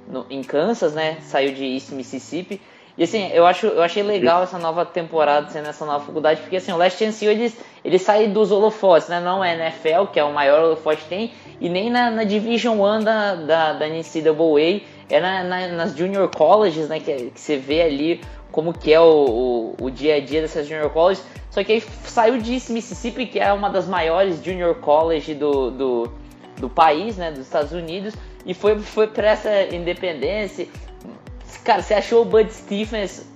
no, 0.08 0.26
em 0.30 0.42
Kansas, 0.42 0.94
né? 0.94 1.18
Saiu 1.20 1.54
de 1.54 1.66
East 1.66 1.92
Mississippi. 1.92 2.62
E 2.98 3.04
assim, 3.04 3.30
eu, 3.34 3.46
acho, 3.46 3.68
eu 3.68 3.84
achei 3.84 4.04
legal 4.04 4.42
essa 4.42 4.58
nova 4.58 4.86
temporada 4.86 5.50
sendo 5.50 5.68
essa 5.68 5.86
nova 5.86 6.06
faculdade, 6.06 6.40
porque 6.40 6.56
assim, 6.56 6.72
o 6.72 6.78
Last 6.78 6.98
Chance 6.98 7.28
U, 7.28 7.30
eles, 7.30 7.58
eles 7.84 8.02
saem 8.02 8.32
dos 8.32 8.54
holofotes, 8.54 9.10
né? 9.10 9.20
Não 9.20 9.44
é 9.44 9.54
NFL, 9.54 10.14
que 10.14 10.20
é 10.20 10.24
o 10.24 10.32
maior 10.32 10.64
holofote 10.64 11.02
que 11.02 11.10
tem, 11.10 11.34
e 11.60 11.68
nem 11.68 11.90
na, 11.90 12.10
na 12.10 12.24
Division 12.24 12.80
1 12.80 13.04
da, 13.04 13.36
da, 13.36 13.74
da 13.74 13.88
NCAA, 13.90 14.80
é 15.10 15.20
na, 15.20 15.44
na, 15.44 15.68
nas 15.68 15.94
Junior 15.98 16.30
Colleges, 16.30 16.88
né? 16.88 17.02
Que, 17.02 17.32
que 17.32 17.40
você 17.42 17.58
vê 17.58 17.82
ali 17.82 18.22
como 18.52 18.74
que 18.74 18.94
é 18.94 19.00
o, 19.00 19.76
o, 19.80 19.86
o, 19.86 19.92
dia 19.92 20.16
a 20.16 20.20
dia 20.20 20.42
dessas 20.42 20.68
Junior 20.68 20.90
Colleges. 20.90 21.24
Só 21.50 21.64
que 21.64 21.72
aí 21.74 21.84
saiu 22.06 22.38
de 22.38 22.52
Mississippi, 22.52 23.26
que 23.26 23.40
é 23.40 23.52
uma 23.52 23.70
das 23.70 23.88
maiores 23.88 24.44
Junior 24.44 24.76
College 24.76 25.34
do, 25.34 25.72
do, 25.72 26.12
do 26.58 26.70
país, 26.70 27.18
né, 27.18 27.32
dos 27.32 27.42
Estados 27.42 27.72
Unidos, 27.72 28.14
e 28.46 28.54
foi, 28.54 28.80
foi 28.80 29.08
para 29.08 29.32
essa 29.32 29.64
independência. 29.76 30.68
Cara, 31.64 31.82
você 31.82 31.94
achou 31.94 32.22
o 32.22 32.26
Bud 32.26 32.52
Stephens 32.52 33.30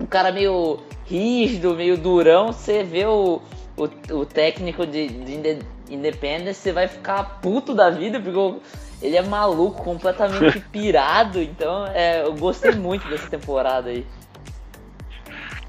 um 0.00 0.06
cara 0.06 0.32
meio 0.32 0.80
rígido, 1.04 1.74
meio 1.74 1.98
durão, 1.98 2.52
você 2.52 2.82
vê 2.82 3.04
o, 3.04 3.40
o, 3.76 4.14
o 4.14 4.24
técnico 4.24 4.86
de, 4.86 5.08
de 5.08 5.58
Independence, 5.90 6.60
você 6.60 6.72
vai 6.72 6.88
ficar 6.88 7.40
puto 7.40 7.74
da 7.74 7.90
vida, 7.90 8.20
porque 8.20 8.60
ele 9.02 9.16
é 9.16 9.22
maluco, 9.22 9.82
completamente 9.82 10.60
pirado, 10.72 11.40
então 11.42 11.86
é, 11.88 12.22
eu 12.22 12.32
gostei 12.34 12.72
muito 12.72 13.06
dessa 13.08 13.28
temporada 13.28 13.90
aí. 13.90 14.06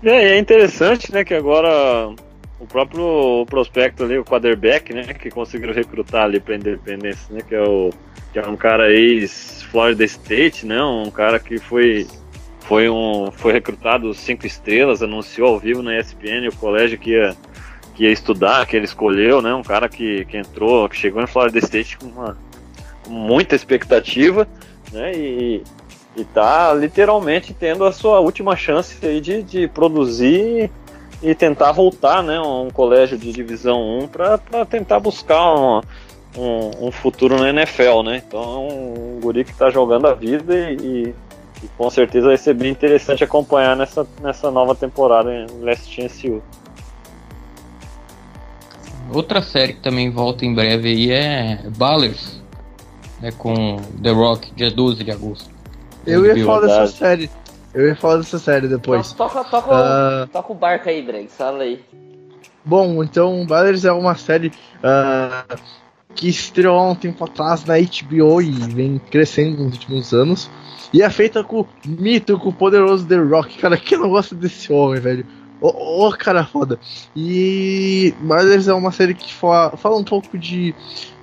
É, 0.03 0.33
é 0.33 0.39
interessante, 0.39 1.11
né, 1.11 1.23
que 1.23 1.33
agora 1.33 2.13
o 2.59 2.65
próprio 2.65 3.45
prospecto 3.47 4.03
ali, 4.03 4.17
o 4.17 4.25
quarterback, 4.25 4.93
né, 4.93 5.03
que 5.13 5.29
conseguiram 5.29 5.73
recrutar 5.73 6.23
ali 6.23 6.39
para 6.39 6.55
Independência, 6.55 7.33
né, 7.33 7.41
que 7.47 7.53
é 7.53 7.61
o 7.61 7.91
que 8.33 8.39
é 8.39 8.47
um 8.47 8.55
cara 8.55 8.91
ex 8.91 9.61
Florida 9.63 10.03
State, 10.05 10.65
né, 10.65 10.81
um 10.81 11.11
cara 11.11 11.39
que 11.39 11.59
foi 11.59 12.07
foi 12.61 12.89
um 12.89 13.29
foi 13.31 13.53
recrutado 13.53 14.13
cinco 14.13 14.47
estrelas, 14.47 15.03
anunciou 15.03 15.49
ao 15.49 15.59
vivo 15.59 15.83
na 15.83 15.99
ESPN 15.99 16.47
o 16.47 16.55
colégio 16.55 16.97
que 16.97 17.11
ia 17.11 17.35
que 17.93 18.05
ia 18.05 18.11
estudar, 18.11 18.65
que 18.65 18.75
ele 18.75 18.85
escolheu, 18.85 19.41
né, 19.41 19.53
um 19.53 19.63
cara 19.63 19.87
que, 19.87 20.25
que 20.25 20.37
entrou, 20.37 20.87
que 20.89 20.95
chegou 20.95 21.21
em 21.21 21.27
Florida 21.27 21.59
State 21.59 21.97
com 21.97 22.07
uma 22.07 22.37
com 23.03 23.11
muita 23.11 23.55
expectativa, 23.55 24.47
né, 24.91 25.11
e 25.13 25.63
e 26.15 26.23
tá 26.25 26.73
literalmente 26.73 27.53
tendo 27.53 27.85
a 27.85 27.91
sua 27.91 28.19
última 28.19 28.55
chance 28.55 28.97
aí 29.05 29.21
de, 29.21 29.41
de 29.43 29.67
produzir 29.67 30.69
e 31.21 31.35
tentar 31.35 31.71
voltar, 31.71 32.23
né, 32.23 32.39
um 32.39 32.69
colégio 32.69 33.17
de 33.17 33.31
divisão 33.31 33.99
1 33.99 34.07
para 34.07 34.65
tentar 34.65 34.99
buscar 34.99 35.53
uma, 35.53 35.83
um, 36.35 36.87
um, 36.87 36.91
futuro 36.91 37.37
no 37.37 37.47
NFL, 37.47 38.01
né? 38.03 38.23
Então 38.25 38.41
é 38.41 38.57
um, 38.57 39.17
um 39.17 39.19
guri 39.21 39.45
que 39.45 39.51
está 39.51 39.69
jogando 39.69 40.07
a 40.07 40.13
vida 40.13 40.71
e, 40.71 41.13
e, 41.63 41.67
com 41.77 41.89
certeza 41.91 42.27
vai 42.27 42.37
ser 42.37 42.55
bem 42.55 42.71
interessante 42.71 43.23
acompanhar 43.23 43.77
nessa, 43.77 44.05
nessa 44.19 44.49
nova 44.49 44.73
temporada 44.73 45.31
em 45.31 45.45
Last 45.63 45.93
Chance 45.93 46.27
U. 46.27 46.41
Outra 49.13 49.41
série 49.41 49.73
que 49.73 49.81
também 49.81 50.09
volta 50.09 50.43
em 50.43 50.55
breve 50.55 50.89
aí 50.89 51.11
é 51.11 51.69
Ballers, 51.77 52.41
né, 53.21 53.31
com 53.37 53.77
The 54.01 54.09
Rock, 54.09 54.51
dia 54.55 54.71
12 54.71 55.03
de 55.03 55.11
agosto. 55.11 55.60
Eu 56.05 56.25
ia 56.25 56.45
falar 56.45 56.61
dessa 56.61 56.87
série. 56.87 57.29
Eu 57.73 57.87
ia 57.87 57.95
falar 57.95 58.17
dessa 58.17 58.39
série 58.39 58.67
depois. 58.67 59.13
Toca, 59.13 59.43
toca, 59.43 59.71
uh... 59.71 60.27
toca 60.27 60.51
o 60.51 60.55
barco 60.55 60.89
aí, 60.89 61.01
Bregs, 61.01 61.33
fala 61.35 61.63
aí. 61.63 61.83
Bom, 62.63 63.03
então 63.03 63.45
Ballers 63.45 63.85
é 63.85 63.91
uma 63.91 64.15
série 64.15 64.51
uh, 64.83 65.57
que 66.13 66.29
estreou 66.29 66.77
há 66.77 66.91
um 66.91 66.95
tempo 66.95 67.23
atrás 67.23 67.65
na 67.65 67.75
HBO 67.75 68.41
e 68.41 68.51
vem 68.51 68.99
crescendo 69.09 69.63
nos 69.63 69.73
últimos 69.73 70.13
anos. 70.13 70.49
E 70.93 71.01
é 71.01 71.09
feita 71.09 71.43
com 71.43 71.61
o 71.61 71.67
mito, 71.85 72.37
com 72.37 72.49
o 72.49 72.53
poderoso 72.53 73.07
The 73.07 73.15
Rock. 73.15 73.57
Cara, 73.57 73.77
quem 73.77 73.97
não 73.97 74.09
gosta 74.09 74.35
desse 74.35 74.71
homem, 74.71 74.99
velho? 74.99 75.25
Ô, 75.61 75.67
oh, 75.67 76.07
oh, 76.07 76.11
cara 76.11 76.43
foda. 76.43 76.79
E 77.15 78.13
Ballers 78.19 78.67
é 78.67 78.73
uma 78.73 78.91
série 78.91 79.13
que 79.13 79.31
fala, 79.31 79.77
fala 79.77 79.95
um 79.95 80.03
pouco 80.03 80.35
de, 80.35 80.73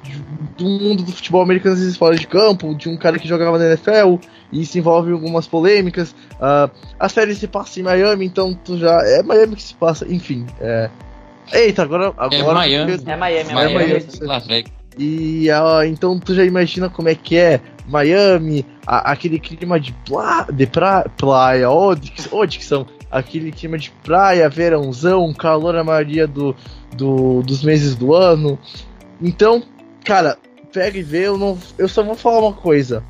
de, 0.04 0.18
do 0.56 0.64
mundo 0.64 1.02
do 1.02 1.10
futebol 1.10 1.42
americano, 1.42 1.74
às 1.74 1.80
vezes 1.80 1.96
fora 1.96 2.14
de 2.14 2.26
campo, 2.26 2.72
de 2.74 2.88
um 2.88 2.96
cara 2.96 3.18
que 3.18 3.26
jogava 3.26 3.58
na 3.58 3.66
NFL 3.66 4.16
e 4.52 4.64
se 4.64 4.78
envolve 4.78 5.10
em 5.10 5.14
algumas 5.14 5.48
polêmicas. 5.48 6.12
Uh, 6.34 6.70
a 7.00 7.08
série 7.08 7.34
se 7.34 7.48
passa 7.48 7.80
em 7.80 7.82
Miami, 7.82 8.26
então 8.26 8.54
tu 8.54 8.78
já. 8.78 9.00
É 9.02 9.22
Miami 9.24 9.56
que 9.56 9.62
se 9.62 9.74
passa, 9.74 10.06
enfim. 10.08 10.46
É... 10.60 10.88
Eita, 11.52 11.82
agora. 11.82 12.12
agora 12.16 12.36
é 12.36 12.42
Miami. 12.54 12.92
É 12.92 13.16
Miami, 13.16 13.50
é 13.50 13.54
Miami. 13.54 13.74
É 13.74 13.74
Miami. 13.74 14.06
Las 14.20 14.46
Vegas. 14.46 14.78
E 14.96 15.48
uh, 15.50 15.84
então 15.84 16.18
tu 16.18 16.34
já 16.34 16.44
imagina 16.44 16.88
como 16.88 17.08
é 17.08 17.14
que 17.14 17.36
é 17.36 17.60
Miami, 17.86 18.66
a, 18.86 19.12
aquele 19.12 19.38
clima 19.38 19.78
de, 19.78 19.92
pla, 20.04 20.46
de 20.52 20.66
pra, 20.66 21.08
praia, 21.16 21.70
ô, 21.70 21.94
oh, 22.32 22.46
dicção, 22.46 22.86
aquele 23.10 23.50
clima 23.52 23.78
de 23.78 23.90
praia, 24.02 24.48
verãozão, 24.48 25.32
calor 25.32 25.76
a 25.76 25.84
maioria 25.84 26.26
do, 26.26 26.54
do, 26.96 27.42
dos 27.42 27.62
meses 27.62 27.94
do 27.94 28.14
ano. 28.14 28.58
Então, 29.20 29.62
cara, 30.04 30.38
pega 30.72 30.98
e 30.98 31.02
vê, 31.02 31.26
eu, 31.26 31.38
não, 31.38 31.58
eu 31.76 31.88
só 31.88 32.02
vou 32.02 32.14
falar 32.14 32.40
uma 32.40 32.52
coisa. 32.52 33.02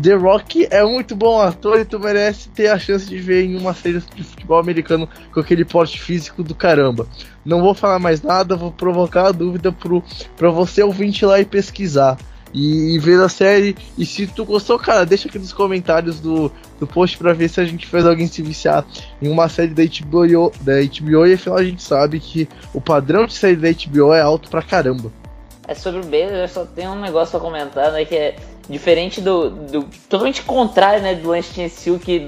The 0.00 0.14
Rock 0.14 0.66
é 0.70 0.82
muito 0.82 1.14
bom 1.14 1.38
ator 1.38 1.78
e 1.78 1.84
tu 1.84 2.00
merece 2.00 2.48
ter 2.48 2.68
a 2.68 2.78
chance 2.78 3.06
de 3.06 3.18
ver 3.18 3.44
em 3.44 3.58
uma 3.58 3.74
série 3.74 4.00
de 4.14 4.24
futebol 4.24 4.58
americano 4.58 5.06
com 5.30 5.40
aquele 5.40 5.66
porte 5.66 6.00
físico 6.00 6.42
do 6.42 6.54
caramba. 6.54 7.06
Não 7.44 7.60
vou 7.60 7.74
falar 7.74 7.98
mais 7.98 8.22
nada, 8.22 8.56
vou 8.56 8.72
provocar 8.72 9.26
a 9.26 9.32
dúvida 9.32 9.70
pro, 9.70 10.02
pra 10.34 10.48
você 10.48 10.82
ouvinte 10.82 11.26
lá 11.26 11.40
e 11.40 11.44
pesquisar. 11.44 12.16
E, 12.54 12.94
e 12.94 12.98
ver 12.98 13.20
a 13.20 13.28
série. 13.28 13.76
E 13.96 14.04
se 14.04 14.26
tu 14.26 14.44
gostou, 14.44 14.78
cara, 14.78 15.06
deixa 15.06 15.28
aqui 15.28 15.38
nos 15.38 15.52
comentários 15.52 16.20
do, 16.20 16.52
do 16.78 16.86
post 16.86 17.16
pra 17.16 17.32
ver 17.32 17.48
se 17.48 17.60
a 17.60 17.64
gente 17.64 17.86
fez 17.86 18.04
alguém 18.04 18.26
se 18.26 18.42
viciar 18.42 18.84
em 19.20 19.28
uma 19.28 19.48
série 19.48 19.74
da 19.74 19.82
HBO, 19.82 20.52
da 20.60 20.74
HBO 20.82 21.26
e 21.26 21.34
afinal 21.34 21.58
a 21.58 21.64
gente 21.64 21.82
sabe 21.82 22.20
que 22.20 22.48
o 22.74 22.80
padrão 22.80 23.26
de 23.26 23.34
série 23.34 23.56
da 23.56 23.68
HBO 23.70 24.12
é 24.12 24.20
alto 24.20 24.50
pra 24.50 24.62
caramba. 24.62 25.10
É 25.66 25.74
sobre 25.74 26.00
o 26.00 26.04
Baylor, 26.04 26.34
eu 26.34 26.48
só 26.48 26.64
tenho 26.64 26.90
um 26.90 27.00
negócio 27.00 27.30
pra 27.30 27.40
comentar, 27.40 27.92
né? 27.92 28.04
Que 28.04 28.16
é 28.16 28.36
diferente 28.68 29.20
do. 29.20 29.50
do 29.50 29.84
totalmente 30.08 30.42
contrário, 30.42 31.02
né? 31.02 31.14
Do 31.14 31.28
Lance 31.28 31.68
Steel, 31.68 31.98
que, 31.98 32.26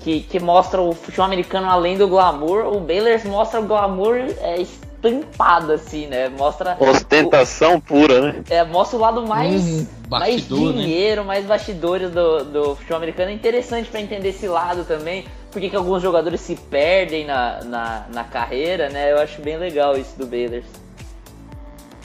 que, 0.00 0.20
que 0.20 0.38
mostra 0.38 0.80
o 0.80 0.92
futebol 0.92 1.24
americano 1.24 1.66
além 1.66 1.96
do 1.96 2.06
glamour. 2.06 2.66
O 2.66 2.80
Baylor 2.80 3.18
mostra 3.26 3.60
o 3.60 3.66
glamour 3.66 4.16
é, 4.16 4.64
estampado, 5.02 5.72
assim, 5.72 6.06
né? 6.06 6.28
Mostra. 6.28 6.76
Ostentação 6.80 7.76
o, 7.76 7.80
pura, 7.80 8.20
né? 8.20 8.42
É, 8.50 8.64
mostra 8.64 8.98
o 8.98 9.00
lado 9.00 9.26
mais. 9.26 9.62
Hum, 9.62 9.86
mais 10.10 10.48
né? 10.48 10.72
dinheiro, 10.72 11.20
né? 11.22 11.26
mais 11.26 11.46
bastidores 11.46 12.10
do, 12.10 12.44
do 12.44 12.76
futebol 12.76 12.96
americano. 12.96 13.30
É 13.30 13.34
interessante 13.34 13.88
para 13.88 14.00
entender 14.00 14.28
esse 14.30 14.48
lado 14.48 14.84
também. 14.84 15.24
Porque 15.50 15.70
que 15.70 15.76
alguns 15.76 16.02
jogadores 16.02 16.40
se 16.40 16.56
perdem 16.56 17.24
na, 17.24 17.64
na, 17.64 18.06
na 18.12 18.24
carreira, 18.24 18.90
né? 18.90 19.12
Eu 19.12 19.18
acho 19.18 19.40
bem 19.40 19.56
legal 19.56 19.96
isso 19.96 20.18
do 20.18 20.26
Baylor 20.26 20.62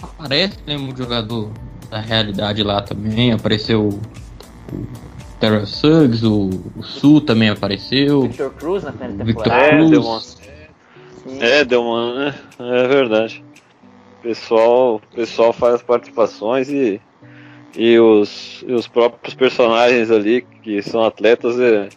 aparece 0.03 0.57
né, 0.65 0.77
um 0.77 0.95
jogador 0.95 1.49
da 1.89 1.99
realidade 1.99 2.63
lá 2.63 2.81
também. 2.81 3.31
Apareceu 3.31 3.89
o, 3.89 3.99
Terra 5.39 5.65
Suggs, 5.65 6.25
o, 6.25 6.49
o 6.75 6.83
Sul 6.83 7.21
também 7.21 7.49
apareceu. 7.49 8.23
Victor 8.23 8.53
Cruz 8.53 8.83
na 8.83 8.91
primeira 8.91 9.23
Victor 9.23 9.43
temporada. 9.43 9.77
Cruz. 9.77 10.37
É, 10.39 10.42
é, 11.39 11.63
deu 11.63 11.83
uma, 11.83 12.13
né? 12.13 12.35
É 12.59 12.87
verdade. 12.87 13.43
O 14.19 14.23
pessoal, 14.23 15.01
pessoal 15.13 15.53
faz 15.53 15.81
participações 15.81 16.69
e, 16.69 16.99
e, 17.75 17.99
os, 17.99 18.63
e 18.67 18.73
os 18.73 18.87
próprios 18.87 19.33
personagens 19.33 20.11
ali, 20.11 20.45
que 20.61 20.81
são 20.81 21.03
atletas, 21.03 21.59
é, 21.59 21.89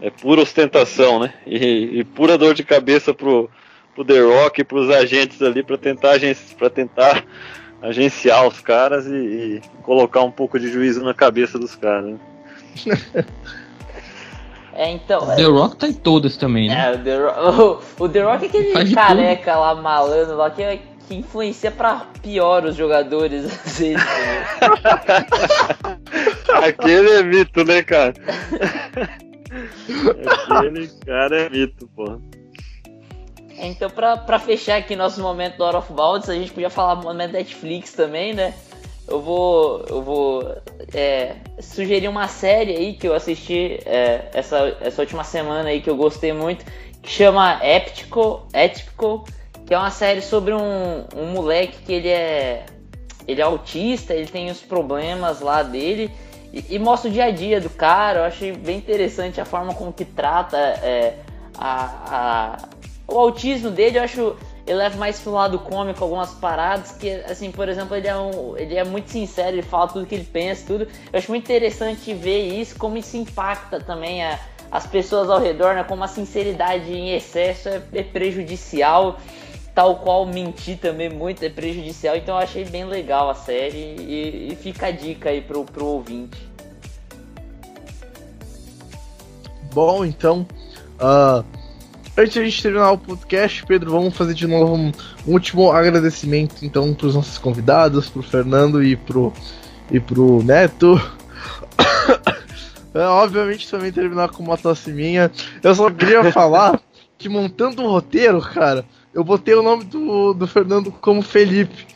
é 0.00 0.10
pura 0.10 0.42
ostentação, 0.42 1.20
né? 1.20 1.34
E, 1.46 2.00
e 2.00 2.04
pura 2.04 2.38
dor 2.38 2.54
de 2.54 2.62
cabeça 2.62 3.14
pro, 3.14 3.50
pro 3.94 4.04
The 4.04 4.20
Rock 4.20 4.60
e 4.60 4.64
pros 4.64 4.90
agentes 4.90 5.40
ali 5.42 5.62
para 5.62 5.78
tentar, 5.78 6.18
para 6.58 6.70
tentar 6.70 7.24
agenciar 7.82 8.46
os 8.46 8.60
caras 8.60 9.06
e, 9.06 9.10
e, 9.14 9.62
colocar 9.82 10.22
um 10.22 10.30
pouco 10.30 10.58
de 10.58 10.68
juízo 10.68 11.04
na 11.04 11.14
cabeça 11.14 11.58
dos 11.58 11.74
caras. 11.74 12.14
Né? 12.84 13.24
É, 14.76 14.90
então. 14.90 15.22
O 15.22 15.34
The 15.34 15.44
Rock 15.44 15.76
tá 15.76 15.88
em 15.88 15.94
todas 15.94 16.36
também, 16.36 16.68
né? 16.68 16.88
É, 16.88 16.94
o 16.94 16.98
The 17.02 17.16
Rock, 17.16 17.40
o, 17.98 18.04
o 18.04 18.08
The 18.08 18.22
Rock 18.22 18.44
é 18.44 18.48
aquele 18.48 18.94
careca 18.94 19.52
tudo. 19.52 19.60
lá, 19.60 19.74
malandro 19.74 20.36
lá, 20.36 20.50
que, 20.50 20.80
que 21.08 21.14
influencia 21.14 21.70
pra 21.70 22.06
pior 22.22 22.64
os 22.66 22.76
jogadores, 22.76 23.46
às 23.46 23.78
vezes. 23.78 23.96
Né? 23.96 24.46
Aquele 26.62 27.10
é 27.10 27.22
mito, 27.22 27.64
né, 27.64 27.82
cara? 27.82 28.12
Aquele 30.50 30.88
cara 31.06 31.40
é 31.42 31.48
mito, 31.48 31.88
pô. 31.96 32.20
Então, 33.58 33.88
pra, 33.88 34.18
pra 34.18 34.38
fechar 34.38 34.76
aqui 34.76 34.94
nosso 34.94 35.22
momento 35.22 35.56
do 35.56 35.64
Out 35.64 35.76
of 35.76 35.92
Bounds, 35.92 36.28
a 36.28 36.34
gente 36.34 36.52
podia 36.52 36.68
falar 36.68 36.96
do 36.96 37.04
momento 37.04 37.32
Netflix 37.32 37.94
também, 37.94 38.34
né? 38.34 38.52
Eu 39.08 39.20
vou, 39.20 39.84
eu 39.88 40.02
vou 40.02 40.56
é, 40.92 41.36
sugerir 41.60 42.08
uma 42.08 42.26
série 42.26 42.76
aí 42.76 42.94
que 42.94 43.06
eu 43.06 43.14
assisti 43.14 43.80
é, 43.86 44.28
essa, 44.34 44.76
essa 44.80 45.00
última 45.00 45.22
semana 45.22 45.68
aí 45.68 45.80
que 45.80 45.88
eu 45.88 45.96
gostei 45.96 46.32
muito, 46.32 46.64
que 47.00 47.10
chama 47.10 47.60
Éptico, 47.62 48.46
Ético, 48.52 49.24
que 49.64 49.72
é 49.72 49.78
uma 49.78 49.90
série 49.90 50.20
sobre 50.20 50.52
um, 50.52 51.04
um 51.16 51.26
moleque 51.32 51.78
que 51.84 51.92
ele 51.92 52.08
é, 52.08 52.66
ele 53.28 53.40
é 53.40 53.44
autista, 53.44 54.12
ele 54.12 54.26
tem 54.26 54.50
os 54.50 54.60
problemas 54.60 55.40
lá 55.40 55.62
dele 55.62 56.10
e, 56.52 56.64
e 56.70 56.78
mostra 56.78 57.08
o 57.08 57.12
dia 57.12 57.26
a 57.26 57.30
dia 57.30 57.60
do 57.60 57.70
cara. 57.70 58.20
Eu 58.20 58.24
achei 58.24 58.52
bem 58.52 58.78
interessante 58.78 59.40
a 59.40 59.44
forma 59.44 59.72
como 59.74 59.92
que 59.92 60.04
trata 60.04 60.56
é, 60.56 61.14
a, 61.56 62.56
a 62.56 62.76
o 63.08 63.18
autismo 63.18 63.70
dele, 63.70 63.98
eu 63.98 64.02
acho, 64.02 64.36
ele 64.66 64.78
leva 64.78 64.98
mais 64.98 65.20
pro 65.20 65.30
lado 65.32 65.58
cômico 65.60 66.02
algumas 66.02 66.34
paradas, 66.34 66.90
que, 66.90 67.08
assim, 67.30 67.52
por 67.52 67.68
exemplo, 67.68 67.96
ele 67.96 68.08
é, 68.08 68.16
um, 68.16 68.56
ele 68.56 68.74
é 68.74 68.82
muito 68.82 69.10
sincero, 69.10 69.50
ele 69.50 69.62
fala 69.62 69.86
tudo 69.86 70.06
que 70.06 70.14
ele 70.14 70.24
pensa, 70.24 70.64
tudo. 70.66 70.88
Eu 71.12 71.18
acho 71.18 71.30
muito 71.30 71.44
interessante 71.44 72.12
ver 72.12 72.48
isso, 72.48 72.76
como 72.76 72.96
isso 72.96 73.16
impacta 73.16 73.78
também 73.78 74.24
a, 74.24 74.40
as 74.70 74.84
pessoas 74.84 75.30
ao 75.30 75.38
redor, 75.40 75.74
né? 75.74 75.84
Como 75.84 76.02
a 76.02 76.08
sinceridade 76.08 76.92
em 76.92 77.14
excesso 77.14 77.68
é, 77.68 77.80
é 77.94 78.02
prejudicial, 78.02 79.20
tal 79.72 79.96
qual 80.00 80.26
mentir 80.26 80.78
também 80.78 81.08
muito 81.10 81.44
é 81.44 81.48
prejudicial. 81.48 82.16
Então 82.16 82.34
eu 82.34 82.42
achei 82.42 82.64
bem 82.64 82.84
legal 82.84 83.30
a 83.30 83.34
série 83.34 83.94
e, 84.00 84.52
e 84.52 84.56
fica 84.56 84.86
a 84.86 84.90
dica 84.90 85.30
aí 85.30 85.40
pro, 85.42 85.64
pro 85.64 85.86
ouvinte. 85.86 86.50
Bom, 89.72 90.04
então, 90.04 90.46
uh, 90.98 91.44
Antes 92.18 92.32
de 92.32 92.40
a 92.40 92.44
gente 92.44 92.62
terminar 92.62 92.92
o 92.92 92.98
podcast, 92.98 93.62
Pedro, 93.66 93.90
vamos 93.90 94.16
fazer 94.16 94.32
de 94.32 94.46
novo 94.46 94.74
um, 94.74 94.92
último 95.26 95.70
agradecimento 95.70 96.64
então 96.64 96.94
para 96.94 97.08
os 97.08 97.14
nossos 97.14 97.36
convidados, 97.36 98.08
para 98.08 98.20
o 98.20 98.22
Fernando 98.22 98.82
e 98.82 98.96
pro, 98.96 99.34
e 99.90 100.00
pro 100.00 100.42
Neto. 100.42 100.98
é, 102.94 103.00
obviamente 103.00 103.70
também 103.70 103.92
terminar 103.92 104.30
com 104.30 104.42
uma 104.42 104.56
tosse 104.56 104.90
minha. 104.92 105.30
Eu 105.62 105.74
só 105.74 105.90
queria 105.90 106.24
falar 106.32 106.80
que 107.18 107.28
montando 107.28 107.82
o 107.82 107.90
roteiro, 107.90 108.40
cara, 108.40 108.86
eu 109.12 109.22
botei 109.22 109.54
o 109.54 109.62
nome 109.62 109.84
do, 109.84 110.32
do 110.32 110.46
Fernando 110.46 110.90
como 110.90 111.20
Felipe. 111.20 111.86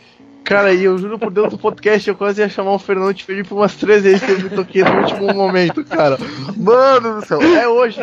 Cara, 0.44 0.74
e 0.74 0.84
eu 0.84 0.98
juro 0.98 1.18
por 1.18 1.30
Deus 1.30 1.48
do 1.48 1.56
podcast, 1.56 2.06
eu 2.06 2.14
quase 2.14 2.42
ia 2.42 2.48
chamar 2.50 2.72
o 2.72 2.78
Fernando 2.78 3.14
de 3.14 3.24
Felipe 3.24 3.54
umas 3.54 3.74
três 3.74 4.02
vezes 4.02 4.22
que 4.22 4.32
eu 4.32 4.40
me 4.40 4.50
toquei 4.50 4.84
no 4.84 5.00
último 5.00 5.32
momento, 5.32 5.82
cara. 5.82 6.18
Mano 6.58 7.20
do 7.20 7.26
céu, 7.26 7.40
é 7.40 7.66
hoje. 7.66 7.98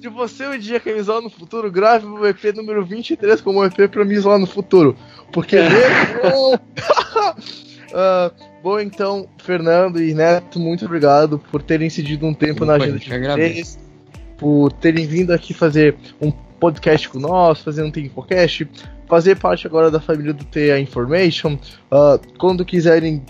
Se 0.00 0.08
você 0.08 0.46
um 0.46 0.58
dia 0.58 0.80
quer 0.80 0.94
me 0.94 1.00
isolar 1.00 1.20
no 1.20 1.28
futuro, 1.28 1.70
grave 1.70 2.06
o 2.06 2.26
EP 2.26 2.42
número 2.56 2.82
23 2.86 3.38
como 3.42 3.62
EP 3.62 3.86
pra 3.90 4.02
me 4.02 4.14
isolar 4.14 4.38
no 4.38 4.46
futuro. 4.46 4.96
Porque 5.30 5.56
é. 5.56 5.68
mesmo. 5.68 6.54
uh, 6.54 8.32
bom, 8.64 8.80
então, 8.80 9.28
Fernando 9.44 10.02
e 10.02 10.14
Neto, 10.14 10.58
muito 10.58 10.86
obrigado 10.86 11.38
por 11.38 11.62
terem 11.62 11.90
cedido 11.90 12.26
um 12.26 12.32
tempo 12.32 12.64
Opa, 12.64 12.78
na 12.78 12.82
agenda 12.82 12.98
de 12.98 13.08
vocês. 13.10 13.78
Por 14.38 14.72
terem 14.72 15.06
vindo 15.06 15.34
aqui 15.34 15.52
fazer 15.52 15.94
um 16.18 16.30
podcast 16.30 17.06
com 17.10 17.18
nós, 17.18 17.60
fazer 17.60 17.82
um 17.82 17.90
Tempocast, 17.90 18.66
fazer 19.06 19.36
parte 19.36 19.66
agora 19.66 19.90
da 19.90 20.00
família 20.00 20.32
do 20.32 20.46
TA 20.46 20.80
Information. 20.80 21.58
Uh, 21.92 22.18
quando 22.38 22.64
quiserem, 22.64 23.22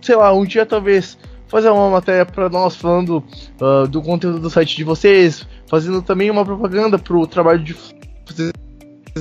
sei 0.00 0.14
lá, 0.14 0.32
um 0.32 0.44
dia 0.44 0.64
talvez 0.64 1.18
fazer 1.54 1.70
uma 1.70 1.88
matéria 1.88 2.26
para 2.26 2.48
nós 2.48 2.74
falando 2.74 3.22
uh, 3.60 3.86
do 3.86 4.02
conteúdo 4.02 4.40
do 4.40 4.50
site 4.50 4.74
de 4.74 4.82
vocês, 4.82 5.46
fazendo 5.70 6.02
também 6.02 6.28
uma 6.28 6.44
propaganda 6.44 6.98
para 6.98 7.16
o 7.16 7.28
trabalho 7.28 7.62
de 7.62 7.76
vocês, 8.26 8.50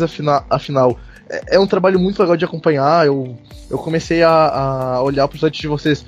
afinal. 0.01 0.43
afinal 0.49 0.97
é, 1.29 1.57
é, 1.57 1.59
um 1.59 1.67
trabalho 1.67 1.99
muito 1.99 2.19
legal 2.19 2.35
de 2.35 2.43
acompanhar. 2.43 3.05
Eu, 3.05 3.37
eu 3.69 3.77
comecei 3.77 4.23
a, 4.23 4.31
a 4.31 5.03
olhar 5.03 5.27
para 5.27 5.35
o 5.35 5.39
site 5.39 5.61
de 5.61 5.67
vocês 5.67 6.03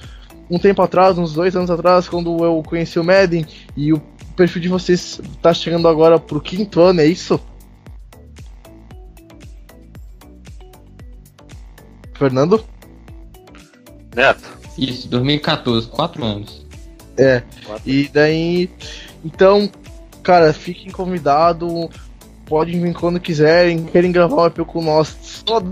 um 0.49 0.57
tempo 0.57 0.81
atrás, 0.81 1.15
uns 1.15 1.31
dois 1.31 1.55
anos 1.55 1.69
atrás, 1.69 2.09
quando 2.09 2.43
eu 2.43 2.63
conheci 2.65 2.99
o 2.99 3.03
Madden, 3.03 3.45
e 3.77 3.93
o 3.93 3.99
perfil 4.35 4.63
de 4.63 4.67
vocês 4.67 5.21
está 5.35 5.53
chegando 5.53 5.87
agora 5.87 6.19
pro 6.19 6.41
quinto 6.41 6.81
ano, 6.81 7.01
é 7.01 7.05
isso? 7.05 7.39
Fernando? 12.15 12.65
Neto. 14.15 14.54
Isso, 14.77 15.07
2014, 15.07 15.87
quatro 15.87 16.23
anos. 16.23 16.65
É, 17.17 17.43
e 17.85 18.09
daí. 18.09 18.69
Então, 19.23 19.69
cara, 20.21 20.53
fiquem 20.53 20.91
convidados. 20.91 21.89
Podem 22.45 22.81
vir 22.81 22.93
quando 22.93 23.19
quiserem. 23.19 23.85
Querem 23.85 24.11
gravar 24.11 24.43
um 24.43 24.45
EP 24.47 24.59
com 24.65 24.83
nós. 24.83 25.15
Só 25.21 25.63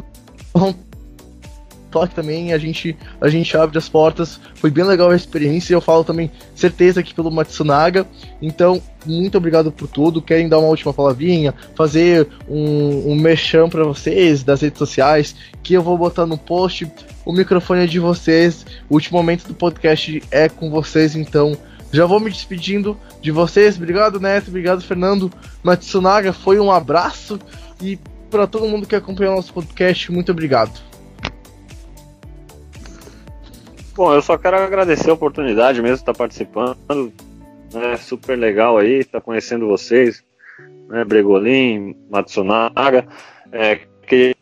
toque 1.94 2.16
também, 2.16 2.52
a 2.54 2.58
gente, 2.58 2.98
a 3.22 3.30
gente 3.30 3.56
abre 3.56 3.78
as 3.78 3.88
portas. 3.88 4.40
Foi 4.56 4.72
bem 4.72 4.84
legal 4.84 5.12
a 5.12 5.16
experiência. 5.16 5.76
Eu 5.76 5.80
falo 5.80 6.04
também, 6.04 6.32
certeza 6.56 7.02
aqui 7.02 7.14
pelo 7.14 7.30
Matsunaga. 7.30 8.08
Então, 8.42 8.82
muito 9.06 9.38
obrigado 9.38 9.72
por 9.72 9.88
tudo. 9.88 10.20
Querem 10.20 10.50
dar 10.50 10.58
uma 10.58 10.70
última 10.70 10.92
palavrinha, 10.92 11.54
fazer 11.76 12.28
um, 12.50 13.12
um 13.12 13.16
merchan 13.16 13.70
para 13.70 13.84
vocês 13.84 14.44
das 14.44 14.62
redes 14.62 14.80
sociais, 14.80 15.36
que 15.62 15.76
eu 15.76 15.84
vou 15.84 15.96
botar 15.96 16.26
no 16.26 16.38
post. 16.38 16.92
O 17.24 17.32
microfone 17.32 17.84
é 17.84 17.88
de 17.88 18.00
vocês. 18.00 18.66
O 18.90 18.96
último 18.96 19.20
momento 19.20 19.48
do 19.48 19.54
podcast 19.54 20.24
é 20.32 20.50
com 20.50 20.72
vocês, 20.72 21.16
então. 21.16 21.56
Já 21.92 22.08
vou 22.08 22.20
me 22.20 22.32
despedindo 22.32 22.98
de 23.22 23.30
vocês. 23.30 23.78
Obrigado, 23.78 24.20
Neto. 24.20 24.48
Obrigado, 24.48 24.82
Fernando. 24.82 25.32
Matsunaga, 25.62 26.34
foi 26.34 26.60
um 26.60 26.72
abraço. 26.72 27.40
E 27.80 28.00
para 28.32 28.48
todo 28.48 28.68
mundo 28.68 28.88
que 28.88 28.96
acompanhou 28.96 29.36
nosso 29.36 29.54
podcast, 29.54 30.12
muito 30.12 30.32
obrigado. 30.32 30.93
Bom, 33.96 34.12
eu 34.12 34.22
só 34.24 34.38
quero 34.38 34.58
agradecer 34.58 35.12
a 35.12 35.14
oportunidade 35.14 35.82
mesmo 35.82 35.98
de 35.98 36.02
estar 36.02 36.16
participando. 36.16 36.78
É 37.76 37.96
super 37.98 38.36
legal 38.36 38.78
aí, 38.78 39.00
estar 39.00 39.22
conhecendo 39.22 39.68
vocês, 39.68 40.24
né, 40.88 41.04
Bregolin, 41.04 41.96
Matsunaga. 42.10 43.06
É, 43.52 43.80
queria 44.08 44.36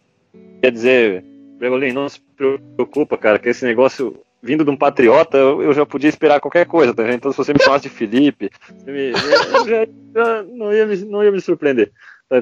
dizer, 0.71 1.23
Bregolin, 1.59 1.91
não 1.91 2.07
se 2.07 2.21
preocupa, 2.75 3.17
cara, 3.17 3.39
que 3.39 3.49
esse 3.49 3.65
negócio 3.65 4.21
vindo 4.41 4.63
de 4.63 4.71
um 4.71 4.77
patriota, 4.77 5.37
eu, 5.37 5.61
eu 5.61 5.73
já 5.73 5.85
podia 5.85 6.09
esperar 6.09 6.39
qualquer 6.39 6.65
coisa, 6.65 6.93
tá 6.93 7.03
vendo? 7.03 7.15
Então, 7.15 7.31
se 7.31 7.37
você 7.37 7.53
me 7.53 7.61
chamasse 7.61 7.83
de 7.83 7.89
Felipe, 7.89 8.49
me, 8.85 9.11
eu 9.11 9.67
já, 9.67 9.85
já 10.15 10.43
não, 10.43 10.73
ia 10.73 10.85
me, 10.85 10.95
não 11.05 11.23
ia 11.23 11.31
me 11.31 11.41
surpreender. 11.41 11.91
Tá 12.27 12.37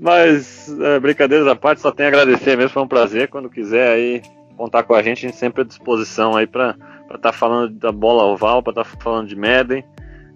Mas, 0.00 0.74
é, 0.80 1.00
brincadeiras 1.00 1.46
à 1.46 1.56
parte, 1.56 1.80
só 1.80 1.90
tenho 1.90 2.08
a 2.08 2.12
agradecer 2.12 2.56
mesmo, 2.56 2.70
foi 2.70 2.82
um 2.82 2.88
prazer. 2.88 3.28
Quando 3.28 3.50
quiser 3.50 3.92
aí 3.92 4.22
contar 4.56 4.84
com 4.84 4.94
a 4.94 5.02
gente, 5.02 5.24
a 5.24 5.28
gente 5.28 5.38
sempre 5.38 5.62
à 5.62 5.64
disposição 5.64 6.36
aí 6.36 6.46
para 6.46 6.76
estar 7.04 7.18
tá 7.18 7.32
falando 7.32 7.74
da 7.74 7.92
bola 7.92 8.24
oval, 8.24 8.62
para 8.62 8.72
estar 8.72 8.84
tá 8.84 8.90
falando 9.00 9.28
de 9.28 9.36
Madden. 9.36 9.84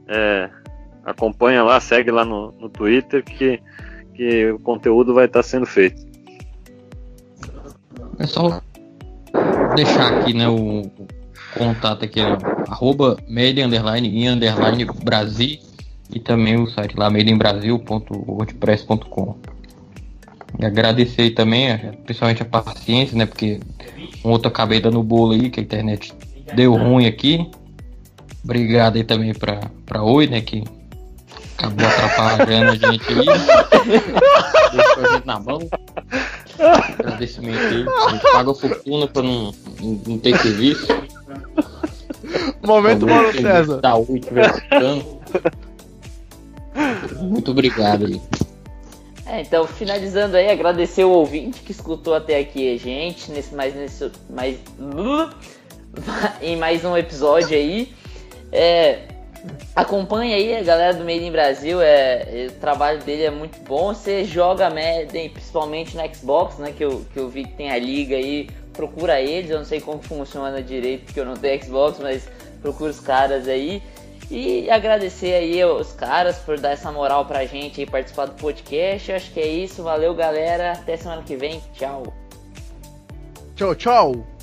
É, 0.06 0.50
acompanha 1.04 1.62
lá, 1.62 1.80
segue 1.80 2.10
lá 2.10 2.24
no, 2.24 2.52
no 2.52 2.68
Twitter 2.68 3.24
que, 3.24 3.60
que 4.14 4.50
o 4.50 4.58
conteúdo 4.58 5.14
vai 5.14 5.24
estar 5.26 5.40
tá 5.40 5.42
sendo 5.42 5.66
feito. 5.66 6.06
É 8.18 8.26
só 8.26 8.60
deixar 9.76 10.18
aqui 10.18 10.34
né, 10.34 10.48
o 10.48 10.90
contato 11.56 12.04
aqui, 12.04 12.20
é 12.20 12.36
arroba 12.68 13.16
Made 13.28 13.62
underline 13.62 14.08
e 14.08 14.26
underline 14.26 14.84
Brasil 15.04 15.60
e 16.10 16.18
também 16.18 16.60
o 16.60 16.66
site 16.66 16.96
lá 16.96 17.08
madeinbrasil.wordpress.com. 17.10 19.36
E 20.58 20.64
agradecer 20.64 21.28
também, 21.30 21.76
principalmente 22.04 22.42
a 22.42 22.46
paciência, 22.46 23.16
né? 23.16 23.26
Porque 23.26 23.60
outro 24.24 24.48
acabei 24.48 24.80
dando 24.80 25.02
bolo 25.02 25.32
aí, 25.32 25.50
que 25.50 25.60
a 25.60 25.62
internet 25.62 26.12
deu 26.54 26.74
ruim 26.74 27.06
aqui. 27.06 27.48
Obrigado 28.44 28.96
aí 28.96 29.04
também 29.04 29.34
pra, 29.34 29.60
pra 29.84 30.02
Oi, 30.02 30.26
né? 30.26 30.40
Que 30.40 30.64
acabou 31.56 31.86
atrapalhando 31.86 32.70
a 32.70 32.74
gente 32.74 33.04
aí. 33.12 33.26
Deixou 34.72 35.04
a 35.04 35.14
gente 35.14 35.26
na 35.26 35.40
mão. 35.40 35.58
Agradecimento 36.98 37.58
aí. 37.58 37.84
A 38.06 38.10
gente 38.10 38.32
paga 38.32 38.54
fortuna 38.54 39.06
pra 39.06 39.22
não, 39.22 39.54
não, 39.80 40.00
não 40.06 40.18
ter 40.18 40.36
serviço. 40.38 40.86
Momento 42.64 43.06
Mauro 43.06 43.32
César. 43.32 43.80
Tá, 43.80 43.94
Muito 47.20 47.50
obrigado 47.50 48.06
aí. 48.06 48.20
É, 49.28 49.42
então, 49.42 49.66
finalizando 49.66 50.38
aí, 50.38 50.50
agradecer 50.50 51.04
o 51.04 51.10
ouvinte 51.10 51.60
que 51.60 51.70
escutou 51.70 52.14
até 52.14 52.38
aqui 52.38 52.74
a 52.74 52.78
gente, 52.78 53.30
nesse 53.30 53.54
mais, 53.54 53.74
nesse, 53.74 54.10
mais, 54.30 54.58
em 56.40 56.56
mais 56.56 56.82
um 56.82 56.96
episódio 56.96 57.54
aí. 57.54 57.92
É, 58.50 59.00
acompanha 59.76 60.34
aí 60.34 60.56
a 60.56 60.62
galera 60.62 60.94
do 60.94 61.04
Made 61.04 61.26
in 61.26 61.30
Brasil, 61.30 61.78
é, 61.82 62.46
o 62.48 62.52
trabalho 62.52 63.02
dele 63.02 63.24
é 63.24 63.30
muito 63.30 63.62
bom. 63.64 63.92
Você 63.92 64.24
joga 64.24 64.70
Madden, 64.70 65.28
principalmente 65.28 65.94
no 65.94 66.14
Xbox, 66.14 66.56
né? 66.56 66.72
Que 66.74 66.84
eu, 66.84 67.04
que 67.12 67.18
eu 67.20 67.28
vi 67.28 67.44
que 67.44 67.52
tem 67.52 67.70
a 67.70 67.78
liga 67.78 68.16
aí, 68.16 68.48
procura 68.72 69.20
eles. 69.20 69.50
Eu 69.50 69.58
não 69.58 69.66
sei 69.66 69.78
como 69.78 70.00
funciona 70.00 70.62
direito, 70.62 71.04
porque 71.04 71.20
eu 71.20 71.26
não 71.26 71.36
tenho 71.36 71.62
Xbox, 71.62 71.98
mas 72.00 72.26
procura 72.62 72.90
os 72.90 73.00
caras 73.00 73.46
aí. 73.46 73.82
E 74.30 74.70
agradecer 74.70 75.34
aí 75.34 75.64
os 75.64 75.92
caras 75.92 76.38
por 76.38 76.58
dar 76.58 76.72
essa 76.72 76.92
moral 76.92 77.24
pra 77.24 77.46
gente 77.46 77.80
e 77.80 77.86
participar 77.86 78.26
do 78.26 78.34
podcast. 78.34 79.12
Acho 79.12 79.32
que 79.32 79.40
é 79.40 79.46
isso. 79.46 79.82
Valeu, 79.82 80.14
galera. 80.14 80.72
Até 80.72 80.96
semana 80.96 81.22
que 81.22 81.36
vem. 81.36 81.62
Tchau. 81.72 82.12
Tchau, 83.56 83.74
tchau. 83.74 84.37